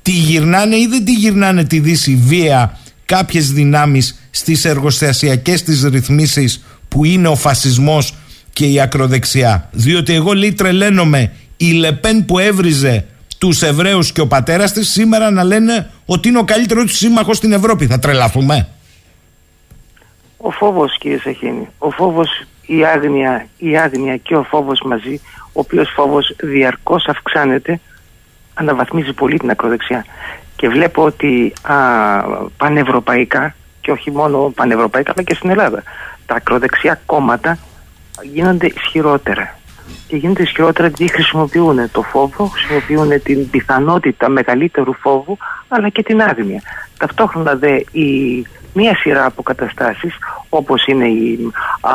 τι 0.01 0.11
γυρνάνε 0.11 0.75
ή 0.75 0.87
δεν 0.87 1.05
τη 1.05 1.13
γυρνάνε 1.13 1.63
τη 1.63 1.79
Δύση 1.79 2.15
βία 2.15 2.77
κάποιες 3.05 3.51
δυνάμεις 3.51 4.19
στις 4.29 4.65
εργοστασιακές 4.65 5.63
της 5.63 5.83
ρυθμίσεις 5.83 6.63
που 6.87 7.05
είναι 7.05 7.27
ο 7.27 7.35
φασισμός 7.35 8.13
και 8.53 8.65
η 8.65 8.79
ακροδεξιά; 8.79 9.69
Διότι 9.71 10.13
εγώ 10.13 10.33
λέει 10.33 10.53
τρελαίνομαι 10.53 11.31
η 11.57 11.71
Λεπέν 11.71 12.25
που 12.25 12.39
έβριζε 12.39 13.05
τους 13.43 13.61
Εβραίους 13.61 14.11
και 14.11 14.21
ο 14.21 14.27
πατέρας 14.27 14.71
της 14.71 14.91
σήμερα 14.91 15.31
να 15.31 15.43
λένε 15.43 15.89
ότι 16.05 16.27
είναι 16.27 16.37
ο 16.37 16.43
καλύτερος 16.43 16.83
τους 16.83 16.97
σύμμαχος 16.97 17.37
στην 17.37 17.51
Ευρώπη. 17.53 17.87
Θα 17.87 17.99
τρελαθούμε. 17.99 18.67
Ο 20.37 20.51
φόβος 20.51 20.97
κύριε 20.97 21.19
Σαχίνη, 21.19 21.67
ο 21.77 21.89
φόβος, 21.89 22.29
η 22.65 22.85
άγνοια, 22.85 23.47
η 23.57 23.77
άγνοια 23.77 24.17
και 24.17 24.35
ο 24.35 24.43
φόβος 24.43 24.81
μαζί, 24.85 25.21
ο 25.43 25.59
οποίος 25.59 25.89
φόβος 25.95 26.35
διαρκώς 26.43 27.05
αυξάνεται, 27.07 27.79
αναβαθμίζει 28.53 29.13
πολύ 29.13 29.37
την 29.39 29.49
ακροδεξιά. 29.49 30.05
Και 30.55 30.67
βλέπω 30.67 31.03
ότι 31.03 31.53
α, 31.61 31.75
πανευρωπαϊκά, 32.57 33.55
και 33.81 33.91
όχι 33.91 34.11
μόνο 34.11 34.51
πανευρωπαϊκά, 34.55 35.11
αλλά 35.15 35.23
και 35.23 35.35
στην 35.35 35.49
Ελλάδα, 35.49 35.83
τα 36.25 36.35
ακροδεξιά 36.35 37.01
κόμματα 37.05 37.57
γίνονται 38.33 38.67
ισχυρότερα. 38.67 39.59
Και 40.07 40.15
γίνονται 40.15 40.41
ισχυρότερα 40.41 40.87
γιατί 40.87 41.13
χρησιμοποιούν 41.13 41.91
το 41.91 42.01
φόβο, 42.01 42.45
χρησιμοποιούν 42.45 43.21
την 43.23 43.49
πιθανότητα 43.49 44.29
μεγαλύτερου 44.29 44.93
φόβου, 44.93 45.37
αλλά 45.67 45.89
και 45.89 46.03
την 46.03 46.21
άγνοια. 46.21 46.61
Ταυτόχρονα 46.97 47.55
δε 47.55 47.79
η 47.91 48.41
μία 48.73 48.95
σειρά 48.95 49.25
από 49.25 49.43
καταστάσεις 49.43 50.13
όπως 50.49 50.85
είναι 50.85 51.07
η, 51.07 51.51
α, 51.81 51.91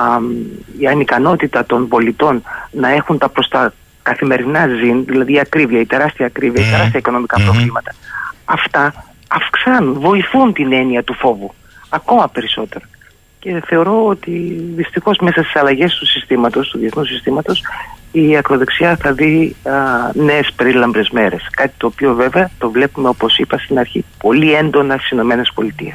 η 0.79 0.87
ανικανότητα 0.87 1.67
των 1.67 1.89
πολιτών 1.89 2.43
να 2.71 2.89
έχουν 2.89 3.19
τα 3.19 3.29
προς 3.29 3.49
τα 3.49 3.73
καθημερινά 4.03 4.67
ζήν, 4.67 5.05
δηλαδή 5.05 5.33
η 5.33 5.41
ακρίβεια, 5.41 5.81
η 5.81 5.87
τεράστια 5.87 6.27
ακρίβεια, 6.27 6.67
η 6.67 6.71
τεράστια 6.71 6.99
οικονομικά 6.99 7.41
προβλήματα, 7.45 7.95
αυτά 8.45 8.95
αυξάνουν, 9.29 10.01
βοηθούν 10.01 10.53
την 10.53 10.73
έννοια 10.73 11.03
του 11.03 11.15
φόβου 11.15 11.55
ακόμα 11.89 12.29
περισσότερο. 12.29 12.85
Και 13.41 13.63
θεωρώ 13.67 14.07
ότι 14.07 14.31
δυστυχώς 14.77 15.19
μέσα 15.21 15.43
στις 15.43 15.57
αλλαγές 15.57 15.95
του 15.95 16.07
συστήματος, 16.07 16.69
του 16.69 16.79
διεθνούς 16.79 17.09
συστήματος, 17.09 17.63
η 18.13 18.37
ακροδεξιά 18.37 18.97
θα 18.97 19.13
δει 19.13 19.57
νέες 20.13 20.49
περίλαμπρες 20.57 21.11
μέρες. 21.11 21.49
Κάτι 21.51 21.73
το 21.77 21.87
οποίο 21.87 22.15
βέβαια 22.15 22.51
το 22.59 22.71
βλέπουμε, 22.71 23.09
όπως 23.09 23.39
είπα 23.39 23.59
στην 23.59 23.79
αρχή, 23.79 24.05
πολύ 24.19 24.53
έντονα 24.53 24.97
στις 24.99 25.11
ΗΠΑ. 25.11 25.95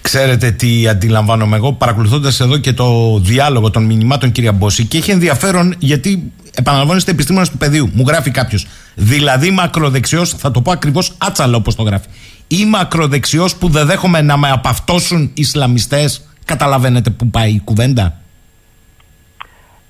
Ξέρετε 0.00 0.50
τι 0.50 0.88
αντιλαμβάνομαι 0.88 1.56
εγώ, 1.56 1.72
παρακολουθώντας 1.72 2.40
εδώ 2.40 2.58
και 2.58 2.72
το 2.72 3.18
διάλογο 3.18 3.70
των 3.70 3.84
μηνυμάτων, 3.84 4.32
κυρία 4.32 4.52
Μπόση, 4.52 4.86
και 4.86 4.98
έχει 4.98 5.10
ενδιαφέρον 5.10 5.74
γιατί 5.78 6.32
επαναλαμβάνεστε 6.54 7.10
επιστήμονας 7.10 7.50
του 7.50 7.56
πεδίου. 7.56 7.90
Μου 7.94 8.04
γράφει 8.06 8.30
κάποιος. 8.30 8.66
Δηλαδή, 8.94 9.50
μακροδεξιό, 9.50 10.24
θα 10.24 10.50
το 10.50 10.60
πω 10.60 10.70
ακριβώς 10.70 11.14
άτσαλο 11.18 11.56
όπως 11.56 11.74
το 11.74 11.82
γράφει. 11.82 12.06
Ή 12.46 12.64
μακροδεξιό 12.64 13.48
που 13.58 13.68
δεν 13.68 13.86
δέχομαι 13.86 14.20
να 14.22 14.36
με 14.36 14.50
απαυτώσουν 14.50 15.30
Ισλαμιστές. 15.34 16.28
Καταλαβαίνετε 16.46 17.10
που 17.10 17.30
πάει 17.30 17.50
η 17.50 17.60
κουβέντα; 17.64 18.14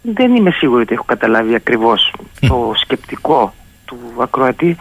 Δεν 0.03 0.35
είμαι 0.35 0.51
σίγουρη 0.51 0.83
ότι 0.83 0.95
έχω 0.95 1.05
καταλάβει 1.05 1.55
ακριβώς 1.55 2.13
το 2.41 2.73
σκεπτικό 2.77 3.55
του 3.85 3.99
ακροατή 4.19 4.77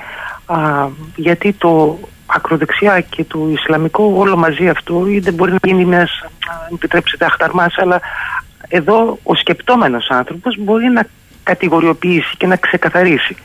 α, 0.45 0.87
γιατί 1.15 1.53
το 1.53 1.99
ακροδεξιά 2.25 3.01
και 3.01 3.23
το 3.23 3.49
Ισλαμικό 3.51 4.13
όλο 4.15 4.37
μαζί 4.37 4.69
αυτό 4.69 5.07
ή 5.07 5.19
δεν 5.19 5.33
μπορεί 5.33 5.51
να 5.51 5.57
γίνει 5.63 5.85
μιας, 5.85 6.11
επιτρέψετε, 6.73 7.25
αχταρμάς 7.25 7.73
αλλά 7.77 8.01
εδώ 8.67 9.19
ο 9.23 9.35
σκεπτόμενος 9.35 10.07
άνθρωπος 10.09 10.57
μπορεί 10.59 10.85
να 10.85 11.07
κατηγοριοποιήσει 11.43 12.37
και 12.37 12.47
να 12.47 12.55
ξεκαθαρίσει. 12.55 13.35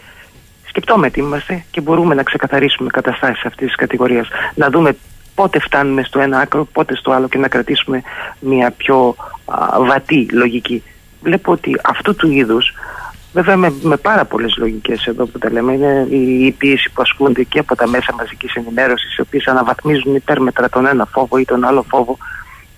Σκεπτόμετοι 0.68 1.20
είμαστε 1.20 1.64
και 1.70 1.80
μπορούμε 1.80 2.14
να 2.14 2.22
ξεκαθαρίσουμε 2.22 2.90
καταστάσεις 2.90 3.44
αυτής 3.44 3.66
της 3.66 3.76
κατηγορίας. 3.76 4.28
Να 4.54 4.70
δούμε 4.70 4.96
πότε 5.40 5.58
φτάνουμε 5.58 6.02
στο 6.02 6.20
ένα 6.20 6.38
άκρο, 6.38 6.64
πότε 6.64 6.96
στο 6.96 7.10
άλλο 7.10 7.28
και 7.28 7.38
να 7.38 7.48
κρατήσουμε 7.48 8.02
μια 8.40 8.70
πιο 8.70 9.14
α, 9.44 9.84
βατή 9.84 10.28
λογική. 10.32 10.82
Βλέπω 11.22 11.52
ότι 11.52 11.80
αυτού 11.84 12.14
του 12.14 12.30
είδους 12.30 12.72
Βέβαια 13.32 13.56
με, 13.56 13.72
με 13.82 13.96
πάρα 13.96 14.24
πολλές 14.24 14.56
λογικές 14.56 15.06
εδώ 15.06 15.26
που 15.26 15.38
τα 15.38 15.50
λέμε. 15.52 15.72
Είναι 15.72 16.06
η 16.10 16.50
πίεση 16.50 16.90
που 16.90 17.02
ασκούνται 17.02 17.42
και 17.42 17.58
από 17.58 17.76
τα 17.76 17.88
μέσα 17.88 18.14
μαζικής 18.18 18.54
ενημέρωσης, 18.54 19.16
οι 19.16 19.20
οποίες 19.20 19.46
αναβαθμίζουν 19.46 20.14
υπέρμετρα 20.14 20.68
τον 20.68 20.86
ένα 20.86 21.06
φόβο 21.12 21.38
ή 21.38 21.44
τον 21.44 21.64
άλλο 21.64 21.84
φόβο. 21.88 22.18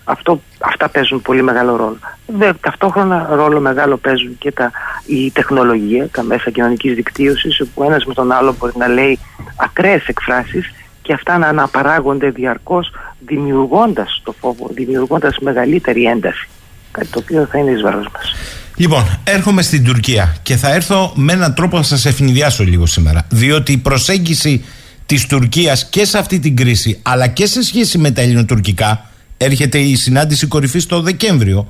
Αυτό, 0.05 0.41
αυτά 0.59 0.89
παίζουν 0.89 1.23
πολύ 1.23 1.43
μεγάλο 1.43 1.77
ρόλο. 1.77 1.99
Βέβαια, 2.27 2.55
ταυτόχρονα 2.61 3.29
ρόλο 3.31 3.61
μεγάλο 3.61 3.97
παίζουν 3.97 4.39
και 4.39 4.53
τα, 4.53 4.71
η 5.07 5.31
τεχνολογία, 5.31 6.09
τα 6.09 6.23
μέσα 6.23 6.51
κοινωνικής 6.51 6.95
δικτύωσης, 6.95 7.61
όπου 7.61 7.83
ένας 7.83 8.05
με 8.05 8.15
τον 8.15 8.33
άλλο 8.33 8.55
μπορεί 8.59 8.73
να 8.77 8.89
λέει 8.89 9.19
ακραίες 9.57 10.07
εκφράσεις 10.07 10.73
και 11.03 11.13
αυτά 11.13 11.39
να 11.39 11.47
αναπαράγονται 11.47 12.31
διαρκώς, 12.31 12.91
δημιουργώντας 13.27 14.21
το 14.25 14.35
φόβο, 14.41 14.71
δημιουργώντας 14.75 15.39
μεγαλύτερη 15.41 16.05
ένταση. 16.05 16.49
Κάτι 16.91 17.07
το 17.07 17.19
οποίο 17.19 17.49
θα 17.51 17.59
είναι 17.59 17.71
εις 17.71 17.83
βάρος 17.83 18.07
μας. 18.13 18.33
Λοιπόν, 18.77 19.19
έρχομαι 19.25 19.63
στην 19.63 19.85
Τουρκία 19.85 20.37
και 20.43 20.57
θα 20.57 20.75
έρθω 20.75 21.13
με 21.15 21.33
έναν 21.33 21.55
τρόπο 21.55 21.77
να 21.77 21.83
σας 21.83 22.05
ευνηδιάσω 22.05 22.65
λίγο 22.65 22.87
σήμερα. 22.87 23.27
Διότι 23.29 23.73
η 23.73 23.79
προσέγγιση 23.79 24.65
της 25.07 25.27
Τουρκίας 25.27 25.89
και 25.89 26.05
σε 26.05 26.19
αυτή 26.19 26.39
την 26.39 26.57
κρίση, 26.57 26.99
αλλά 27.03 27.27
και 27.27 27.47
σε 27.47 27.63
σχέση 27.63 27.99
με 27.99 28.11
τα 28.11 28.21
ελληνοτουρκικά, 28.21 29.11
έρχεται 29.37 29.79
η 29.79 29.97
συνάντηση 29.97 30.47
κορυφής 30.47 30.87
το 30.87 31.01
Δεκέμβριο 31.01 31.69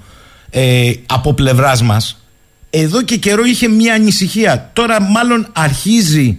ε, 0.51 0.93
από 1.07 1.35
πλευράς 1.35 1.83
μας. 1.83 2.27
Εδώ 2.71 3.03
και 3.03 3.17
καιρό 3.17 3.45
είχε 3.45 3.69
μια 3.69 3.95
ανησυχία. 3.95 4.71
Τώρα, 4.73 5.03
μάλλον 5.03 5.49
αρχίζει 5.53 6.39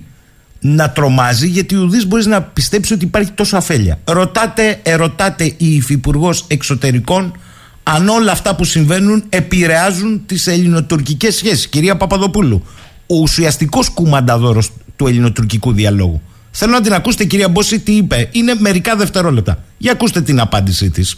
να 0.66 0.90
τρομάζει 0.90 1.48
γιατί 1.48 1.76
ουδής 1.76 2.08
μπορείς 2.08 2.26
να 2.26 2.42
πιστέψεις 2.42 2.96
ότι 2.96 3.06
υπάρχει 3.06 3.32
τόσο 3.32 3.58
αφέλεια. 3.58 4.00
Ρωτάτε, 4.04 4.80
ερωτάτε 4.84 5.44
η 5.44 5.76
Υφυπουργός 5.76 6.46
Εξωτερικών 6.48 7.38
αν 7.84 8.08
όλα 8.08 8.32
αυτά 8.32 8.56
που 8.56 8.64
συμβαίνουν 8.64 9.24
επηρεάζουν 9.30 10.22
τις 10.26 10.48
ελληνοτουρκικές 10.48 11.36
σχέσεις. 11.36 11.68
Κυρία 11.68 11.98
Παπαδοπούλου, 11.98 12.66
ο 13.08 13.16
ουσιαστικός 13.16 13.90
κουμανταδόρος 13.90 14.72
του 14.96 15.08
ελληνοτουρκικού 15.08 15.74
διαλόγου. 15.74 16.22
Θέλω 16.52 16.72
να 16.72 16.82
την 16.82 16.94
ακούσετε, 16.94 17.26
κυρία 17.26 17.50
Μπόση, 17.50 17.80
τι 17.80 17.96
είπε. 17.96 18.30
Είναι 18.32 18.56
μερικά 18.60 18.96
δευτερόλεπτα. 18.96 19.64
Για 19.78 19.92
ακούστε 19.92 20.22
την 20.22 20.40
απάντησή 20.40 20.90
της. 20.90 21.18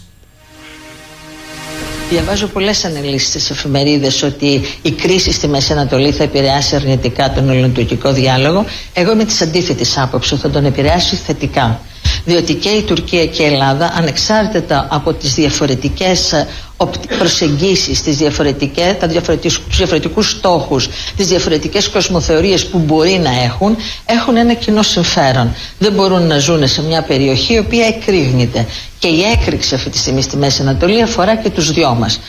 Διαβάζω 2.10 2.46
πολλές 2.46 2.84
αναλύσεις 2.84 3.28
στις 3.28 3.50
εφημερίδες 3.50 4.22
ότι 4.22 4.60
η 4.82 4.90
κρίση 4.90 5.32
στη 5.32 5.48
Μέση 5.48 5.72
Ανατολή 5.72 6.12
θα 6.12 6.22
επηρεάσει 6.22 6.76
αρνητικά 6.76 7.32
τον 7.32 7.48
ελληνοτουρκικό 7.48 8.12
διάλογο. 8.12 8.64
Εγώ 8.92 9.12
είμαι 9.12 9.24
της 9.24 9.42
αντίθετης 9.42 9.98
άποψης 9.98 10.32
ότι 10.32 10.40
θα 10.40 10.50
τον 10.50 10.64
επηρεάσει 10.64 11.16
θετικά 11.16 11.80
διότι 12.26 12.54
και 12.54 12.68
η 12.68 12.82
Τουρκία 12.82 13.26
και 13.26 13.42
η 13.42 13.46
Ελλάδα 13.46 13.92
ανεξάρτητα 13.96 14.86
από 14.90 15.12
τις 15.12 15.34
διαφορετικές 15.34 16.32
ε, 16.32 16.46
προσεγγίσεις, 17.18 18.02
τις 18.02 18.16
διαφορετικές, 18.16 18.96
τα 18.98 19.06
διαφορετικούς, 19.06 19.60
τους 19.68 19.76
διαφορετικούς 19.76 20.30
στόχους, 20.30 20.88
τις 21.16 21.26
διαφορετικές 21.26 21.88
κοσμοθεωρίες 21.88 22.66
που 22.66 22.78
μπορεί 22.78 23.20
να 23.22 23.42
έχουν, 23.42 23.76
έχουν 24.06 24.36
ένα 24.36 24.54
κοινό 24.54 24.82
συμφέρον. 24.82 25.54
Δεν 25.78 25.92
μπορούν 25.92 26.26
να 26.26 26.38
ζουν 26.38 26.68
σε 26.68 26.82
μια 26.82 27.02
περιοχή 27.02 27.54
η 27.54 27.58
οποία 27.58 27.86
εκρήγνεται. 27.86 28.66
Και 28.98 29.08
η 29.08 29.22
έκρηξη 29.22 29.74
αυτή 29.74 29.90
τη 29.90 29.98
στιγμή 29.98 30.22
στη 30.22 30.36
Μέση 30.36 30.62
Ανατολή 30.62 31.02
αφορά 31.02 31.36
και 31.36 31.50
τους 31.50 31.72
δυο 31.72 31.94
μας. 31.94 32.20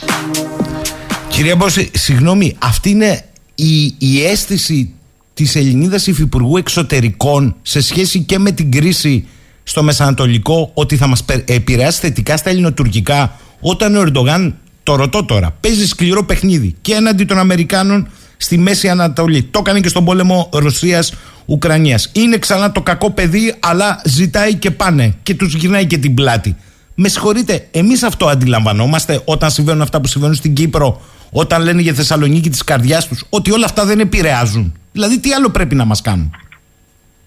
Κυρία 1.30 1.56
Μπόση, 1.56 1.92
συγγνώμη, 1.94 2.56
αυτή 2.60 2.90
είναι 2.90 3.26
η, 3.56 3.96
η 3.98 4.26
αίσθηση 4.26 4.92
της 5.34 5.56
Ελληνίδας 5.56 6.08
Υφυπουργού 6.08 6.58
Εξωτερικών 6.58 7.56
σε 7.62 7.82
σχέση 7.82 8.20
και 8.20 8.40
με 8.40 8.52
την 8.52 8.72
κρίση 8.72 9.28
στο 9.64 9.84
Μεσανατολικό 9.84 10.72
ότι 10.74 10.98
θα 10.98 11.08
μας 11.08 11.26
επηρεάσει 11.46 12.00
θετικά 12.00 12.38
στα 12.38 12.50
ελληνοτουρκικά 12.50 13.40
όταν 13.60 13.96
ο 13.96 14.02
Ερντογάν, 14.02 14.56
το 14.84 14.96
ρωτώ 14.96 15.26
τώρα, 15.26 15.56
παίζει 15.60 15.88
σκληρό 15.88 16.24
παιχνίδι 16.24 16.76
και 16.82 16.94
έναντι 16.94 17.26
των 17.26 17.38
Αμερικάνων 17.38 18.08
στη 18.38 18.58
Μέση 18.58 18.90
Ανατολή. 18.90 19.44
Το 19.44 19.60
έκανε 19.60 19.80
και 19.80 19.88
στον 19.88 20.06
πόλεμο 20.06 20.50
Ρωσίας-Ουκρανίας. 20.54 22.10
Είναι 22.14 22.38
ξανά 22.38 22.72
το 22.72 22.82
κακό 22.82 23.12
παιδί 23.12 23.56
αλλά 23.60 24.02
ζητάει 24.06 24.56
και 24.56 24.72
πάνε 24.72 25.16
και 25.24 25.36
τους 25.36 25.54
γυρνάει 25.54 25.86
και 25.86 25.98
την 25.98 26.14
πλάτη. 26.14 26.56
Με 26.96 27.08
συγχωρείτε, 27.08 27.68
εμείς 27.72 28.04
αυτό 28.04 28.28
αντιλαμβανόμαστε 28.28 29.22
όταν 29.26 29.52
συμβαίνουν 29.52 29.82
αυτά 29.82 30.02
που 30.02 30.08
συμβαίνουν 30.08 30.36
στην 30.36 30.54
Κύπρο 30.54 31.02
όταν 31.30 31.64
λένε 31.64 31.82
για 31.82 31.94
Θεσσαλονίκη 31.94 32.50
της 32.50 32.64
καρδιάς 32.64 33.08
τους, 33.08 33.24
ότι 33.30 33.52
όλα 33.52 33.66
αυτά 33.66 33.86
δεν 33.86 34.00
επηρεάζουν. 34.00 34.74
Δηλαδή, 34.92 35.20
τι 35.20 35.34
άλλο 35.34 35.50
πρέπει 35.50 35.76
να 35.76 35.86
μας 35.86 36.02
κάνουν; 36.02 36.32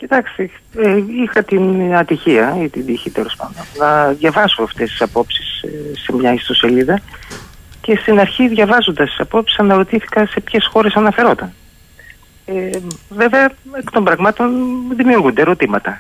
Κοιτάξτε, 0.01 0.51
ε, 0.77 1.03
είχα 1.23 1.43
την 1.43 1.95
ατυχία 1.95 2.57
ή 2.63 2.69
την 2.69 2.87
τύχη 2.87 3.11
τέλος 3.11 3.37
πάντων 3.37 3.55
να 3.79 4.09
διαβάσω 4.13 4.63
αυτές 4.63 4.91
τις 4.91 5.03
απόψεις 5.03 5.65
σε 6.05 6.13
μια 6.13 6.33
ιστοσελίδα 6.33 7.01
και 7.81 7.97
στην 7.97 8.21
αρχή 8.21 8.49
διαβάζοντας 8.49 9.09
τις 9.09 9.21
απόψεις 9.21 9.59
αναρωτήθηκα 9.59 10.27
σε 10.27 10.41
ποιες 10.41 10.69
χώρες 10.73 10.95
αναφερόταν. 10.95 11.53
Ε, 12.45 12.71
βέβαια, 13.09 13.51
εκ 13.79 13.91
των 13.91 14.05
πραγμάτων 14.05 14.51
δημιουργούνται 14.97 15.41
ερωτήματα. 15.41 15.91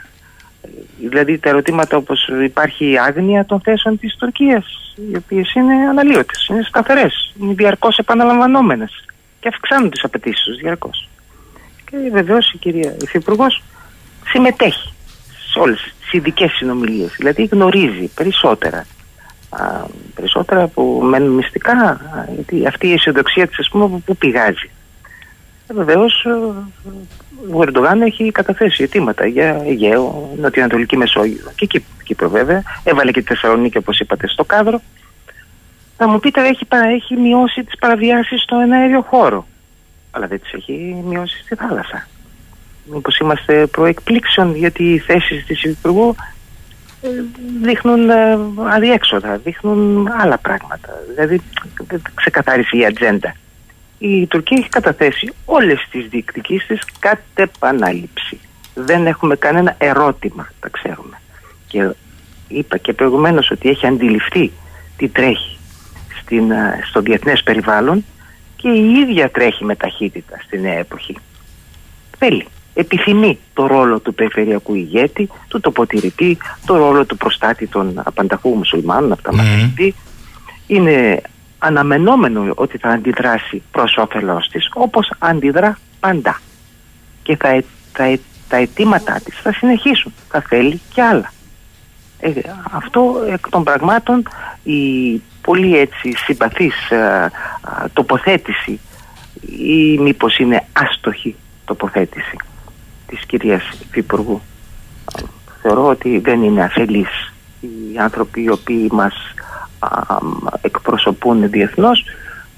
Ε, 0.63 0.69
Δηλαδή 0.99 1.39
τα 1.39 1.49
ερωτήματα 1.49 1.97
όπως 1.97 2.29
υπάρχει 2.45 2.91
η 2.91 2.99
άγνοια 2.99 3.45
των 3.45 3.61
θέσεων 3.61 3.99
της 3.99 4.17
Τουρκίας 4.17 4.95
οι 5.11 5.17
οποίες 5.17 5.55
είναι 5.55 5.75
αναλύωτες, 5.75 6.47
είναι 6.51 6.63
σταθερές, 6.63 7.35
είναι 7.41 7.53
διαρκώς 7.53 7.99
επαναλαμβανόμενες 7.99 9.05
και 9.41 9.49
αυξάνουν 9.49 9.91
τις 9.91 10.05
απαιτήσεις 10.05 10.45
τους 10.45 10.57
διαρκώς. 10.57 11.09
Και 11.91 11.97
βεβαίως 12.13 12.53
η 12.53 12.59
κυρία 12.59 12.97
Υφυπουργός 13.03 13.63
συμμετέχει 14.27 14.93
σε 15.53 15.59
όλες 15.59 15.95
τις 16.01 16.13
ειδικές 16.13 16.51
συνομιλίες, 16.53 17.15
δηλαδή 17.17 17.45
γνωρίζει 17.45 18.11
περισσότερα 18.15 18.87
α, 19.51 19.65
περισσότερα 20.15 20.67
που 20.67 21.01
μένουν 21.05 21.31
μυστικά 21.35 21.73
α, 21.73 21.99
γιατί 22.35 22.67
αυτή 22.67 22.89
η 22.89 22.93
αισιοδοξία 22.93 23.47
της 23.47 23.59
ας 23.59 23.69
πούμε 23.71 23.85
από 23.85 24.03
πού 24.05 24.17
πηγάζει. 24.17 24.71
Βεβαίως, 25.75 26.25
ο 27.53 27.63
Ερντογάν 27.63 28.01
έχει 28.03 28.31
καταθέσει 28.33 28.83
αιτήματα 28.83 29.27
για 29.27 29.63
Αιγαίο, 29.67 30.31
Νοτιοανατολική 30.41 30.97
Μεσόγειο 30.97 31.53
και 31.57 31.67
Κύπρο, 31.67 31.89
Κύπρο 32.05 32.29
βέβαια. 32.29 32.63
Έβαλε 32.85 33.11
και 33.11 33.21
τη 33.21 33.27
Θεσσαλονίκη, 33.27 33.79
όπως 33.79 33.99
είπατε, 34.01 34.29
στο 34.29 34.45
κάδρο. 34.45 34.81
Θα 35.97 36.09
μου 36.09 36.19
πείτε, 36.21 36.41
έχει, 36.49 36.65
παρα- 36.65 36.89
έχει 36.89 37.17
μειώσει 37.17 37.65
τις 37.65 37.79
παραβιάσεις 37.79 38.43
στον 38.43 38.73
αέριο 38.73 39.01
χώρο. 39.03 39.47
Αλλά 40.11 40.27
δεν 40.27 40.41
τις 40.41 40.53
έχει 40.53 41.03
μειώσει 41.07 41.43
στη 41.43 41.55
θάλασσα. 41.55 42.07
Μήπως 42.93 43.19
είμαστε 43.19 43.67
προεκπλήξεων 43.67 44.57
γιατί 44.57 44.93
οι 44.93 44.99
θέσεις 44.99 45.47
της 45.47 45.63
Υπουργού 45.63 46.15
ε, 47.03 47.09
δείχνουν 47.63 48.11
ε, 48.11 48.39
αδιέξοδα, 48.71 49.37
δείχνουν 49.37 50.09
άλλα 50.19 50.39
πράγματα. 50.39 50.89
Δηλαδή, 51.09 51.41
δεν 51.89 52.03
ξεκαθάρισε 52.15 52.77
η 52.77 52.85
ατζέντα 52.85 53.35
η 54.03 54.27
Τουρκία 54.27 54.57
έχει 54.61 54.69
καταθέσει 54.69 55.33
όλες 55.45 55.87
τις 55.91 56.07
διεκδικήσεις 56.09 56.67
της 56.67 56.81
κατ' 56.99 57.39
επανάληψη. 57.39 58.41
Δεν 58.75 59.07
έχουμε 59.07 59.37
κανένα 59.37 59.75
ερώτημα, 59.79 60.49
τα 60.61 60.69
ξέρουμε. 60.69 61.21
Και 61.67 61.91
είπα 62.49 62.77
και 62.77 62.93
προηγουμένως 62.93 63.51
ότι 63.51 63.69
έχει 63.69 63.87
αντιληφθεί 63.87 64.53
τι 64.97 65.09
τρέχει 65.09 65.59
στην, 66.23 66.53
α, 66.53 66.79
στο 66.89 67.01
διεθνές 67.01 67.43
περιβάλλον 67.43 68.05
και 68.57 68.69
η 68.69 68.93
ίδια 68.93 69.31
τρέχει 69.31 69.65
με 69.65 69.77
ταχύτητα 69.77 70.41
στη 70.47 70.61
νέα 70.61 70.79
εποχή. 70.79 71.17
Θέλει, 72.19 72.47
επιθυμεί 72.75 73.39
το 73.55 73.67
ρόλο 73.67 74.01
του 74.01 74.15
περιφερειακού 74.15 74.75
ηγέτη, 74.75 75.29
του 75.49 75.61
τοποτηρητή, 75.61 76.39
το 76.67 76.77
ρόλο 76.77 77.05
του 77.05 77.17
προστάτη 77.17 77.67
των 77.67 78.01
απανταχού 78.05 78.55
μουσουλμάνων, 78.55 79.13
αυτά 79.13 79.35
μας 79.35 79.47
έχει 79.47 79.73
πει. 79.75 79.95
Είναι 80.67 81.23
αναμενόμενο 81.59 82.53
ότι 82.55 82.79
θα 82.79 82.89
αντιδράσει 82.89 83.63
προς 83.71 83.97
όφελός 83.97 84.49
της 84.49 84.69
όπως 84.75 85.13
αντιδρά 85.19 85.79
παντά 86.01 86.41
και 87.23 87.37
θα, 87.37 87.49
ε- 87.49 87.65
θα, 87.93 88.05
ε- 88.05 88.21
τα 88.49 88.57
αιτήματά 88.57 89.21
της 89.25 89.41
θα 89.43 89.53
συνεχίσουν 89.53 90.13
θα 90.29 90.41
θέλει 90.41 90.81
και 90.95 91.03
άλλα. 91.03 91.33
Ε, 92.21 92.31
αυτό 92.71 93.15
εκ 93.33 93.49
των 93.49 93.65
πραγμάτων 93.65 94.29
η 94.63 95.21
πολύ 95.43 95.79
έτσι 95.79 96.13
συμπαθής 96.17 96.91
α, 96.93 97.25
α, 97.25 97.31
τοποθέτηση 97.93 98.81
ή 99.59 99.99
μήπως 99.99 100.39
είναι 100.39 100.67
άστοχη 100.73 101.37
τοποθέτηση 101.65 102.37
της 103.11 103.27
κυρίας 103.27 103.63
Υφυπουργού 103.89 104.41
θεωρώ 105.63 105.87
ότι 105.87 106.19
δεν 106.19 106.43
είναι 106.43 106.63
αφελείς 106.63 107.09
οι 107.61 107.99
άνθρωποι 107.99 108.43
οι 108.43 108.51
οποίοι 108.51 108.89
μας 108.93 109.15
α, 109.79 109.89
εκπροσωπούν 110.61 111.51
διεθνώς 111.51 112.05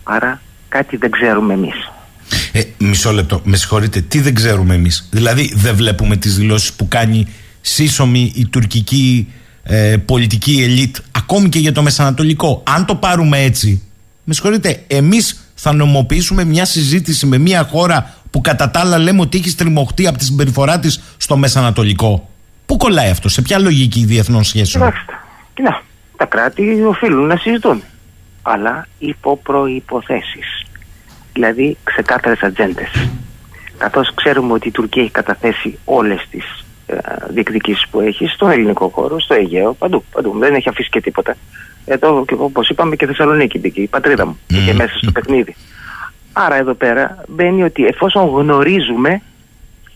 άρα 0.03 0.41
κάτι 0.69 0.97
δεν 0.97 1.11
ξέρουμε 1.11 1.55
εμείς 1.55 1.91
Ε, 2.53 2.63
μισό 2.79 3.13
λεπτό, 3.13 3.41
με 3.45 3.57
συγχωρείτε, 3.57 4.01
τι 4.01 4.21
δεν 4.21 4.35
ξέρουμε 4.35 4.75
εμείς; 4.75 5.09
Δηλαδή, 5.11 5.53
δεν 5.57 5.75
βλέπουμε 5.75 6.17
τις 6.17 6.37
δηλώσεις 6.37 6.73
που 6.73 6.89
κάνει 6.89 7.27
σύσσωμη 7.61 8.33
η 8.35 8.47
τουρκική 8.47 9.33
ε, 9.63 9.97
πολιτική 9.97 10.63
ελίτ, 10.63 10.97
ακόμη 11.11 11.49
και 11.49 11.59
για 11.59 11.73
το 11.73 11.83
Μεσανατολικό. 11.83 12.63
Αν 12.67 12.87
το 12.87 12.95
πάρουμε 12.95 13.43
έτσι, 13.43 13.83
με 14.25 14.35
συγχωρείτε, 14.35 14.85
εμείς 14.87 15.53
θα 15.55 15.73
νομοποιήσουμε 15.73 16.45
μια 16.45 16.65
συζήτηση 16.65 17.27
με 17.27 17.39
μια 17.39 17.69
χώρα 17.71 18.15
που 18.33 18.41
κατά 18.41 18.71
τα 18.71 18.81
άλλα 18.81 18.99
λέμε 18.99 19.21
ότι 19.21 19.39
έχεις 19.39 19.53
στριμωχτεί 19.53 20.07
από 20.07 20.19
τη 20.19 20.25
συμπεριφορά 20.25 20.79
της 20.79 21.03
στο 21.17 21.37
Μεσανατολικό. 21.37 22.29
Πού 22.67 22.77
κολλάει 22.77 23.11
αυτό, 23.11 23.29
σε 23.29 23.43
ποια 23.43 23.59
λογική 23.59 24.05
διεθνών 24.05 24.45
σχέσεων; 24.45 24.85
Κοιτάξτε, 24.85 25.13
κοιτά, 25.55 25.83
τα 26.17 26.25
κράτη 26.25 26.83
οφείλουν 26.83 27.27
να 27.27 27.37
συζητούν 27.37 27.83
αλλά 28.43 28.87
υπό 28.99 29.37
προϋποθέσεις 29.37 30.65
δηλαδή 31.33 31.77
ξεκάθαρες 31.85 32.43
ατζέντες. 32.43 32.91
καθώς 33.79 34.15
ξέρουμε 34.15 34.53
ότι 34.53 34.69
η 34.69 34.71
Τουρκία 34.71 35.03
έχει 35.03 35.11
καταθέσει 35.11 35.79
όλες 35.85 36.27
τις 36.31 36.65
ε, 36.87 36.97
διεκδικήσεις 37.31 37.87
που 37.91 38.01
έχει 38.01 38.27
στο 38.27 38.49
ελληνικό 38.49 38.89
χώρο, 38.89 39.21
στο 39.21 39.35
Αιγαίο, 39.35 39.75
παντού, 39.75 40.05
παντού. 40.13 40.39
Δεν 40.39 40.55
έχει 40.55 40.69
αφήσει 40.69 40.89
και 40.89 41.01
τίποτα. 41.01 41.37
Εδώ, 41.85 42.25
και 42.27 42.35
όπως 42.39 42.69
είπαμε, 42.69 42.97
και 42.97 43.07
Θεσσαλονίκη 43.07 43.59
μπήκε, 43.59 43.81
η 43.81 43.87
πατρίδα 43.87 44.27
μου, 44.27 44.39
Μμμ. 44.49 44.65
και 44.65 44.73
μέσα 44.73 44.99
στο 44.99 45.11
παιχνίδι. 45.11 45.57
Άρα 46.33 46.55
εδώ 46.55 46.75
πέρα 46.75 47.25
μπαίνει 47.29 47.63
ότι 47.63 47.87
εφόσον 47.87 48.29
γνωρίζουμε, 48.29 49.23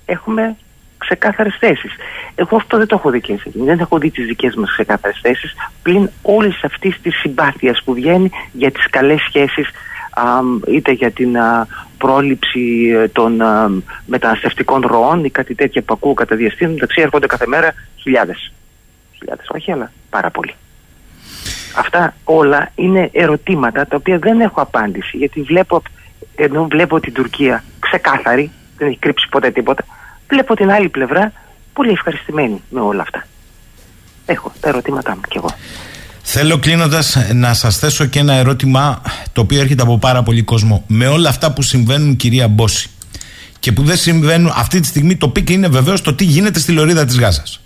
έχουμε 0.06 0.56
ξεκάθαρες 0.98 1.56
θέσεις. 1.58 1.92
Εγώ 2.34 2.56
αυτό 2.56 2.76
δεν 2.76 2.86
το 2.86 2.94
έχω 2.98 3.10
δει 3.10 3.20
και 3.20 3.32
εσύ. 3.32 3.50
Δεν 3.54 3.78
έχω 3.78 3.98
δει 3.98 4.10
τις 4.10 4.26
δικές 4.26 4.54
μας 4.54 4.70
ξεκάθαρες 4.70 5.18
θέσεις 5.22 5.54
πλην 5.82 6.10
όλης 6.22 6.64
αυτής 6.64 7.00
της 7.00 7.14
συμπάθειας 7.14 7.82
που 7.84 7.94
βγαίνει 7.94 8.30
για 8.52 8.70
τις 8.70 8.86
καλές 8.90 9.20
σχέσεις 9.20 9.68
είτε 10.66 10.92
για 10.92 11.10
την 11.10 11.38
α, 11.38 11.66
πρόληψη 11.98 12.90
ε, 12.94 13.08
των 13.08 13.40
α, 13.40 13.70
μεταναστευτικών 14.06 14.82
ροών 14.86 15.24
ή 15.24 15.30
κάτι 15.30 15.54
τέτοια 15.54 15.82
που 15.82 15.94
ακούω 15.94 16.14
κατά 16.14 16.36
διαστήμα. 16.36 16.72
Εντάξει, 16.72 17.00
έρχονται 17.00 17.26
κάθε 17.26 17.46
μέρα 17.46 17.74
χιλιάδες. 17.96 18.52
Χιλιάδες, 19.18 19.46
όχι, 19.48 19.72
αλλά 19.72 19.92
πάρα 20.10 20.30
πολλοί. 20.30 20.54
Αυτά 21.76 22.14
όλα 22.24 22.70
είναι 22.74 23.10
ερωτήματα 23.12 23.86
τα 23.86 23.96
οποία 23.96 24.18
δεν 24.18 24.40
έχω 24.40 24.60
απάντηση 24.60 25.16
γιατί 25.16 25.42
βλέπω, 25.42 25.82
ενώ 26.34 26.66
βλέπω 26.70 27.00
την 27.00 27.12
Τουρκία 27.12 27.64
ξεκάθαρη, 27.78 28.50
δεν 28.78 28.88
έχει 28.88 28.98
κρύψει 28.98 29.28
ποτέ 29.28 29.50
τίποτα, 29.50 29.84
βλέπω 30.28 30.56
την 30.56 30.70
άλλη 30.70 30.88
πλευρά 30.88 31.32
πολύ 31.72 31.90
ευχαριστημένη 31.90 32.62
με 32.70 32.80
όλα 32.80 33.02
αυτά. 33.02 33.26
Έχω 34.26 34.52
τα 34.60 34.68
ερωτήματά 34.68 35.14
μου 35.14 35.20
κι 35.28 35.36
εγώ. 35.36 35.50
Θέλω 36.22 36.58
κλείνοντας 36.58 37.16
να 37.32 37.54
σας 37.54 37.78
θέσω 37.78 38.04
και 38.06 38.18
ένα 38.18 38.32
ερώτημα 38.32 39.02
το 39.32 39.40
οποίο 39.40 39.60
έρχεται 39.60 39.82
από 39.82 39.98
πάρα 39.98 40.22
πολύ 40.22 40.42
κόσμο. 40.42 40.84
Με 40.86 41.06
όλα 41.06 41.28
αυτά 41.28 41.52
που 41.52 41.62
συμβαίνουν, 41.62 42.16
κυρία 42.16 42.48
Μπόση, 42.48 42.90
και 43.58 43.72
που 43.72 43.82
δεν 43.82 43.96
συμβαίνουν 43.96 44.52
αυτή 44.56 44.80
τη 44.80 44.86
στιγμή, 44.86 45.16
το 45.16 45.28
peak 45.28 45.50
είναι 45.50 45.68
βεβαίως 45.68 46.02
το 46.02 46.14
τι 46.14 46.24
γίνεται 46.24 46.58
στη 46.58 46.72
λωρίδα 46.72 47.04
της 47.04 47.18
Γάζας. 47.18 47.60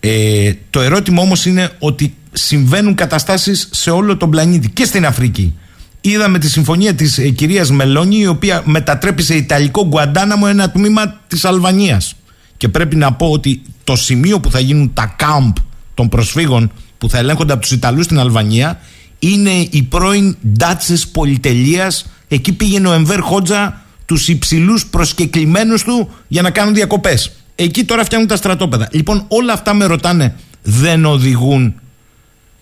Ε, 0.00 0.52
το 0.70 0.80
ερώτημα 0.80 1.22
όμως 1.22 1.46
είναι 1.46 1.70
ότι 1.78 2.14
συμβαίνουν 2.32 2.94
καταστάσεις 2.94 3.68
σε 3.72 3.90
όλο 3.90 4.16
τον 4.16 4.30
πλανήτη 4.30 4.70
και 4.70 4.84
στην 4.84 5.06
Αφρική. 5.06 5.58
Είδαμε 6.00 6.38
τη 6.38 6.48
συμφωνία 6.48 6.94
της 6.94 7.18
ε, 7.18 7.28
κυρίας 7.28 7.70
Μελώνη, 7.70 8.18
η 8.18 8.26
οποία 8.26 8.62
μετατρέπει 8.64 9.22
σε 9.22 9.34
Ιταλικό 9.34 9.86
Γκουαντάναμο 9.86 10.46
ένα 10.48 10.70
τμήμα 10.70 11.20
της 11.28 11.44
Αλβανίας. 11.44 12.14
Και 12.56 12.68
πρέπει 12.68 12.96
να 12.96 13.12
πω 13.12 13.30
ότι 13.30 13.62
το 13.84 13.96
σημείο 13.96 14.40
που 14.40 14.50
θα 14.50 14.60
γίνουν 14.60 14.92
τα 14.94 15.14
κάμπ 15.16 15.56
των 15.94 16.08
προσφύγων 16.08 16.72
που 16.98 17.08
θα 17.10 17.18
ελέγχονται 17.18 17.52
από 17.52 17.62
τους 17.62 17.70
Ιταλούς 17.70 18.04
στην 18.04 18.18
Αλβανία 18.18 18.80
είναι 19.18 19.50
οι 19.50 19.82
πρώην 19.82 20.36
ντάτσες 20.52 21.08
πολυτελείας. 21.08 22.06
Εκεί 22.28 22.52
πήγαινε 22.52 22.88
ο 22.88 22.92
Εμβέρ 22.92 23.20
Χότζα 23.20 23.82
τους 24.06 24.28
υψηλούς 24.28 24.86
προσκεκλημένους 24.86 25.82
του 25.82 26.10
για 26.28 26.42
να 26.42 26.50
κάνουν 26.50 26.74
διακοπές. 26.74 27.32
Εκεί 27.54 27.84
τώρα 27.84 28.04
φτιάχνουν 28.04 28.28
τα 28.28 28.36
στρατόπεδα. 28.36 28.88
Λοιπόν, 28.92 29.24
όλα 29.28 29.52
αυτά 29.52 29.74
με 29.74 29.84
ρωτάνε, 29.84 30.34
δεν 30.62 31.04
οδηγούν 31.04 31.74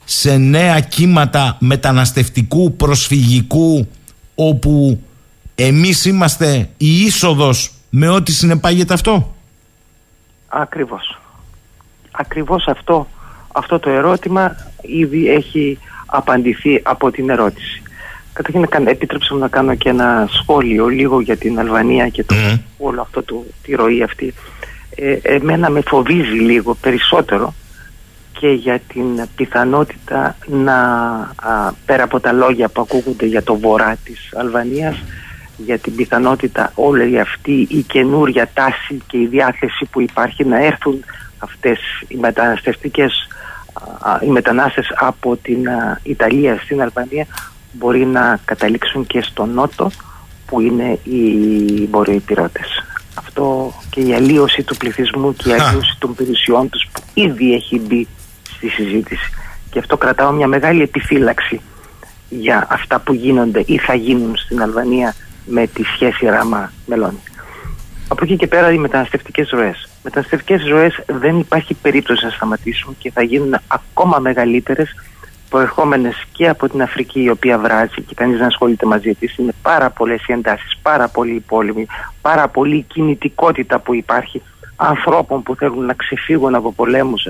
σε 0.09 0.37
νέα 0.37 0.81
κύματα 0.81 1.57
μεταναστευτικού, 1.61 2.77
προσφυγικού, 2.77 3.89
όπου 4.35 5.01
εμείς 5.55 6.05
είμαστε 6.05 6.69
η 6.77 7.01
είσοδος 7.03 7.71
με 7.91 8.09
ό,τι 8.09 8.33
συνεπάγεται 8.33 8.95
αυτό; 8.95 9.35
Ακριβώς. 10.49 11.19
Ακριβώς 12.11 12.67
αυτό, 12.67 13.09
αυτό 13.53 13.79
το 13.79 13.91
ερώτημα 13.91 14.57
ήδη 14.83 15.29
έχει 15.31 15.79
απαντηθεί 16.07 16.81
από 16.85 17.11
την 17.11 17.31
ερώτηση. 17.31 17.83
Καταρχήν 18.33 18.61
να 18.61 18.67
κάνω- 18.67 18.91
επίτρεψα 18.91 19.35
μου 19.35 19.41
να 19.41 19.49
κάνω 19.49 19.75
και 19.75 19.89
ένα 19.89 20.29
σχόλιο 20.31 20.87
λίγο 20.87 21.21
για 21.21 21.37
την 21.37 21.59
Αλβανία 21.59 22.09
και 22.09 22.25
το, 22.25 22.35
Μμμ. 22.35 22.57
όλο 22.79 23.01
αυτό 23.01 23.23
το, 23.23 23.45
τη 23.63 23.75
ροή 23.75 24.03
αυτή. 24.03 24.35
Ε, 24.95 25.13
εμένα 25.23 25.71
με 25.71 25.81
φοβίζει 25.87 26.39
λίγο 26.41 26.75
περισσότερο 26.75 27.55
και 28.41 28.49
για 28.49 28.79
την 28.79 29.29
πιθανότητα 29.37 30.37
να, 30.47 30.79
α, 31.37 31.73
πέρα 31.87 32.03
από 32.03 32.21
τα 32.21 32.33
λόγια 32.33 32.69
που 32.69 32.81
ακούγονται 32.81 33.27
για 33.27 33.43
το 33.43 33.57
βορρά 33.57 33.97
της 34.05 34.33
Αλβανίας, 34.37 34.97
για 35.57 35.79
την 35.79 35.95
πιθανότητα 35.95 36.73
όλη 36.75 37.21
αυτή 37.21 37.67
η 37.71 37.83
καινούρια 37.83 38.51
τάση 38.55 39.03
και 39.07 39.19
η 39.19 39.27
διάθεση 39.27 39.85
που 39.91 40.01
υπάρχει 40.01 40.45
να 40.45 40.65
έρθουν 40.65 41.05
αυτές 41.39 41.79
οι 42.09 42.17
μεταναστευτικές 42.17 43.29
α, 44.01 44.19
οι 44.23 44.27
μετανάστες 44.27 44.87
από 44.95 45.37
την 45.37 45.69
α, 45.69 46.01
Ιταλία 46.03 46.61
στην 46.65 46.83
Αλβανία 46.83 47.27
μπορεί 47.73 48.07
να 48.07 48.41
καταλήξουν 48.45 49.07
και 49.07 49.23
στο 49.23 49.45
νότο 49.45 49.91
που 50.47 50.61
είναι 50.61 50.99
οι 51.05 51.89
βορειοϊπηρώτες. 51.91 52.85
Αυτό 53.15 53.73
και 53.91 54.01
η 54.01 54.15
αλλίωση 54.15 54.63
του 54.63 54.77
πληθυσμού 54.77 55.35
και 55.35 55.49
η 55.49 55.59
Χα. 55.59 55.69
αλλίωση 55.69 55.97
των 55.99 56.15
περιουσιών 56.15 56.69
τους 56.69 56.89
που 56.93 57.03
ήδη 57.15 57.55
έχει 57.55 57.81
μπει 57.81 58.07
στη 58.69 58.83
συζήτηση. 58.83 59.31
Και 59.71 59.79
αυτό 59.79 59.97
κρατάω 59.97 60.33
μια 60.33 60.47
μεγάλη 60.47 60.83
επιφύλαξη 60.83 61.61
για 62.29 62.67
αυτά 62.71 62.99
που 63.01 63.13
γίνονται 63.13 63.63
ή 63.67 63.79
θα 63.79 63.95
γίνουν 63.95 64.37
στην 64.37 64.63
Αλβανία 64.63 65.15
με 65.47 65.67
τη 65.67 65.83
σχέση 65.83 66.27
ράμα 66.27 66.73
μελώνη. 66.87 67.23
Από 68.09 68.25
εκεί 68.25 68.37
και 68.37 68.47
πέρα 68.47 68.73
οι 68.73 68.79
μεταναστευτικές 68.79 69.51
ροές. 69.51 69.89
Μεταναστευτικές 70.03 70.69
ροές 70.69 71.03
δεν 71.07 71.39
υπάρχει 71.39 71.75
περίπτωση 71.75 72.25
να 72.25 72.31
σταματήσουν 72.31 72.97
και 72.99 73.11
θα 73.11 73.23
γίνουν 73.23 73.57
ακόμα 73.67 74.19
μεγαλύτερες 74.19 74.95
προερχόμενες 75.49 76.25
και 76.33 76.49
από 76.49 76.69
την 76.69 76.83
Αφρική 76.83 77.23
η 77.23 77.31
οποία 77.31 77.59
βράζει 77.59 78.03
και 78.07 78.15
κανείς 78.15 78.39
δεν 78.39 78.47
ασχολείται 78.47 78.87
μαζί 78.87 79.15
της. 79.15 79.37
Είναι 79.37 79.53
πάρα 79.63 79.91
πολλές 79.91 80.27
οι 80.27 80.33
εντάσεις, 80.33 80.79
πάρα 80.83 81.09
πολλοί 81.09 81.45
πόλεμοι, 81.47 81.87
πάρα 82.21 82.49
πολλή 82.49 82.83
κινητικότητα 82.83 83.79
που 83.79 83.95
υπάρχει 83.95 84.43
ανθρώπων 84.77 85.43
που 85.43 85.55
θέλουν 85.55 85.85
να 85.85 85.95
ξεφύγουν 85.95 86.55
από 86.55 86.73
πολέμους, 86.73 87.29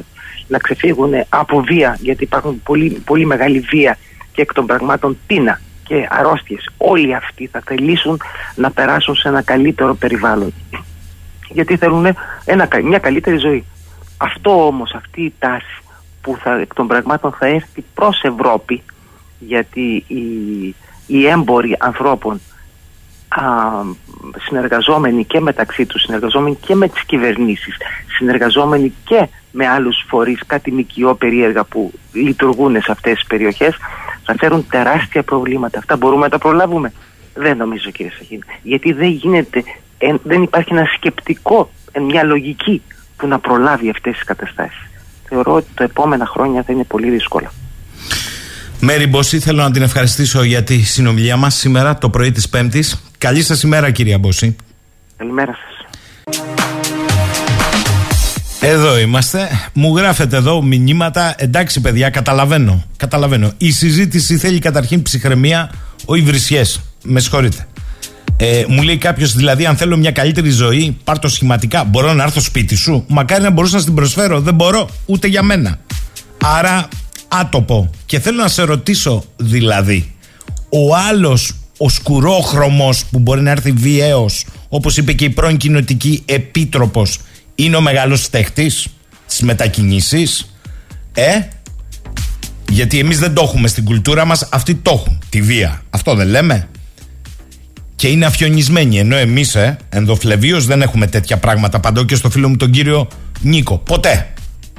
να 0.49 0.59
ξεφύγουν 0.59 1.13
από 1.29 1.61
βία, 1.61 1.97
γιατί 2.01 2.23
υπάρχουν 2.23 2.63
πολύ, 2.63 3.03
πολύ 3.05 3.27
μεγάλη 3.27 3.59
βία 3.59 3.99
και 4.33 4.43
εκ 4.43 4.53
των 4.53 4.67
πραγμάτων 4.67 5.19
πείνα 5.27 5.61
και 5.85 6.07
αρρώστιες. 6.11 6.71
Όλοι 6.77 7.15
αυτοί 7.15 7.47
θα 7.47 7.63
θελήσουν 7.67 8.21
να 8.55 8.71
περάσουν 8.71 9.15
σε 9.15 9.29
ένα 9.29 9.43
καλύτερο 9.43 9.95
περιβάλλον. 9.95 10.55
Γιατί 11.49 11.77
θέλουν 11.77 12.07
ένα, 12.45 12.69
μια 12.83 12.99
καλύτερη 12.99 13.37
ζωή. 13.37 13.65
Αυτό 14.17 14.67
όμως, 14.67 14.95
αυτή 14.95 15.23
η 15.23 15.33
τάση 15.39 15.83
που 16.21 16.37
θα, 16.43 16.61
εκ 16.61 16.75
των 16.75 16.87
πραγμάτων 16.87 17.33
θα 17.33 17.47
έρθει 17.47 17.85
προς 17.95 18.23
Ευρώπη, 18.23 18.83
γιατί 19.39 20.05
οι, 20.07 20.25
οι 21.07 21.27
έμποροι 21.27 21.77
ανθρώπων 21.79 22.35
α, 22.35 22.39
συνεργαζόμενοι 24.47 25.25
και 25.25 25.41
μεταξύ 25.41 25.87
τους, 25.87 26.03
συνεργαζόμενοι 26.03 26.57
και 26.67 26.75
με 26.75 26.89
τις 26.89 27.05
κυβερνήσεις, 27.05 27.77
συνεργαζόμενοι 28.17 28.93
και 29.05 29.29
με 29.51 29.67
άλλους 29.69 30.05
φορείς, 30.09 30.41
κάτι 30.47 30.73
μικιό 30.73 31.15
περίεργα 31.15 31.65
που 31.65 31.93
λειτουργούν 32.13 32.73
σε 32.83 32.93
αυτές 32.93 33.15
τις 33.15 33.27
περιοχές, 33.27 33.77
θα 34.25 34.35
φέρουν 34.39 34.67
τεράστια 34.71 35.23
προβλήματα. 35.23 35.79
Αυτά 35.79 35.97
μπορούμε 35.97 36.23
να 36.23 36.29
τα 36.29 36.39
προλάβουμε. 36.39 36.93
Δεν 37.35 37.57
νομίζω 37.57 37.91
κύριε 37.91 38.13
Σαχίνη. 38.19 38.43
Γιατί 38.63 38.93
δεν 38.93 39.09
γίνεται, 39.09 39.63
ε, 39.99 40.15
δεν 40.23 40.43
υπάρχει 40.43 40.73
ένα 40.73 40.85
σκεπτικό, 40.97 41.71
ε, 41.93 42.01
μια 42.01 42.23
λογική 42.23 42.83
που 43.17 43.27
να 43.27 43.39
προλάβει 43.39 43.91
αυτές 43.91 44.13
τις 44.15 44.25
καταστάσεις. 44.25 44.91
Θεωρώ 45.29 45.55
ότι 45.55 45.67
τα 45.75 45.85
επόμενα 45.85 46.27
χρόνια 46.27 46.63
θα 46.63 46.73
είναι 46.73 46.85
πολύ 46.85 47.11
δύσκολα. 47.11 47.53
Μέρη 48.81 49.07
Μπόση, 49.07 49.41
θέλω 49.41 49.63
να 49.63 49.71
την 49.71 49.83
ευχαριστήσω 49.83 50.43
για 50.43 50.63
τη 50.63 50.83
συνομιλία 50.83 51.37
μας 51.37 51.55
σήμερα 51.55 51.99
το 51.99 52.11
πρωί 52.11 52.33
της 52.33 52.49
Πέμπτης. 52.49 53.06
Καλή 53.19 53.43
σας 53.43 53.63
ημέρα 53.63 53.91
κυρία 53.91 54.19
Μπόση. 54.19 54.57
Καλημέρα 55.17 55.53
σας. 55.53 55.77
Εδώ 58.61 58.99
είμαστε. 58.99 59.49
Μου 59.73 59.97
γράφετε 59.97 60.37
εδώ 60.37 60.63
μηνύματα. 60.63 61.35
Εντάξει, 61.39 61.81
παιδιά, 61.81 62.11
καταλαβαίνω. 62.11 62.85
Καταλαβαίνω. 62.97 63.53
Η 63.57 63.71
συζήτηση 63.71 64.39
θέλει 64.39 64.59
καταρχήν 64.59 65.03
ψυχραιμία, 65.03 65.71
όχι 66.05 66.23
βρισιέ. 66.23 66.63
Με 67.03 67.21
συγχωρείτε. 67.21 67.67
Ε, 68.37 68.65
μου 68.69 68.83
λέει 68.83 68.97
κάποιος, 68.97 69.33
δηλαδή, 69.33 69.67
αν 69.67 69.77
θέλω 69.77 69.97
μια 69.97 70.11
καλύτερη 70.11 70.51
ζωή, 70.51 70.99
πάρ 71.05 71.19
το 71.19 71.29
σχηματικά. 71.29 71.85
Μπορώ 71.85 72.13
να 72.13 72.23
έρθω 72.23 72.41
σπίτι 72.41 72.77
σου; 72.77 73.05
Μακάρι 73.09 73.43
να 73.43 73.51
μπορούσα 73.51 73.75
να 73.75 73.83
στην 73.83 73.95
προσφέρω. 73.95 74.41
Δεν 74.41 74.55
μπορώ, 74.55 74.89
ούτε 75.07 75.27
για 75.27 75.43
μένα. 75.43 75.79
Άρα, 76.43 76.89
άτοπο. 77.29 77.91
Και 78.07 78.21
θέλω 78.21 78.43
να 78.43 78.49
σε 78.49 78.63
ρωτήσω, 78.63 79.25
δηλαδή, 79.37 80.15
ο 80.69 80.97
άλλος, 80.97 81.53
ο 81.77 81.89
σκουρόχρωμος 81.89 83.05
που 83.05 83.19
μπορεί 83.19 83.41
να 83.41 83.51
έρθει 83.51 83.73
βιαίω, 83.73 84.27
όπως 84.69 84.97
είπε 84.97 85.13
και 85.13 85.25
η 85.25 85.31
πρώην 85.31 85.57
κοινοτική 85.57 86.23
επίτροπος, 86.25 87.19
είναι 87.55 87.77
ο 87.77 87.81
μεγάλος 87.81 88.23
στέχτης 88.23 88.87
στι 89.27 89.45
μετακινήσει. 89.45 90.29
Ε, 91.13 91.39
γιατί 92.71 92.99
εμείς 92.99 93.19
δεν 93.19 93.35
το 93.35 93.43
έχουμε 93.43 93.69
στην 93.69 93.85
κουλτούρα 93.85 94.25
μας, 94.25 94.49
αυτοί 94.51 94.75
το 94.75 94.91
έχουν, 94.91 95.19
τη 95.29 95.43
βία. 95.43 95.83
Αυτό 95.91 96.15
δεν 96.15 96.29
λέμε. 96.29 96.69
Και 97.97 98.09
είναι 98.09 98.27
αφιονισμένοι, 98.27 98.99
ενώ 98.99 99.17
εμείς 99.17 99.55
ε, 99.55 99.77
ενδοφλεβίως 99.89 100.67
δεν 100.67 100.83
έχουμε 100.83 101.07
τέτοια 101.07 101.37
πράγματα. 101.37 101.81
Παντώ 101.81 102.05
και 102.05 102.15
στο 102.15 102.31
φίλο 102.31 102.49
μου 102.49 102.57
τον 102.57 102.71
κύριο 102.71 103.09
Νίκο. 103.41 103.79
Ποτέ. 103.79 104.33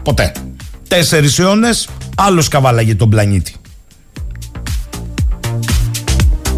Ποτέ. 0.04 0.32
Τέσσερις 0.88 1.40
αιώνες, 1.40 1.88
άλλος 2.16 2.48
καβάλαγε 2.48 2.96
τον 2.96 3.10
πλανήτη. 3.10 3.54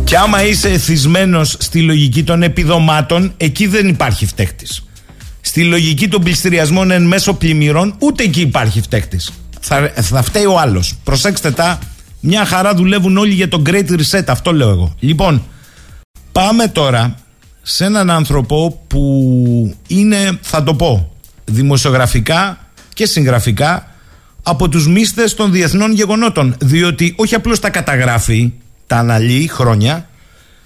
Και 0.10 0.18
άμα 0.18 0.44
είσαι 0.44 0.70
εθισμένος 0.70 1.56
στη 1.60 1.82
λογική 1.82 2.24
των 2.24 2.44
επιδομάτων, 2.44 3.34
εκεί 3.38 3.68
δεν 3.68 3.88
υπάρχει 3.88 4.26
φταίχτης. 4.26 4.84
Στη 5.42 5.64
λογική 5.64 6.08
των 6.08 6.24
πληστηριασμών 6.24 6.92
εν 6.92 7.04
μέσω 7.04 7.34
πλημμυρών, 7.34 7.96
ούτε 8.00 8.24
εκεί 8.24 8.42
υπάρχει 8.42 8.82
φταίχτης. 8.82 9.32
Θα, 9.60 9.92
θα 9.96 10.22
φταίει 10.22 10.46
ο 10.46 10.60
άλλος. 10.60 10.96
Προσέξτε 11.04 11.52
τα, 11.52 11.80
μια 12.20 12.46
χαρά 12.46 12.74
δουλεύουν 12.74 13.18
όλοι 13.18 13.34
για 13.34 13.48
το 13.48 13.62
Great 13.66 13.86
Reset, 13.90 14.24
αυτό 14.28 14.54
λέω 14.54 14.70
εγώ. 14.70 14.96
Λοιπόν, 15.00 15.44
πάμε 16.32 16.68
τώρα 16.68 17.16
σε 17.62 17.86
έναν 17.86 18.10
άνθρωπο 18.10 18.84
που 18.88 19.76
είναι, 19.88 20.40
θα 20.42 20.64
το 20.64 20.74
πω, 20.74 21.16
δημοσιογραφικά 21.46 22.58
και 22.94 23.06
συγγραφικά 23.06 23.96
από 24.44 24.70
τους 24.70 24.88
μίστες 24.88 25.34
των 25.34 25.52
διεθνών 25.52 25.94
γεγονότων. 25.94 26.56
Διότι 26.60 27.14
όχι 27.18 27.36
απλώς 27.36 27.60
τα 27.60 27.70
καταγράφει, 27.70 28.54
τα 28.90 28.98
αναλύει 28.98 29.48
χρόνια 29.48 30.10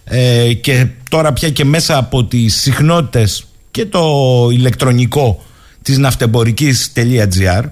ε, 0.04 0.54
και 0.54 0.88
τώρα 1.10 1.34
πια 1.34 1.50
και 1.50 1.66
μέσα 1.66 1.98
από 1.98 2.26
τις 2.26 2.56
συχνότητες 2.56 3.46
και 3.72 3.86
το 3.86 4.04
ηλεκτρονικό 4.52 5.44
της 5.82 5.98
ναυτεμπορικής.gr 5.98 7.64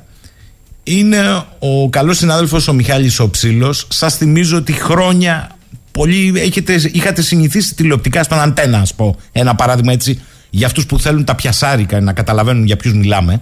είναι 0.84 1.20
ο 1.60 1.90
καλός 1.90 2.18
συνάδελφος 2.18 2.68
ο 2.68 2.74
Μιχάλης 2.74 3.20
ο 3.20 3.30
Ψήλος. 3.30 3.88
Σας 3.90 4.18
θυμίζω 4.18 4.58
ότι 4.58 4.72
χρόνια 4.72 5.58
πολύ 5.92 6.34
έχετε, 6.36 6.82
είχατε 6.92 7.22
συνηθίσει 7.22 7.76
τηλεοπτικά 7.76 8.24
στον 8.24 8.40
αντένα, 8.40 8.78
ας 8.78 8.94
πω. 8.94 9.16
Ένα 9.32 9.56
παράδειγμα 9.56 9.92
έτσι 9.92 10.22
για 10.50 10.68
αυτούς 10.68 10.86
που 10.86 11.00
θέλουν 11.00 11.24
τα 11.24 11.36
πιασάρικα 11.36 12.02
να 12.02 12.14
καταλαβαίνουν 12.14 12.66
για 12.66 12.78
ποιους 12.78 12.94
μιλάμε. 12.94 13.42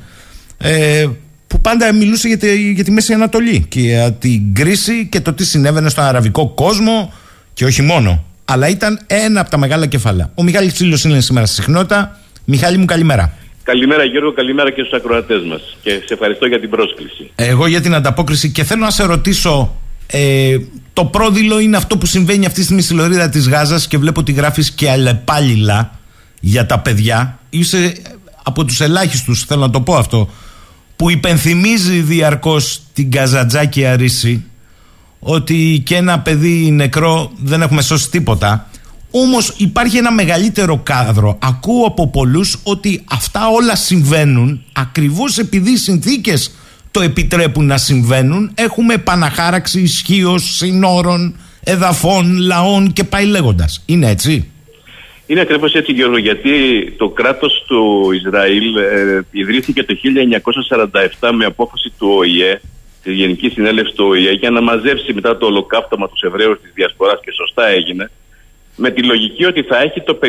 Ε, 0.57 1.07
που 1.49 1.61
πάντα 1.61 1.93
μιλούσε 1.93 2.27
για 2.27 2.37
τη, 2.37 2.71
για 2.71 2.83
τη 2.83 2.91
Μέση 2.91 3.13
Ανατολή 3.13 3.65
και 3.69 3.79
για 3.79 4.13
την 4.13 4.53
κρίση 4.53 5.07
και 5.11 5.21
το 5.21 5.33
τι 5.33 5.45
συνέβαινε 5.45 5.89
στον 5.89 6.03
αραβικό 6.03 6.49
κόσμο 6.49 7.13
και 7.53 7.65
όχι 7.65 7.81
μόνο. 7.81 8.25
Αλλά 8.45 8.67
ήταν 8.67 8.99
ένα 9.07 9.41
από 9.41 9.49
τα 9.49 9.57
μεγάλα 9.57 9.85
κεφάλαια. 9.85 10.31
Ο 10.35 10.43
Μιχάλης 10.43 10.73
Ψήλος 10.73 11.03
είναι 11.03 11.19
σήμερα 11.21 11.45
στη 11.45 11.55
συχνότητα. 11.55 12.19
Μιχάλη 12.45 12.77
μου 12.77 12.85
καλημέρα. 12.85 13.33
Καλημέρα 13.63 14.03
Γιώργο, 14.03 14.33
καλημέρα 14.33 14.71
και 14.71 14.81
στους 14.81 14.93
ακροατές 14.93 15.43
μας 15.43 15.77
και 15.81 15.89
σε 16.05 16.13
ευχαριστώ 16.13 16.45
για 16.45 16.59
την 16.59 16.69
πρόσκληση. 16.69 17.31
Εγώ 17.35 17.67
για 17.67 17.81
την 17.81 17.93
ανταπόκριση 17.93 18.51
και 18.51 18.63
θέλω 18.63 18.83
να 18.83 18.89
σε 18.89 19.03
ρωτήσω 19.05 19.75
ε, 20.07 20.57
το 20.93 21.05
πρόδειλο 21.05 21.59
είναι 21.59 21.77
αυτό 21.77 21.97
που 21.97 22.05
συμβαίνει 22.05 22.45
αυτή 22.45 22.57
τη 22.57 22.63
στιγμή 22.63 22.81
στη 22.81 22.93
Λωρίδα 22.93 23.29
της 23.29 23.49
Γάζας 23.49 23.87
και 23.87 23.97
βλέπω 23.97 24.19
ότι 24.19 24.31
γράφεις 24.31 24.71
και 24.71 24.89
αλλεπάλληλα 24.89 25.99
για 26.39 26.65
τα 26.65 26.79
παιδιά. 26.79 27.39
Είσαι 27.49 27.93
από 28.43 28.65
τους 28.65 28.81
ελάχιστους, 28.81 29.43
θέλω 29.43 29.61
να 29.61 29.69
το 29.69 29.81
πω 29.81 29.95
αυτό, 29.95 30.29
που 30.99 31.09
υπενθυμίζει 31.09 32.01
διαρκώς 32.01 32.81
την 32.93 33.11
Καζατζάκη 33.11 33.85
Αρίση 33.85 34.43
ότι 35.19 35.81
και 35.85 35.95
ένα 35.95 36.19
παιδί 36.19 36.71
νεκρό 36.71 37.31
δεν 37.37 37.61
έχουμε 37.61 37.81
σώσει 37.81 38.09
τίποτα. 38.09 38.67
Όμως 39.11 39.53
υπάρχει 39.57 39.97
ένα 39.97 40.11
μεγαλύτερο 40.11 40.77
κάδρο. 40.77 41.37
Ακούω 41.41 41.85
από 41.85 42.07
πολλούς 42.07 42.57
ότι 42.63 43.03
αυτά 43.09 43.47
όλα 43.47 43.75
συμβαίνουν 43.75 44.63
ακριβώς 44.73 45.37
επειδή 45.37 45.71
οι 45.71 45.77
συνθήκες 45.77 46.51
το 46.91 47.01
επιτρέπουν 47.01 47.65
να 47.65 47.77
συμβαίνουν. 47.77 48.51
Έχουμε 48.55 48.93
επαναχάραξη 48.93 49.81
ισχύω 49.81 50.37
συνόρων, 50.37 51.35
εδαφών, 51.63 52.37
λαών 52.37 52.93
και 52.93 53.03
πάει 53.03 53.25
λέγοντας. 53.25 53.81
Είναι 53.85 54.09
έτσι; 54.09 54.49
Είναι 55.29 55.41
ακριβώς 55.41 55.73
έτσι 55.73 55.91
Γιώργο 55.91 56.17
γιατί 56.17 56.83
το 56.97 57.09
κράτος 57.09 57.63
του 57.67 58.11
Ισραήλ 58.11 58.75
ε, 58.75 59.21
ιδρύθηκε 59.31 59.83
το 59.83 59.95
1947 61.19 61.29
με 61.33 61.45
απόφαση 61.45 61.93
του 61.97 62.07
ΟΗΕ 62.17 62.61
τη 63.03 63.13
Γενική 63.13 63.49
Συνέλευση 63.49 63.93
του 63.93 64.05
ΟΗΕ 64.07 64.31
για 64.31 64.49
να 64.49 64.61
μαζεύσει 64.61 65.13
μετά 65.13 65.37
το 65.37 65.45
ολοκαύτωμα 65.45 66.09
τους 66.09 66.21
Εβραίους 66.21 66.61
της 66.61 66.71
Διασποράς 66.73 67.19
και 67.23 67.31
σωστά 67.31 67.67
έγινε 67.67 68.11
με 68.75 68.89
τη 68.89 69.03
λογική 69.03 69.45
ότι 69.45 69.61
θα 69.63 69.81
έχει 69.81 70.01
το 70.01 70.19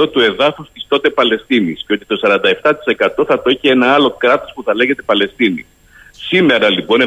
53% 0.00 0.10
του 0.12 0.20
εδάφους 0.20 0.68
της 0.72 0.84
τότε 0.88 1.10
Παλαιστίνης 1.10 1.84
και 1.86 1.92
ότι 1.92 2.04
το 2.04 2.20
47% 2.22 3.24
θα 3.26 3.42
το 3.42 3.50
έχει 3.50 3.68
ένα 3.68 3.92
άλλο 3.92 4.10
κράτος 4.18 4.52
που 4.54 4.62
θα 4.62 4.74
λέγεται 4.74 5.02
Παλαιστίνη. 5.02 5.66
Σήμερα 6.10 6.70
λοιπόν 6.70 7.00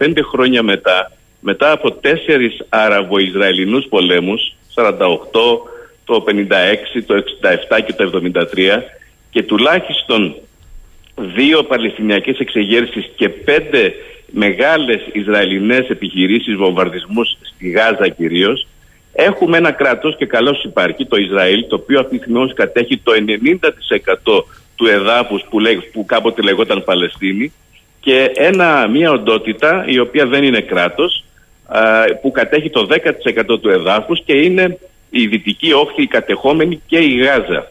75 0.00 0.12
χρόνια 0.30 0.62
μετά, 0.62 1.12
μετά 1.40 1.72
από 1.72 1.92
τέσσερις 1.92 2.64
Αραβο-Ισραηλινούς 2.68 3.86
πολέμους, 3.88 4.56
48, 4.74 4.90
το 6.08 6.24
56, 6.28 7.02
το 7.06 7.14
67 7.14 7.80
και 7.86 7.92
το 7.92 8.20
73 8.34 8.82
και 9.30 9.42
τουλάχιστον 9.42 10.34
δύο 11.14 11.62
Παλαιστινιακές 11.62 12.38
εξεγέρσεις 12.38 13.10
και 13.16 13.28
πέντε 13.28 13.94
μεγάλες 14.30 15.00
Ισραηλινές 15.12 15.88
επιχειρήσεις 15.88 16.54
βομβαρδισμούς 16.56 17.36
στη 17.42 17.70
Γάζα 17.70 18.08
κυρίως 18.08 18.66
έχουμε 19.12 19.56
ένα 19.56 19.70
κράτος 19.70 20.16
και 20.16 20.26
καλώς 20.26 20.64
υπάρχει 20.64 21.06
το 21.06 21.16
Ισραήλ 21.16 21.66
το 21.68 21.74
οποίο 21.74 22.00
αυτή 22.00 22.18
τη 22.18 22.22
στιγμή 22.22 22.52
κατέχει 22.52 22.98
το 22.98 23.12
90% 24.26 24.44
του 24.76 24.86
εδάφους 24.86 25.42
που, 25.50 25.60
λέ, 25.60 25.74
που 25.74 26.04
κάποτε 26.04 26.42
λεγόταν 26.42 26.84
Παλαιστίνη 26.84 27.52
και 28.00 28.30
ένα, 28.34 28.88
μια 28.88 29.10
οντότητα 29.10 29.84
η 29.86 29.98
οποία 29.98 30.26
δεν 30.26 30.44
είναι 30.44 30.60
κράτος 30.60 31.24
α, 31.66 31.80
που 32.22 32.30
κατέχει 32.30 32.70
το 32.70 32.88
10% 32.90 33.60
του 33.60 33.68
εδάφους 33.68 34.22
και 34.24 34.36
είναι 34.36 34.78
η 35.10 35.26
δυτική 35.26 35.72
όχθη, 35.72 36.02
η 36.02 36.06
κατεχόμενη 36.06 36.82
και 36.86 36.98
η 36.98 37.16
Γάζα. 37.16 37.70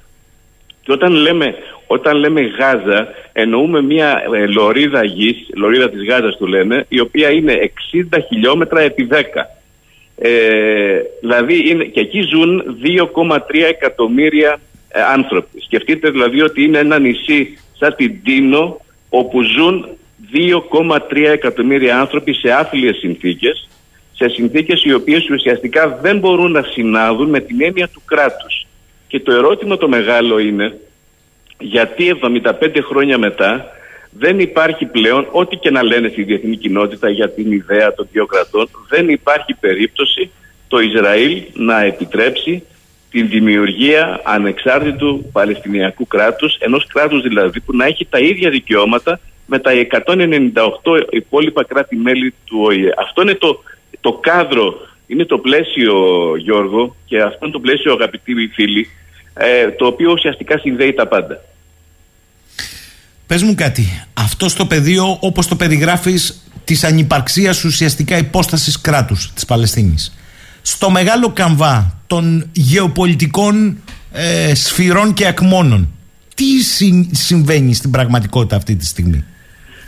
Και 0.82 0.92
όταν 0.92 1.12
λέμε, 1.12 1.56
όταν 1.88 2.18
λέμε 2.18 2.42
Γάζα 2.42 3.08
εννοούμε 3.34 3.82
μια 3.82 4.24
ε, 4.34 4.46
λωρίδα 4.46 5.04
γης, 5.04 5.48
λωρίδα 5.56 5.90
της 5.90 6.06
Γάζας 6.06 6.38
του 6.38 6.48
λέμε, 6.48 6.86
η 6.90 7.00
οποία 7.00 7.30
είναι 7.30 7.72
60 8.14 8.18
χιλιόμετρα 8.28 8.82
επί 8.82 9.08
10. 9.12 9.16
Ε, 10.20 11.00
δηλαδή 11.22 11.70
είναι, 11.70 11.84
και 11.84 12.00
εκεί 12.00 12.22
ζουν 12.22 12.80
2,3 13.18 13.40
εκατομμύρια 13.70 14.60
ε, 14.90 15.02
άνθρωποι. 15.02 15.62
Σκεφτείτε 15.62 16.10
δηλαδή 16.10 16.42
ότι 16.42 16.64
είναι 16.64 16.78
ένα 16.78 17.00
νησί 17.00 17.58
σαν 17.80 17.96
την 17.96 18.24
Τίνο 18.24 18.80
όπου 19.10 19.42
ζουν 19.42 19.88
2,3 20.34 21.00
εκατομμύρια 21.32 22.00
άνθρωποι 22.00 22.34
σε 22.34 22.52
άθλιες 22.52 22.98
συνθήκες 22.98 23.68
σε 24.18 24.30
συνθήκες 24.30 24.84
οι 24.84 24.93
οποίες 24.93 25.30
ουσιαστικά 25.30 25.99
δεν 26.01 26.20
μπορούν 26.20 26.51
να 26.51 26.61
συνάδουν 26.61 27.30
με 27.30 27.39
την 27.39 27.61
έννοια 27.61 27.88
του 27.88 28.01
κράτους. 28.05 28.65
Και 29.07 29.20
το 29.20 29.32
ερώτημα 29.34 29.78
το 29.78 29.88
μεγάλο 29.88 30.39
είναι 30.39 30.78
γιατί 31.59 32.20
75 32.43 32.51
χρόνια 32.82 33.18
μετά 33.18 33.65
δεν 34.11 34.39
υπάρχει 34.39 34.86
πλέον, 34.86 35.28
ό,τι 35.32 35.55
και 35.55 35.72
να 35.72 35.84
λένε 35.84 36.07
στη 36.07 36.24
διεθνή 36.24 36.57
κοινότητα 36.57 37.09
για 37.09 37.30
την 37.30 37.51
ιδέα 37.51 37.93
των 37.93 38.07
δύο 38.11 38.26
κρατών, 38.26 38.70
δεν 38.89 39.09
υπάρχει 39.09 39.53
περίπτωση 39.53 40.32
το 40.68 40.80
Ισραήλ 40.80 41.43
να 41.53 41.82
επιτρέψει 41.82 42.63
την 43.11 43.30
δημιουργία 43.30 44.22
ανεξάρτητου 44.24 45.30
Παλαιστινιακού 45.32 46.07
κράτους, 46.07 46.55
ενός 46.59 46.86
κράτους 46.86 47.22
δηλαδή 47.22 47.59
που 47.59 47.76
να 47.76 47.86
έχει 47.86 48.05
τα 48.05 48.20
ίδια 48.20 48.49
δικαιώματα 48.49 49.20
με 49.45 49.59
τα 49.59 49.72
198 50.84 51.03
υπόλοιπα 51.09 51.63
κράτη-μέλη 51.63 52.34
του 52.45 52.59
ΟΗΕ. 52.63 52.93
Αυτό 52.97 53.22
είναι 53.22 53.36
το, 53.36 53.63
το 54.02 54.14
κάδρο, 54.22 54.74
είναι 55.08 55.26
το 55.26 55.38
πλαίσιο 55.38 55.96
Γιώργο 56.38 56.96
και 57.06 57.22
αυτό 57.22 57.38
είναι 57.42 57.52
το 57.52 57.60
πλαίσιο 57.60 57.94
αγαπητοί 57.94 58.34
φίλοι, 58.54 58.90
ε, 59.34 59.72
το 59.72 59.86
οποίο 59.86 60.12
ουσιαστικά 60.12 60.58
συνδέει 60.58 60.94
τα 60.94 61.08
πάντα. 61.08 61.42
Πες 63.28 63.44
μου 63.44 63.56
κάτι, 63.56 64.06
αυτό 64.14 64.50
στο 64.50 64.66
πεδίο 64.66 65.18
όπως 65.20 65.48
το 65.48 65.56
περιγράφεις 65.56 66.50
της 66.64 66.84
ανυπαρξίας 66.84 67.64
ουσιαστικά 67.64 68.18
υπόστασης 68.18 68.82
κράτους 68.82 69.32
της 69.34 69.46
Παλαιστίνης 69.46 70.18
στο 70.62 70.90
μεγάλο 70.90 71.32
καμβά 71.34 72.02
των 72.08 72.50
γεωπολιτικών 72.52 73.78
ε, 74.12 74.56
σφυρών 74.56 75.14
και 75.14 75.28
ακμόνων 75.28 75.90
τι 76.36 76.46
συμβαίνει 77.12 77.74
στην 77.74 77.92
πραγματικότητα 77.92 78.56
αυτή 78.56 78.76
τη 78.76 78.86
στιγμή; 78.86 79.26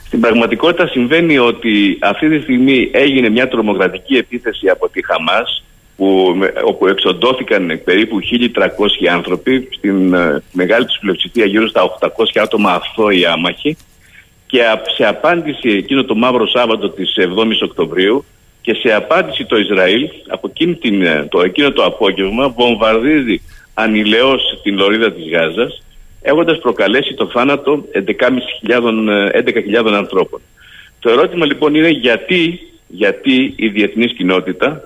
Στην 0.10 0.22
πραγματικότητα 0.22 0.88
συμβαίνει 0.88 1.38
ότι 1.38 1.98
αυτή 2.02 2.30
τη 2.30 2.42
στιγμή 2.44 2.90
έγινε 2.94 3.30
μια 3.30 3.48
τρομοκρατική 3.48 4.16
επίθεση 4.16 4.70
από 4.70 4.90
τη 4.90 5.06
Χαμάς 5.06 5.64
που, 5.98 6.36
όπου 6.66 6.88
εξοντώθηκαν 6.88 7.82
περίπου 7.84 8.20
1.300 8.56 8.68
άνθρωποι 9.12 9.68
στην 9.72 10.14
ε, 10.14 10.44
μεγάλη 10.52 10.86
τους 10.86 10.98
πλειοψηφία 11.00 11.46
γύρω 11.46 11.68
στα 11.68 11.98
800 12.00 12.10
άτομα 12.42 12.72
αθώοι 12.72 13.26
άμαχοι. 13.26 13.78
Και 14.48 14.62
σε 14.96 15.06
απάντηση 15.06 15.70
εκείνο 15.70 16.04
το 16.04 16.16
μαύρο 16.16 16.48
Σάββατο 16.48 16.90
της 16.90 17.14
7ης 17.18 17.62
Οκτωβρίου 17.64 18.26
και 18.62 18.74
σε 18.74 18.94
απάντηση 18.94 19.46
το 19.46 19.58
Ισραήλ 19.58 20.10
από 20.28 20.48
εκείνη 20.48 20.76
την, 20.76 21.02
ε, 21.02 21.28
το, 21.30 21.42
εκείνο 21.42 21.72
το 21.72 21.84
απόγευμα 21.84 22.50
βομβαρδίζει 22.50 23.42
ανηλαιώς 23.74 24.60
την 24.64 24.78
λωρίδα 24.78 25.12
της 25.12 25.30
Γάζας 25.30 25.84
έχοντας 26.22 26.60
προκαλέσει 26.60 27.14
το 27.14 27.28
θάνατο 27.28 27.86
11.000 27.94 28.84
11 29.84 29.94
ανθρώπων. 29.94 30.42
Το 31.00 31.10
ερώτημα 31.10 31.46
λοιπόν 31.46 31.76
είναι 31.76 31.90
γιατί, 31.90 32.60
γιατί 32.88 33.54
η 33.56 33.68
διεθνής 33.68 34.14
κοινότητα 34.14 34.84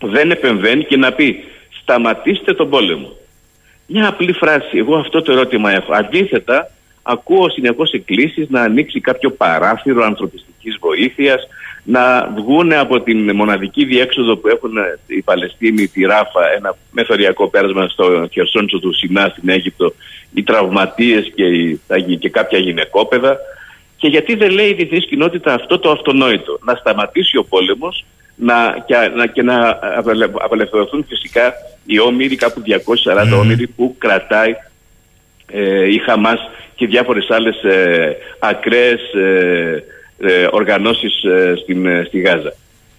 δεν 0.00 0.30
επεμβαίνει 0.30 0.84
και 0.84 0.96
να 0.96 1.12
πει 1.12 1.44
σταματήστε 1.80 2.54
τον 2.54 2.70
πόλεμο. 2.70 3.16
Μια 3.86 4.08
απλή 4.08 4.32
φράση, 4.32 4.78
εγώ 4.78 4.96
αυτό 4.96 5.22
το 5.22 5.32
ερώτημα 5.32 5.72
έχω. 5.72 5.92
Αντίθετα, 5.92 6.70
ακούω 7.02 7.50
συνεχώς 7.50 7.92
εκκλήσεις 7.92 8.48
να 8.48 8.60
ανοίξει 8.62 9.00
κάποιο 9.00 9.30
παράθυρο 9.30 10.04
ανθρωπιστικής 10.04 10.76
βοήθειας, 10.80 11.48
να 11.84 12.32
βγουν 12.36 12.72
από 12.72 13.00
την 13.00 13.34
μοναδική 13.34 13.84
διέξοδο 13.84 14.36
που 14.36 14.48
έχουν 14.48 14.72
οι 15.06 15.22
Παλαιστίνοι, 15.22 15.88
τη 15.88 16.02
Ράφα, 16.02 16.52
ένα 16.56 16.76
μεθοριακό 16.90 17.48
πέρασμα 17.48 17.88
στο 17.88 18.28
χερσόνησο 18.32 18.78
του 18.78 18.94
Σινά 18.94 19.34
στην 19.36 19.48
Αίγυπτο, 19.48 19.94
οι 20.34 20.42
τραυματίες 20.42 21.32
και, 21.34 21.44
οι, 21.44 21.80
και 22.18 22.28
κάποια 22.28 22.58
γυναικόπαιδα. 22.58 23.38
Και 23.96 24.08
γιατί 24.08 24.34
δεν 24.34 24.50
λέει 24.50 24.68
η 24.68 24.74
διεθνής 24.74 25.06
κοινότητα 25.06 25.54
αυτό 25.54 25.78
το 25.78 25.90
αυτονόητο, 25.90 26.58
να 26.64 26.74
σταματήσει 26.74 27.36
ο 27.36 27.44
πόλεμος 27.44 28.04
να, 28.36 28.84
και, 28.86 28.94
να, 29.14 29.26
και 29.26 29.42
να 29.42 29.78
απελευθερωθούν 30.38 31.04
φυσικά 31.08 31.52
οι 31.86 32.00
όμοιροι, 32.00 32.36
κάπου 32.36 32.62
240 33.04 33.34
mm. 33.34 33.40
όμοιροι 33.40 33.66
που 33.66 33.94
κρατάει 33.98 34.54
ε, 35.46 35.92
η 35.92 35.98
Χαμάς 35.98 36.40
και 36.74 36.86
διάφορες 36.86 37.30
άλλες 37.30 37.62
ε, 37.62 38.16
ακραίες 38.38 39.14
ε, 39.14 39.84
ε, 40.18 40.46
οργανώσεις 40.50 41.22
ε, 41.24 41.54
στην, 41.62 41.86
ε, 41.86 42.04
στη 42.06 42.20
Γάζα. 42.20 42.54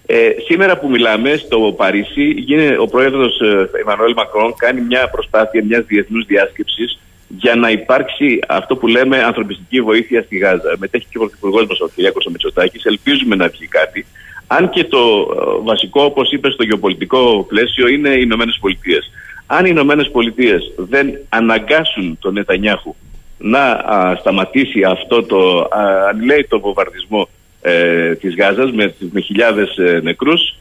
Ε, 0.06 0.30
σήμερα 0.46 0.78
που 0.78 0.88
μιλάμε 0.88 1.36
στο 1.36 1.74
Παρίσι, 1.76 2.24
γίνει, 2.30 2.76
ο 2.76 2.86
πρόεδρος 2.86 3.40
Εμμανουέλ 3.80 4.12
Μακρόν 4.16 4.54
κάνει 4.56 4.80
μια 4.80 5.08
προσπάθεια 5.08 5.64
μιας 5.64 5.84
διεθνούς 5.86 6.24
διάσκεψης 6.24 6.98
για 7.28 7.54
να 7.54 7.70
υπάρξει 7.70 8.38
αυτό 8.48 8.76
που 8.76 8.86
λέμε 8.86 9.22
ανθρωπιστική 9.22 9.80
βοήθεια 9.80 10.22
στη 10.22 10.36
Γάζα. 10.36 10.76
Μετέχει 10.78 11.06
και 11.10 11.18
ο 11.18 11.20
Πρωθυπουργός 11.20 11.66
μας, 11.66 11.80
ο 11.80 11.86
κ. 11.86 12.30
Μητσοτάκη. 12.30 12.80
Ελπίζουμε 12.84 13.36
να 13.36 13.48
βγει 13.48 13.66
κάτι. 13.66 14.06
Αν 14.46 14.70
και 14.70 14.84
το 14.84 15.26
βασικό, 15.62 16.04
όπως 16.04 16.30
είπες, 16.30 16.52
στο 16.52 16.62
γεωπολιτικό 16.62 17.44
πλαίσιο 17.48 17.88
είναι 17.88 18.08
οι 18.08 18.20
Ηνωμένες 18.22 18.58
Πολιτείες. 18.60 19.10
Αν 19.46 19.64
οι 19.64 19.68
Ηνωμένες 19.70 20.10
Πολιτείες 20.10 20.72
δεν 20.76 21.18
αναγκάσουν 21.28 22.18
τον 22.20 22.32
Νετανιάχου 22.32 22.94
να 23.38 23.84
σταματήσει 24.20 24.82
αυτό 24.82 25.22
το 25.22 25.68
ανηλέητο 26.08 26.60
βομβαρδισμό 26.60 27.28
ε, 27.62 28.14
της 28.14 28.34
Γάζας 28.34 28.72
με, 28.72 28.94
με 29.12 29.20
χιλιάδες 29.20 29.76
ε, 29.76 30.00
νεκρούς. 30.02 30.58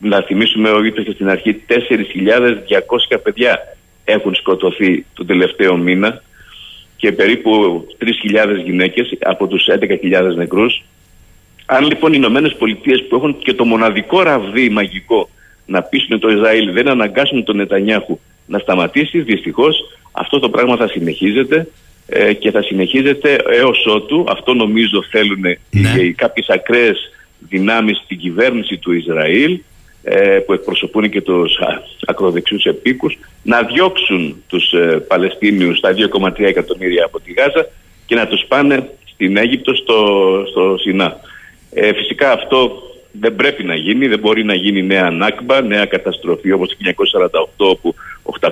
Να 0.00 0.22
θυμίσουμε 0.22 0.70
ότι 0.70 0.86
είπε 0.86 1.12
στην 1.12 1.28
αρχή 1.28 1.62
4.200 1.68 3.18
παιδιά 3.22 3.76
έχουν 4.04 4.34
σκοτωθεί 4.34 5.06
τον 5.14 5.26
τελευταίο 5.26 5.76
μήνα 5.76 6.22
και 6.96 7.12
περίπου 7.12 7.86
3.000 8.00 8.64
γυναίκες 8.64 9.16
από 9.20 9.46
τους 9.46 9.66
11.000 9.80 10.34
νεκρούς. 10.34 10.84
Αν 11.66 11.84
λοιπόν 11.84 12.12
οι 12.12 12.16
Ηνωμένες 12.18 12.54
Πολιτείες 12.54 13.06
που 13.08 13.16
έχουν 13.16 13.38
και 13.38 13.54
το 13.54 13.64
μοναδικό 13.64 14.22
ραβδί 14.22 14.68
μαγικό 14.68 15.28
να 15.66 15.82
πείσουν 15.82 16.18
το 16.18 16.28
Ισραήλ 16.28 16.72
δεν 16.72 16.88
αναγκάσουν 16.88 17.44
τον 17.44 17.56
Νετανιάχου 17.56 18.18
να 18.46 18.58
σταματήσει 18.58 19.20
δυστυχώς 19.20 19.98
αυτό 20.12 20.38
το 20.38 20.50
πράγμα 20.50 20.76
θα 20.76 20.88
συνεχίζεται 20.88 21.68
ε, 22.08 22.32
και 22.32 22.50
θα 22.50 22.62
συνεχίζεται 22.62 23.36
έως 23.50 23.86
ότου, 23.86 24.24
αυτό 24.28 24.54
νομίζω 24.54 25.02
θέλουν 25.10 25.40
ναι. 25.70 26.02
οι, 26.02 26.12
κάποιες 26.12 26.48
ακραίες 26.48 27.10
δυνάμεις 27.38 28.00
στην 28.04 28.18
κυβέρνηση 28.18 28.76
του 28.76 28.92
Ισραήλ 28.92 29.60
ε, 30.02 30.38
που 30.38 30.52
εκπροσωπούν 30.52 31.10
και 31.10 31.20
τους 31.20 31.58
ακροδεξιούς 32.06 32.64
επίκους 32.64 33.18
να 33.42 33.62
διώξουν 33.62 34.42
τους 34.46 34.72
ε, 34.72 35.04
Παλαιστίνιους 35.08 35.80
τα 35.80 35.94
2,3 36.12 36.32
εκατομμύρια 36.38 37.04
από 37.04 37.20
τη 37.20 37.32
Γάζα 37.32 37.68
και 38.06 38.14
να 38.14 38.26
τους 38.26 38.44
πάνε 38.48 38.90
στην 39.12 39.36
Αίγυπτο 39.36 39.74
στο, 39.74 39.96
στο 40.50 40.76
Σινά. 40.78 41.20
Ε, 41.70 41.92
φυσικά 41.92 42.32
αυτό 42.32 42.82
δεν 43.12 43.36
πρέπει 43.36 43.64
να 43.64 43.74
γίνει, 43.74 44.06
δεν 44.06 44.18
μπορεί 44.18 44.44
να 44.44 44.54
γίνει 44.54 44.82
νέα 44.82 45.10
Νάκμπα, 45.10 45.60
νέα 45.60 45.84
καταστροφή 45.84 46.52
όπως 46.52 46.68
το 46.68 46.76
1948 47.66 47.70
όπου 47.70 47.94
800.000 48.40 48.50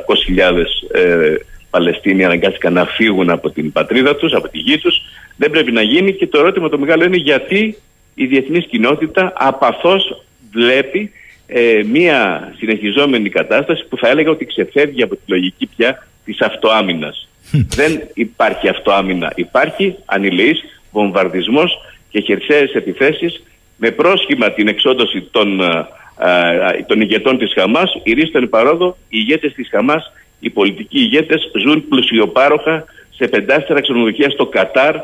ε, 0.93 1.35
Παλαιστίνοι 1.71 2.25
αναγκάστηκαν 2.25 2.73
να 2.73 2.85
φύγουν 2.85 3.31
από 3.31 3.51
την 3.51 3.73
πατρίδα 3.73 4.17
τους, 4.17 4.33
από 4.33 4.49
τη 4.49 4.59
γη 4.59 4.79
τους. 4.79 5.03
Δεν 5.37 5.51
πρέπει 5.51 5.73
να 5.73 5.83
γίνει 5.83 6.13
και 6.13 6.27
το 6.27 6.39
ερώτημα 6.39 6.69
το 6.69 6.79
μεγάλο 6.79 7.05
είναι 7.05 7.17
γιατί 7.17 7.77
η 8.15 8.27
διεθνής 8.27 8.67
κοινότητα 8.67 9.33
απαθώς 9.37 10.23
βλέπει 10.53 11.13
ε, 11.47 11.83
μια 11.93 12.53
συνεχιζόμενη 12.59 13.29
κατάσταση 13.29 13.85
που 13.89 13.97
θα 13.97 14.09
έλεγα 14.09 14.31
ότι 14.31 14.45
ξεφεύγει 14.45 15.03
από 15.03 15.15
τη 15.15 15.23
λογική 15.27 15.69
πια 15.77 16.07
της 16.25 16.41
αυτοάμυνας. 16.41 17.29
Δεν 17.51 18.01
υπάρχει 18.15 18.69
αυτοάμυνα. 18.69 19.33
Υπάρχει 19.35 19.95
ανηλεής 20.05 20.65
βομβαρδισμός 20.91 21.79
και 22.11 22.21
χερσαίες 22.21 22.73
επιθέσεις 22.75 23.43
με 23.77 23.91
πρόσχημα 23.91 24.51
την 24.51 24.69
εξόντωση 24.69 25.29
των, 25.31 25.61
α, 25.61 25.89
α, 26.17 26.85
των 26.87 27.01
ηγετών 27.01 27.39
της 27.39 27.53
Χαμάς, 27.53 28.01
ηρίστον 28.03 28.49
παρόδο, 28.49 28.97
οι 29.09 29.19
ηγέτες 29.21 29.53
της 29.53 29.69
Χαμάς, 29.71 30.13
οι 30.41 30.51
πολιτικοί 30.51 30.99
ηγέτες 30.99 31.51
ζουν 31.67 31.89
πλουσιοπάροχα 31.89 32.85
σε 33.17 33.29
πεντάστερα 33.29 33.81
ξενοδοχεία 33.81 34.31
στο 34.31 34.47
Κατάρ 34.47 34.95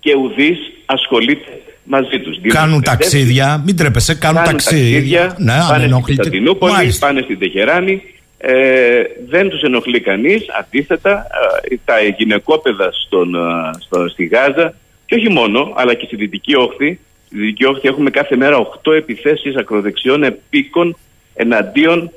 και 0.00 0.14
ουδής 0.14 0.58
ασχολείται 0.86 1.60
μαζί 1.84 2.20
τους. 2.20 2.36
Κάνουν 2.48 2.82
ταξίδια, 2.82 3.62
μην 3.66 3.76
τρέπεσαι, 3.76 4.14
κάνουν, 4.14 4.36
Κάνουν 4.42 4.50
ταξίδια. 4.50 5.20
ταξίδια, 5.20 5.34
Ναι, 5.38 5.52
αν 5.52 5.58
πάνε 5.58 5.72
στην 5.78 5.82
ενοχλείται. 5.92 6.22
Κωνσταντινούπολη, 6.22 6.72
Μάλιστα. 6.72 7.06
πάνε 7.06 7.20
στην 7.22 7.38
Τεχεράνη. 7.38 8.02
Ε, 8.38 9.02
δεν 9.28 9.48
τους 9.48 9.62
ενοχλεί 9.62 10.00
κανείς. 10.00 10.44
Αντίθετα, 10.60 11.26
ε, 11.70 11.76
τα 11.84 11.94
γυναικόπαιδα 12.18 12.90
στον, 12.92 13.34
ε, 13.34 13.38
στο, 13.80 14.08
στη 14.08 14.24
Γάζα 14.24 14.74
και 15.06 15.14
όχι 15.14 15.28
μόνο, 15.30 15.72
αλλά 15.76 15.94
και 15.94 16.06
στη 16.06 16.16
Δυτική 16.16 16.54
Όχθη. 16.56 16.98
Στη 17.26 17.38
Δυτική 17.38 17.64
Όχθη 17.64 17.88
έχουμε 17.88 18.10
κάθε 18.10 18.36
μέρα 18.36 18.56
8 18.58 18.92
επιθέσεις 18.92 19.56
ακροδεξιών 19.56 20.22
επίκων 20.22 20.96
εναντίον 21.34 21.98
α, 22.00 22.08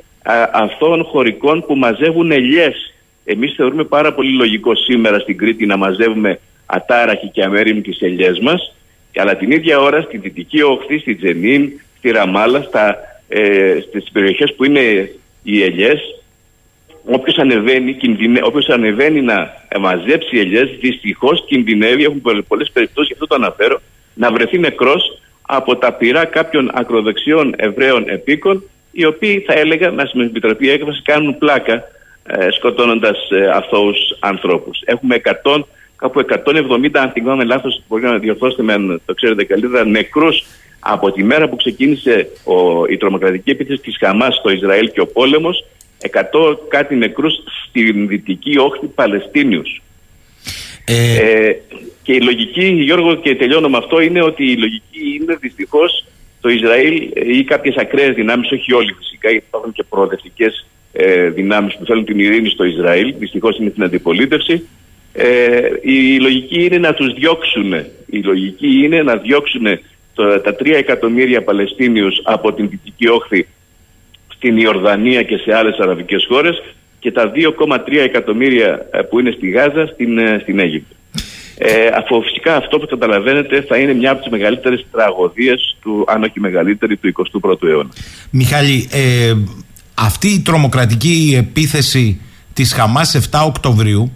αθώων 0.52 1.04
χωρικών 1.04 1.66
που 1.68 1.76
μαζεύουν 1.76 2.32
ελιές. 2.32 2.94
Εμείς 3.26 3.54
θεωρούμε 3.56 3.84
πάρα 3.84 4.14
πολύ 4.14 4.32
λογικό 4.32 4.76
σήμερα 4.76 5.20
στην 5.20 5.38
Κρήτη 5.38 5.66
να 5.66 5.78
μαζεύουμε 5.78 6.40
ατάραχοι 6.66 7.28
και 7.28 7.44
αμέριμοι 7.44 7.82
τις 7.82 8.02
ελιές 8.02 8.40
μας 8.40 8.72
αλλά 9.20 9.36
την 9.36 9.52
ίδια 9.52 9.80
ώρα 9.80 10.02
στη 10.02 10.18
Δυτική 10.18 10.62
Όχθη, 10.62 10.99
στη 10.99 11.16
Τζενίν, 11.16 11.72
στη 11.98 12.10
Ραμάλα, 12.10 12.62
στα, 12.62 12.98
ε, 13.28 13.80
στις 13.88 14.12
περιοχές 14.12 14.54
που 14.56 14.64
είναι 14.64 15.12
οι 15.44 15.64
ελιές, 15.64 15.99
όποιος 17.06 17.38
ανεβαίνει, 17.38 17.94
κινδυνε, 17.94 18.40
όποιος 18.44 18.68
ανεβαίνει 18.68 19.22
να 19.22 19.54
μαζέψει 19.80 20.38
ελιές, 20.38 20.70
δυστυχώς 20.80 21.45
κινδυνεύει, 21.48 22.04
έχουν 22.04 22.22
πολλ- 22.22 22.44
πολλές 22.48 22.72
περιπτώσεις, 22.72 23.08
γι' 23.08 23.14
αυτό 23.14 23.28
το 23.28 23.36
αναφέρω, 23.36 23.82
να 24.14 24.32
βρεθεί 24.32 24.60
νεκρός 24.60 25.22
από 25.41 25.76
τα 25.76 25.94
πυρά 25.94 26.26
κάποιων 26.26 26.72
ακροδεξιών 26.74 27.54
Εβραίων 27.58 28.04
επίκων, 28.08 28.64
οι 28.99 29.06
οποίοι 29.06 29.40
θα 29.40 29.53
έλεγα, 29.53 29.90
να 29.90 30.10
με 30.14 30.24
επιτροπή 30.24 30.69
έκφραση, 30.69 31.02
κάνουν 31.02 31.38
πλάκα 31.38 31.84
ε, 32.24 32.52
σκοτώνοντας 32.52 33.30
ε, 33.32 33.49
αθώους 33.49 33.98
ανθρώπους. 34.19 34.82
Έχουμε 34.86 35.22
100, 35.44 35.64
κάπου 35.95 36.26
170, 36.45 36.90
αν 36.94 37.10
θυμάμαι 37.11 37.44
λάθος, 37.44 37.84
μπορεί 37.88 38.03
να 38.03 38.18
διορθώσετε 38.18 38.64
με 38.64 38.74
αν 38.74 39.02
το 39.06 39.14
ξέρετε 39.14 39.44
καλύτερα, 39.44 39.86
νεκρούς 39.86 40.44
από 40.80 41.11
τη 41.11 41.24
μέρα 41.24 41.49
που 41.49 41.56
ξεκίνησε 41.56 42.28
ο, 42.44 42.86
η 42.86 42.98
τρομοκρατική 42.98 43.49
επίθεση 43.49 43.82
της 43.82 43.98
Χαμάς 43.99 44.36
στο 44.36 44.49
Ισραήλ 44.49 44.91
και 44.91 45.02
ο 45.02 45.07
πόλεμος, 45.07 45.65
100 46.11 46.57
κάτι 46.68 46.95
νεκρούς 46.95 47.34
στην 47.68 48.07
δυτική 48.07 48.57
όχθη 48.57 48.86
Παλαιστίνιους. 48.86 49.82
Ε, 50.86 51.15
Ε, 51.19 51.61
και 52.03 52.14
η 52.14 52.22
λογική, 52.22 52.65
Γιώργο, 52.65 53.15
και 53.15 53.36
τελειώνω 53.36 53.69
με 53.69 53.78
αυτό, 53.78 54.02
είναι 54.02 54.22
ότι 54.22 54.52
η 54.52 54.57
λογική 54.57 55.19
είναι 55.22 55.36
δυστυχώς 55.36 56.06
το 56.41 56.49
Ισραήλ 56.49 57.11
ε, 57.14 57.38
ή 57.38 57.43
κάποιες 57.43 57.76
ακραίες 57.76 58.15
δυνάμεις, 58.15 58.51
όχι 58.51 58.73
όλοι 58.73 58.93
φυσικά, 58.97 59.30
γιατί 59.30 59.45
υπάρχουν 59.47 59.72
και 59.72 59.84
προοδευτικές 59.84 60.68
ε, 60.93 61.30
δυνάμεις 61.30 61.76
που 61.76 61.85
θέλουν 61.85 62.05
την 62.05 62.19
ειρήνη 62.19 62.49
στο 62.49 62.64
Ισραήλ, 62.64 63.14
δυστυχώς 63.18 63.57
είναι 63.57 63.69
στην 63.69 63.84
αντιπολίτευση. 63.84 64.68
Ε, 65.14 65.59
η 65.81 66.19
λογική 66.19 66.64
είναι 66.65 66.77
να 66.77 66.93
τους 66.93 67.14
διώξουν. 67.14 67.73
Η 68.05 68.22
λογική 68.23 68.68
είναι 68.84 69.01
να 69.01 69.15
διώξουν 69.15 69.65
το, 70.14 70.41
τα 70.41 70.55
3 70.59 70.72
εκατομμύρια 70.73 71.43
Παλαιστίνιους 71.43 72.22
από 72.23 72.53
την 72.53 72.69
Δυτική 72.69 73.07
Όχθη 73.07 73.47
στην 74.35 74.57
Ιορδανία 74.57 75.23
και 75.23 75.38
σε 75.38 75.55
άλλες 75.55 75.77
αραβικές 75.77 76.26
χώρες 76.27 76.64
και 76.99 77.11
τα 77.11 77.31
2,3 77.35 77.80
εκατομμύρια 77.88 78.88
ε, 78.91 79.01
που 79.01 79.19
είναι 79.19 79.31
στη 79.31 79.49
Γάζα 79.49 79.85
στην, 79.85 80.18
ε, 80.18 80.39
στην 80.41 80.59
Αίγυπτο. 80.59 80.95
Ε, 81.59 81.88
αφού 81.88 82.21
φυσικά 82.21 82.55
αυτό 82.55 82.77
που 82.77 82.85
καταλαβαίνετε 82.85 83.61
θα 83.61 83.77
είναι 83.77 83.93
μια 83.93 84.11
από 84.11 84.21
τις 84.21 84.31
μεγαλύτερες 84.31 84.85
τραγωδίες 84.91 85.77
του, 85.81 86.05
αν 86.07 86.23
όχι 86.23 86.39
μεγαλύτερη, 86.39 86.97
του 86.97 87.13
21ου 87.41 87.67
αιώνα. 87.67 87.89
Μιχάλη, 88.29 88.88
ε, 88.91 89.34
αυτή 89.93 90.27
η 90.27 90.41
τρομοκρατική 90.41 91.35
επίθεση 91.38 92.21
της 92.53 92.73
Χαμάς 92.73 93.15
7 93.15 93.43
Οκτωβρίου 93.45 94.11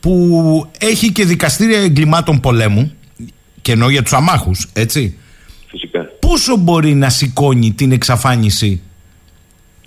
που 0.00 0.70
έχει 0.78 1.12
και 1.12 1.24
δικαστήρια 1.24 1.80
εγκλημάτων 1.80 2.40
πολέμου 2.40 2.92
και 3.62 3.72
εννοώ 3.72 3.90
για 3.90 4.02
τους 4.02 4.12
αμάχους, 4.12 4.68
έτσι. 4.72 5.18
Φυσικά. 5.70 6.00
Πόσο 6.20 6.56
μπορεί 6.56 6.94
να 6.94 7.08
σηκώνει 7.08 7.72
την 7.72 7.92
εξαφάνιση 7.92 8.82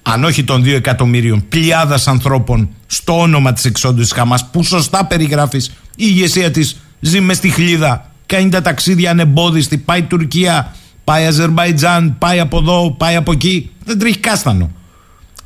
αν 0.02 0.24
όχι 0.24 0.44
των 0.44 0.64
2 0.64 0.74
εκατομμύριων 0.74 1.46
πλειάδας 1.50 2.08
ανθρώπων 2.08 2.70
στο 2.88 3.20
όνομα 3.20 3.54
της 3.54 3.66
εξόντου 3.66 4.02
της 4.02 4.12
Χαμάς 4.12 4.50
που 4.50 4.64
σωστά 4.64 5.06
περιγράφεις 5.06 5.68
η 5.68 5.74
ηγεσία 5.96 6.52
της 6.52 6.85
ζει 7.00 7.20
μες 7.20 7.38
στη 7.38 7.50
χλίδα. 7.50 8.12
Κάνει 8.26 8.50
τα 8.50 8.62
ταξίδια 8.62 9.12
ανεμπόδιστη. 9.12 9.78
Πάει 9.78 10.04
Τουρκία, 10.04 10.76
πάει 11.04 11.26
Αζερβαϊτζάν 11.26 12.16
πάει 12.18 12.40
από 12.40 12.58
εδώ, 12.58 12.92
πάει 12.92 13.16
από 13.16 13.32
εκεί. 13.32 13.72
Δεν 13.86 14.00
τρίχει 14.00 14.18
κάστανο. 14.18 14.72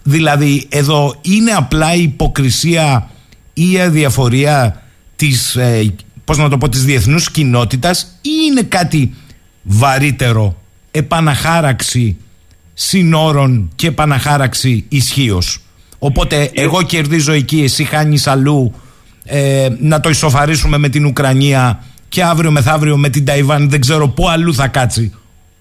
Δηλαδή 0.03 0.65
εδώ 0.69 1.15
είναι 1.21 1.51
απλά 1.51 1.93
η 1.93 2.01
υποκρισία 2.01 3.09
ή 3.53 3.71
η 3.71 3.80
αδιαφορία 3.80 4.84
της, 5.15 5.55
ε, 5.55 5.93
πώς 6.26 6.38
να 6.38 6.49
το 6.49 6.57
πω, 6.57 6.69
της 6.69 6.85
διεθνούς 6.85 7.31
κοινότητας 7.31 8.19
ή 8.21 8.30
είναι 8.47 8.61
κάτι 8.61 9.13
βαρύτερο 9.63 10.61
επαναχάραξη 10.91 12.17
συνόρων 12.73 13.71
και 13.76 13.88
επαναχάραξη 13.88 14.85
ισχύως. 14.89 15.59
Οπότε 15.99 16.51
εγώ 16.53 16.81
κερδίζω 16.81 17.31
εκεί, 17.31 17.61
εσύ 17.61 17.84
χάνεις 17.84 18.27
αλλού 18.27 18.73
ε, 19.26 19.68
να 19.80 20.00
το 20.00 20.10
ισοφαρίσουμε 20.10 20.78
με 20.78 20.90
την 20.90 21.06
Ουκρανία 21.06 21.84
και 22.10 22.24
αύριο 22.24 22.52
μεθαύριο 22.52 22.98
με 22.98 23.10
την 23.10 23.26
Ταϊβάν 23.26 23.70
δεν 23.70 23.80
ξέρω 23.82 24.08
πού 24.08 24.30
αλλού 24.30 24.54
θα 24.54 24.68
κάτσει 24.68 25.14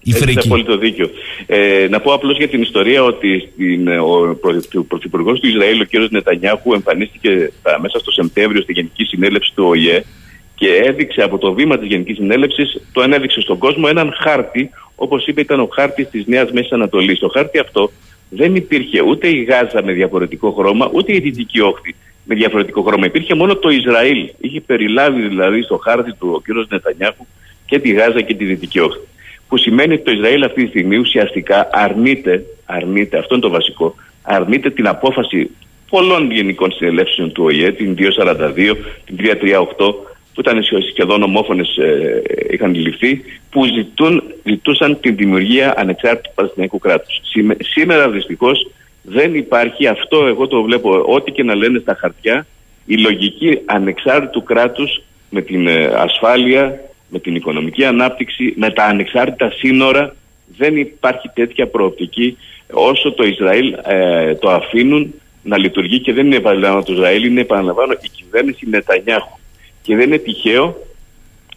η 0.03 0.09
Έχετε 0.09 0.25
φρίκη. 0.25 0.47
απόλυτο 0.47 0.77
δίκιο. 0.77 1.09
Ε, 1.45 1.87
να 1.89 1.99
πω 2.01 2.13
απλώς 2.13 2.37
για 2.37 2.47
την 2.47 2.61
ιστορία 2.61 3.03
ότι 3.03 3.49
στην, 3.53 3.87
ε, 3.87 3.97
ο 3.99 4.37
πρω- 4.41 4.85
πρωθυπουργός 4.87 5.39
του 5.39 5.47
Ισραήλ, 5.47 5.81
ο 5.81 5.85
κ. 5.85 6.11
Νετανιάχου, 6.11 6.73
εμφανίστηκε 6.73 7.51
τα- 7.63 7.79
μέσα 7.81 7.99
στο 7.99 8.11
Σεπτέμβριο 8.11 8.61
στη 8.61 8.73
Γενική 8.73 9.03
Συνέλευση 9.03 9.51
του 9.55 9.63
ΟΗΕ 9.67 10.03
και 10.55 10.67
έδειξε 10.85 11.21
από 11.21 11.37
το 11.37 11.53
βήμα 11.53 11.77
της 11.77 11.87
Γενικής 11.87 12.15
Συνέλευσης, 12.15 12.81
το 12.91 13.01
ανέδειξε 13.01 13.41
στον 13.41 13.57
κόσμο 13.57 13.85
έναν 13.89 14.13
χάρτη, 14.19 14.69
όπως 14.95 15.25
είπε, 15.27 15.41
ήταν 15.41 15.59
ο 15.59 15.69
χάρτης 15.71 16.09
της 16.09 16.23
Νέας 16.27 16.51
Μέσης 16.51 16.71
Ανατολής. 16.71 17.17
Στο 17.17 17.27
χάρτη 17.33 17.59
αυτό 17.59 17.91
δεν 18.29 18.55
υπήρχε 18.55 19.01
ούτε 19.01 19.27
η 19.27 19.43
Γάζα 19.43 19.83
με 19.83 19.91
διαφορετικό 19.91 20.51
χρώμα, 20.51 20.89
ούτε 20.93 21.15
η 21.15 21.19
Δυτική 21.19 21.59
Όχθη 21.59 21.95
με 22.23 22.35
διαφορετικό 22.35 22.81
χρώμα. 22.81 23.05
Υπήρχε 23.05 23.35
μόνο 23.35 23.55
το 23.55 23.69
Ισραήλ. 23.69 24.29
Είχε 24.39 24.61
περιλάβει 24.61 25.27
δηλαδή 25.27 25.61
στο 25.61 25.77
χάρτη 25.77 26.13
του 26.13 26.31
ο 26.35 26.39
κ. 26.39 26.71
Νετανιάχου 26.71 27.25
και 27.65 27.79
τη 27.79 27.91
Γάζα 27.91 28.21
και 28.21 28.33
τη 28.33 28.45
Δυτική 28.45 28.79
Όχθη. 28.79 29.07
Που 29.47 29.57
σημαίνει 29.57 29.93
ότι 29.93 30.03
το 30.03 30.11
Ισραήλ 30.11 30.43
αυτή 30.43 30.63
τη 30.63 30.69
στιγμή 30.69 30.97
ουσιαστικά 30.97 31.69
αρνείται, 31.71 32.45
αρνείται, 32.65 33.17
αυτό 33.17 33.35
είναι 33.35 33.43
το 33.43 33.49
βασικό, 33.49 33.95
αρνείται 34.21 34.69
την 34.69 34.87
απόφαση 34.87 35.49
πολλών 35.89 36.31
γενικών 36.31 36.71
συνελεύσεων 36.71 37.31
του 37.31 37.43
ΟΗΕ, 37.43 37.71
την 37.71 37.95
242, 37.97 38.75
την 39.05 39.17
338, 39.17 39.93
που 40.33 40.41
ήταν 40.41 40.63
σχεδόν 40.91 41.23
ομόφωνες 41.23 41.77
είχαν 42.51 42.75
ληφθεί, 42.75 43.21
που 43.51 43.65
ζητούν, 43.65 44.23
ζητούσαν 44.43 44.99
την 44.99 45.15
δημιουργία 45.15 45.73
ανεξάρτητου 45.77 46.31
Παλαιστινιακού 46.35 46.79
κράτους. 46.79 47.21
Σήμερα 47.59 48.09
δυστυχώς 48.09 48.71
δεν 49.01 49.35
υπάρχει 49.35 49.87
αυτό, 49.87 50.25
εγώ 50.25 50.47
το 50.47 50.61
βλέπω, 50.61 51.03
ό,τι 51.07 51.31
και 51.31 51.43
να 51.43 51.55
λένε 51.55 51.79
στα 51.79 51.97
χαρτιά, 51.99 52.45
η 52.85 52.97
λογική 52.97 53.59
ανεξάρτητου 53.65 54.43
κράτους 54.43 55.01
με 55.29 55.41
την 55.41 55.67
ε, 55.67 55.85
ασφάλεια, 55.85 56.81
με 57.09 57.19
την 57.19 57.35
οικονομική 57.35 57.85
ανάπτυξη, 57.85 58.53
με 58.57 58.69
τα 58.69 58.83
ανεξάρτητα 58.83 59.51
σύνορα, 59.51 60.15
δεν 60.57 60.77
υπάρχει 60.77 61.29
τέτοια 61.33 61.67
προοπτική 61.67 62.37
όσο 62.71 63.11
το 63.11 63.23
Ισραήλ 63.23 63.75
ε, 63.83 64.35
το 64.35 64.49
αφήνουν 64.49 65.13
να 65.43 65.57
λειτουργεί 65.57 65.99
και 65.99 66.13
δεν 66.13 66.25
είναι 66.25 66.35
επαναλαμβάνω 66.35 66.83
το 66.83 66.93
Ισραήλ, 66.93 67.23
είναι 67.23 67.41
επαναλαμβάνω 67.41 67.93
η 68.01 68.09
κυβέρνηση 68.09 68.69
Νετανιάχου. 68.69 69.37
Και 69.81 69.95
δεν 69.95 70.07
είναι 70.07 70.17
τυχαίο 70.17 70.77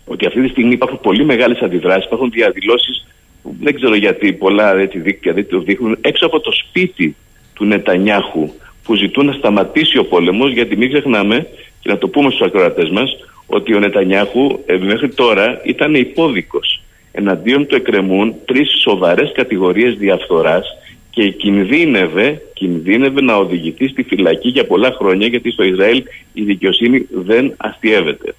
ότι 0.05 0.27
αυτή 0.27 0.43
τη 0.43 0.49
στιγμή 0.49 0.73
υπάρχουν 0.73 1.01
πολύ 1.01 1.25
μεγάλες 1.25 1.59
αντιδράσεις, 1.59 2.05
υπάρχουν 2.05 2.31
διαδηλώσεις 2.31 3.07
που 3.43 3.57
δεν 3.61 3.75
ξέρω 3.75 3.95
γιατί 3.95 4.33
πολλά 4.33 4.79
έτσι 4.79 4.99
δίκτυα 4.99 5.33
δεν 5.33 5.49
το 5.49 5.61
δείχνουν 5.61 5.99
έξω 6.01 6.27
από 6.27 6.41
το 6.41 6.53
σπίτι 6.53 7.17
του 7.55 7.65
Νετανιάχου 7.65 8.51
που 8.85 8.95
ζητούν 8.95 9.27
να 9.27 9.33
σταματήσει 9.33 9.99
ο 9.99 10.05
πόλεμος, 10.05 10.53
γιατί 10.53 10.77
μην 10.77 10.93
ξεχνάμε 10.93 11.47
και 11.81 11.89
να 11.89 11.99
το 11.99 12.09
πούμε 12.09 12.31
στους 12.31 12.47
ακροατές 12.47 12.91
μας 12.91 13.17
ότι 13.47 13.75
ο 13.75 13.79
Νετανιάχου 13.79 14.59
ε, 14.67 14.77
μέχρι 14.77 15.09
τώρα 15.09 15.61
ήταν 15.65 15.95
υπόδικος. 15.95 16.83
Εναντίον 17.13 17.67
του 17.67 17.75
εκκρεμούν 17.75 18.35
τρεις 18.45 18.71
σοβαρές 18.83 19.33
κατηγορίες 19.35 19.97
διαφθοράς 19.97 20.67
και 21.15 21.31
κινδύνευε, 21.31 22.43
κινδύνευε 22.55 23.21
να 23.21 23.37
οδηγηθεί 23.37 23.89
στη 23.89 24.03
φυλακή 24.03 24.49
για 24.49 24.67
πολλά 24.67 24.91
χρόνια 24.99 25.27
γιατί 25.27 25.51
στο 25.51 25.63
Ισραήλ 25.63 26.03
η 26.33 26.43
δικαιοσύνη 26.43 27.07
δεν 27.11 27.55
αστείευεται. 27.57 28.35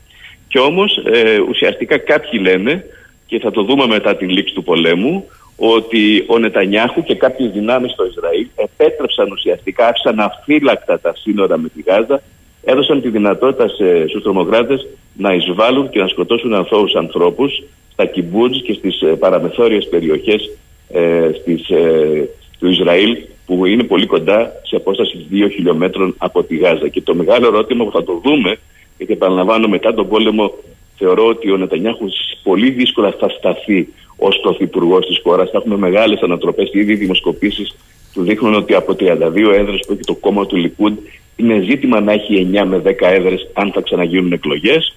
Και 0.48 0.60
όμως 0.60 0.98
ε, 0.98 1.40
ουσιαστικά 1.50 1.98
κάποιοι 1.98 2.40
λένε 2.44 2.86
και 3.26 3.40
θα 3.40 3.52
το 3.52 3.64
δούμε 3.64 3.88
μετά 3.88 4.16
την 4.16 4.30
λήξη 4.30 4.54
του 4.54 4.64
πολέμου 4.64 5.26
ότι 5.56 6.24
ο 6.28 6.38
Νετανιάχου 6.38 7.04
και 7.04 7.16
κάποιες 7.16 7.52
δυνάμεις 7.52 7.92
στο 7.92 8.06
Ισραήλ 8.06 8.48
επέτρεψαν 8.56 9.32
ουσιαστικά, 9.32 9.88
άφησαν 9.88 10.20
αφύλακτα 10.20 11.00
τα 11.00 11.14
σύνορα 11.16 11.58
με 11.58 11.70
τη 11.70 11.82
Γάζα 11.82 12.22
έδωσαν 12.64 13.02
τη 13.02 13.10
δυνατότητα 13.10 13.68
σε, 13.68 14.08
στους 14.08 14.24
τρομοκράτες 14.24 14.88
να 15.18 15.34
εισβάλλουν 15.34 15.90
και 15.90 16.00
να 16.00 16.08
σκοτώσουν 16.08 16.54
αθώους 16.54 16.96
ανθρώπους 16.96 17.64
στα 17.92 18.06
κυμπούτζ 18.06 18.58
και 18.58 18.74
στις 18.74 19.02
ε, 19.02 19.06
παραμεθόριες 19.06 19.88
περιοχές 19.88 20.52
ε, 20.90 21.30
στις, 21.42 21.70
ε, 21.70 22.30
του 22.60 22.70
Ισραήλ 22.70 23.18
που 23.46 23.66
είναι 23.66 23.84
πολύ 23.84 24.06
κοντά 24.06 24.52
σε 24.64 24.76
απόσταση 24.76 25.28
2 25.32 25.50
χιλιόμετρων 25.54 26.16
από 26.18 26.44
τη 26.44 26.58
Γάζα. 26.58 26.88
Και 26.88 27.02
το 27.02 27.16
μεγάλο 27.16 27.48
ερώτημα 27.48 27.84
που 27.86 27.92
θα 27.92 28.04
το 28.04 28.22
δούμε, 28.24 28.58
γιατί 28.98 29.14
επαναλαμβάνω 29.14 29.68
μετά 29.68 29.94
τον 29.94 30.08
πόλεμο 30.08 30.54
θεωρώ 30.98 31.26
ότι 31.28 31.52
ο 31.52 31.58
Νετανιάχους 31.58 32.14
πολύ 32.44 32.70
δύσκολα 32.70 33.16
θα 33.20 33.30
σταθεί 33.30 33.88
ως 34.16 34.40
πρωθυπουργός 34.42 35.06
της 35.06 35.20
χώρας. 35.24 35.50
Θα 35.50 35.58
έχουμε 35.58 35.78
μεγάλες 35.78 36.22
ανατροπές. 36.22 36.70
Ήδη 36.74 36.92
οι 36.92 36.96
δημοσκοπήσεις 36.96 37.76
του 38.14 38.24
δείχνουν 38.24 38.54
ότι 38.54 38.74
από 38.74 38.96
32 39.00 39.54
έδρες 39.54 39.80
που 39.88 39.94
έχει 39.94 40.04
το 40.06 40.16
κόμμα 40.16 40.46
του 40.46 40.56
Λικούντ 40.56 40.98
είναι 41.36 41.60
ζήτημα 41.60 42.02
να 42.02 42.12
έχει 42.12 42.50
9 42.54 42.66
με 42.66 42.78
10 42.78 43.08
έδρες 43.08 43.48
αν 43.54 43.72
θα 43.72 43.82
ξαναγίνουν 43.82 44.32
εκλογές. 44.32 44.96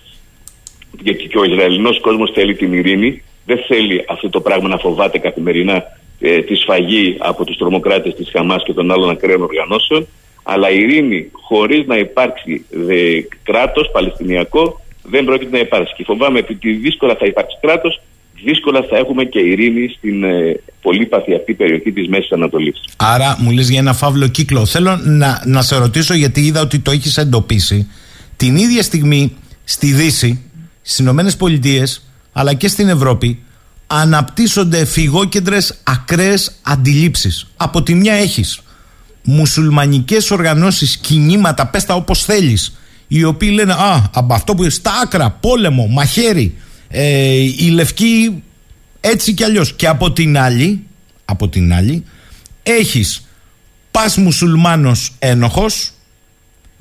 Γιατί 1.00 1.26
και 1.28 1.38
ο 1.38 1.44
Ισραηλινός 1.44 2.00
κόσμος 2.00 2.30
θέλει 2.30 2.54
την 2.54 2.72
ειρήνη. 2.72 3.22
Δεν 3.46 3.58
θέλει 3.58 4.04
αυτό 4.08 4.28
το 4.28 4.40
πράγμα 4.40 4.68
να 4.68 4.78
φοβάται 4.78 5.18
καθημερινά 5.18 5.84
ε, 6.20 6.42
τη 6.42 6.54
σφαγή 6.54 7.16
από 7.18 7.44
τους 7.44 7.56
τρομοκράτες 7.56 8.14
της 8.14 8.30
Χαμάς 8.32 8.64
και 8.64 8.72
των 8.72 8.90
άλλων 8.90 9.10
ακραίων 9.10 9.42
οργανώσεων. 9.42 10.06
Αλλά 10.42 10.70
η 10.70 10.78
ειρήνη 10.78 11.30
χωρίς 11.32 11.86
να 11.86 11.96
υπάρξει 11.96 12.64
ε, 12.88 13.20
κράτος 13.42 13.90
Παλαιστινιακό 13.92 14.80
δεν 15.02 15.24
πρόκειται 15.24 15.50
να 15.50 15.58
υπάρξει. 15.58 15.94
Και 15.96 16.04
φοβάμαι 16.04 16.38
ότι 16.38 16.72
δύσκολα 16.72 17.16
θα 17.18 17.26
υπάρξει 17.26 17.56
κράτος, 17.60 18.02
δύσκολα 18.44 18.86
θα 18.90 18.96
έχουμε 18.96 19.24
και 19.24 19.38
ειρήνη 19.38 19.88
στην 19.98 20.24
ε, 20.24 20.60
πολύπαθη 20.82 21.34
αυτή 21.34 21.54
περιοχή 21.54 21.92
της 21.92 22.08
Μέσης 22.08 22.32
Ανατολής. 22.32 22.84
Άρα 22.96 23.36
μου 23.40 23.50
λες 23.50 23.70
για 23.70 23.78
ένα 23.78 23.92
φαύλο 23.92 24.28
κύκλο. 24.28 24.66
Θέλω 24.66 24.98
να, 25.04 25.42
να 25.46 25.62
σε 25.62 25.76
ρωτήσω 25.76 26.14
γιατί 26.14 26.40
είδα 26.40 26.60
ότι 26.60 26.78
το 26.78 26.90
έχεις 26.90 27.16
εντοπίσει. 27.16 27.90
Την 28.36 28.56
ίδια 28.56 28.82
στιγμή 28.82 29.36
στη 29.64 29.92
Δύση, 29.92 30.50
στις 30.82 30.98
Ηνωμένες 30.98 31.36
Πολιτείες, 31.36 32.10
αλλά 32.32 32.54
και 32.54 32.68
στην 32.68 32.88
Ευρώπη, 32.88 33.42
αναπτύσσονται 33.86 34.84
φυγόκεντρες 34.84 35.74
ακραίες 35.82 36.52
αντιλήψεις. 36.62 37.46
Από 37.56 37.82
τη 37.82 37.94
μια 37.94 38.14
έχεις 38.14 38.60
μουσουλμανικές 39.22 40.30
οργανώσεις, 40.30 40.96
κινήματα, 40.96 41.66
πες 41.66 41.84
τα 41.84 41.94
όπως 41.94 42.24
θέλεις, 42.24 42.76
οι 43.08 43.24
οποίοι 43.24 43.50
λένε 43.52 43.72
«Α, 43.72 44.10
από 44.12 44.34
αυτό 44.34 44.54
που 44.54 44.62
είναι 44.62 44.70
στα 44.70 44.92
άκρα, 45.02 45.30
πόλεμο, 45.30 45.86
μαχαίρι, 45.86 46.54
ε, 46.88 47.34
η 47.36 47.68
λευκή 47.72 48.42
έτσι 49.00 49.32
κι 49.32 49.44
αλλιώς». 49.44 49.72
Και 49.72 49.86
από 49.86 50.12
την 50.12 50.38
άλλη, 50.38 50.82
από 51.24 51.48
την 51.48 51.72
άλλη, 51.72 52.04
έχεις 52.62 53.26
πας 53.90 54.16
μουσουλμάνος 54.16 55.12
ένοχος, 55.18 55.90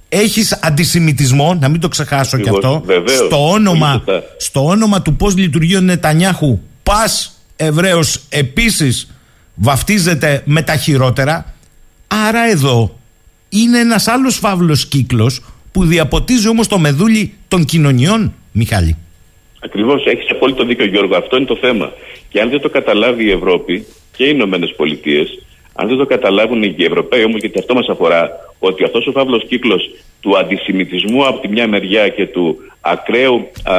έχεις 0.09 0.51
αντισημιτισμό, 0.61 1.53
να 1.53 1.69
μην 1.69 1.79
το 1.79 1.87
ξεχάσω 1.87 2.37
κι 2.37 2.49
Ακριβώς, 2.49 2.75
αυτό, 2.75 2.85
βεβαίως, 2.85 3.25
στο 3.25 3.49
όνομα, 3.49 4.01
πολύ 4.05 4.17
σωστά. 4.19 4.35
στο 4.37 4.65
όνομα 4.65 5.01
του 5.01 5.15
πώς 5.15 5.35
λειτουργεί 5.35 5.75
ο 5.75 5.81
Νετανιάχου, 5.81 6.59
πας 6.89 7.39
Εβραίος 7.55 8.25
επίσης 8.29 9.11
βαφτίζεται 9.55 10.41
με 10.45 10.61
τα 10.61 10.75
χειρότερα. 10.75 11.53
Άρα 12.07 12.49
εδώ 12.49 12.99
είναι 13.49 13.79
ένας 13.79 14.07
άλλος 14.07 14.37
φαύλος 14.37 14.87
κύκλος 14.87 15.41
που 15.71 15.85
διαποτίζει 15.85 16.47
όμως 16.47 16.67
το 16.67 16.79
μεδούλι 16.79 17.33
των 17.47 17.65
κοινωνιών, 17.65 18.33
Μιχάλη. 18.51 18.97
Ακριβώς, 19.59 20.05
έχεις 20.05 20.29
απόλυτο 20.29 20.65
δίκιο, 20.65 20.85
Γιώργο. 20.85 21.15
Αυτό 21.15 21.37
είναι 21.37 21.45
το 21.45 21.57
θέμα. 21.61 21.93
Και 22.29 22.41
αν 22.41 22.49
δεν 22.49 22.61
το 22.61 22.69
καταλάβει 22.69 23.25
η 23.25 23.31
Ευρώπη 23.31 23.85
και 24.15 24.23
οι 24.23 24.31
Ηνωμένες 24.33 24.73
Πολιτείες, 24.77 25.39
αν 25.73 25.87
δεν 25.87 25.97
το 25.97 26.05
καταλάβουν 26.05 26.63
οι 26.63 26.75
Ευρωπαίοι 26.77 27.23
όμως, 27.23 27.39
γιατί 27.39 27.59
αυτό 27.59 27.73
μας 27.73 27.87
αφορά, 27.87 28.29
ότι 28.59 28.83
αυτός 28.83 29.07
ο 29.07 29.11
φαύλος 29.11 29.45
κύκλος 29.47 29.89
του 30.19 30.37
αντισημιτισμού 30.37 31.27
από 31.27 31.39
τη 31.39 31.47
μια 31.47 31.67
μεριά 31.67 32.07
και 32.07 32.27
του 32.27 32.57
ακραίου 32.81 33.47
α, 33.63 33.75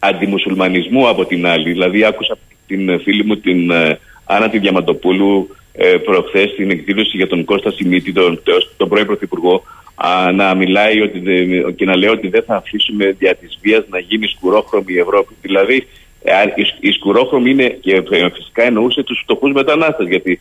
αντιμουσουλμανισμού 0.00 1.08
από 1.08 1.24
την 1.24 1.46
άλλη. 1.46 1.70
Δηλαδή, 1.72 2.04
άκουσα 2.04 2.38
την 2.66 2.88
ε, 2.88 2.98
φίλη 2.98 3.24
μου 3.24 3.36
την 3.36 3.70
ε, 3.70 3.98
Άννα 4.24 4.48
τη 4.50 4.58
Διαμαντοπούλου 4.58 5.56
ε, 5.72 5.96
προχθές 5.96 6.50
στην 6.50 6.70
εκδήλωση 6.70 7.16
για 7.16 7.26
τον 7.26 7.44
Κώστα 7.44 7.70
Σιμίτη, 7.70 8.12
τον, 8.12 8.42
τον 8.76 8.88
πρώην 8.88 9.06
Πρωθυπουργό, 9.06 9.62
α, 9.94 10.32
να 10.32 10.54
μιλάει 10.54 11.00
ότι 11.00 11.18
δεν- 11.18 11.74
και 11.74 11.84
να 11.84 11.96
λέει 11.96 12.08
ότι 12.10 12.28
δεν 12.28 12.42
θα 12.42 12.54
αφήσουμε 12.56 13.10
δια 13.18 13.34
της 13.34 13.58
βίας 13.62 13.84
να 13.88 13.98
γίνει 13.98 14.26
σκουρόχρωμη 14.26 14.92
η 14.92 14.98
Ευρώπη. 14.98 15.34
Δηλαδή, 15.42 15.86
ε, 16.22 16.32
α, 16.32 16.42
η, 16.42 16.64
η 16.80 16.92
σκουρόχρωμη 16.92 17.50
είναι 17.50 17.68
και 17.80 17.94
ε, 18.10 18.28
φυσικά 18.34 18.62
εννοούσε 18.62 19.02
τους 19.02 19.20
φτωχούς 19.22 19.52
μετανάστες, 19.52 20.08
γιατί 20.08 20.32
ε, 20.32 20.40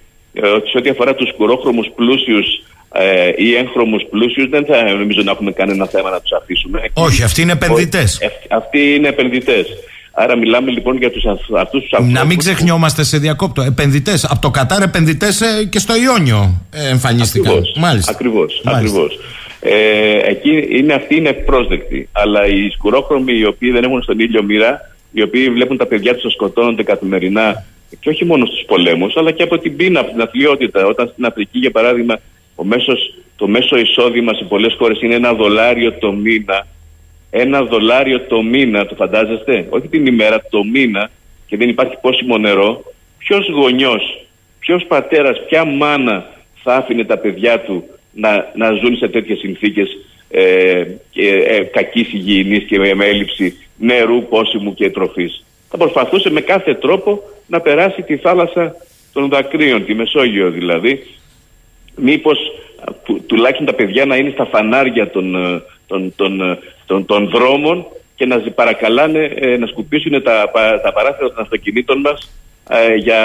σε 0.71 0.77
ό,τι 0.77 0.89
αφορά 0.89 1.15
τους 1.15 1.29
σκουρόχρωμους 1.29 1.87
πλούσιους 1.95 2.45
ε, 2.93 3.31
ή 3.37 3.55
έγχρωμους 3.55 4.03
πλούσιους 4.09 4.49
δεν 4.49 4.65
θα 4.65 4.93
νομίζω 4.93 5.21
να 5.23 5.31
έχουμε 5.31 5.51
κανένα 5.51 5.85
θέμα 5.85 6.09
να 6.09 6.19
τους 6.21 6.31
αφήσουμε. 6.31 6.81
Όχι, 6.93 7.23
αυτοί 7.23 7.41
είναι 7.41 7.51
επενδυτές. 7.51 8.19
Ε, 8.21 8.27
αυτοί 8.49 8.93
είναι 8.95 9.07
επενδυτές. 9.07 9.67
Άρα 10.11 10.37
μιλάμε 10.37 10.71
λοιπόν 10.71 10.97
για 10.97 11.11
τους, 11.11 11.25
αυ- 11.25 11.55
αυτούς 11.57 11.81
τους 11.81 11.91
Να 11.91 11.99
μην 12.05 12.17
ανθρώπους 12.17 12.37
ξεχνιόμαστε 12.45 13.03
σε 13.03 13.17
διακόπτω. 13.17 13.61
Επενδυτές. 13.61 14.23
Από 14.25 14.41
το 14.41 14.49
Κατάρ 14.49 14.81
επενδυτές 14.81 15.41
και 15.69 15.79
στο 15.79 15.93
Ιόνιο 15.95 16.61
ε, 16.73 16.89
εμφανίστηκαν. 16.89 17.51
Ακριβώς, 17.51 17.75
Μάλιστα. 17.77 18.11
Ακριβώς, 18.11 18.61
Μάλιστα. 18.63 18.97
ακριβώς. 18.99 19.19
Ε, 19.61 20.29
εκεί 20.29 20.67
είναι, 20.77 20.93
αυτοί 20.93 21.15
είναι 21.15 21.33
πρόσδεκτοι. 21.33 22.09
Αλλά 22.11 22.45
οι 22.47 22.69
σκουρόχρωμοι 22.69 23.33
οι 23.37 23.45
οποίοι 23.45 23.71
δεν 23.71 23.83
έχουν 23.83 24.01
στον 24.01 24.19
ήλιο 24.19 24.43
μοίρα, 24.43 24.79
οι 25.11 25.21
οποίοι 25.21 25.49
βλέπουν 25.49 25.77
τα 25.77 25.85
παιδιά 25.85 26.13
τους 26.13 26.23
να 26.23 26.29
σκοτώνονται 26.29 26.83
καθημερινά 26.83 27.65
και 27.99 28.09
όχι 28.09 28.25
μόνο 28.25 28.45
στους 28.45 28.63
πολέμους, 28.65 29.17
αλλά 29.17 29.31
και 29.31 29.43
από 29.43 29.57
την 29.57 29.75
πείνα, 29.75 29.99
από 29.99 30.11
την 30.11 30.21
αθλειότητα. 30.21 30.85
Όταν 30.85 31.09
στην 31.11 31.25
Αφρική, 31.25 31.59
για 31.59 31.71
παράδειγμα, 31.71 32.19
ο 32.55 32.63
μέσος, 32.63 33.13
το 33.35 33.47
μέσο 33.47 33.77
εισόδημα 33.77 34.33
σε 34.33 34.43
πολλές 34.43 34.75
χώρες 34.77 35.01
είναι 35.01 35.15
ένα 35.15 35.33
δολάριο 35.33 35.93
το 35.93 36.11
μήνα. 36.11 36.67
Ένα 37.29 37.63
δολάριο 37.63 38.19
το 38.19 38.41
μήνα, 38.41 38.85
το 38.85 38.95
φαντάζεστε; 38.95 39.67
Όχι 39.69 39.87
την 39.87 40.05
ημέρα, 40.05 40.41
το 40.49 40.63
μήνα 40.63 41.09
και 41.47 41.57
δεν 41.57 41.69
υπάρχει 41.69 41.97
πόσιμο 42.01 42.37
νερό. 42.37 42.83
Ποιος 43.17 43.49
γονιός, 43.49 44.25
ποιος 44.59 44.85
πατέρας, 44.87 45.45
ποια 45.47 45.65
μάνα 45.65 46.25
θα 46.63 46.75
άφηνε 46.75 47.03
τα 47.03 47.17
παιδιά 47.17 47.59
του 47.59 47.83
να, 48.13 48.51
να 48.55 48.71
ζουν 48.71 48.97
σε 48.97 49.07
τέτοιες 49.07 49.39
συνθήκες 49.39 49.89
ε, 50.29 50.83
και, 51.09 51.27
ε, 51.27 51.59
κακής 51.63 52.13
υγιεινής 52.13 52.63
και 52.63 52.79
με, 52.79 52.93
με 52.93 53.05
έλλειψη 53.05 53.57
νερού, 53.77 54.23
πόσιμου 54.23 54.73
και 54.73 54.89
τροφής; 54.89 55.45
Θα 55.69 55.77
προσπαθούσε 55.77 56.29
με 56.29 56.41
κάθε 56.41 56.73
τρόπο 56.75 57.21
να 57.47 57.61
περάσει 57.61 58.01
τη 58.01 58.17
θάλασσα 58.17 58.75
των 59.13 59.29
δακρύων, 59.29 59.85
τη 59.85 59.93
Μεσόγειο 59.93 60.49
δηλαδή, 60.49 61.03
μήπως 61.95 62.37
α, 62.79 62.93
του- 63.03 63.23
τουλάχιστον 63.27 63.65
τα 63.65 63.73
παιδιά 63.73 64.05
να 64.05 64.15
είναι 64.15 64.29
στα 64.29 64.45
φανάρια 64.45 65.09
των, 65.09 65.35
ε, 65.35 65.61
των, 65.87 66.13
των, 66.15 66.41
ε, 66.41 66.57
των, 66.85 67.05
των 67.05 67.29
δρόμων 67.29 67.85
και 68.15 68.25
να 68.25 68.37
ζη- 68.37 68.51
παρακαλάνε 68.51 69.31
ε, 69.35 69.57
να 69.57 69.67
σκουπίσουν 69.67 70.23
τα, 70.23 70.49
πα- 70.53 70.81
τα 70.81 70.93
παράθυρα 70.93 71.27
των 71.29 71.43
αυτοκινήτων 71.43 71.99
μας 71.99 72.31
ε, 72.69 72.95
για 72.95 73.19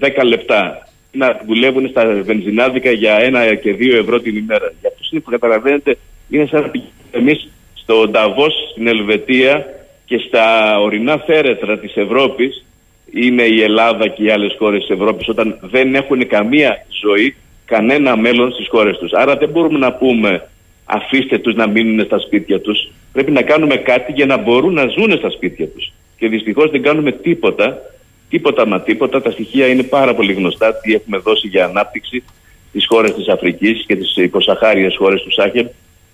10 0.00 0.24
λεπτά. 0.24 0.88
Να 1.12 1.40
δουλεύουν 1.46 1.88
στα 1.88 2.04
βενζινάδικα 2.22 2.90
για 2.90 3.14
ένα 3.20 3.54
και 3.54 3.72
δύο 3.72 3.96
ευρώ 3.96 4.20
την 4.20 4.36
ημέρα. 4.36 4.72
Για 4.80 4.90
αυτούς 4.92 5.10
είναι 5.10 5.20
που 5.20 5.30
καταλαβαίνετε, 5.30 5.96
είναι 6.30 6.46
σαν 6.46 6.60
να 6.62 6.68
πηγαίνουμε 6.68 6.94
εμείς 7.10 7.48
στο 7.74 8.08
Νταβός 8.08 8.54
στην 8.70 8.86
Ελβετία 8.86 9.66
και 10.06 10.18
στα 10.18 10.78
ορεινά 10.80 11.18
θέρετρα 11.18 11.78
της 11.78 11.96
Ευρώπης 11.96 12.64
είναι 13.12 13.42
η 13.42 13.62
Ελλάδα 13.62 14.08
και 14.08 14.22
οι 14.22 14.30
άλλες 14.30 14.54
χώρες 14.58 14.80
της 14.80 14.90
Ευρώπης 14.90 15.28
όταν 15.28 15.58
δεν 15.60 15.94
έχουν 15.94 16.26
καμία 16.26 16.86
ζωή, 17.02 17.36
κανένα 17.64 18.16
μέλλον 18.16 18.52
στις 18.52 18.68
χώρες 18.68 18.98
τους. 18.98 19.12
Άρα 19.12 19.36
δεν 19.36 19.48
μπορούμε 19.48 19.78
να 19.78 19.92
πούμε 19.92 20.48
αφήστε 20.84 21.38
τους 21.38 21.54
να 21.54 21.68
μείνουν 21.68 22.04
στα 22.04 22.18
σπίτια 22.18 22.60
τους. 22.60 22.90
Πρέπει 23.12 23.30
να 23.30 23.42
κάνουμε 23.42 23.76
κάτι 23.76 24.12
για 24.12 24.26
να 24.26 24.36
μπορούν 24.36 24.72
να 24.72 24.86
ζουν 24.86 25.18
στα 25.18 25.30
σπίτια 25.30 25.68
τους. 25.68 25.92
Και 26.18 26.28
δυστυχώς 26.28 26.70
δεν 26.70 26.82
κάνουμε 26.82 27.12
τίποτα, 27.12 27.78
τίποτα 28.28 28.66
μα 28.66 28.80
τίποτα. 28.80 29.22
Τα 29.22 29.30
στοιχεία 29.30 29.66
είναι 29.66 29.82
πάρα 29.82 30.14
πολύ 30.14 30.32
γνωστά 30.32 30.74
τι 30.74 30.94
έχουμε 30.94 31.18
δώσει 31.18 31.48
για 31.48 31.64
ανάπτυξη 31.64 32.22
στις 32.68 32.86
χώρες 32.86 33.14
της 33.14 33.28
Αφρικής 33.28 33.84
και 33.86 33.96
τις 33.96 34.16
υποσαχάριες 34.16 34.96
χώρες 34.96 35.22
του 35.22 35.32
Σάχελ. 35.32 35.66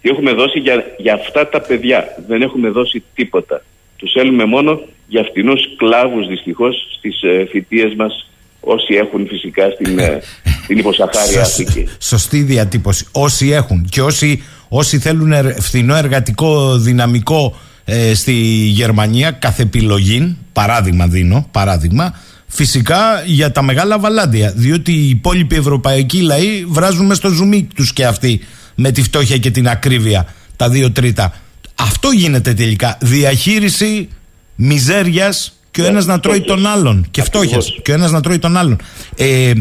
Τι 0.02 0.08
έχουμε 0.08 0.32
δώσει 0.32 0.58
για, 0.58 0.84
για 0.96 1.14
αυτά 1.14 1.48
τα 1.48 1.60
παιδιά. 1.60 2.24
Δεν 2.28 2.42
έχουμε 2.42 2.68
δώσει 2.68 3.02
τίποτα. 3.14 3.62
Τους 4.02 4.12
θέλουμε 4.12 4.44
μόνο 4.44 4.80
για 5.08 5.22
φτηνούς 5.30 5.60
κλάβου 5.76 6.26
δυστυχώς 6.26 6.74
στις 6.98 7.22
ε, 7.22 7.46
θητείε 7.50 7.94
μας, 7.96 8.26
όσοι 8.60 8.94
έχουν 8.94 9.26
φυσικά 9.26 9.62
στην, 9.74 9.98
ε, 9.98 10.20
στην 10.64 10.78
υποσαχάρια 10.78 11.44
Σωσ- 11.44 11.60
Αφρική. 11.60 11.88
Σωστή 11.98 12.42
διατύπωση. 12.42 13.06
Όσοι 13.12 13.50
έχουν 13.50 13.86
και 13.90 14.02
όσοι, 14.02 14.42
όσοι 14.68 14.98
θέλουν 14.98 15.32
ερ- 15.32 15.60
φθηνό 15.60 15.94
εργατικό 15.96 16.76
δυναμικό 16.78 17.56
ε, 17.84 18.14
στη 18.14 18.32
Γερμανία, 18.78 19.30
καθ' 19.30 19.60
επιλογή, 19.60 20.36
παράδειγμα 20.52 21.06
δίνω, 21.06 21.48
παράδειγμα, 21.50 22.20
φυσικά 22.46 23.22
για 23.26 23.52
τα 23.52 23.62
μεγάλα 23.62 23.98
βαλάντια. 23.98 24.52
Διότι 24.56 24.92
οι 24.92 25.08
υπόλοιποι 25.08 25.56
ευρωπαϊκοί 25.56 26.20
λαοί 26.20 26.64
βράζουν 26.68 27.06
μες 27.06 27.16
στο 27.16 27.28
ζουμί 27.28 27.68
τους 27.74 27.92
και 27.92 28.04
αυτοί 28.06 28.40
με 28.74 28.90
τη 28.90 29.02
φτώχεια 29.02 29.36
και 29.38 29.50
την 29.50 29.68
ακρίβεια, 29.68 30.34
τα 30.56 30.68
δύο 30.68 30.92
τρίτα. 30.92 31.34
Αυτό 31.74 32.10
γίνεται 32.10 32.54
τελικά. 32.54 32.98
Διαχείριση 33.00 34.08
μιζέριας 34.54 35.58
και 35.70 35.80
ο 35.80 35.84
Ναι, 35.84 35.90
ένας 35.90 36.06
να 36.06 36.20
τρώει 36.20 36.36
φτώχειας. 36.38 36.56
τον 36.62 36.72
άλλον. 36.72 37.06
Και 37.10 37.22
φτώχειας. 37.22 37.52
Ακριβώς. 37.64 37.80
Και 37.82 37.90
ο 37.90 37.94
ένας 37.94 38.10
να 38.10 38.20
τρώει 38.20 38.38
τον 38.38 38.56
άλλον. 38.56 38.80
Ε, 39.16 39.52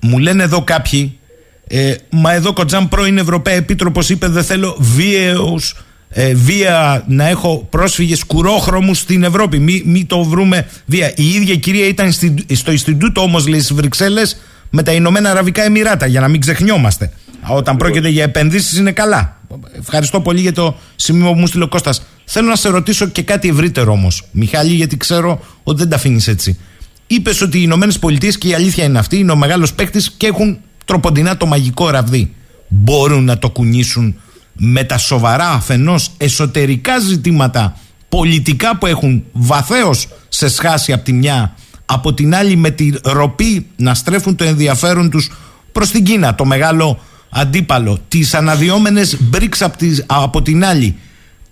μου 0.00 0.18
λένε 0.18 0.42
εδώ 0.42 0.62
κάποιοι, 0.64 1.18
ε, 1.66 1.94
μα 2.10 2.32
εδώ 2.32 2.52
Κοτζάν 2.52 2.88
πρώην 2.88 3.18
Ευρωπαία 3.18 3.54
Επίτροπος 3.54 4.08
είπε 4.08 4.28
δεν 4.28 4.44
θέλω 4.44 4.76
βίαιους 4.78 5.76
ε, 6.08 6.34
βία 6.34 7.04
να 7.08 7.28
έχω 7.28 7.66
πρόσφυγες 7.70 8.24
κουρόχρωμους 8.24 8.98
στην 8.98 9.22
Ευρώπη. 9.22 9.58
Μην 9.58 9.82
μη 9.86 10.04
το 10.04 10.22
βρούμε 10.24 10.66
βία. 10.86 11.12
Η 11.16 11.28
ίδια 11.28 11.54
κυρία 11.56 11.86
ήταν 11.86 12.12
στη, 12.12 12.34
στο 12.52 12.70
Ινστιτούτο 12.70 13.20
όμως 13.20 13.46
λέει 13.46 13.60
στις 13.60 13.76
Βρυξέλλες 13.76 14.36
με 14.70 14.82
τα 14.82 14.92
Ηνωμένα 14.92 15.30
Αραβικά 15.30 15.62
Εμμυράτα 15.62 16.06
για 16.06 16.20
να 16.20 16.28
μην 16.28 16.40
ξεχνιόμαστε. 16.40 17.12
Όταν 17.48 17.76
πρόκειται 17.76 18.08
για 18.08 18.22
επενδύσεις 18.22 18.78
είναι 18.78 18.92
καλά. 18.92 19.40
Ευχαριστώ 19.78 20.20
πολύ 20.20 20.40
για 20.40 20.52
το 20.52 20.76
σημείο 20.96 21.32
που 21.32 21.38
μου 21.38 21.46
στείλε 21.46 21.64
ο 21.64 21.68
Κώστας. 21.68 22.02
Θέλω 22.24 22.48
να 22.48 22.56
σε 22.56 22.68
ρωτήσω 22.68 23.06
και 23.06 23.22
κάτι 23.22 23.48
ευρύτερο 23.48 23.92
όμως, 23.92 24.22
Μιχάλη, 24.30 24.74
γιατί 24.74 24.96
ξέρω 24.96 25.40
ότι 25.62 25.78
δεν 25.78 25.88
τα 25.88 25.96
αφήνεις 25.96 26.28
έτσι. 26.28 26.58
Είπες 27.06 27.40
ότι 27.40 27.58
οι 27.58 27.62
Ηνωμένες 27.64 27.98
Πολιτείες 27.98 28.38
και 28.38 28.48
η 28.48 28.54
αλήθεια 28.54 28.84
είναι 28.84 28.98
αυτή, 28.98 29.18
είναι 29.18 29.32
ο 29.32 29.36
μεγάλος 29.36 29.72
παίκτης 29.72 30.10
και 30.10 30.26
έχουν 30.26 30.58
τροποντινά 30.84 31.36
το 31.36 31.46
μαγικό 31.46 31.90
ραβδί. 31.90 32.34
Μπορούν 32.68 33.24
να 33.24 33.38
το 33.38 33.50
κουνήσουν 33.50 34.14
με 34.52 34.84
τα 34.84 34.98
σοβαρά 34.98 35.48
αφενός 35.48 36.10
εσωτερικά 36.16 36.98
ζητήματα 36.98 37.76
πολιτικά 38.08 38.76
που 38.76 38.86
έχουν 38.86 39.24
βαθέως 39.32 40.08
σε 40.28 40.48
σχάση 40.48 40.92
από 40.92 41.04
τη 41.04 41.12
μια, 41.12 41.54
από 41.86 42.14
την 42.14 42.34
άλλη 42.34 42.56
με 42.56 42.70
τη 42.70 42.90
ροπή 43.02 43.66
να 43.76 43.94
στρέφουν 43.94 44.36
το 44.36 44.44
ενδιαφέρον 44.44 45.10
τους 45.10 45.30
προς 45.72 45.90
την 45.90 46.04
Κίνα, 46.04 46.34
το 46.34 46.44
μεγάλο 46.44 46.98
αντίπαλο, 47.30 47.98
τις 48.08 48.34
αναδυόμενες 48.34 49.18
BRICS 49.34 49.56
από, 49.60 49.76
από 50.06 50.42
την 50.42 50.64
άλλη. 50.64 50.96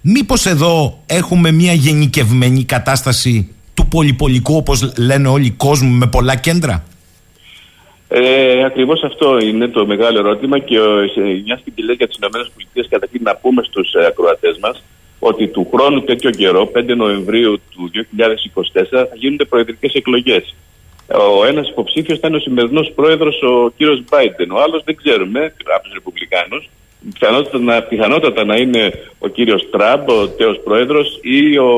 Μήπως 0.00 0.46
εδώ 0.46 1.02
έχουμε 1.06 1.50
μια 1.50 1.72
γενικευμένη 1.72 2.64
κατάσταση 2.64 3.54
του 3.74 3.86
πολυπολικού 3.86 4.56
όπως 4.56 4.92
λένε 4.98 5.28
όλοι 5.28 5.50
κόσμου 5.50 5.90
με 5.90 6.06
πολλά 6.06 6.36
κέντρα; 6.36 6.84
Ε, 8.08 8.64
Ακριβώς 8.64 9.02
αυτό 9.02 9.38
είναι 9.38 9.68
το 9.68 9.86
μεγάλο 9.86 10.18
ερώτημα 10.18 10.58
και 10.58 10.76
μιας 11.44 11.60
και 11.64 11.70
τη 11.74 11.82
για 11.82 12.08
τις 12.08 12.16
ΗΠΑ, 12.16 12.88
καταρχήν 12.88 13.20
να 13.22 13.36
πούμε 13.36 13.62
στους 13.62 13.92
ε, 13.92 14.06
ακροατές 14.06 14.58
μας 14.60 14.82
ότι 15.18 15.48
του 15.48 15.68
χρόνου 15.74 16.02
τέτοιο 16.02 16.30
καιρό, 16.30 16.70
5 16.74 16.96
Νοεμβρίου 16.96 17.60
του 17.70 17.90
2024, 17.94 18.84
θα 18.90 19.08
γίνονται 19.14 19.44
προεδρικές 19.44 19.92
εκλογές. 19.92 20.54
Ο 21.14 21.44
ένας 21.44 21.68
υποψήφιος 21.68 22.18
ήταν 22.18 22.34
ο 22.34 22.38
σημερινός 22.38 22.92
πρόεδρος, 22.94 23.42
ο 23.42 23.70
κύριος 23.76 24.02
Μπάιντεν. 24.10 24.50
Ο 24.50 24.60
άλλος 24.60 24.82
δεν 24.84 24.96
ξέρουμε, 24.96 25.54
από 25.74 25.82
τους 25.82 25.92
Ρεπουμπλικάνους. 25.92 26.68
Πιθανότατα, 27.12 27.82
πιθανότατα 27.82 28.44
να 28.44 28.56
είναι 28.56 28.92
ο 29.18 29.28
κύριος 29.28 29.70
Τραμπ, 29.70 30.08
ο 30.08 30.28
τέος 30.28 30.60
πρόεδρος, 30.64 31.18
ή 31.22 31.58
ο, 31.58 31.68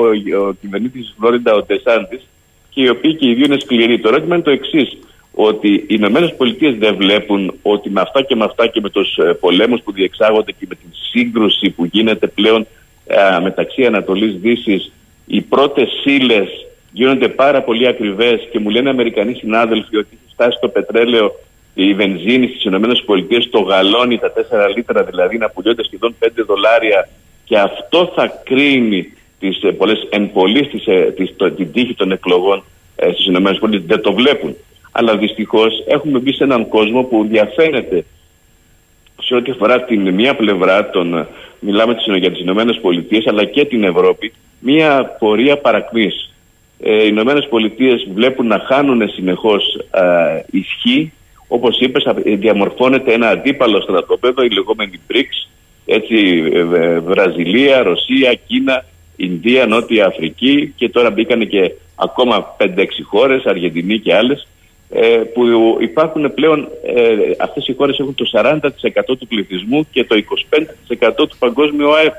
ο 0.47 0.53
κυβερνήτης 0.61 1.07
τη 1.07 1.13
Φλόριντα, 1.19 1.55
ο 1.55 1.63
Ντεσάντης, 1.63 2.27
και 2.71 2.83
οι 2.83 2.89
οποίοι 2.89 3.15
και 3.15 3.29
οι 3.29 3.35
δύο 3.35 3.45
είναι 3.45 3.59
σκληροί. 3.59 4.01
Το 4.01 4.09
ερώτημα 4.09 4.35
είναι 4.35 4.45
το 4.45 4.51
εξής 4.51 4.97
ότι 5.35 5.75
οι 5.75 5.87
Ηνωμένες 5.89 6.35
Πολιτείες 6.37 6.75
δεν 6.75 6.97
βλέπουν 6.97 7.55
ότι 7.63 7.91
με 7.91 8.01
αυτά 8.01 8.23
και 8.23 8.37
με 8.37 8.45
αυτά 8.45 8.67
και 8.67 8.81
με 8.81 8.91
τους 8.91 9.17
ε, 9.17 9.33
πολέμους 9.41 9.81
που 9.83 9.93
διεξάγονται 9.93 10.53
και 10.53 10.67
με 10.69 10.75
τη 10.75 10.87
σύγκρουση 11.11 11.71
που 11.71 11.85
γίνεται 11.85 12.27
πλέον 12.27 12.67
ε, 13.07 13.41
μεταξύ 13.43 13.85
Ανατολή 13.85 14.27
Δύση, 14.27 14.93
οι 15.27 15.41
πρώτες 15.41 15.89
σύλλες 16.03 16.49
γίνονται 16.93 17.29
πάρα 17.29 17.63
πολύ 17.63 17.87
ακριβές 17.87 18.49
και 18.51 18.59
μου 18.59 18.71
λένε 18.71 18.91
Αμερικανοί 18.91 19.35
συνάδελφοι 19.35 19.97
ότι 19.97 20.09
έχει 20.11 20.33
φτάσει 20.33 20.59
το 20.61 20.69
πετρέλαιο, 20.69 21.33
η 21.75 21.95
βενζίνη 21.95 22.47
στις 22.47 22.65
ΗΠΑ, 22.65 23.49
το 23.51 23.61
γαλόνι, 23.61 24.19
τα 24.19 24.33
4 24.33 24.75
λίτρα 24.77 25.03
δηλαδή 25.05 25.39
να 25.39 25.49
πουλιώνται 25.49 25.85
σχεδόν 25.85 26.15
5 26.25 26.29
δολάρια 26.47 27.09
και 27.45 27.59
αυτό 27.59 28.13
θα 28.15 28.41
κρίνει 28.45 29.13
τις 29.39 29.63
ε, 29.63 29.71
πολλές 29.71 30.07
εν 30.11 30.31
την 31.57 31.73
τύχη 31.73 31.95
των 31.95 32.13
εκλογών 32.13 32.65
ε, 32.97 33.13
στις 33.13 33.27
ΗΠΑ. 33.27 33.59
Δεν 33.87 34.01
το 34.01 34.13
βλέπουν 34.13 34.57
αλλά 34.93 35.17
δυστυχώς 35.17 35.85
έχουμε 35.87 36.19
μπει 36.19 36.33
σε 36.33 36.45
έναν 36.45 36.69
κόσμο 36.69 37.03
που 37.03 37.27
διαφαίνεται 37.29 38.05
σε 39.23 39.35
ό,τι 39.35 39.51
αφορά 39.51 39.85
την 39.85 40.15
μία 40.15 40.37
πλευρά 40.37 40.91
των, 40.91 41.27
μιλάμε 41.59 41.97
για 42.19 42.31
τις 42.31 42.41
Ηνωμένες 42.41 42.79
Πολιτείες, 42.81 43.27
αλλά 43.27 43.45
και 43.45 43.65
την 43.65 43.85
Ευρώπη, 43.85 44.33
μία 44.59 45.17
πορεία 45.19 45.59
παρακμής. 45.59 46.30
Ε, 46.83 47.03
οι 47.03 47.09
Ηνωμένες 47.09 47.49
Πολιτείες 47.49 48.07
βλέπουν 48.15 48.47
να 48.47 48.59
χάνουν 48.59 49.09
συνεχώς 49.09 49.79
ισχύ. 50.51 51.13
Όπως 51.49 51.79
είπες, 51.81 52.07
διαμορφώνεται 52.25 53.13
ένα 53.13 53.29
αντίπαλο 53.29 53.81
στρατόπεδο, 53.81 54.43
η 54.43 54.51
λεγόμενη 54.51 55.01
BRICS, 55.09 55.51
έτσι, 55.87 56.45
ε, 56.53 56.99
Βραζιλία, 56.99 57.83
Ρωσία, 57.83 58.35
Κίνα, 58.47 58.85
Ινδία, 59.17 59.67
Νότια 59.67 60.07
Αφρική 60.07 60.73
και 60.77 60.89
τώρα 60.89 61.11
μπήκαν 61.11 61.49
και 61.49 61.73
ακόμα 61.95 62.57
5-6 62.59 63.03
χώρες, 63.03 63.45
Αργεντινή 63.45 63.99
και 63.99 64.15
άλλες 64.15 64.49
ε, 64.91 65.07
που 65.07 65.43
υπάρχουν 65.81 66.35
πλέον, 66.35 66.69
ε, 66.85 67.15
αυτές 67.39 67.69
οι 67.69 67.75
χώρες 67.75 67.99
έχουν 67.99 68.15
το 68.15 68.31
40% 68.33 69.17
του 69.19 69.27
πληθυσμού 69.27 69.87
και 69.91 70.05
το 70.05 70.15
25% 70.15 71.29
του 71.29 71.37
παγκόσμιου 71.39 71.95
ΑΕΠ. 71.95 72.15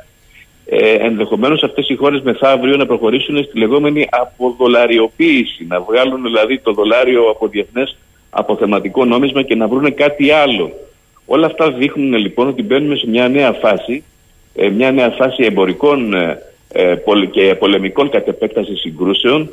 Ε, 0.74 0.94
ενδεχομένως 0.94 1.64
αυτές 1.64 1.90
οι 1.90 1.96
χώρες 1.96 2.22
μεθαύριο 2.22 2.78
να 2.78 2.86
προχωρήσουν 2.86 3.44
στη 3.44 3.58
λεγόμενη 3.58 4.08
αποδολαριοποίηση, 4.12 5.66
να 5.68 5.82
βγάλουν 5.82 6.22
δηλαδή 6.22 6.60
το 6.60 6.74
δολάριο 6.74 7.30
από 7.30 7.48
διεθνές 7.48 7.98
αποθεματικό 8.30 9.06
νόμισμα 9.06 9.42
και 9.42 9.56
να 9.56 9.68
βρουν 9.68 9.94
κάτι 9.94 10.32
άλλο. 10.32 10.72
Όλα 11.26 11.46
αυτά 11.46 11.72
δείχνουν 11.72 12.14
λοιπόν 12.14 12.48
ότι 12.48 12.64
μπαίνουμε 12.64 12.96
σε 12.96 13.10
μια 13.10 13.28
νέα 13.28 13.52
φάση, 13.52 14.04
ε, 14.56 14.70
μια 14.70 14.92
νέα 14.92 15.10
φάση 15.10 15.44
εμπορικών 15.44 16.14
ε, 16.14 16.38
ε 16.72 16.96
και 17.32 17.56
πολεμικών 17.56 18.10
κατ' 18.10 18.28
επέκταση 18.28 18.76
συγκρούσεων. 18.76 19.50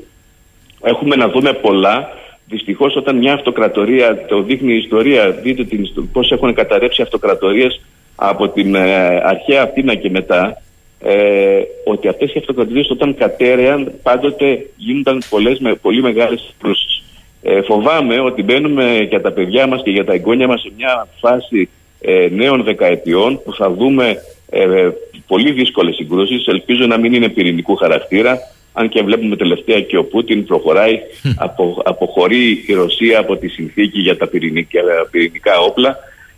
Έχουμε 0.83 1.17
να 1.17 1.29
δούμε 1.29 1.53
πολλά 1.53 2.09
Δυστυχώς, 2.49 2.97
όταν 2.97 3.17
μια 3.17 3.33
αυτοκρατορία, 3.35 4.27
το 4.27 4.43
δείχνει 4.43 4.73
η 4.73 4.77
ιστορία, 4.77 5.31
δείτε 5.31 5.67
πώς 6.13 6.33
έχουν 6.33 6.55
καταρρεύσει 6.55 7.03
αυτοκρατορίες 7.03 7.81
από 8.17 8.49
την 8.49 8.75
ε, 8.75 9.21
αρχαία 9.25 9.63
Αθήνα 9.63 9.95
και 9.95 10.11
μετά, 10.11 10.63
ε, 11.01 11.61
ότι 11.85 12.09
αυτές 12.09 12.35
οι 12.35 12.39
αυτοκρατορίες 12.39 12.91
όταν 12.91 13.15
κατέρεαν 13.15 13.93
πάντοτε 14.03 14.67
γίνονταν 14.77 15.23
πολλές, 15.31 15.59
με, 15.59 15.75
πολύ 15.75 16.03
μεγάλες 16.03 16.41
συγκρούσει. 16.41 17.03
Ε, 17.43 17.63
φοβάμαι 17.63 18.21
ότι 18.21 18.43
μπαίνουμε 18.43 19.07
για 19.09 19.21
τα 19.21 19.33
παιδιά 19.33 19.67
μας 19.67 19.83
και 19.83 19.91
για 19.91 20.05
τα 20.05 20.13
εγγόνια 20.13 20.47
μας 20.47 20.61
σε 20.61 20.73
μια 20.77 21.09
φάση 21.21 21.69
ε, 22.01 22.29
νέων 22.31 22.63
δεκαετιών 22.63 23.41
που 23.45 23.55
θα 23.55 23.71
δούμε 23.71 24.23
ε, 24.51 24.89
πολύ 25.27 25.53
δύσκολες 25.53 25.95
συγκρούσεις. 25.95 26.47
Ελπίζω 26.47 26.87
να 26.87 26.99
μην 26.99 27.13
είναι 27.13 27.29
πυρηνικού 27.29 27.77
χαρακτήρα 27.77 28.39
αν 28.73 28.89
και 28.89 29.03
βλέπουμε 29.03 29.37
τελευταία 29.37 29.81
και 29.81 29.97
ο 29.97 30.05
Πούτιν 30.05 30.45
προχωράει, 30.45 30.99
απο, 31.37 31.83
αποχωρεί 31.85 32.65
η 32.67 32.73
Ρωσία 32.73 33.19
από 33.19 33.37
τη 33.37 33.49
συνθήκη 33.49 34.01
για 34.01 34.17
τα 34.17 34.27
πυρηνικά, 34.27 34.81
πυρηνικά 35.11 35.59
όπλα. 35.59 35.97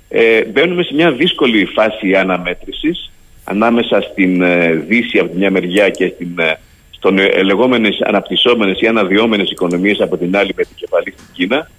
Ε, 0.08 0.44
μπαίνουμε 0.44 0.82
σε 0.82 0.94
μια 0.94 1.12
δύσκολη 1.12 1.64
φάση 1.64 2.14
αναμέτρησης 2.14 3.10
ανάμεσα 3.44 4.00
στην 4.00 4.42
ε, 4.42 4.72
Δύση 4.72 5.18
από 5.18 5.30
τη 5.30 5.36
μια 5.36 5.50
μεριά 5.50 5.90
και 5.90 6.12
στην, 6.14 6.38
ε, 6.38 6.58
στον 6.90 7.18
ε, 7.18 7.42
λεγόμενες 7.42 8.00
αναπτυσσόμενες 8.00 8.80
ή 8.80 8.86
αναδυόμενες 8.86 9.50
οικονομίες 9.50 10.00
από 10.00 10.16
την 10.16 10.36
άλλη 10.36 10.52
με 10.56 10.62
την 10.62 10.76
κεφαλή 10.76 11.10
στην 11.10 11.26
Κίνα. 11.32 11.70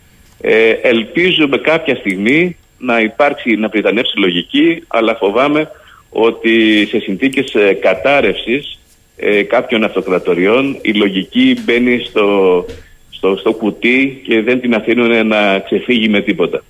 Ε, 0.41 0.69
ελπίζουμε 0.69 1.57
κάποια 1.57 1.95
στιγμή 1.95 2.57
να 2.77 2.99
υπάρξει, 2.99 3.55
να 3.55 3.69
πριτανεύσει 3.69 4.17
λογική, 4.17 4.83
αλλά 4.87 5.15
φοβάμαι 5.15 5.71
ότι 6.09 6.85
σε 6.89 6.99
συνθήκες 6.99 7.53
ε, 7.53 7.73
κατάρρευσης 7.73 8.79
ε, 9.15 9.43
κάποιων 9.43 9.83
αυτοκρατοριών 9.83 10.77
η 10.81 10.93
λογική 10.93 11.57
μπαίνει 11.65 11.99
στο, 11.99 12.65
στο, 13.09 13.35
στο 13.37 13.53
κουτί 13.53 14.21
και 14.25 14.41
δεν 14.41 14.61
την 14.61 14.75
αφήνουν 14.75 15.27
να 15.27 15.59
ξεφύγει 15.59 16.09
με 16.09 16.21
τίποτα. 16.21 16.63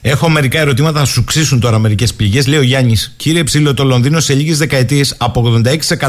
Έχω 0.00 0.28
μερικά 0.28 0.58
ερωτήματα 0.58 0.98
να 0.98 1.04
σου 1.04 1.24
ξύσουν 1.24 1.60
τώρα 1.60 1.78
μερικές 1.78 2.14
πηγέ. 2.14 2.42
Λέει 2.46 2.58
ο 2.58 2.62
Γιάννης, 2.62 3.14
κύριε 3.16 3.44
Ψήλο, 3.44 3.74
το 3.74 3.84
Λονδίνο 3.84 4.20
σε 4.20 4.34
λίγες 4.34 4.58
δεκαετίες 4.58 5.14
από 5.18 5.60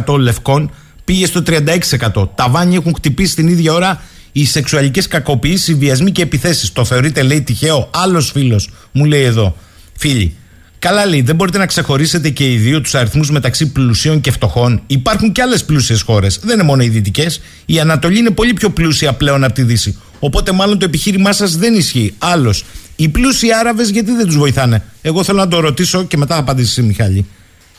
86% 0.06 0.18
λευκών 0.20 0.72
πήγε 1.06 1.26
στο 1.26 1.44
36%. 1.48 2.30
Τα 2.36 2.50
βάνια 2.50 2.78
έχουν 2.78 2.94
χτυπήσει 2.96 3.36
την 3.36 3.48
ίδια 3.48 3.74
ώρα 3.74 4.02
οι 4.32 4.46
σεξουαλικές 4.46 5.08
κακοποιήσεις, 5.08 5.68
οι 5.68 5.74
βιασμοί 5.74 6.12
και 6.12 6.22
επιθέσεις. 6.22 6.72
Το 6.72 6.86
θεωρείτε, 6.86 7.24
λέει, 7.24 7.42
τυχαίο; 7.42 7.90
Άλλος 7.94 8.32
φίλος 8.32 8.70
μου 8.92 9.06
λέει 9.06 9.24
εδώ, 9.24 9.56
φίλοι, 9.98 10.36
Καλά 10.80 11.06
λέει, 11.06 11.22
δεν 11.22 11.36
μπορείτε 11.36 11.58
να 11.58 11.66
ξεχωρίσετε 11.66 12.30
και 12.30 12.52
οι 12.52 12.58
δύο 12.58 12.82
τους 12.82 12.96
αριθμούς 12.96 13.32
μεταξύ 13.32 13.72
πλουσίων 13.72 14.22
και 14.22 14.32
φτωχών. 14.32 14.82
Υπάρχουν 14.88 15.32
και 15.32 15.42
άλλες 15.42 15.66
πλούσιες 15.66 16.02
χώρες. 16.02 16.40
Δεν 16.44 16.54
είναι 16.54 16.64
μόνο 16.64 16.84
οι 16.84 16.90
δυτικές. 16.90 17.42
Η 17.66 17.80
Ανατολή 17.80 18.18
είναι 18.20 18.30
πολύ 18.30 18.54
πιο 18.54 18.70
πλούσια 18.70 19.14
πλέον 19.14 19.44
από 19.44 19.54
τη 19.54 19.64
Δύση. 19.64 19.98
Οπότε 20.20 20.52
μάλλον 20.52 20.80
το 20.80 20.86
επιχείρημά 20.86 21.32
σας 21.34 21.58
δεν 21.58 21.74
ισχύει. 21.76 22.14
Άλλος, 22.18 22.64
οι 23.00 23.10
πλούσιοι 23.10 23.54
Άραβες 23.54 23.90
γιατί 23.90 24.12
δεν 24.12 24.26
τους 24.26 24.38
βοηθάνε; 24.38 24.84
Εγώ 25.02 25.24
θέλω 25.24 25.38
να 25.38 25.48
το 25.48 25.60
ρωτήσω 25.60 26.04
και 26.04 26.18
μετά 26.18 26.36
θα 26.36 26.42
απαντήσει 26.42 26.70
εσύ, 26.70 26.82
Μιχάλη. 26.88 27.26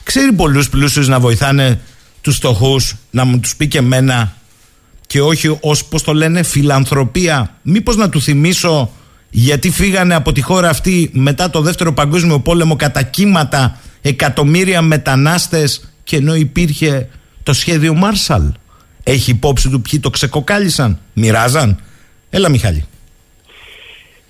Ξέρει 0.03 0.33
πολλούς 0.33 0.69
πλούσιους 0.69 1.09
να 1.09 1.21
βοηθάνε 1.21 1.81
τους 2.21 2.37
φτωχούς, 2.37 2.95
να 3.11 3.25
μου 3.25 3.41
τους 3.41 3.57
πει 3.57 3.69
και 3.69 3.79
εμένα 3.79 4.37
και 5.07 5.21
όχι 5.21 5.59
ως, 5.61 5.85
πώς 5.85 6.03
το 6.03 6.15
λένε, 6.15 6.43
φιλανθρωπία. 6.43 7.55
Μήπως 7.63 7.97
να 7.97 8.09
του 8.09 8.21
θυμίσω 8.21 8.91
γιατί 9.31 9.71
φύγανε 9.71 10.15
από 10.15 10.33
τη 10.33 10.41
χώρα 10.41 10.69
αυτή 10.69 11.11
μετά 11.13 11.51
το 11.51 11.61
δεύτερο 11.61 11.93
παγκόσμιο 11.93 12.41
πόλεμο 12.41 12.77
κατά 12.77 13.03
κύματα 13.03 13.81
εκατομμύρια 14.03 14.83
μετανάστες 14.83 15.81
και 16.05 16.17
ενώ 16.17 16.35
υπήρχε 16.35 17.09
το 17.43 17.53
σχέδιο 17.53 17.95
Μάρσαλ. 17.95 18.53
Έχει 19.03 19.31
υπόψη 19.31 19.69
του 19.69 19.81
ποιοι 19.81 20.01
το 20.01 20.11
ξεκοκάλισαν, 20.11 20.99
μοιράζαν; 21.13 21.81
Έλα 22.31 22.49
Μιχάλη. 22.49 22.85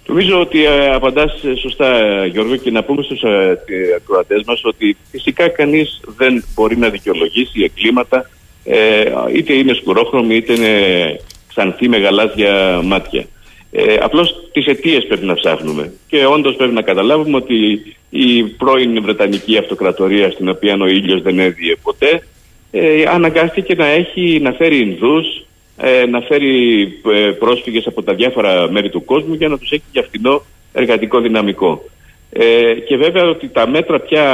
Νομίζω 0.08 0.40
ότι 0.40 0.64
ε, 0.64 0.90
απαντάς 0.90 1.44
ε, 1.44 1.54
σωστά 1.56 1.96
ε, 1.96 2.26
Γιώργο 2.26 2.56
και 2.56 2.70
να 2.70 2.84
πούμε 2.84 3.02
στους 3.02 3.22
ε, 3.22 3.62
ε, 3.66 3.94
ακροατές 3.96 4.42
μας 4.46 4.60
ότι 4.64 4.96
φυσικά 5.10 5.48
κανείς 5.48 6.00
δεν 6.16 6.44
μπορεί 6.54 6.76
να 6.76 6.88
δικαιολογήσει 6.88 7.62
εγκλήματα 7.62 8.30
ε, 8.64 9.04
είτε 9.32 9.52
είναι 9.52 9.72
σκουρόχρωμη 9.72 10.36
είτε 10.36 10.52
είναι 10.52 11.20
ξανθή 11.48 11.88
με 11.88 11.98
γαλάζια 11.98 12.80
μάτια. 12.84 13.26
Ε, 13.70 13.96
απλώς 14.00 14.48
τις 14.52 14.66
αιτίες 14.66 15.06
πρέπει 15.06 15.26
να 15.26 15.34
ψάχνουμε 15.34 15.92
και 16.06 16.26
όντως 16.26 16.56
πρέπει 16.56 16.74
να 16.74 16.82
καταλάβουμε 16.82 17.36
ότι 17.36 17.82
η 18.10 18.42
πρώην 18.42 19.02
Βρετανική 19.02 19.58
Αυτοκρατορία 19.58 20.30
στην 20.30 20.48
οποία 20.48 20.76
ο 20.80 20.86
ήλιος 20.86 21.22
δεν 21.22 21.38
έδιε 21.38 21.74
ποτέ 21.82 22.22
ε, 22.70 23.04
αναγκάστηκε 23.08 23.74
να, 23.74 23.86
έχει, 23.86 24.40
να 24.42 24.52
φέρει 24.52 24.78
Ινδούς, 24.78 25.46
ε, 25.80 26.06
να 26.06 26.20
φέρει 26.20 26.82
ε, 27.12 27.30
πρόσφυγες 27.30 27.86
από 27.86 28.02
τα 28.02 28.14
διάφορα 28.14 28.70
μέρη 28.70 28.90
του 28.90 29.04
κόσμου 29.04 29.34
για 29.34 29.48
να 29.48 29.58
τους 29.58 29.70
έχει 29.70 29.84
για 29.92 30.02
φθηνό 30.02 30.42
εργατικό 30.72 31.20
δυναμικό. 31.20 31.82
Ε, 32.30 32.74
και 32.74 32.96
βέβαια 32.96 33.24
ότι 33.24 33.48
τα 33.48 33.68
μέτρα 33.68 34.00
πια 34.00 34.24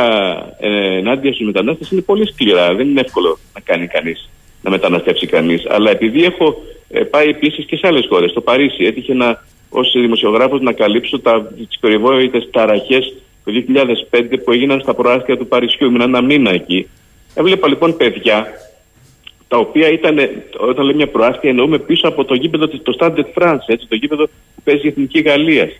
ε, 0.60 0.96
ενάντια 0.96 1.32
στους 1.32 1.46
μετανάστες 1.46 1.90
είναι 1.90 2.00
πολύ 2.00 2.26
σκληρά. 2.32 2.74
Δεν 2.74 2.88
είναι 2.88 3.00
εύκολο 3.00 3.38
να 3.54 3.60
κάνει 3.60 3.86
κανείς, 3.86 4.30
να 4.62 4.70
μεταναστεύσει 4.70 5.26
κανείς. 5.26 5.66
Αλλά 5.68 5.90
επειδή 5.90 6.24
έχω 6.24 6.62
ε, 6.88 7.00
πάει 7.00 7.28
επίσης 7.28 7.64
και 7.64 7.76
σε 7.76 7.86
άλλες 7.86 8.06
χώρες, 8.08 8.30
στο 8.30 8.40
Παρίσι, 8.40 8.84
έτυχε 8.84 9.14
να, 9.14 9.44
ως 9.68 9.92
δημοσιογράφος 9.92 10.60
να 10.60 10.72
καλύψω 10.72 11.20
τα, 11.20 11.52
τις 11.68 11.78
περιβόητες 11.80 12.48
ταραχές 12.50 13.14
το 13.44 13.52
2005 14.10 14.24
που 14.44 14.52
έγιναν 14.52 14.80
στα 14.80 14.94
προάστια 14.94 15.36
του 15.36 15.46
Παρισιού. 15.46 15.86
Ήμουν 15.86 16.00
ένα 16.00 16.22
μήνα 16.22 16.50
εκεί. 16.50 16.88
Έβλεπα 17.34 17.68
λοιπόν 17.68 17.96
παιδιά 17.96 18.46
τα 19.48 19.56
οποία 19.56 19.88
ήταν, 19.88 20.18
όταν 20.58 20.84
λέμε 20.84 20.96
μια 20.96 21.08
προάστια, 21.08 21.50
εννοούμε 21.50 21.78
πίσω 21.78 22.08
από 22.08 22.24
το 22.24 22.34
γήπεδο 22.34 22.68
της- 22.68 22.82
το 22.82 22.96
Stade 23.00 23.14
de 23.14 23.24
France, 23.34 23.64
έτσι, 23.66 23.86
το 23.88 23.94
γήπεδο 23.94 24.24
που 24.26 24.62
παίζει 24.64 24.86
η 24.86 24.88
Εθνική 24.88 25.20
Γαλλίας 25.20 25.70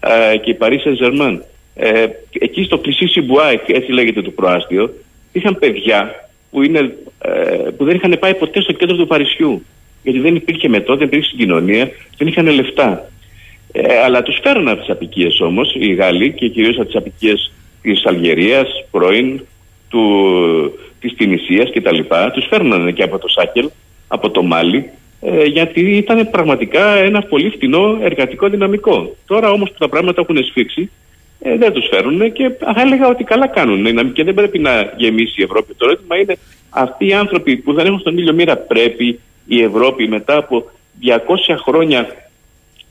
ε, 0.00 0.36
και 0.36 0.50
η 0.50 0.56
Paris 0.60 0.78
Saint-Germain. 0.84 1.38
Ε, 1.74 2.06
εκεί 2.38 2.62
στο 2.64 2.78
Clichy-sous-Bois, 2.78 3.68
έτσι 3.68 3.92
λέγεται 3.92 4.22
το 4.22 4.30
προάστιο, 4.30 4.94
είχαν 5.32 5.58
παιδιά 5.58 6.28
που, 6.50 6.62
είναι, 6.62 6.78
ε, 7.18 7.30
που 7.76 7.84
δεν 7.84 7.96
είχαν 7.96 8.16
πάει 8.20 8.34
ποτέ 8.34 8.60
στο 8.60 8.72
κέντρο 8.72 8.96
του 8.96 9.06
Παρισιού. 9.06 9.62
Γιατί 10.02 10.18
δεν 10.18 10.34
υπήρχε 10.34 10.68
μετρό, 10.68 10.96
δεν 10.96 11.06
υπήρχε 11.06 11.28
συγκοινωνία, 11.28 11.90
δεν 12.18 12.28
είχαν 12.28 12.46
λεφτά. 12.46 13.10
Ε, 13.72 13.98
αλλά 13.98 14.22
τους 14.22 14.38
φέρνουν 14.42 14.68
από 14.68 14.80
τις 14.80 14.90
αποικίες 14.90 15.40
όμως 15.40 15.74
οι 15.78 15.94
Γάλλοι 15.94 16.32
και 16.32 16.48
κυρίως 16.48 16.76
από 16.76 16.84
τις 16.86 16.96
αποικίες 16.96 17.52
της 17.82 18.06
Αλγερίας, 18.06 18.68
πρώην, 18.90 19.40
του, 19.88 20.02
της 21.06 21.16
Τινησίας 21.16 21.70
και 21.70 21.80
τα 21.80 21.92
λοιπά. 21.92 22.30
Τους 22.30 22.46
φέρνανε 22.46 22.90
και 22.90 23.02
από 23.02 23.18
το 23.18 23.28
Σάκελ, 23.28 23.70
από 24.08 24.30
το 24.30 24.42
Μάλι, 24.42 24.90
ε, 25.20 25.44
γιατί 25.44 25.80
ήταν 25.80 26.30
πραγματικά 26.30 26.96
ένα 26.96 27.22
πολύ 27.22 27.50
φτηνό 27.50 27.98
εργατικό 28.00 28.48
δυναμικό. 28.48 29.16
Τώρα 29.26 29.50
όμως 29.50 29.70
που 29.70 29.78
τα 29.78 29.88
πράγματα 29.88 30.20
έχουν 30.20 30.44
σφίξει, 30.44 30.90
ε, 31.40 31.56
δεν 31.56 31.72
τους 31.72 31.88
φέρνουν 31.90 32.32
και 32.32 32.50
θα 32.58 32.80
έλεγα 32.80 33.08
ότι 33.08 33.24
καλά 33.24 33.46
κάνουν 33.46 33.86
ε, 33.86 34.04
και 34.12 34.24
δεν 34.24 34.34
πρέπει 34.34 34.58
να 34.58 34.92
γεμίσει 34.96 35.40
η 35.40 35.42
Ευρώπη. 35.42 35.74
Το 35.74 35.86
ερώτημα 35.86 36.16
είναι 36.16 36.36
αυτοί 36.70 37.06
οι 37.06 37.12
άνθρωποι 37.12 37.56
που 37.56 37.72
δεν 37.72 37.86
έχουν 37.86 37.98
στον 37.98 38.18
ήλιο 38.18 38.32
μοίρα 38.32 38.56
πρέπει 38.56 39.20
η 39.46 39.62
Ευρώπη 39.62 40.08
μετά 40.08 40.36
από 40.36 40.70
200 41.06 41.56
χρόνια 41.66 42.08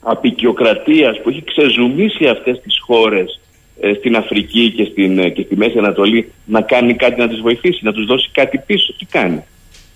απεικιοκρατίας 0.02 1.22
που 1.22 1.30
έχει 1.30 1.44
ξεζουμίσει 1.44 2.28
αυτές 2.28 2.62
τις 2.62 2.78
χώρες 2.80 3.40
ε, 3.44 3.45
στην 3.98 4.16
Αφρική 4.16 4.74
και, 4.76 4.84
στην, 4.84 5.20
ε, 5.20 5.30
και 5.30 5.42
στη 5.42 5.56
Μέση 5.56 5.78
Ανατολή 5.78 6.32
να 6.46 6.62
κάνει 6.62 6.94
κάτι 6.94 7.20
να 7.20 7.28
τις 7.28 7.40
βοηθήσει, 7.40 7.80
να 7.84 7.94
τους 7.94 8.06
δώσει 8.06 8.30
κάτι 8.32 8.58
πίσω. 8.66 8.94
Τι 8.98 9.06
κάνει. 9.06 9.44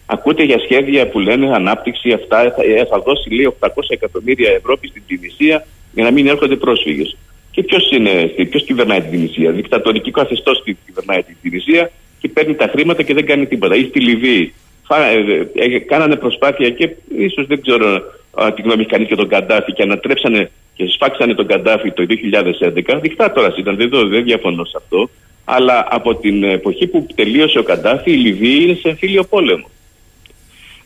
Ακούτε 0.06 0.44
για 0.44 0.60
σχέδια 0.60 1.08
που 1.08 1.20
λένε 1.20 1.56
ανάπτυξη 1.56 2.12
αυτά, 2.12 2.54
θα, 2.56 2.64
ε, 2.64 2.86
θα 2.86 3.00
δώσει 3.00 3.30
λέει 3.30 3.56
800 3.60 3.68
εκατομμύρια 3.88 4.52
ευρώ 4.52 4.78
στην 4.88 5.04
Τινησία 5.08 5.66
για 5.94 6.04
να 6.04 6.12
μην 6.12 6.28
έρχονται 6.28 6.56
πρόσφυγες. 6.56 7.18
Και 7.52 7.64
ποιος 7.64 7.92
είναι, 7.92 8.24
ποιος 8.50 8.64
κυβερνάει 8.64 9.02
την 9.02 9.12
Τινησία. 9.12 9.52
Δικτατορική 9.52 10.12
καθεστώς 10.12 10.64
κυβερνάει 10.86 11.24
την 11.24 11.36
Τινησία 11.42 11.92
και 12.20 12.28
παίρνει 12.28 12.56
τα 12.56 12.68
χρήματα 12.68 13.04
και 13.04 13.14
δεν 13.14 13.26
κάνει 13.26 13.46
τίποτα. 13.46 13.76
Ή 13.76 13.84
στη 13.84 14.00
Λιβύη. 14.00 14.54
Φά, 14.90 15.06
ε, 15.06 15.48
ε, 15.54 15.64
ε, 15.76 15.80
κάνανε 15.80 16.16
προσπάθεια 16.16 16.70
και 16.70 16.90
ίσως 17.18 17.46
δεν 17.48 17.62
ξέρω 17.62 18.02
α, 18.32 18.54
τι 18.54 18.62
γνώμη 18.62 18.82
έχει 18.82 18.90
κανείς 18.90 19.08
για 19.08 19.16
τον 19.16 19.28
Καντάφη 19.28 19.72
και 19.74 19.84
ανατρέψανε 19.84 20.52
και 20.74 20.88
σφάξανε 20.88 21.34
τον 21.34 21.48
Καντάφη 21.48 21.92
το 21.92 22.06
2011. 22.10 23.00
Δικτάτορα 23.02 23.54
ήταν, 23.58 23.76
δεν, 23.76 23.90
το- 23.90 24.08
δεν 24.08 24.24
διαφωνώ 24.24 24.66
σε 24.66 24.78
αυτό. 24.78 25.10
Αλλά 25.46 25.88
από 25.90 26.16
την 26.16 26.44
εποχή 26.44 26.88
που 26.88 27.08
τελείωσε 27.16 27.60
ο 27.60 27.64
Καντάφη, 27.64 28.12
η 28.12 28.16
Λιβύη 28.16 28.60
είναι 28.64 28.74
σε 28.82 28.90
εμφύλιο 28.90 29.24
πόλεμο. 29.24 29.70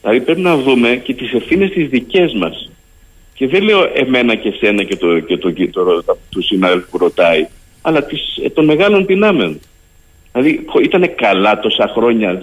Δηλαδή 0.01 0.19
πρέπει 0.21 0.41
να 0.41 0.57
δούμε 0.57 1.01
και 1.03 1.13
τις 1.13 1.33
ευθύνες 1.33 1.69
τις 1.69 1.87
δικές 1.89 2.33
μας. 2.33 2.69
Και 3.33 3.47
δεν 3.47 3.63
λέω 3.63 3.89
εμένα 3.93 4.35
και 4.35 4.51
σένα 4.59 4.83
και 4.83 4.95
το, 4.95 5.19
και 5.19 5.37
το, 5.37 5.51
και 5.51 5.67
το, 5.67 6.03
το, 6.03 6.17
του 6.29 6.41
συνάδελφου 6.41 6.89
που 6.89 6.97
ρωτάει, 6.97 7.47
αλλά 7.81 8.03
τις, 8.03 8.21
ε, 8.43 8.49
των 8.49 8.65
μεγάλων 8.65 9.05
δυνάμεων. 9.05 9.59
Δηλαδή 10.33 10.65
ήταν 10.83 11.15
καλά 11.15 11.59
τόσα 11.59 11.91
χρόνια, 11.93 12.41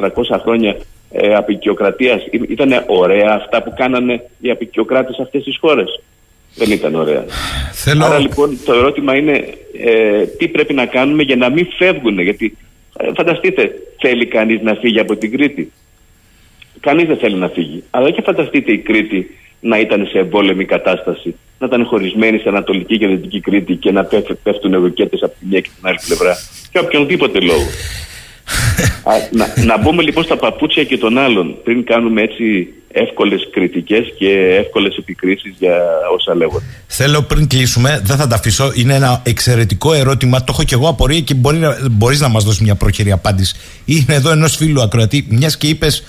200-300 0.00 0.38
χρόνια 0.42 0.76
ε, 1.10 1.34
απεικιοκρατίας. 1.34 2.22
Ήταν 2.48 2.84
ωραία 2.86 3.34
αυτά 3.34 3.62
που 3.62 3.72
κάνανε 3.76 4.24
οι 4.40 4.50
απεικιοκράτες 4.50 5.14
σε 5.14 5.22
αυτές 5.22 5.44
τις 5.44 5.58
χώρες; 5.60 6.02
Δεν 6.54 6.70
ήταν 6.70 6.94
ωραία. 6.94 7.24
Θέλω... 7.72 8.04
Άρα 8.04 8.18
λοιπόν 8.18 8.58
το 8.64 8.72
ερώτημα 8.72 9.16
είναι 9.16 9.54
ε, 9.84 10.26
τι 10.26 10.48
πρέπει 10.48 10.74
να 10.74 10.86
κάνουμε 10.86 11.22
για 11.22 11.36
να 11.36 11.50
μην 11.50 11.66
φεύγουν. 11.78 12.18
Γιατί 12.20 12.56
ε, 12.98 13.10
φανταστείτε, 13.16 13.70
θέλει 14.00 14.26
κανείς 14.26 14.60
να 14.62 14.74
φύγει 14.74 15.00
από 15.00 15.16
την 15.16 15.32
Κρήτη. 15.32 15.72
Κανείς 16.80 17.06
δεν 17.06 17.16
θέλει 17.16 17.36
να 17.36 17.48
φύγει. 17.48 17.82
Αλλά 17.90 18.10
και 18.10 18.22
φανταστείτε 18.22 18.72
η 18.72 18.78
Κρήτη 18.78 19.36
να 19.62 19.78
ήταν 19.78 20.06
σε 20.10 20.18
εμπόλεμη 20.18 20.64
κατάσταση. 20.64 21.34
Να 21.58 21.66
ήταν 21.66 21.84
χωρισμένη 21.84 22.38
σε 22.38 22.48
Ανατολική 22.48 22.98
και 22.98 23.06
Δυτική 23.06 23.40
Κρήτη 23.40 23.74
και 23.74 23.90
να 23.90 24.04
πέφ- 24.04 24.32
πέφτουν 24.42 24.74
ρουκέτες 24.76 25.22
από 25.22 25.34
τη 25.40 25.46
μία 25.46 25.60
και 25.60 25.70
την 25.76 25.88
άλλη 25.88 25.98
πλευρά. 26.06 26.36
Για 26.72 26.80
οποιονδήποτε 26.80 27.40
λόγο. 27.40 27.66
Α, 29.10 29.12
να, 29.30 29.64
να 29.64 29.78
μπούμε 29.78 30.02
λοιπόν 30.02 30.24
στα 30.24 30.36
παπούτσια 30.36 30.84
και 30.84 30.98
των 30.98 31.18
άλλων 31.18 31.56
πριν 31.64 31.84
κάνουμε 31.84 32.22
έτσι 32.22 32.68
εύκολες 32.92 33.48
κριτικές 33.52 34.12
και 34.18 34.28
εύκολες 34.60 34.96
επικρίσεις 34.96 35.54
για 35.58 35.76
όσα 36.14 36.34
λέγονται. 36.34 36.64
Θέλω 36.86 37.22
πριν 37.22 37.46
κλείσουμε, 37.46 38.00
δεν 38.04 38.16
θα 38.16 38.26
τα 38.26 38.34
αφήσω. 38.34 38.72
Είναι 38.74 38.94
ένα 38.94 39.22
εξαιρετικό 39.24 39.92
ερώτημα. 39.92 40.38
Το 40.38 40.44
έχω 40.48 40.64
και 40.64 40.74
εγώ 40.74 40.88
απορία 40.88 41.20
και 41.20 41.34
μπορεί 41.34 41.56
να, 41.56 41.76
μπορείς 41.90 42.20
να 42.20 42.28
μας 42.28 42.44
δώσεις 42.44 42.60
μια 42.60 42.74
πρόχειρη 42.74 43.12
απάντηση. 43.12 43.56
Είναι 43.84 44.14
εδώ 44.14 44.30
ενός 44.30 44.56
φίλου 44.56 44.82
ακροατή, 44.82 45.26
μιας 45.30 45.56
και 45.56 45.66
είπες 45.66 46.04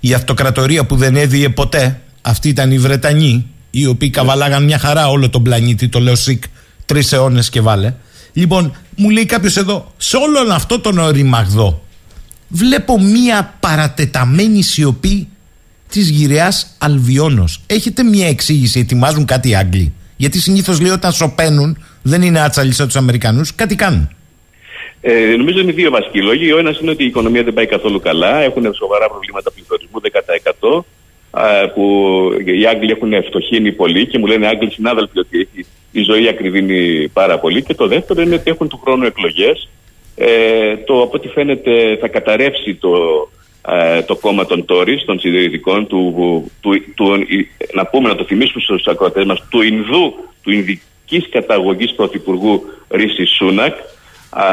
η 0.00 0.12
αυτοκρατορία 0.12 0.84
που 0.86 0.96
δεν 0.96 1.16
έδιε 1.16 1.48
ποτέ. 1.48 2.00
Αυτή 2.22 2.48
ήταν 2.48 2.70
οι 2.70 2.78
Βρετανοί, 2.78 3.46
οι 3.70 3.86
οποίοι 3.86 4.10
καβαλάγαν 4.10 4.64
μια 4.64 4.78
χαρά 4.78 5.08
όλο 5.08 5.30
τον 5.30 5.42
πλανήτη, 5.42 5.88
το 5.88 6.00
λέω 6.00 6.14
σικ, 6.14 6.42
τρεις 6.86 7.12
αιώνες 7.12 7.50
και 7.50 7.60
βάλε. 7.60 7.94
Λοιπόν, 8.32 8.76
μου 8.96 9.10
λέει 9.10 9.26
κάποιος 9.26 9.56
εδώ, 9.56 9.92
σε 9.96 10.16
όλον 10.16 10.50
αυτό 10.50 10.80
τον 10.80 10.98
οριμαγδό, 10.98 11.82
βλέπω 12.48 13.00
μια 13.00 13.54
παρατεταμένη 13.60 14.62
σιωπή 14.62 15.28
της 15.88 16.08
γυραιά 16.08 16.52
Αλβιώνος. 16.78 17.60
Έχετε 17.66 18.02
μια 18.02 18.28
εξήγηση, 18.28 18.80
ετοιμάζουν 18.80 19.24
κάτι 19.24 19.48
οι 19.48 19.54
Άγγλοι. 19.54 19.92
Γιατί 20.16 20.40
συνήθως 20.40 20.80
λέει 20.80 20.90
όταν 20.90 21.12
σωπαίνουν, 21.12 21.84
δεν 22.02 22.22
είναι 22.22 22.40
άτσαλοι 22.40 22.72
σαν 22.72 22.86
τους 22.86 22.96
Αμερικανούς, 22.96 23.54
κάτι 23.54 23.74
κάνουν. 23.74 24.08
Ε, 25.00 25.36
νομίζω 25.36 25.60
είναι 25.60 25.72
δύο 25.72 25.90
βασικοί 25.90 26.22
λόγοι. 26.22 26.52
Ο 26.52 26.58
ένας 26.58 26.78
είναι 26.80 26.90
ότι 26.90 27.02
η 27.02 27.06
οικονομία 27.06 27.42
δεν 27.42 27.54
πάει 27.54 27.66
καθόλου 27.66 28.00
καλά. 28.00 28.38
Έχουν 28.38 28.74
σοβαρά 28.74 29.08
προβλήματα 29.08 29.50
πληθωρισμού 29.50 30.00
10%. 30.00 30.84
Α, 31.30 31.70
που 31.74 31.82
οι 32.44 32.66
Άγγλοι 32.66 32.90
έχουν 32.90 33.24
φτωχύνει 33.24 33.72
πολύ 33.72 34.06
και 34.06 34.18
μου 34.18 34.26
λένε 34.26 34.46
Άγγλοι 34.46 34.70
συνάδελφοι 34.70 35.18
ότι 35.18 35.38
έχει, 35.38 35.66
η 35.92 36.02
ζωή 36.02 36.28
ακριβίνει 36.28 37.08
πάρα 37.08 37.38
πολύ. 37.38 37.62
Και 37.62 37.74
το 37.74 37.86
δεύτερο 37.86 38.22
είναι 38.22 38.34
ότι 38.34 38.50
έχουν 38.50 38.68
του 38.68 38.80
χρόνου 38.84 39.04
εκλογές. 39.04 39.68
Ε, 40.16 40.76
το 40.76 41.02
από 41.02 41.10
ό,τι 41.14 41.28
φαίνεται 41.28 41.96
θα 42.00 42.08
καταρρεύσει 42.08 42.74
το, 42.74 42.92
ε, 43.68 44.02
το 44.02 44.16
κόμμα 44.16 44.46
των 44.46 44.64
Τόρις, 44.64 45.04
των 45.04 45.18
συντηρητικών, 45.18 45.86
του, 45.86 46.14
του, 46.60 46.70
του, 46.94 47.26
να 47.72 47.86
πούμε, 47.86 48.08
να 48.08 48.14
το 48.14 48.24
θυμίσουμε 48.24 48.62
στους 48.62 48.86
ακροατές 48.86 49.24
μας, 49.24 49.42
του 49.50 49.62
Ινδού, 49.62 50.14
του 50.42 50.50
Ινδικής 50.50 51.28
καταγωγής 51.30 51.94
πρωθυπουργού 51.94 52.62
Ρίση 52.90 53.24
Σούνακ, 53.24 53.74
α, 54.30 54.44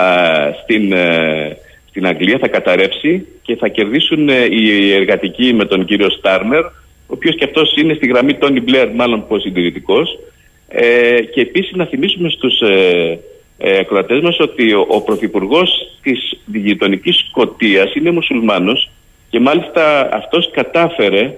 στην, 0.64 0.92
ε, 0.92 1.58
στην 1.96 2.08
Αγγλία 2.08 2.38
θα 2.38 2.48
καταρρεύσει 2.48 3.26
και 3.42 3.56
θα 3.56 3.68
κερδίσουν 3.68 4.30
ε, 4.30 4.46
οι 4.50 4.92
εργατικοί 4.94 5.54
με 5.54 5.66
τον 5.66 5.86
κύριο 5.86 6.10
Στάρμερ, 6.10 6.66
ο 6.66 6.72
οποίος 7.08 7.36
και 7.36 7.44
αυτός 7.44 7.76
είναι 7.76 7.94
στη 7.94 8.08
γραμμή 8.08 8.34
Τόνι 8.34 8.62
Μπλερ, 8.62 8.94
μάλλον 8.94 9.28
πως 9.28 9.42
συντηρητικός. 9.42 10.20
Ε, 10.68 11.22
και 11.22 11.42
επίσης 11.42 11.76
να 11.76 11.86
θυμίσουμε 11.86 12.30
στους 12.30 12.62
ε, 12.62 13.20
ε, 13.58 13.78
ακροατές 13.78 14.22
μας 14.22 14.40
ότι 14.40 14.74
ο, 14.74 14.86
ο 14.90 15.02
πρωθυπουργός 15.02 15.70
της 16.02 16.40
γειτονικής 16.46 17.16
Σκοτίας 17.30 17.96
είναι 17.96 18.12
μουσουλμάνος 18.12 18.92
και 19.30 19.40
μάλιστα 19.40 20.10
αυτός 20.14 20.50
κατάφερε 20.52 21.34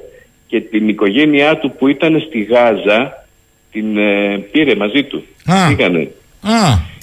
και 0.47 0.61
την 0.61 0.89
οικογένειά 0.89 1.57
του 1.57 1.71
που 1.77 1.87
ήταν 1.87 2.23
στη 2.27 2.41
Γάζα 2.41 3.27
την 3.71 3.97
ε, 3.97 4.37
πήρε 4.51 4.75
μαζί 4.75 5.03
του. 5.03 5.23
Α. 5.45 5.67
Πήγανε. 5.67 6.11
Α, 6.41 6.95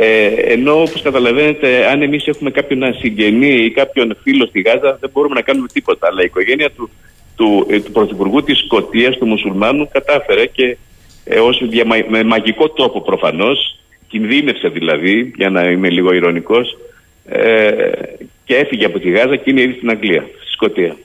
Ε, 0.00 0.26
ενώ 0.26 0.80
όπως 0.80 1.02
καταλαβαίνετε 1.02 1.86
αν 1.90 2.02
εμείς 2.02 2.26
έχουμε 2.26 2.50
κάποιον 2.50 2.94
συγγενή 3.00 3.54
ή 3.64 3.70
κάποιον 3.70 4.16
φίλο 4.22 4.46
στη 4.46 4.60
Γάζα 4.60 4.98
δεν 5.00 5.10
μπορούμε 5.12 5.34
να 5.34 5.40
κάνουμε 5.40 5.66
τίποτα 5.72 6.06
αλλά 6.10 6.22
η 6.22 6.24
οικογένεια 6.24 6.70
του, 6.70 6.90
του, 7.36 7.66
ε, 7.70 7.80
του 7.80 7.92
πρωθυπουργού 7.92 8.42
της 8.42 8.58
Σκοτίας, 8.58 9.16
του 9.16 9.26
μουσουλμάνου 9.26 9.88
κατάφερε 9.92 10.46
και 10.46 10.76
ε, 11.24 11.38
ως 11.38 11.62
διαμα- 11.68 12.06
με 12.08 12.24
μαγικό 12.24 12.68
τρόπο 12.70 13.00
προφανώς, 13.00 13.78
κινδύνευσε 14.08 14.68
δηλαδή, 14.68 15.32
για 15.36 15.50
να 15.50 15.62
είμαι 15.70 15.88
λίγο 15.90 16.12
ηρωνικός, 16.14 16.78
ε, 17.24 17.70
και 18.44 18.54
έφυγε 18.54 18.84
από 18.84 18.98
τη 18.98 19.10
Γάζα 19.10 19.36
και 19.36 19.50
είναι 19.50 19.60
ήδη 19.60 19.72
στην 19.76 19.90
Αγγλία, 19.90 20.22
στη 20.40 20.52
Σκωτία. 20.52 20.96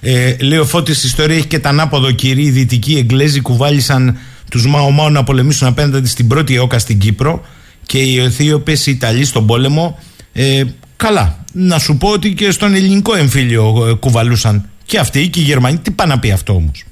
Ε, 0.00 0.36
λέει 0.42 0.58
ο 0.58 0.64
Φώτης 0.64 1.04
η 1.04 1.06
ιστορία 1.06 1.36
έχει 1.36 1.46
και 1.46 1.58
τα 1.58 1.68
ανάποδο 1.68 2.12
κύριοι. 2.12 2.42
Οι 2.42 2.50
δυτικοί 2.50 2.96
Εγγλέζοι 2.96 3.40
κουβάλισαν 3.40 4.18
τους 4.50 4.66
Μαομάου 4.66 5.10
να 5.10 5.24
πολεμήσουν 5.24 5.68
απέναντι 5.68 6.08
στην 6.08 6.28
πρώτη 6.28 6.54
ΕΟΚΑ 6.54 6.78
στην 6.78 6.98
Κύπρο 6.98 7.44
και 7.86 7.98
οι 7.98 8.18
Αιθίωπες 8.18 8.86
οι 8.86 8.90
Ιταλοί 8.90 9.24
στον 9.24 9.46
πόλεμο. 9.46 9.98
Ε, 10.32 10.62
καλά. 10.96 11.44
Να 11.52 11.78
σου 11.78 11.96
πω 11.96 12.08
ότι 12.08 12.34
και 12.34 12.50
στον 12.50 12.74
ελληνικό 12.74 13.14
εμφύλιο 13.16 13.86
ε, 13.88 13.92
κουβαλούσαν 13.94 14.68
και 14.84 14.98
αυτοί 14.98 15.28
και 15.28 15.40
οι 15.40 15.42
Γερμανοί. 15.42 15.78
Τι 15.78 15.90
πάνε 15.90 16.14
να 16.14 16.18
πει 16.20 16.30
αυτό 16.30 16.52
όμως; 16.52 16.84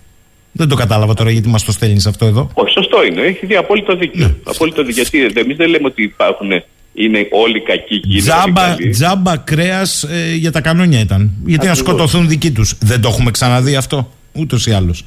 Δεν 0.53 0.69
το 0.69 0.75
κατάλαβα 0.75 1.15
τώρα 1.15 1.31
γιατί 1.31 1.49
μας 1.49 1.65
το 1.65 1.73
στέλνεις 1.73 2.07
αυτό 2.07 2.27
εδώ. 2.27 2.51
Όχι, 2.55 2.73
σωστό 2.73 3.05
είναι. 3.05 3.21
Έχει 3.21 3.47
δει 3.47 3.57
απόλυτο 3.57 3.97
δίκιο. 3.97 4.27
Ναι. 4.27 4.35
Απόλυτο 4.45 4.85
δίκιο. 4.85 5.03
Γιατί 5.11 5.41
εμείς 5.41 5.57
δεν 5.57 5.69
λέμε 5.69 5.87
ότι 5.87 6.03
υπάρχουν, 6.03 6.51
είναι 6.95 7.29
όλοι 7.31 7.63
κακοί 7.63 8.01
και 8.01 8.07
είναι 8.09 8.17
όλοι 8.17 8.23
Τζάμπα, 8.23 8.63
καλοί. 8.63 8.91
τζάμπα 8.91 9.37
κρέας 9.37 10.07
για 10.37 10.53
τα 10.53 10.61
κανόνια 10.61 11.01
ήταν. 11.01 11.31
Γιατί 11.47 11.67
να 11.67 11.73
Ακριβώς. 11.73 11.95
σκοτωθούν 11.95 12.29
δικοί 12.29 12.51
τους. 12.51 12.75
Δεν 12.81 13.01
το 13.01 13.09
έχουμε 13.09 13.31
ξαναδεί 13.31 13.77
αυτό. 13.77 14.13
Ούτως 14.33 14.67
ή 14.67 14.73
άλλως. 14.73 15.05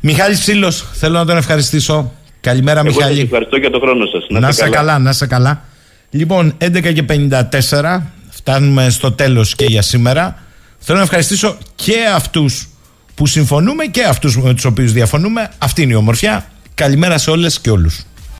Μιχάλης 0.00 0.40
Ψήλος, 0.40 0.84
θέλω 0.92 1.18
να 1.18 1.24
τον 1.26 1.36
ευχαριστήσω. 1.36 2.12
Καλημέρα, 2.40 2.80
Εγώ 2.80 2.88
σας 2.88 2.96
Μιχάλη. 2.98 3.20
ευχαριστώ 3.20 3.56
για 3.56 3.70
τον 3.70 3.80
χρόνο 3.80 4.04
σας. 4.06 4.40
Να 4.40 4.52
σε 4.52 4.68
καλά, 4.68 4.98
να 4.98 5.12
σε 5.12 5.26
καλά. 5.26 5.64
Λοιπόν, 6.10 6.54
11 6.58 6.92
και 6.92 7.02
54, 7.02 8.12
φτάνουμε 8.28 8.90
στο 8.90 9.12
τέλος 9.12 9.54
και 9.54 9.64
για 9.64 9.82
σήμερα. 9.82 10.42
Θέλω 10.78 10.98
να 10.98 11.04
ευχαριστήσω 11.04 11.56
και 11.74 11.94
αυτούς 12.14 12.68
που 13.14 13.26
συμφωνούμε 13.26 13.84
και 13.84 14.02
αυτούς 14.04 14.36
με 14.36 14.54
τους 14.54 14.64
οποίους 14.64 14.92
διαφωνούμε. 14.92 15.50
Αυτή 15.58 15.82
είναι 15.82 15.92
η 15.92 15.96
ομορφιά. 15.96 16.46
Καλημέρα 16.74 17.18
σε 17.18 17.30
όλες 17.30 17.60
και 17.60 17.70
όλους. 17.70 18.04